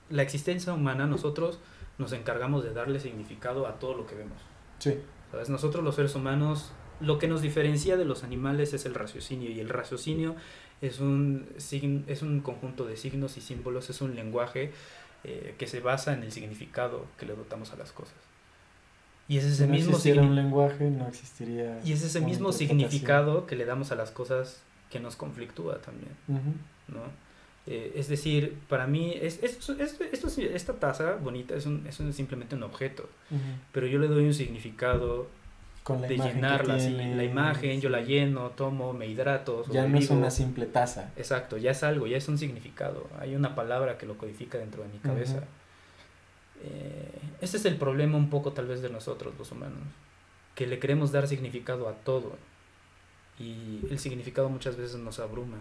la 0.10 0.24
existencia 0.24 0.74
humana, 0.74 1.06
nosotros 1.06 1.60
nos 1.98 2.14
encargamos 2.14 2.64
de 2.64 2.74
darle 2.74 3.00
significado 3.00 3.68
a 3.68 3.80
todo 3.80 3.94
lo 3.96 4.08
que 4.08 4.16
vemos. 4.16 4.38
Sí. 4.80 5.00
¿Sabes? 5.32 5.50
Nosotros 5.50 5.84
los 5.84 5.96
seres 5.96 6.16
humanos, 6.16 6.72
lo 7.00 7.20
que 7.20 7.28
nos 7.28 7.42
diferencia 7.42 7.98
de 7.98 8.06
los 8.06 8.24
animales 8.24 8.74
es 8.74 8.86
el 8.86 8.94
raciocinio 8.94 9.50
y 9.52 9.60
el 9.60 9.70
raciocinio 9.70 10.36
es 10.82 11.00
un, 11.00 11.48
es 12.08 12.22
un 12.22 12.42
conjunto 12.42 12.86
de 12.86 12.98
signos 12.98 13.38
y 13.38 13.42
símbolos, 13.42 13.90
es 13.90 14.02
un 14.02 14.16
lenguaje 14.16 14.72
eh, 15.24 15.56
que 15.58 15.68
se 15.68 15.80
basa 15.80 16.14
en 16.14 16.24
el 16.24 16.32
significado 16.32 17.06
que 17.18 17.26
le 17.26 17.36
dotamos 17.36 17.72
a 17.72 17.76
las 17.78 17.92
cosas. 17.92 18.16
Y 19.30 19.38
es 19.38 19.46
Si 19.46 19.52
ese 19.52 19.68
no 19.68 19.74
mismo 19.74 19.98
un 20.22 20.36
lenguaje, 20.36 20.90
no 20.90 21.08
existiría. 21.08 21.80
y 21.86 21.94
es 21.94 22.04
ese 22.04 22.20
mismo 22.20 22.52
significado 22.52 23.46
que 23.46 23.56
le 23.56 23.64
damos 23.66 23.92
a 23.92 23.96
las 23.96 24.12
cosas 24.12 24.62
que 24.92 25.00
nos 25.00 25.16
conflictúa 25.16 25.80
también. 25.82 26.12
¿no? 26.90 27.00
Eh, 27.66 27.94
es 27.96 28.10
decir, 28.10 28.58
para 28.68 28.86
mí, 28.88 29.14
es, 29.22 29.42
es- 29.42 29.70
es- 29.70 30.02
esto 30.12 30.28
esta 30.42 30.74
taza 30.74 31.16
bonita 31.16 31.56
es, 31.56 31.66
un, 31.66 31.88
es 31.88 31.98
un- 32.02 32.12
simplemente 32.12 32.56
un 32.56 32.64
objeto, 32.64 33.08
pero 33.72 33.88
yo 33.88 34.00
le 34.00 34.08
doy 34.08 34.26
un 34.26 34.34
significado 34.34 35.30
Con 35.84 36.02
la 36.02 36.08
de 36.08 36.16
llenarla, 36.18 36.76
así, 36.76 36.92
la 36.92 37.24
imagen, 37.26 37.82
yo 37.82 37.90
la 37.90 38.02
lleno, 38.02 38.52
tomo, 38.52 38.94
me 38.94 39.06
hidrato, 39.08 39.66
Ya 39.70 39.86
no 39.86 39.98
es 39.98 40.10
una 40.10 40.32
simple 40.32 40.66
taza. 40.66 41.12
Exacto, 41.18 41.58
ya 41.58 41.72
es 41.72 41.84
algo, 41.84 42.08
ya 42.08 42.16
es 42.18 42.28
un 42.30 42.38
significado, 42.38 43.08
hay 43.20 43.36
una 43.36 43.54
palabra 43.54 43.98
que 43.98 44.06
lo 44.06 44.18
codifica 44.18 44.58
dentro 44.58 44.82
de 44.84 44.90
mi 44.90 45.00
cabeza. 45.00 45.44
Eh, 46.64 47.20
ese 47.42 47.58
es 47.58 47.66
el 47.66 47.76
problema 47.76 48.18
un 48.18 48.30
poco 48.30 48.54
tal 48.54 48.68
vez 48.68 48.82
de 48.82 48.90
nosotros 48.90 49.34
los 49.38 49.52
humanos, 49.52 49.80
que 50.56 50.68
le 50.68 50.80
queremos 50.80 51.12
dar 51.12 51.28
significado 51.28 51.90
a 51.90 51.94
todo 51.94 52.38
y 53.40 53.80
el 53.90 54.00
significado 54.00 54.48
muchas 54.50 54.78
veces 54.78 54.98
nos 54.98 55.20
abruma 55.20 55.58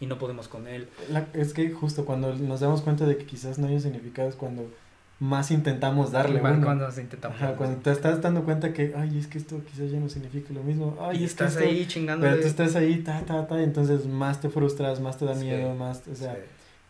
y 0.00 0.06
no 0.06 0.18
podemos 0.18 0.48
con 0.48 0.66
él. 0.68 0.88
La- 1.10 1.26
es 1.32 1.54
que 1.54 1.70
justo 1.70 2.04
cuando 2.04 2.34
nos 2.34 2.60
damos 2.60 2.82
cuenta 2.82 3.06
de 3.06 3.16
que 3.16 3.24
quizás 3.24 3.58
no 3.58 3.66
hay 3.68 3.74
un 3.74 3.80
significado 3.80 4.28
es 4.28 4.34
cuando 4.36 4.68
más 5.18 5.50
intentamos 5.50 6.12
darle 6.12 6.42
Más 6.42 6.52
uno. 6.56 6.64
cuando 6.66 6.84
nos 6.86 6.98
intentamos 6.98 7.36
Ajá, 7.36 7.46
darle. 7.46 7.58
cuando 7.58 7.80
te 7.80 7.90
estás 7.90 8.20
dando 8.20 8.44
cuenta 8.44 8.72
que, 8.74 8.92
ay, 8.96 9.18
es 9.18 9.26
que 9.26 9.38
esto 9.38 9.62
quizás 9.64 9.90
ya 9.90 9.98
no 9.98 10.08
significa 10.10 10.52
lo 10.52 10.62
mismo. 10.62 10.96
Ay, 11.00 11.22
y 11.22 11.24
es 11.24 11.34
que 11.34 11.44
estás 11.44 11.56
esto- 11.56 11.64
ahí 11.68 11.86
chingándole. 11.86 12.30
Pero 12.32 12.42
tú 12.42 12.48
estás 12.48 12.76
ahí, 12.76 12.98
ta, 13.02 13.22
ta, 13.24 13.46
ta, 13.46 13.58
y 13.60 13.64
entonces 13.64 14.06
más 14.06 14.40
te 14.40 14.50
frustras, 14.50 15.00
más 15.00 15.18
te 15.18 15.24
da 15.24 15.34
Sí, 15.34 15.44
miedo, 15.44 15.74
más, 15.74 16.06
o 16.06 16.14
sea, 16.14 16.34
Sí. 16.34 16.40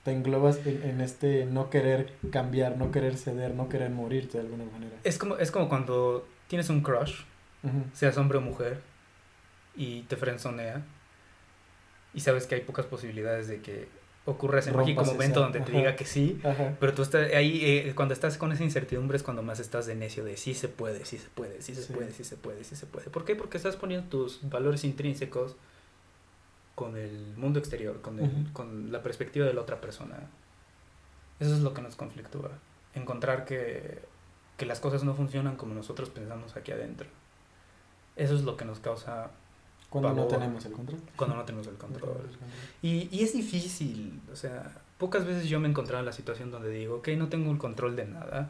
te 0.05 0.12
englobas 0.12 0.59
en, 0.66 0.82
en 0.82 1.01
este 1.01 1.47
no 1.47 1.70
querer 1.70 2.12
cambiar, 2.32 2.77
no 2.77 2.90
querer 2.90 3.16
ceder, 3.16 3.55
no 3.55 3.69
querer 3.69 3.90
morirte 3.90 4.39
de 4.39 4.44
alguna 4.44 4.65
manera. 4.73 4.97
Es 5.05 5.19
como, 5.19 5.36
es 5.36 5.51
como 5.53 5.69
cuando 5.69 6.27
tienes 6.48 6.69
un 6.69 6.81
crush, 6.81 7.20
Ujú. 7.62 7.85
seas 7.93 8.16
hombre 8.19 8.39
o 8.39 8.40
mujer, 8.40 8.81
y 9.77 10.03
te 10.03 10.16
frenzonea, 10.16 10.82
y 12.15 12.20
sabes 12.20 12.47
que 12.47 12.55
hay 12.57 12.61
pocas 12.62 12.86
posibilidades 12.86 13.47
de 13.47 13.61
que 13.61 13.89
ocurra 14.27 14.59
ese 14.59 14.73
mágico 14.73 15.05
momento 15.05 15.40
donde 15.40 15.61
te 15.61 15.70
ajá. 15.70 15.78
diga 15.78 15.97
que 15.97 16.05
sí, 16.05 16.40
Ajá. 16.44 16.77
pero 16.81 16.93
tú 16.94 17.03
estás 17.03 17.32
ahí, 17.32 17.61
eh, 17.65 17.93
cuando 17.94 18.12
estás 18.12 18.36
con 18.36 18.51
esa 18.53 18.65
incertidumbre 18.65 19.16
es 19.16 19.23
cuando 19.23 19.43
más 19.43 19.61
estás 19.61 19.86
de 19.86 19.94
necio 19.94 20.24
de 20.24 20.36
sí 20.36 20.53
se 20.53 20.69
puede, 20.69 21.05
sí 21.05 21.16
se 21.19 21.28
puede, 21.28 21.62
sí 21.62 21.74
se 21.74 21.82
Sí. 21.85 21.93
puede, 21.93 22.11
sí 22.12 22.24
se 22.24 22.36
puede, 22.36 22.65
sí 22.65 22.74
se 22.77 22.86
puede. 22.86 23.09
¿Por 23.09 23.24
qué? 23.24 23.36
Porque 23.36 23.57
estás 23.57 23.77
poniendo 23.77 24.09
tus 24.09 24.40
valores 24.51 24.82
intrínsecos 24.85 25.57
con 26.74 26.97
el 26.97 27.35
mundo 27.36 27.59
exterior, 27.59 28.01
con, 28.03 28.19
el- 28.20 28.53
con 28.53 28.93
la 28.93 29.03
perspectiva 29.03 29.47
de 29.47 29.55
la 29.55 29.62
otra 29.62 29.81
persona. 29.81 30.28
Eso 31.40 31.55
es 31.55 31.61
lo 31.61 31.73
que 31.73 31.82
nos 31.82 31.97
conflictúa. 31.97 32.51
Encontrar 32.94 33.44
que, 33.44 34.01
que 34.57 34.66
las 34.66 34.81
cosas 34.81 35.05
no 35.05 35.15
funcionan 35.15 35.57
como 35.57 35.73
nosotros 35.74 36.11
pensamos 36.11 36.57
aquí 36.57 36.73
adentro. 36.73 37.07
Eso 38.16 38.35
es 38.35 38.43
lo 38.43 38.57
que 38.57 38.65
nos 38.65 38.81
causa 38.81 39.31
Cuando 40.02 40.23
no 40.23 40.28
tenemos 40.28 40.64
el 40.66 40.73
control. 40.73 41.01
cuando 41.16 41.36
no 41.36 41.44
tenemos 41.44 41.66
el 41.66 41.73
No 41.74 41.78
control. 41.78 42.10
tenemos 42.12 42.32
el 42.32 42.39
control. 42.39 42.59
Y, 42.82 43.09
y 43.10 43.23
es 43.24 43.32
difícil, 43.32 44.20
o 44.32 44.36
sea, 44.36 44.73
pocas 44.98 45.24
veces 45.27 45.48
yo 45.48 45.60
me 45.60 45.66
he 45.66 45.70
encontrado 45.70 46.01
en 46.01 46.06
la 46.06 46.12
situación 46.12 46.51
donde 46.51 46.70
digo, 46.70 46.97
ok, 46.97 47.09
no 47.16 47.28
tengo 47.28 47.51
el 47.52 47.59
control 47.59 47.97
de 47.97 48.06
nada, 48.06 48.48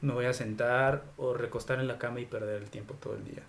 me 0.00 0.12
voy 0.12 0.24
a 0.26 0.32
sentar 0.32 1.04
o 1.16 1.32
recostar 1.34 1.78
en 1.80 1.86
la 1.88 1.98
cama 1.98 2.20
y 2.20 2.26
perder 2.26 2.62
el 2.62 2.70
tiempo 2.70 2.94
todo 2.94 3.14
el 3.14 3.24
día. 3.24 3.42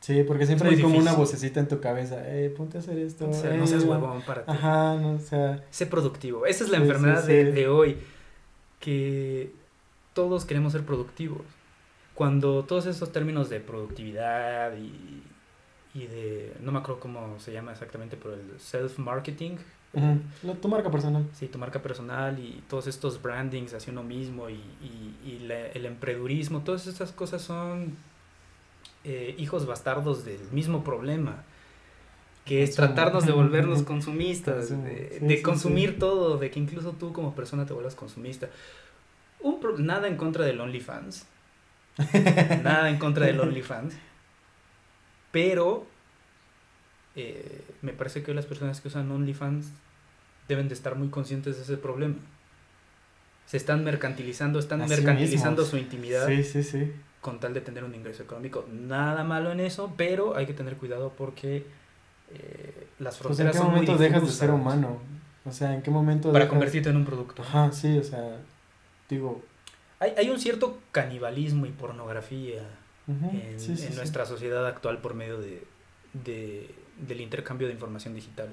Sí, 0.00 0.22
porque 0.22 0.46
siempre 0.46 0.70
hay 0.70 0.80
como 0.80 0.98
una 0.98 1.12
vocecita 1.12 1.60
en 1.60 1.68
tu 1.68 1.78
cabeza, 1.80 2.16
eh, 2.26 2.48
ponte 2.56 2.78
a 2.78 2.80
hacer 2.80 2.98
esto. 2.98 3.28
O 3.28 3.34
sea, 3.34 3.54
eh, 3.54 3.58
no 3.58 3.66
seas 3.66 3.84
va- 3.84 3.98
huevón 3.98 4.22
para 4.22 4.44
ti. 4.46 4.50
Ajá, 4.52 4.94
no, 4.96 5.12
o 5.12 5.18
sea, 5.18 5.62
Sé 5.70 5.86
productivo. 5.86 6.46
Esa 6.46 6.64
es 6.64 6.70
la 6.70 6.78
Sí, 6.78 6.84
sí, 6.84 6.88
enfermedad 6.90 7.22
sí. 7.26 7.32
De, 7.32 7.52
de 7.52 7.68
hoy, 7.68 7.98
que 8.80 9.52
todos 10.14 10.44
queremos 10.46 10.72
ser 10.72 10.84
productivos. 10.84 11.42
Cuando 12.20 12.64
todos 12.64 12.84
esos 12.84 13.12
términos 13.12 13.48
de 13.48 13.60
productividad 13.60 14.76
y, 14.76 15.22
y 15.94 16.06
de, 16.06 16.52
no 16.60 16.70
me 16.70 16.80
acuerdo 16.80 17.00
cómo 17.00 17.40
se 17.40 17.50
llama 17.50 17.72
exactamente, 17.72 18.18
pero 18.18 18.34
el 18.34 18.60
self-marketing, 18.60 19.56
tu 20.60 20.68
marca 20.68 20.90
personal. 20.90 21.24
Sí, 21.32 21.46
tu 21.48 21.56
marca 21.58 21.80
personal 21.80 22.38
y 22.38 22.62
todos 22.68 22.86
estos 22.88 23.22
brandings 23.22 23.72
hacia 23.72 23.90
uno 23.90 24.02
mismo 24.02 24.50
y, 24.50 24.54
y, 24.82 25.16
y 25.30 25.38
la- 25.48 25.68
el 25.68 25.86
emprendurismo, 25.86 26.60
todas 26.60 26.86
estas 26.86 27.10
cosas 27.10 27.40
son 27.40 27.96
eh, 29.04 29.34
hijos 29.38 29.64
bastardos 29.64 30.26
del 30.26 30.40
mismo 30.52 30.84
problema, 30.84 31.42
que 32.44 32.62
es 32.62 32.76
tratarnos 32.76 33.24
de 33.24 33.32
volvernos 33.32 33.82
consumistas, 33.92 34.68
de, 34.68 35.16
sí, 35.18 35.24
de 35.26 35.36
sí, 35.38 35.42
consumir 35.42 35.92
sí. 35.92 35.96
todo, 36.00 36.36
de 36.36 36.50
que 36.50 36.60
incluso 36.60 36.92
tú 36.92 37.14
como 37.14 37.34
persona 37.34 37.64
te 37.64 37.72
vuelvas 37.72 37.94
consumista. 37.94 38.50
Un 39.40 39.58
pro- 39.58 39.78
nada 39.78 40.06
en 40.06 40.18
contra 40.18 40.44
del 40.44 40.60
OnlyFans, 40.60 41.24
nada 42.62 42.90
en 42.90 42.98
contra 42.98 43.26
del 43.26 43.40
OnlyFans, 43.40 43.94
pero 45.32 45.86
eh, 47.16 47.64
me 47.82 47.92
parece 47.92 48.22
que 48.22 48.34
las 48.34 48.46
personas 48.46 48.80
que 48.80 48.88
usan 48.88 49.10
OnlyFans 49.10 49.66
deben 50.48 50.68
de 50.68 50.74
estar 50.74 50.96
muy 50.96 51.08
conscientes 51.08 51.56
de 51.56 51.62
ese 51.62 51.76
problema. 51.76 52.16
Se 53.46 53.56
están 53.56 53.82
mercantilizando, 53.84 54.58
están 54.58 54.80
mercantilizando 54.86 55.62
mismos. 55.62 55.68
su 55.68 55.76
intimidad 55.76 56.26
Sí, 56.28 56.44
sí, 56.44 56.62
sí. 56.62 56.92
con 57.20 57.40
tal 57.40 57.52
de 57.54 57.60
tener 57.60 57.82
un 57.84 57.94
ingreso 57.94 58.22
económico. 58.22 58.64
Nada 58.72 59.24
malo 59.24 59.50
en 59.52 59.60
eso, 59.60 59.92
pero 59.96 60.36
hay 60.36 60.46
que 60.46 60.54
tener 60.54 60.76
cuidado 60.76 61.12
porque 61.16 61.64
eh, 62.32 62.86
las 63.00 63.16
Pues 63.18 63.40
en 63.40 63.46
fronteras 63.46 63.52
qué 63.52 63.58
son 63.58 63.66
muy 63.68 63.80
momento 63.80 63.96
dejas 63.96 64.22
de 64.22 64.30
ser 64.32 64.50
humano. 64.50 64.98
O 65.44 65.52
sea, 65.52 65.74
en 65.74 65.82
qué 65.82 65.90
momento 65.90 66.30
para 66.32 66.44
dejas- 66.44 66.50
convertirte 66.50 66.90
en 66.90 66.96
un 66.96 67.04
producto. 67.04 67.42
Ajá, 67.42 67.72
sí, 67.72 67.98
o 67.98 68.04
sea, 68.04 68.36
digo, 69.08 69.42
Hay, 70.00 70.14
hay 70.16 70.28
un 70.30 70.40
cierto 70.40 70.78
canibalismo 70.92 71.66
y 71.66 71.70
pornografía 71.70 72.62
en, 73.06 73.58
sí, 73.60 73.76
sí, 73.76 73.84
en 73.86 73.90
sí. 73.92 73.96
nuestra 73.96 74.24
sociedad 74.26 74.66
actual 74.66 74.98
por 74.98 75.14
medio 75.14 75.38
de, 75.38 75.62
de- 76.24 76.70
del 77.06 77.20
intercambio 77.20 77.66
de 77.68 77.72
información 77.74 78.14
digital. 78.14 78.48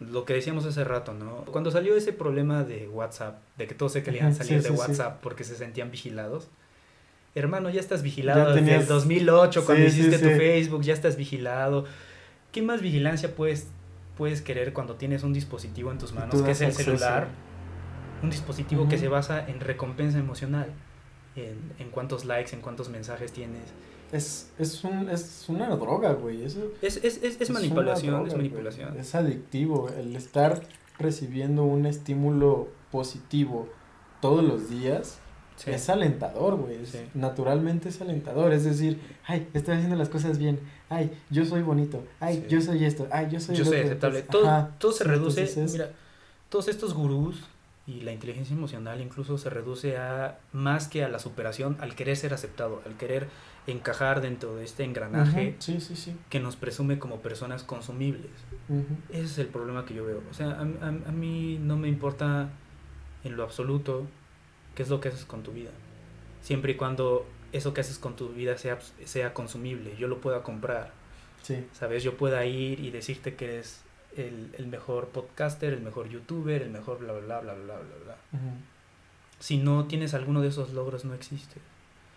Lo 0.00 0.24
que 0.24 0.34
decíamos 0.34 0.64
hace 0.64 0.84
rato, 0.84 1.12
¿no? 1.12 1.38
Cuando 1.46 1.70
salió 1.72 1.96
ese 1.96 2.12
problema 2.12 2.62
de 2.62 2.88
WhatsApp, 2.88 3.38
de 3.56 3.66
que 3.66 3.74
todos 3.74 3.92
se 3.92 4.02
querían 4.04 4.32
salir 4.34 4.62
de. 4.62 4.70
WhatsApp 4.70 5.20
porque 5.20 5.42
se 5.42 5.56
sentían 5.56 5.90
vigilados. 5.90 6.48
Hermano, 7.34 7.68
ya 7.70 7.80
estás 7.80 8.02
vigilado 8.02 8.40
Ya 8.40 8.46
desde 8.48 8.60
el 8.60 8.64
tenías- 8.66 8.88
2008 8.88 9.64
cuando 9.66 9.84
Sí, 9.86 9.90
sí, 9.90 9.98
hiciste 10.00 10.18
tu 10.18 10.28
sí. 10.28 10.34
Facebook, 10.36 10.82
ya 10.82 10.94
estás 10.94 11.16
vigilado. 11.16 11.84
¿Qué 12.52 12.62
más 12.62 12.80
vigilancia 12.80 13.34
puedes, 13.34 13.66
puedes 14.16 14.40
querer 14.40 14.72
cuando 14.72 14.94
tienes 14.94 15.24
un 15.24 15.32
dispositivo 15.32 15.90
en 15.90 15.98
tus 15.98 16.12
manos, 16.12 16.42
que 16.42 16.50
es 16.52 16.60
el 16.60 16.68
acceso. 16.68 16.84
celular? 16.96 17.28
Un 18.22 18.30
dispositivo 18.30 18.88
que 18.88 18.96
Ujú. 18.96 19.04
se 19.04 19.08
basa 19.08 19.48
en 19.48 19.60
recompensa 19.60 20.18
emocional, 20.18 20.66
en, 21.36 21.56
en 21.78 21.90
cuántos 21.90 22.24
likes, 22.24 22.54
en 22.54 22.60
cuántos 22.62 22.88
mensajes 22.88 23.32
tienes. 23.32 23.62
Es, 24.10 24.50
es, 24.58 24.82
un, 24.84 25.08
es 25.10 25.44
una 25.48 25.68
droga, 25.76 26.12
güey. 26.14 26.42
Eso 26.42 26.72
Es, 26.80 26.96
es, 26.98 27.22
es, 27.22 27.40
es 27.40 27.50
manipulación, 27.50 28.14
droga, 28.14 28.28
es 28.28 28.34
güey. 28.34 28.48
manipulación. 28.48 28.98
Es 28.98 29.14
adictivo. 29.14 29.88
El 29.90 30.16
estar 30.16 30.62
recibiendo 30.98 31.62
un 31.64 31.84
estímulo 31.86 32.68
positivo 32.90 33.68
todos 34.20 34.42
los 34.44 34.68
días 34.70 35.18
Sí. 35.56 35.72
es 35.72 35.88
alentador, 35.90 36.54
güey. 36.56 36.86
Sí. 36.86 37.00
Naturalmente 37.14 37.88
es 37.88 38.00
alentador. 38.00 38.52
Es 38.52 38.62
decir, 38.64 39.00
ay, 39.26 39.48
estoy 39.54 39.74
haciendo 39.74 39.96
las 39.96 40.08
cosas 40.08 40.38
bien. 40.38 40.60
Ay, 40.88 41.10
yo 41.30 41.44
soy 41.44 41.62
bonito. 41.62 42.04
Ay, 42.20 42.36
Sí. 42.36 42.54
yo 42.54 42.60
soy 42.60 42.84
esto. 42.84 43.08
Ay, 43.10 43.26
yo 43.30 43.40
soy 43.40 43.56
Yo 43.56 43.64
soy 43.64 43.78
aceptable. 43.80 44.20
Entonces, 44.20 44.40
Todo, 44.42 44.48
ajá, 44.48 44.70
todo 44.78 44.92
se 44.92 45.02
reduce, 45.02 45.42
es- 45.42 45.72
mira, 45.72 45.90
todos 46.48 46.68
estos 46.68 46.94
gurús 46.94 47.42
y 47.88 48.02
la 48.02 48.12
inteligencia 48.12 48.54
emocional 48.54 49.00
incluso 49.00 49.38
se 49.38 49.48
reduce 49.50 49.96
a 49.96 50.38
más 50.52 50.86
que 50.88 51.02
a 51.02 51.08
la 51.08 51.18
superación, 51.18 51.76
al 51.80 51.94
querer 51.96 52.16
ser 52.16 52.34
aceptado, 52.34 52.82
al 52.86 52.96
querer 52.98 53.28
encajar 53.66 54.20
dentro 54.20 54.54
de 54.56 54.64
este 54.64 54.84
engranaje 54.84 55.48
Ujú, 55.50 55.56
Sí, 55.62 55.80
sí, 55.80 55.96
sí. 55.96 56.16
que 56.30 56.38
nos 56.38 56.56
presume 56.56 56.98
como 56.98 57.20
personas 57.20 57.62
consumibles. 57.62 58.30
Ese 59.08 59.22
es 59.24 59.38
el 59.38 59.46
problema 59.48 59.84
que 59.86 59.94
yo 59.94 60.04
veo. 60.04 60.22
O 60.30 60.34
sea, 60.34 60.50
a, 60.50 60.60
a- 60.60 61.08
a 61.08 61.12
mí 61.12 61.58
no 61.60 61.76
me 61.76 61.88
importa 61.88 62.50
en 63.24 63.36
lo 63.36 63.42
absoluto 63.42 64.06
qué 64.74 64.82
es 64.82 64.88
lo 64.90 65.00
que 65.00 65.08
haces 65.08 65.24
con 65.24 65.42
tu 65.42 65.52
vida. 65.52 65.70
Siempre 66.42 66.72
y 66.72 66.74
cuando 66.76 67.26
eso 67.52 67.72
que 67.74 67.80
haces 67.80 67.98
con 67.98 68.14
tu 68.16 68.28
vida 68.28 68.56
sea, 68.58 68.78
sea 69.04 69.32
consumible, 69.34 69.96
yo 69.98 70.08
lo 70.08 70.20
pueda 70.20 70.42
comprar. 70.42 70.92
¿Sabes? 71.72 72.02
Yo 72.02 72.16
pueda 72.18 72.44
ir 72.44 72.80
y 72.80 72.90
decirte 72.90 73.34
que 73.34 73.46
eres 73.46 73.80
el, 74.16 74.54
el 74.58 74.66
mejor 74.66 75.08
podcaster, 75.08 75.72
el 75.72 75.80
mejor 75.80 76.08
youtuber, 76.08 76.62
el 76.62 76.70
mejor 76.70 76.98
bla, 76.98 77.12
bla, 77.12 77.20
bla, 77.20 77.40
bla, 77.40 77.54
bla, 77.54 77.76
bla, 77.76 77.96
bla. 78.04 78.16
Ujú. 78.32 78.56
Si 79.40 79.56
no 79.56 79.86
tienes 79.86 80.14
alguno 80.14 80.40
de 80.40 80.48
esos 80.48 80.72
logros, 80.72 81.04
no 81.04 81.14
existe. 81.14 81.60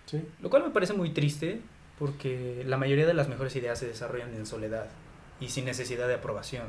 Sí. 0.08 0.24
Lo 0.42 0.50
cual 0.50 0.64
me 0.64 0.70
parece 0.72 0.94
muy 0.94 1.12
triste 1.12 1.62
porque 2.00 2.64
la 2.66 2.78
mayoría 2.78 3.06
de 3.06 3.14
las 3.14 3.28
mejores 3.28 3.56
ideas 3.56 3.78
se 3.78 3.88
desarrollan 3.88 4.34
en 4.34 4.46
soledad 4.46 4.88
y 5.40 5.50
sin 5.50 5.66
necesidad 5.66 6.08
de 6.08 6.16
aprobación. 6.16 6.68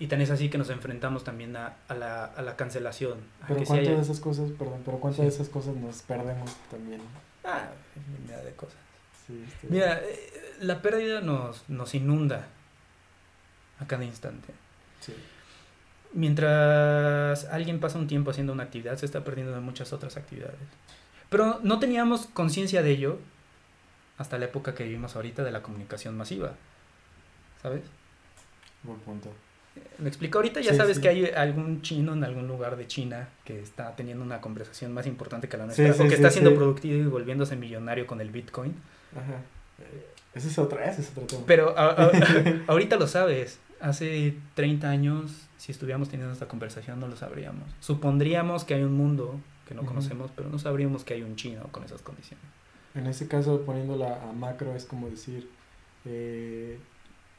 Y 0.00 0.06
tan 0.06 0.20
es 0.20 0.30
así 0.30 0.48
que 0.48 0.58
nos 0.58 0.70
enfrentamos 0.70 1.24
también 1.24 1.56
a, 1.56 1.76
a, 1.88 1.94
la, 1.94 2.24
a 2.24 2.42
la, 2.42 2.56
cancelación. 2.56 3.18
pero 3.46 3.64
cuántas 3.64 3.96
de 3.96 4.00
esas 4.00 4.20
cosas, 4.20 4.50
perdón, 4.52 4.82
pero 4.84 4.98
cuántas 4.98 5.22
de 5.22 5.28
esas 5.28 5.48
cosas 5.48 5.74
nos 5.76 6.02
perdemos 6.02 6.54
también. 6.70 7.00
Ah, 7.44 7.68
mira 8.24 8.40
de 8.42 8.52
cosas. 8.52 8.76
Mira, 9.68 10.00
eh, 10.04 10.56
la 10.60 10.80
pérdida 10.82 11.20
nos, 11.20 11.68
nos 11.68 11.94
inunda 11.94 12.46
a 13.80 13.86
cada 13.86 14.04
instante. 14.04 14.52
Mientras 16.12 17.44
alguien 17.46 17.80
pasa 17.80 17.98
un 17.98 18.06
tiempo 18.06 18.30
haciendo 18.30 18.52
una 18.52 18.64
actividad, 18.64 18.96
se 18.96 19.06
está 19.06 19.24
perdiendo 19.24 19.52
de 19.52 19.60
muchas 19.60 19.92
otras 19.92 20.16
actividades. 20.16 20.56
Pero 21.28 21.60
no 21.62 21.78
teníamos 21.78 22.26
conciencia 22.26 22.82
de 22.82 22.90
ello 22.90 23.18
hasta 24.16 24.38
la 24.38 24.46
época 24.46 24.74
que 24.74 24.84
vivimos 24.84 25.14
ahorita 25.16 25.44
de 25.44 25.52
la 25.52 25.62
comunicación 25.62 26.16
masiva. 26.16 26.54
¿Sabes? 27.62 27.82
Buen 28.82 28.98
punto. 29.00 29.32
Me 29.98 30.08
explico, 30.08 30.38
ahorita 30.38 30.60
ya 30.60 30.74
sabes 30.74 30.98
que 30.98 31.08
hay 31.08 31.26
algún 31.26 31.82
chino 31.82 32.12
en 32.12 32.24
algún 32.24 32.48
lugar 32.48 32.76
de 32.76 32.86
China 32.86 33.28
que 33.44 33.60
está 33.60 33.94
teniendo 33.94 34.24
una 34.24 34.40
conversación 34.40 34.92
más 34.92 35.06
importante 35.06 35.48
que 35.48 35.56
la 35.56 35.66
nuestra, 35.66 35.92
o 35.92 36.08
que 36.08 36.14
está 36.14 36.30
siendo 36.30 36.54
productivo 36.54 36.96
y 36.96 37.06
volviéndose 37.06 37.54
millonario 37.54 38.06
con 38.06 38.20
el 38.20 38.30
Bitcoin. 38.30 38.74
Ajá. 39.12 39.40
Ese 40.34 40.48
es 40.48 40.58
otra, 40.58 40.84
ese 40.90 41.02
es 41.02 41.10
otro 41.10 41.24
tema. 41.24 41.42
Pero 41.46 41.74
ahorita 42.66 42.96
lo 42.96 43.06
sabes. 43.06 43.58
Hace 43.80 44.36
30 44.54 44.88
años, 44.88 45.48
si 45.56 45.72
estuviéramos 45.72 46.08
teniendo 46.08 46.32
esta 46.32 46.48
conversación, 46.48 46.98
no 46.98 47.08
lo 47.08 47.16
sabríamos. 47.16 47.64
Supondríamos 47.80 48.64
que 48.64 48.74
hay 48.74 48.82
un 48.82 48.96
mundo 48.96 49.40
que 49.68 49.74
no 49.74 49.84
conocemos, 49.84 50.30
pero 50.34 50.48
no 50.48 50.58
sabríamos 50.58 51.04
que 51.04 51.14
hay 51.14 51.22
un 51.22 51.36
chino 51.36 51.62
con 51.70 51.84
esas 51.84 52.02
condiciones. 52.02 52.44
En 52.94 53.06
ese 53.06 53.28
caso, 53.28 53.62
poniéndola 53.62 54.22
a 54.28 54.32
macro, 54.32 54.74
es 54.74 54.84
como 54.84 55.08
decir, 55.08 55.48
eh, 56.04 56.78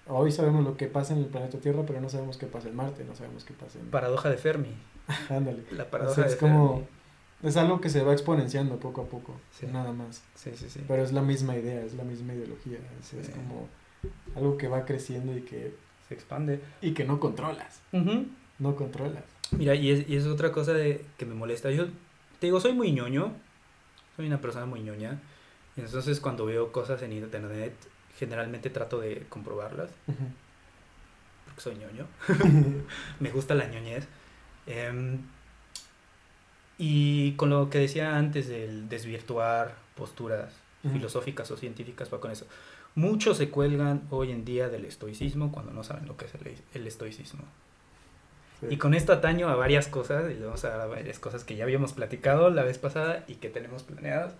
hoy 0.07 0.31
sabemos 0.31 0.63
lo 0.63 0.77
que 0.77 0.87
pasa 0.87 1.13
en 1.13 1.19
el 1.19 1.25
planeta 1.25 1.57
Tierra, 1.57 1.83
pero 1.85 1.99
no 2.01 2.09
sabemos 2.09 2.37
qué 2.37 2.45
pasa 2.45 2.69
en 2.69 2.75
Marte, 2.75 3.03
no 3.03 3.15
sabemos 3.15 3.43
qué 3.43 3.53
pasa 3.53 3.79
en... 3.79 3.87
Paradoja 3.87 4.29
de 4.29 4.37
Fermi. 4.37 4.75
Ándale. 5.29 5.63
La 5.71 5.89
paradoja 5.89 6.25
es 6.25 6.35
como, 6.35 6.87
Es 7.41 7.57
algo 7.57 7.81
que 7.81 7.89
se 7.89 8.03
va 8.03 8.13
exponenciando 8.13 8.79
poco 8.79 9.01
a 9.01 9.05
poco, 9.05 9.35
nada 9.71 9.91
más. 9.91 10.23
Sí, 10.35 10.51
sí, 10.55 10.69
sí. 10.69 10.83
Pero 10.87 11.03
es 11.03 11.11
la 11.13 11.21
misma 11.21 11.55
idea, 11.55 11.81
es 11.83 11.95
la 11.95 12.03
misma 12.03 12.33
ideología, 12.33 12.77
es, 13.01 13.29
como 13.29 13.67
algo 14.35 14.57
que 14.57 14.67
va 14.67 14.85
creciendo 14.85 15.35
y 15.35 15.41
que... 15.41 15.88
Se 16.09 16.15
expande. 16.15 16.59
Y 16.81 16.91
que 16.93 17.05
no 17.05 17.19
controlas. 17.19 17.81
No 17.91 18.75
controlas. 18.75 19.23
Mira, 19.51 19.75
y 19.75 19.91
es, 19.91 20.09
y 20.09 20.15
es 20.15 20.25
otra 20.25 20.51
cosa 20.51 20.73
de, 20.73 21.05
que 21.17 21.25
me 21.25 21.33
molesta. 21.33 21.71
Yo 21.71 21.85
te 22.39 22.47
digo, 22.47 22.59
soy 22.59 22.73
muy 22.73 22.91
ñoño, 22.91 23.33
soy 24.15 24.27
una 24.27 24.41
persona 24.41 24.65
muy 24.65 24.81
ñoña, 24.81 25.19
y 25.77 25.81
entonces 25.81 26.19
cuando 26.19 26.45
veo 26.45 26.71
cosas 26.71 27.01
en 27.01 27.13
internet, 27.13 27.73
generalmente 28.17 28.69
trato 28.69 28.99
de 28.99 29.25
comprobarlas, 29.29 29.89
porque 31.45 31.61
soy 31.61 31.75
ñoño, 31.75 32.07
me 33.19 33.31
gusta 33.31 33.55
la 33.55 33.67
ñoñez. 33.67 34.07
Em, 34.67 35.19
y 36.77 37.33
con 37.33 37.49
lo 37.49 37.69
que 37.69 37.79
decía 37.79 38.17
antes 38.17 38.47
del 38.47 38.87
desvirtuar 38.87 39.75
posturas 39.95 40.53
filosóficas 40.93 41.51
o 41.51 41.57
científicas, 41.57 42.11
va 42.13 42.21
con 42.21 42.31
eso. 42.31 42.45
Muchos 42.99 43.37
se 43.37 43.49
cuelgan 43.49 44.01
hoy 44.09 44.33
en 44.33 44.43
día 44.43 44.67
del 44.67 44.83
estoicismo 44.83 45.53
cuando 45.53 45.71
no 45.71 45.85
saben 45.85 46.05
lo 46.05 46.17
que 46.17 46.25
es 46.25 46.33
el 46.73 46.85
estoicismo. 46.85 47.45
Y 48.69 48.75
con 48.75 48.93
esto 48.93 49.13
ataño 49.13 49.47
a 49.47 49.55
varias 49.55 49.87
cosas, 49.87 50.29
y 50.29 50.37
vamos 50.37 50.65
a 50.65 50.85
varias 50.85 51.17
cosas 51.17 51.45
que 51.45 51.55
ya 51.55 51.63
habíamos 51.63 51.93
platicado 51.93 52.49
la 52.49 52.61
vez 52.63 52.77
pasada 52.77 53.23
y 53.25 53.35
que 53.35 53.47
tenemos 53.47 53.83
planeadas. 53.83 54.35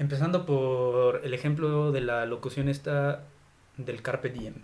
Empezando 0.00 0.46
por 0.46 1.24
el 1.24 1.32
ejemplo 1.32 1.92
de 1.92 2.00
la 2.00 2.26
locución 2.26 2.68
esta 2.68 3.22
del 3.76 4.02
Carpe 4.02 4.30
Diem. 4.30 4.54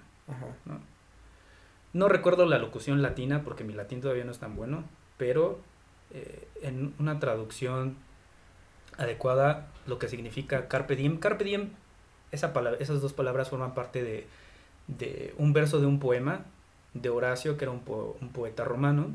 ¿no? 1.93 2.09
recuerdo 2.09 2.45
la 2.45 2.59
locución 2.59 3.03
latina 3.03 3.43
porque 3.45 3.63
mi 3.63 3.73
latín 3.73 4.01
todavía 4.01 4.25
no 4.25 4.33
es 4.33 4.41
tan 4.41 4.57
bueno, 4.57 4.83
pero 5.17 5.61
eh, 6.13 6.49
en 6.61 6.93
una 6.99 7.21
traducción 7.21 7.99
adecuada 8.99 9.69
lo 9.87 10.01
que 10.01 10.09
significa 10.09 10.67
Carpe 10.67 10.97
Diem. 10.97 11.19
Carpe 11.19 11.45
Diem, 11.45 11.71
esa 12.35 12.52
palabra, 12.52 12.78
esas 12.81 13.01
dos 13.01 13.12
palabras 13.12 13.48
forman 13.48 13.74
parte 13.74 14.02
de, 14.02 14.27
de 14.89 15.35
un 15.39 15.52
verso 15.52 15.81
de 15.81 15.86
un 15.86 15.98
poema 15.98 16.44
de 16.94 17.09
Horacio, 17.09 17.56
que 17.56 17.65
era 17.65 17.73
un, 17.73 17.81
poeta 17.81 18.65
romano, 18.65 19.11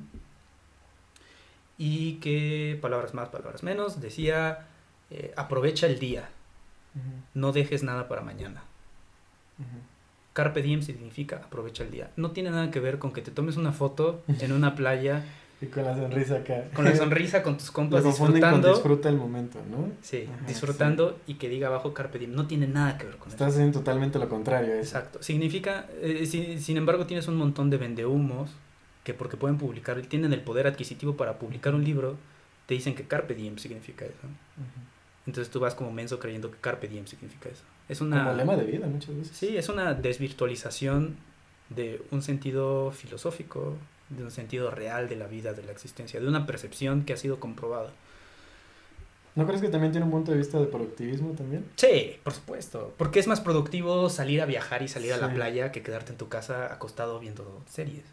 y 1.77 2.15
que, 2.15 2.77
palabras 2.81 3.13
más, 3.13 3.29
palabras 3.29 3.63
menos, 3.63 4.01
decía, 4.01 4.67
eh, 5.09 5.33
aprovecha 5.37 5.87
el 5.87 5.99
día, 5.99 6.29
no 7.33 7.51
dejes 7.53 7.83
nada 7.83 8.07
para 8.07 8.21
mañana. 8.21 8.63
Carpe 10.33 10.61
diem 10.61 10.81
significa 10.81 11.37
aprovecha 11.37 11.83
el 11.83 11.91
día. 11.91 12.11
No 12.15 12.31
tiene 12.31 12.49
nada 12.49 12.71
que 12.71 12.79
ver 12.79 12.99
con 12.99 13.11
que 13.11 13.21
te 13.21 13.31
tomes 13.31 13.57
una 13.57 13.73
foto 13.73 14.23
en 14.27 14.51
una 14.51 14.75
playa 14.75 15.25
y 15.61 15.67
con 15.67 15.83
la 15.83 15.95
sonrisa 15.95 16.37
acá. 16.37 16.69
Con 16.73 16.85
la 16.85 16.95
sonrisa, 16.95 17.43
con 17.43 17.57
tus 17.57 17.69
compas 17.71 18.03
disfrutando. 18.03 18.69
disfruta 18.69 19.09
el 19.09 19.17
momento, 19.17 19.59
¿no? 19.69 19.91
Sí, 20.01 20.27
disfrutando 20.47 21.19
y 21.27 21.33
que 21.33 21.49
diga 21.49 21.67
abajo 21.67 21.93
Carpe 21.93 22.17
Diem. 22.17 22.33
No 22.33 22.47
tiene 22.47 22.67
nada 22.67 22.97
que 22.97 23.05
ver 23.05 23.17
con 23.17 23.27
eso. 23.27 23.35
Estás 23.35 23.53
haciendo 23.53 23.79
totalmente 23.79 24.19
lo 24.19 24.29
contrario. 24.29 24.75
Exacto. 24.75 25.21
Significa, 25.21 25.87
eh, 26.01 26.25
sin, 26.25 26.77
embargo, 26.77 27.05
tienes 27.05 27.27
un 27.27 27.35
montón 27.35 27.69
de 27.69 27.77
vendehumos 27.77 28.51
que 29.03 29.13
porque 29.13 29.35
pueden 29.35 29.57
publicar, 29.57 30.01
tienen 30.03 30.31
el 30.31 30.41
poder 30.41 30.67
adquisitivo 30.67 31.17
para 31.17 31.39
publicar 31.39 31.75
un 31.75 31.83
libro, 31.83 32.17
te 32.65 32.75
dicen 32.75 32.95
que 32.95 33.03
Carpe 33.03 33.33
Diem 33.33 33.57
significa 33.57 34.05
eso. 34.05 34.27
Entonces 35.25 35.51
tú 35.51 35.59
vas 35.59 35.75
como 35.75 35.91
menso 35.91 36.19
creyendo 36.19 36.51
que 36.51 36.57
Carpe 36.59 36.87
Diem 36.87 37.05
significa 37.05 37.49
eso. 37.49 37.63
Es 37.89 38.01
una... 38.01 38.23
Como 38.23 38.37
lema 38.37 38.55
de 38.55 38.65
vida 38.65 38.87
muchas 38.87 39.15
veces. 39.15 39.35
Sí, 39.35 39.57
es 39.57 39.67
una 39.67 39.93
desvirtualización 39.93 41.17
de 41.69 42.01
un 42.11 42.21
sentido 42.21 42.91
filosófico, 42.91 43.75
de 44.09 44.23
un 44.23 44.31
sentido 44.31 44.71
real 44.71 45.09
de 45.09 45.15
la 45.15 45.27
vida, 45.27 45.53
de 45.53 45.63
la 45.63 45.71
existencia, 45.71 46.19
de 46.19 46.27
una 46.27 46.45
percepción 46.45 47.03
que 47.03 47.13
ha 47.13 47.17
sido 47.17 47.39
comprobada. 47.39 47.91
¿No 49.35 49.45
crees 49.45 49.61
que 49.61 49.69
también 49.69 49.91
tiene 49.91 50.05
un 50.05 50.11
punto 50.11 50.31
de 50.31 50.37
vista 50.37 50.59
de 50.59 50.65
productivismo 50.65 51.31
también? 51.31 51.65
Sí, 51.75 52.17
por 52.23 52.33
supuesto. 52.33 52.93
Porque 52.97 53.19
es 53.19 53.27
más 53.27 53.39
productivo 53.39 54.09
salir 54.09 54.41
a 54.41 54.45
viajar 54.45 54.81
y 54.81 54.87
salir 54.87 55.13
a 55.13 55.17
la 55.17 55.33
playa 55.33 55.71
que 55.71 55.81
quedarte 55.81 56.11
en 56.11 56.17
tu 56.17 56.27
casa 56.27 56.73
acostado 56.73 57.19
viendo 57.19 57.61
series. 57.69 58.03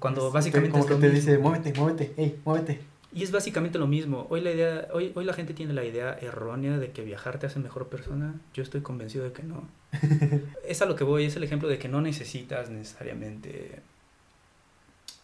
Cuando 0.00 0.30
básicamente... 0.30 0.72
Como 0.72 0.86
que 0.86 0.96
te 0.96 1.10
dice, 1.10 1.38
muévete, 1.38 1.72
muévete, 1.72 2.12
hey, 2.16 2.38
muévete. 2.44 2.80
Y 3.12 3.22
es 3.22 3.32
básicamente 3.32 3.78
lo 3.78 3.86
mismo. 3.86 4.26
Hoy 4.28 4.42
la 4.42 4.50
idea, 4.50 4.88
hoy, 4.92 5.12
hoy 5.14 5.24
la 5.24 5.32
gente 5.32 5.54
tiene 5.54 5.72
la 5.72 5.84
idea 5.84 6.18
errónea 6.20 6.76
de 6.76 6.90
que 6.90 7.02
viajar 7.02 7.38
te 7.38 7.46
hace 7.46 7.58
mejor 7.58 7.88
persona. 7.88 8.34
Yo 8.52 8.62
estoy 8.62 8.82
convencido 8.82 9.24
de 9.24 9.32
que 9.32 9.44
no. 9.44 9.66
es 10.68 10.82
a 10.82 10.86
lo 10.86 10.96
que 10.96 11.04
voy, 11.04 11.24
es 11.24 11.36
el 11.36 11.44
ejemplo 11.44 11.68
de 11.68 11.78
que 11.78 11.88
no 11.88 12.02
necesitas 12.02 12.68
necesariamente 12.68 13.80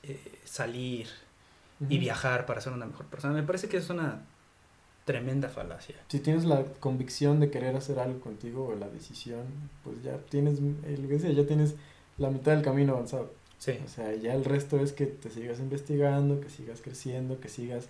eh, 0.03 0.19
salir 0.45 1.09
y 1.89 1.99
viajar 1.99 2.47
para 2.47 2.61
ser 2.61 2.73
una 2.73 2.87
mejor 2.87 3.07
persona. 3.07 3.35
Me 3.35 3.43
parece 3.43 3.69
que 3.69 3.77
es 3.77 3.91
una 3.91 4.21
tremenda 5.05 5.49
falacia. 5.49 5.97
Si 6.09 6.21
tienes 6.21 6.45
la 6.45 6.65
convicción 6.81 7.41
de 7.41 7.51
querer 7.51 7.75
hacer 7.75 7.99
algo 7.99 8.21
contigo 8.21 8.69
o 8.69 8.77
la 8.77 8.89
decisión, 8.89 9.43
pues 9.83 10.03
ya 10.03 10.17
tienes, 10.29 10.59
eh, 10.59 10.97
lo 11.01 11.09
que 11.09 11.15
decía, 11.15 11.33
ya 11.33 11.47
tienes 11.47 11.75
la 12.19 12.31
mitad 12.31 12.53
del 12.53 12.63
camino 12.63 12.93
avanzado. 12.93 13.33
Sí. 13.59 13.79
O 13.85 13.89
sea, 13.89 14.15
ya 14.15 14.35
el 14.35 14.45
resto 14.45 14.81
es 14.81 14.93
que 14.93 15.07
te 15.07 15.31
sigas 15.31 15.59
investigando, 15.59 16.41
que 16.41 16.51
sigas 16.51 16.81
creciendo, 16.83 17.41
que 17.41 17.49
sigas 17.49 17.89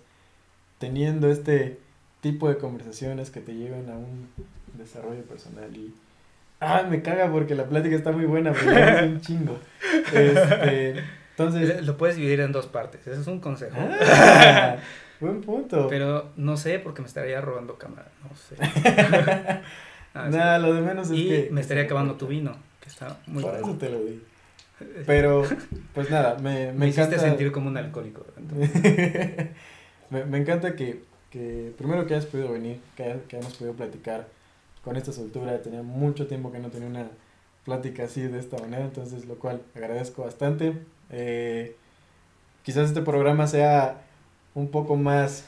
teniendo 0.79 1.29
este 1.29 1.79
tipo 2.21 2.47
de 2.47 2.57
conversaciones 2.57 3.29
que 3.29 3.41
te 3.41 3.53
lleven 3.53 3.89
a 3.89 3.97
un 3.97 4.29
desarrollo 4.77 5.23
personal 5.23 5.75
y 5.75 5.93
ah 6.59 6.83
me 6.89 7.01
caga 7.01 7.31
porque 7.31 7.53
la 7.53 7.67
plática 7.67 7.95
está 7.95 8.11
muy 8.11 8.25
buena 8.25 8.53
pero 8.53 8.71
es 8.71 9.03
un 9.03 9.21
chingo 9.21 9.59
este 10.13 10.95
entonces... 11.37 11.85
Lo 11.85 11.97
puedes 11.97 12.15
dividir 12.15 12.39
en 12.41 12.51
dos 12.51 12.67
partes, 12.67 13.05
ese 13.07 13.19
es 13.19 13.27
un 13.27 13.39
consejo. 13.39 13.75
Ah, 13.77 14.77
buen 15.19 15.41
punto. 15.41 15.87
Pero 15.87 16.31
no 16.35 16.57
sé 16.57 16.79
porque 16.79 17.01
me 17.01 17.07
estaría 17.07 17.41
robando 17.41 17.77
cámara, 17.77 18.09
no 18.23 18.35
sé. 18.35 18.55
Nada, 20.13 20.59
lo 20.59 20.73
de 20.73 20.81
menos 20.81 21.09
es 21.09 21.17
y 21.17 21.27
que... 21.27 21.49
me 21.51 21.61
estaría 21.61 21.83
acabando 21.83 22.15
tu 22.15 22.27
vino, 22.27 22.55
que 22.79 22.89
está 22.89 23.17
muy 23.25 23.41
Por 23.41 23.55
eso 23.55 23.73
te 23.77 23.89
lo 23.89 23.99
di. 23.99 24.21
Pero, 25.05 25.43
pues 25.93 26.09
nada, 26.09 26.37
me, 26.39 26.67
me, 26.67 26.73
me 26.73 26.87
encanta... 26.89 27.17
sentir 27.17 27.51
como 27.51 27.69
un 27.69 27.77
alcohólico. 27.77 28.25
me, 30.09 30.25
me 30.25 30.37
encanta 30.37 30.75
que, 30.75 31.03
que, 31.29 31.73
primero 31.77 32.05
que 32.05 32.13
hayas 32.15 32.25
podido 32.25 32.51
venir, 32.51 32.79
que, 32.95 33.19
que 33.27 33.37
hayamos 33.37 33.55
podido 33.55 33.75
platicar 33.75 34.27
con 34.83 34.97
esta 34.97 35.11
soltura. 35.11 35.61
Tenía 35.61 35.81
mucho 35.81 36.27
tiempo 36.27 36.51
que 36.51 36.59
no 36.59 36.69
tenía 36.69 36.87
una 36.87 37.07
plática 37.65 38.03
así 38.03 38.21
de 38.21 38.39
esta 38.39 38.57
manera, 38.57 38.83
entonces 38.83 39.25
lo 39.25 39.35
cual 39.35 39.61
agradezco 39.75 40.23
bastante. 40.23 40.73
Eh, 41.09 41.75
quizás 42.63 42.87
este 42.89 43.01
programa 43.01 43.47
sea 43.47 44.01
un 44.55 44.69
poco 44.69 44.95
más 44.95 45.45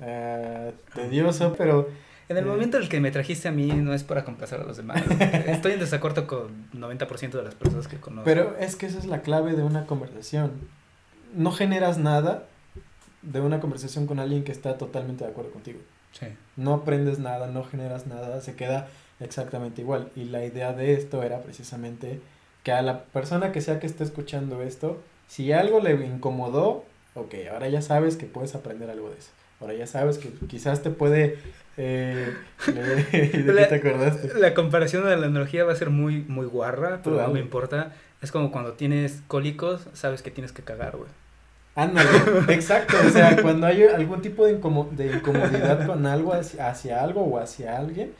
eh, 0.00 0.72
tedioso, 0.94 1.54
pero... 1.56 1.88
En 2.28 2.36
el 2.36 2.44
eh, 2.44 2.46
momento 2.46 2.76
en 2.76 2.84
el 2.84 2.88
que 2.88 3.00
me 3.00 3.10
trajiste 3.10 3.48
a 3.48 3.52
mí 3.52 3.68
no 3.68 3.94
es 3.94 4.04
para 4.04 4.24
complacer 4.24 4.60
a 4.60 4.64
los 4.64 4.76
demás. 4.76 5.02
Estoy 5.46 5.72
en 5.72 5.80
desacuerdo 5.80 6.26
con 6.26 6.70
90% 6.72 7.30
de 7.30 7.42
las 7.42 7.54
personas 7.54 7.88
que 7.88 7.98
conozco. 7.98 8.24
Pero 8.24 8.56
es 8.58 8.76
que 8.76 8.86
esa 8.86 8.98
es 8.98 9.06
la 9.06 9.22
clave 9.22 9.54
de 9.54 9.62
una 9.62 9.86
conversación. 9.86 10.52
No 11.34 11.52
generas 11.52 11.98
nada 11.98 12.46
de 13.22 13.40
una 13.40 13.60
conversación 13.60 14.06
con 14.06 14.18
alguien 14.18 14.44
que 14.44 14.52
está 14.52 14.78
totalmente 14.78 15.24
de 15.24 15.30
acuerdo 15.30 15.50
contigo. 15.50 15.80
Sí. 16.12 16.26
No 16.56 16.74
aprendes 16.74 17.18
nada, 17.18 17.46
no 17.46 17.64
generas 17.64 18.06
nada, 18.06 18.40
se 18.40 18.54
queda 18.54 18.88
exactamente 19.20 19.80
igual. 19.82 20.10
Y 20.16 20.24
la 20.24 20.44
idea 20.44 20.72
de 20.72 20.94
esto 20.94 21.22
era 21.22 21.40
precisamente 21.42 22.20
que 22.62 22.72
a 22.72 22.82
la 22.82 23.04
persona 23.04 23.52
que 23.52 23.60
sea 23.60 23.80
que 23.80 23.86
esté 23.86 24.04
escuchando 24.04 24.62
esto, 24.62 25.00
si 25.28 25.52
algo 25.52 25.80
le 25.80 25.92
incomodó, 26.06 26.84
ok, 27.14 27.34
ahora 27.52 27.68
ya 27.68 27.82
sabes 27.82 28.16
que 28.16 28.26
puedes 28.26 28.54
aprender 28.54 28.90
algo 28.90 29.10
de 29.10 29.18
eso. 29.18 29.30
Ahora 29.60 29.74
ya 29.74 29.86
sabes 29.86 30.18
que 30.18 30.28
quizás 30.46 30.82
te 30.82 30.90
puede... 30.90 31.38
Eh, 31.76 32.34
¿De 32.66 33.52
la, 33.52 33.68
te 33.68 33.76
acordaste? 33.76 34.38
La 34.38 34.54
comparación 34.54 35.04
de 35.04 35.16
la 35.16 35.26
analogía 35.26 35.64
va 35.64 35.72
a 35.72 35.76
ser 35.76 35.90
muy, 35.90 36.22
muy 36.22 36.46
guarra, 36.46 37.00
pero 37.02 37.20
no 37.20 37.28
me 37.28 37.40
importa. 37.40 37.92
Es 38.20 38.30
como 38.30 38.52
cuando 38.52 38.72
tienes 38.72 39.22
cólicos, 39.26 39.86
sabes 39.94 40.22
que 40.22 40.30
tienes 40.30 40.52
que 40.52 40.62
cagar, 40.62 40.96
güey. 40.96 41.10
Ándale, 41.74 42.10
exacto, 42.48 42.96
o 43.06 43.10
sea, 43.10 43.40
cuando 43.40 43.66
hay 43.66 43.84
algún 43.84 44.20
tipo 44.20 44.44
de, 44.44 44.52
de 44.52 45.16
incomodidad 45.16 45.86
con 45.86 46.04
algo, 46.04 46.34
hacia, 46.34 46.68
hacia, 46.68 47.02
algo 47.02 47.22
o 47.22 47.38
hacia 47.38 47.78
alguien, 47.78 48.12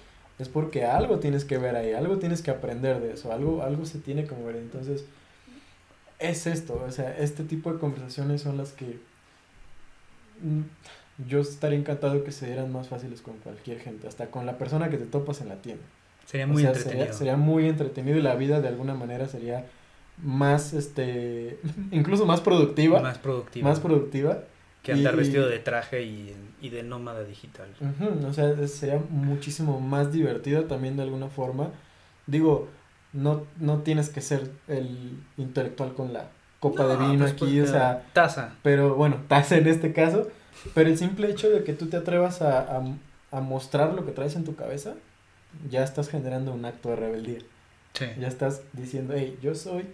es 0.42 0.48
porque 0.48 0.84
algo 0.84 1.18
tienes 1.18 1.44
que 1.44 1.58
ver 1.58 1.76
ahí, 1.76 1.92
algo 1.92 2.18
tienes 2.18 2.42
que 2.42 2.50
aprender 2.50 3.00
de 3.00 3.12
eso, 3.12 3.32
algo, 3.32 3.62
algo 3.62 3.86
se 3.86 3.98
tiene 3.98 4.26
que 4.26 4.34
mover. 4.34 4.56
Entonces, 4.56 5.04
es 6.18 6.46
esto, 6.46 6.84
o 6.86 6.90
sea, 6.90 7.16
este 7.18 7.44
tipo 7.44 7.72
de 7.72 7.78
conversaciones 7.78 8.42
son 8.42 8.56
las 8.56 8.72
que 8.72 8.98
mm, 10.42 10.62
yo 11.28 11.40
estaría 11.40 11.78
encantado 11.78 12.24
que 12.24 12.32
se 12.32 12.46
dieran 12.46 12.72
más 12.72 12.88
fáciles 12.88 13.22
con 13.22 13.38
cualquier 13.38 13.80
gente, 13.80 14.08
hasta 14.08 14.26
con 14.26 14.46
la 14.46 14.58
persona 14.58 14.90
que 14.90 14.98
te 14.98 15.06
topas 15.06 15.40
en 15.40 15.48
la 15.48 15.56
tienda. 15.56 15.84
Sería 16.26 16.46
muy 16.46 16.64
entretenido. 16.64 17.12
sería 17.12 17.36
muy 17.36 17.68
entretenido 17.68 18.18
y 18.18 18.22
la 18.22 18.34
vida 18.34 18.60
de 18.60 18.68
alguna 18.68 18.94
manera 18.94 19.28
sería 19.28 19.66
más, 20.22 20.72
este, 20.72 21.58
incluso 21.90 22.26
más 22.26 22.40
productiva. 22.40 23.00
Más 23.00 23.18
productiva. 23.18 23.68
Más 23.68 23.80
productiva. 23.80 24.38
Que 24.82 24.92
andar 24.92 25.16
vestido 25.16 25.48
de 25.48 25.58
traje 25.60 26.02
y, 26.02 26.68
de 26.68 26.82
nómada 26.82 27.22
digital. 27.24 27.68
o 28.26 28.32
sea, 28.32 28.66
sería 28.66 29.00
muchísimo 29.10 29.80
más 29.80 30.12
divertido 30.12 30.64
también 30.64 30.96
de 30.96 31.04
alguna 31.04 31.28
forma. 31.28 31.70
Digo, 32.26 32.68
no, 33.12 33.46
no 33.60 33.82
tienes 33.82 34.08
que 34.10 34.20
ser 34.20 34.50
el 34.68 35.18
intelectual 35.36 35.94
con 35.94 36.12
la 36.12 36.30
copa 36.58 36.86
de 36.86 36.96
vino 36.96 37.20
pues 37.20 37.32
aquí, 37.32 37.60
o 37.60 37.66
sea... 37.66 38.04
Taza. 38.12 38.54
Pero 38.62 38.94
bueno, 38.94 39.22
taza 39.28 39.56
en 39.56 39.68
este 39.68 39.92
caso. 39.92 40.28
Pero 40.74 40.90
el 40.90 40.98
simple 40.98 41.30
hecho 41.30 41.48
de 41.50 41.64
que 41.64 41.72
tú 41.72 41.86
te 41.86 41.96
atrevas 41.96 42.42
a, 42.42 42.60
a, 42.60 42.82
a 43.30 43.40
mostrar 43.40 43.94
lo 43.94 44.04
que 44.04 44.12
traes 44.12 44.36
en 44.36 44.44
tu 44.44 44.54
cabeza, 44.54 44.94
ya 45.70 45.82
estás 45.82 46.08
generando 46.08 46.52
un 46.52 46.64
acto 46.64 46.90
de 46.90 46.96
rebeldía. 46.96 47.38
Sí. 47.94 48.06
Ya 48.18 48.28
estás 48.28 48.62
diciendo, 48.72 49.14
hey, 49.16 49.38
yo 49.42 49.54
soy 49.54 49.84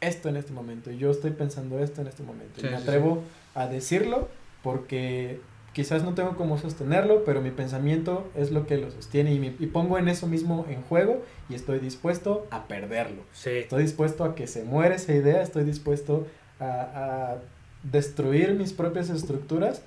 esto 0.00 0.28
en 0.28 0.36
este 0.36 0.52
momento, 0.52 0.90
yo 0.90 1.10
estoy 1.10 1.32
pensando 1.32 1.78
esto 1.80 2.00
en 2.00 2.08
este 2.08 2.22
momento. 2.22 2.60
y 2.60 2.70
me 2.70 2.76
atrevo 2.76 3.24
a 3.54 3.66
decirlo 3.66 4.28
porque 4.62 5.40
quizás 5.72 6.02
no 6.02 6.14
tengo 6.14 6.36
cómo 6.36 6.58
sostenerlo, 6.58 7.24
pero 7.24 7.40
mi 7.40 7.50
pensamiento 7.50 8.28
es 8.34 8.50
lo 8.50 8.66
que 8.66 8.78
lo 8.78 8.90
sostiene 8.90 9.32
y, 9.32 9.56
y 9.58 9.66
pongo 9.66 9.98
en 9.98 10.08
eso 10.08 10.26
mismo 10.26 10.66
en 10.68 10.82
juego 10.82 11.22
y 11.48 11.54
estoy 11.54 11.78
dispuesto 11.78 12.46
a 12.50 12.66
perderlo. 12.66 13.22
Estoy 13.62 13.82
dispuesto 13.82 14.24
a 14.24 14.34
que 14.34 14.46
se 14.46 14.64
muera 14.64 14.96
esa 14.96 15.12
idea, 15.12 15.42
estoy 15.42 15.64
dispuesto 15.64 16.26
a, 16.58 16.64
a 16.64 17.36
destruir 17.82 18.54
mis 18.54 18.72
propias 18.72 19.10
estructuras 19.10 19.82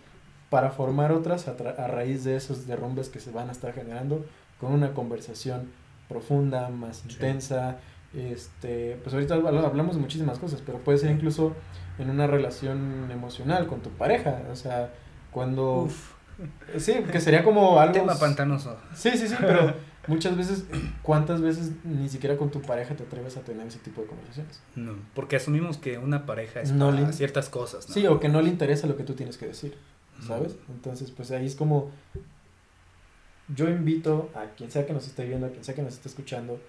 para 0.50 0.72
formar 0.72 1.12
otras 1.12 1.48
a, 1.48 1.52
a, 1.52 1.88
raíz 1.88 2.24
de 2.24 2.36
esos 2.36 2.68
derrumbes 2.68 3.10
que 3.10 3.20
se 3.20 3.32
van 3.32 3.50
a 3.50 3.52
estar 3.52 3.74
generando 3.74 4.26
con 4.60 4.74
una 4.74 4.94
conversación 4.94 5.72
profunda, 6.08 6.70
más 6.70 7.04
intensa, 7.06 7.80
este, 8.14 8.98
pues 9.02 9.14
ahorita 9.14 9.36
hablamos 9.36 9.96
de 9.96 10.02
muchísimas 10.02 10.40
cosas, 10.40 10.62
pero 10.66 10.80
puede 10.80 10.98
ser 10.98 11.12
incluso 11.12 11.54
en 12.02 12.10
una 12.10 12.28
relación 12.28 13.10
emocional 13.12 13.68
con 13.68 13.82
tu 13.82 13.90
pareja, 13.92 14.42
o 14.52 14.56
sea, 14.56 14.94
cuando... 15.32 15.88
Sí, 16.78 16.94
que 17.12 17.22
sería 17.22 17.44
como 17.44 17.80
algo... 17.80 17.94
Tema 17.94 18.18
pantanoso. 18.18 18.78
Sí, 18.96 19.12
sí, 19.12 19.28
sí, 19.28 19.36
pero 19.40 19.74
muchas 20.08 20.36
veces, 20.36 20.66
¿cuántas 21.04 21.42
veces 21.42 21.72
ni 21.84 22.10
siquiera 22.10 22.38
con 22.38 22.50
tu 22.50 22.62
pareja 22.62 22.96
te 22.96 23.04
atreves 23.04 23.38
a 23.38 23.42
tener 23.42 23.68
ese 23.68 23.80
tipo 23.80 24.02
de 24.02 24.08
conversaciones? 24.08 24.60
No, 24.76 24.96
porque 25.14 25.36
asumimos 25.36 25.78
que 25.78 25.98
una 25.98 26.26
pareja 26.26 26.62
es 26.62 26.72
para 26.72 27.12
ciertas 27.12 27.50
cosas. 27.50 27.86
Sí, 27.86 28.08
o 28.08 28.20
que 28.20 28.30
no 28.30 28.42
le 28.42 28.50
interesa 28.50 28.88
lo 28.88 28.98
que 28.98 29.04
tú 29.04 29.14
tienes 29.14 29.38
que 29.38 29.48
decir, 29.48 29.78
¿sabes? 30.26 30.56
Entonces, 30.70 31.12
pues 31.12 31.32
ahí 31.32 31.46
es 31.46 31.56
como... 31.56 31.92
Yo 33.54 33.70
invito 33.70 34.30
a 34.34 34.46
quien 34.56 34.72
sea 34.72 34.86
que 34.86 34.94
nos 34.94 35.06
esté 35.06 35.26
viendo, 35.26 35.46
a 35.46 35.50
quien 35.50 35.64
sea 35.64 35.76
que 35.76 35.82
nos 35.82 35.94
esté 35.94 36.08
escuchando, 36.08 36.60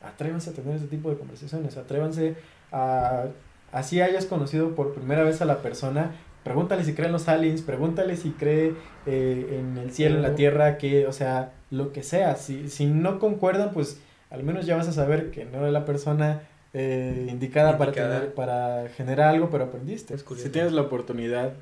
atrévanse 0.00 0.50
a 0.50 0.52
tener 0.54 0.76
ese 0.76 0.86
tipo 0.86 1.10
de 1.10 1.18
conversaciones, 1.18 1.76
atrévanse 1.76 2.36
a, 2.72 3.26
así 3.72 4.00
hayas 4.00 4.26
conocido 4.26 4.74
por 4.74 4.94
primera 4.94 5.22
vez 5.22 5.40
a 5.42 5.44
la 5.44 5.62
persona, 5.62 6.12
pregúntale 6.44 6.84
si 6.84 6.94
cree 6.94 7.06
en 7.06 7.12
los 7.12 7.28
aliens, 7.28 7.62
pregúntale 7.62 8.16
si 8.16 8.30
cree 8.30 8.74
eh, 9.06 9.58
en 9.60 9.78
el 9.78 9.92
cielo, 9.92 10.16
en 10.16 10.22
la 10.22 10.34
tierra, 10.34 10.78
que, 10.78 11.06
o 11.06 11.12
sea, 11.12 11.52
lo 11.70 11.92
que 11.92 12.02
sea, 12.02 12.36
si, 12.36 12.68
si 12.68 12.86
no 12.86 13.18
concuerdan, 13.18 13.72
pues 13.72 14.00
al 14.30 14.42
menos 14.42 14.66
ya 14.66 14.76
vas 14.76 14.88
a 14.88 14.92
saber 14.92 15.30
que 15.30 15.44
no 15.44 15.66
es 15.66 15.72
la 15.72 15.84
persona 15.84 16.42
eh, 16.72 17.26
indicada, 17.28 17.76
Para, 17.78 17.92
tener, 17.92 18.34
para 18.34 18.88
generar 18.90 19.28
algo, 19.30 19.50
pero 19.50 19.64
aprendiste. 19.64 20.16
Si 20.18 20.48
tienes 20.50 20.72
la 20.72 20.82
oportunidad, 20.82 21.52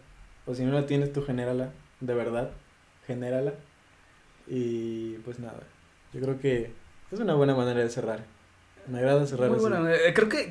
o 0.47 0.55
si 0.55 0.65
no 0.65 0.73
la 0.73 0.87
tienes, 0.87 1.13
tú 1.13 1.23
genérala, 1.23 1.71
de 2.01 2.15
verdad, 2.15 2.51
genérala. 3.07 3.55
Y 4.47 5.15
pues 5.19 5.39
nada, 5.39 5.61
yo 6.13 6.21
creo 6.21 6.39
que 6.39 6.73
es 7.11 7.21
una 7.21 7.35
buena 7.35 7.55
manera 7.55 7.81
de 7.81 7.89
cerrar. 7.89 8.21
Me 8.87 8.99
agrada 8.99 9.27
cerrar 9.27 9.51
Muy 9.51 9.59
Buena, 9.59 9.93
eh, 9.93 10.15
creo 10.15 10.29
que, 10.29 10.51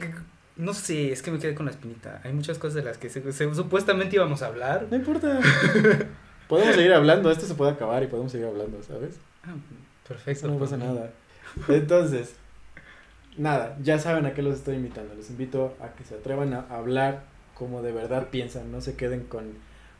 no 0.57 0.73
sé, 0.73 1.11
es 1.11 1.21
que 1.21 1.31
me 1.31 1.39
quedé 1.39 1.55
con 1.55 1.65
la 1.65 1.71
espinita. 1.71 2.21
Hay 2.23 2.33
muchas 2.33 2.57
cosas 2.57 2.75
de 2.75 2.83
las 2.83 2.97
que 2.97 3.09
supuestamente 3.09 4.15
íbamos 4.15 4.41
a 4.41 4.47
hablar. 4.47 4.87
No 4.89 4.97
importa. 4.97 5.39
podemos 6.47 6.75
seguir 6.75 6.93
hablando, 6.93 7.29
esto 7.29 7.45
se 7.45 7.55
puede 7.55 7.71
acabar 7.71 8.03
y 8.03 8.07
podemos 8.07 8.31
seguir 8.31 8.47
hablando, 8.47 8.81
¿sabes? 8.81 9.15
Ah, 9.43 9.55
perfecto. 10.07 10.47
no 10.47 10.57
pasa 10.57 10.77
nada. 10.77 11.11
Entonces, 11.67 12.35
nada, 13.37 13.77
ya 13.81 13.99
saben 13.99 14.25
a 14.25 14.33
qué 14.33 14.41
los 14.41 14.55
estoy 14.55 14.75
invitando. 14.75 15.13
Les 15.15 15.29
invito 15.29 15.75
a 15.81 15.89
que 15.95 16.03
se 16.03 16.15
atrevan 16.15 16.53
a 16.53 16.61
hablar 16.69 17.23
como 17.53 17.81
de 17.81 17.91
verdad 17.91 18.27
piensan, 18.29 18.71
no 18.71 18.81
se 18.81 18.95
queden 18.95 19.23
con 19.23 19.53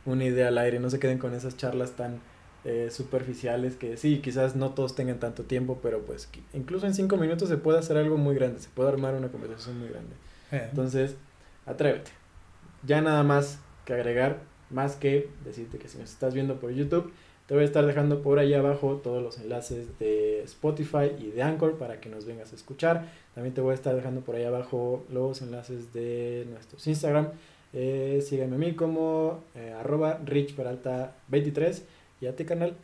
una 0.06 0.24
idea 0.24 0.48
al 0.48 0.58
aire, 0.58 0.80
no 0.80 0.90
se 0.90 0.98
queden 0.98 1.18
con 1.18 1.34
esas 1.34 1.56
charlas 1.56 1.92
tan 1.92 2.20
eh, 2.64 2.88
superficiales 2.90 3.76
que 3.76 3.96
sí, 3.96 4.20
quizás 4.20 4.56
no 4.56 4.70
todos 4.70 4.94
tengan 4.94 5.18
tanto 5.18 5.42
tiempo, 5.42 5.80
pero 5.82 6.02
pues 6.02 6.28
incluso 6.54 6.86
en 6.86 6.94
cinco 6.94 7.16
minutos 7.16 7.48
se 7.48 7.56
puede 7.56 7.78
hacer 7.78 7.96
algo 7.96 8.16
muy 8.16 8.34
grande, 8.34 8.60
se 8.60 8.68
puede 8.68 8.88
armar 8.90 9.14
una 9.14 9.28
conversación 9.28 9.78
muy 9.78 9.88
grande. 9.88 10.14
Eh. 10.52 10.66
Entonces, 10.70 11.16
atrévete. 11.66 12.10
Ya 12.84 13.00
nada 13.00 13.22
más 13.22 13.60
que 13.84 13.94
agregar, 13.94 14.38
más 14.70 14.96
que 14.96 15.28
decirte 15.44 15.78
que 15.78 15.88
si 15.88 15.98
nos 15.98 16.10
estás 16.10 16.34
viendo 16.34 16.60
por 16.60 16.70
YouTube, 16.70 17.12
te 17.46 17.54
voy 17.54 17.62
a 17.62 17.66
estar 17.66 17.86
dejando 17.86 18.22
por 18.22 18.38
ahí 18.38 18.52
abajo 18.52 19.00
todos 19.02 19.22
los 19.22 19.38
enlaces 19.38 19.98
de 19.98 20.42
Spotify 20.42 21.12
y 21.18 21.30
de 21.30 21.42
Anchor 21.42 21.78
para 21.78 21.98
que 21.98 22.10
nos 22.10 22.26
vengas 22.26 22.52
a 22.52 22.56
escuchar. 22.56 23.06
También 23.34 23.54
te 23.54 23.62
voy 23.62 23.72
a 23.72 23.74
estar 23.74 23.96
dejando 23.96 24.20
por 24.20 24.36
ahí 24.36 24.44
abajo 24.44 25.06
los 25.10 25.40
enlaces 25.40 25.92
de 25.94 26.46
nuestros 26.50 26.86
Instagram. 26.86 27.28
Eh, 27.72 28.22
sígueme 28.26 28.56
a 28.56 28.58
mí 28.58 28.74
como 28.74 29.42
eh, 29.54 29.74
arroba 29.78 30.20
richperalta23 30.24 31.82
¿Y 32.20 32.26
a 32.26 32.34
ti, 32.34 32.44
canal? 32.44 32.76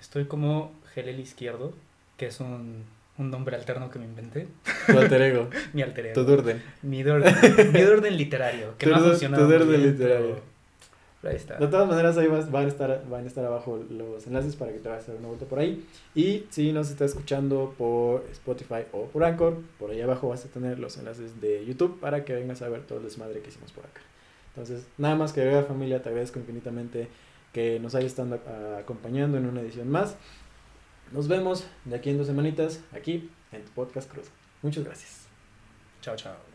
Estoy 0.00 0.24
como 0.24 0.72
Gelel 0.94 1.20
Izquierdo, 1.20 1.74
que 2.16 2.26
es 2.26 2.40
un, 2.40 2.84
un 3.18 3.30
nombre 3.30 3.56
alterno 3.56 3.90
que 3.90 3.98
me 3.98 4.04
inventé. 4.04 4.48
Tu 4.86 4.98
alter 4.98 5.22
ego. 5.22 5.48
Mi 5.72 5.82
alter 5.82 6.06
ego. 6.06 6.14
Tu 6.14 6.24
Durden. 6.24 6.62
Mi 6.82 7.02
Durden. 7.02 7.34
Mi 7.72 7.82
Durden 7.82 8.16
literario, 8.16 8.74
que 8.78 8.86
no 8.86 8.96
ha 8.96 9.00
funcionado. 9.00 9.46
Tu 9.46 9.52
Durden 9.52 9.82
literario. 9.82 10.40
ahí 11.24 11.36
está. 11.36 11.56
De 11.56 11.66
todas 11.66 11.88
maneras, 11.88 12.16
ahí 12.16 12.28
van 12.28 12.64
a, 12.64 12.68
estar, 12.68 13.04
van 13.08 13.24
a 13.24 13.26
estar 13.26 13.44
abajo 13.44 13.84
los 13.90 14.26
enlaces 14.26 14.54
para 14.54 14.72
que 14.72 14.78
te 14.78 14.88
vayas 14.88 15.08
a 15.08 15.12
dar 15.12 15.18
una 15.18 15.28
vuelta 15.28 15.46
por 15.46 15.58
ahí. 15.58 15.84
Y 16.14 16.46
si 16.50 16.72
nos 16.72 16.90
estás 16.90 17.10
escuchando 17.10 17.74
por 17.76 18.24
Spotify 18.32 18.84
o 18.92 19.06
por 19.06 19.24
Anchor, 19.24 19.56
por 19.78 19.90
ahí 19.90 20.00
abajo 20.00 20.28
vas 20.28 20.44
a 20.44 20.48
tener 20.48 20.78
los 20.78 20.96
enlaces 20.96 21.40
de 21.40 21.66
YouTube 21.66 21.98
para 22.00 22.24
que 22.24 22.34
vengas 22.34 22.62
a 22.62 22.68
ver 22.68 22.82
todo 22.82 22.98
el 22.98 23.04
desmadre 23.04 23.40
que 23.40 23.48
hicimos 23.48 23.72
por 23.72 23.84
acá. 23.84 24.00
Entonces, 24.54 24.86
nada 24.96 25.16
más 25.16 25.32
que 25.32 25.44
ver 25.44 25.64
familia, 25.64 26.02
te 26.02 26.08
agradezco 26.08 26.38
infinitamente 26.38 27.08
que 27.52 27.80
nos 27.80 27.94
haya 27.94 28.06
estado 28.06 28.40
acompañando 28.78 29.38
en 29.38 29.46
una 29.46 29.60
edición 29.60 29.88
más. 29.90 30.16
Nos 31.12 31.28
vemos 31.28 31.64
de 31.84 31.96
aquí 31.96 32.10
en 32.10 32.18
dos 32.18 32.26
semanitas, 32.26 32.80
aquí 32.92 33.30
en 33.52 33.64
tu 33.64 33.70
podcast 33.72 34.10
Cruz. 34.10 34.26
Muchas 34.62 34.84
gracias. 34.84 35.26
Chao, 36.00 36.16
chao. 36.16 36.47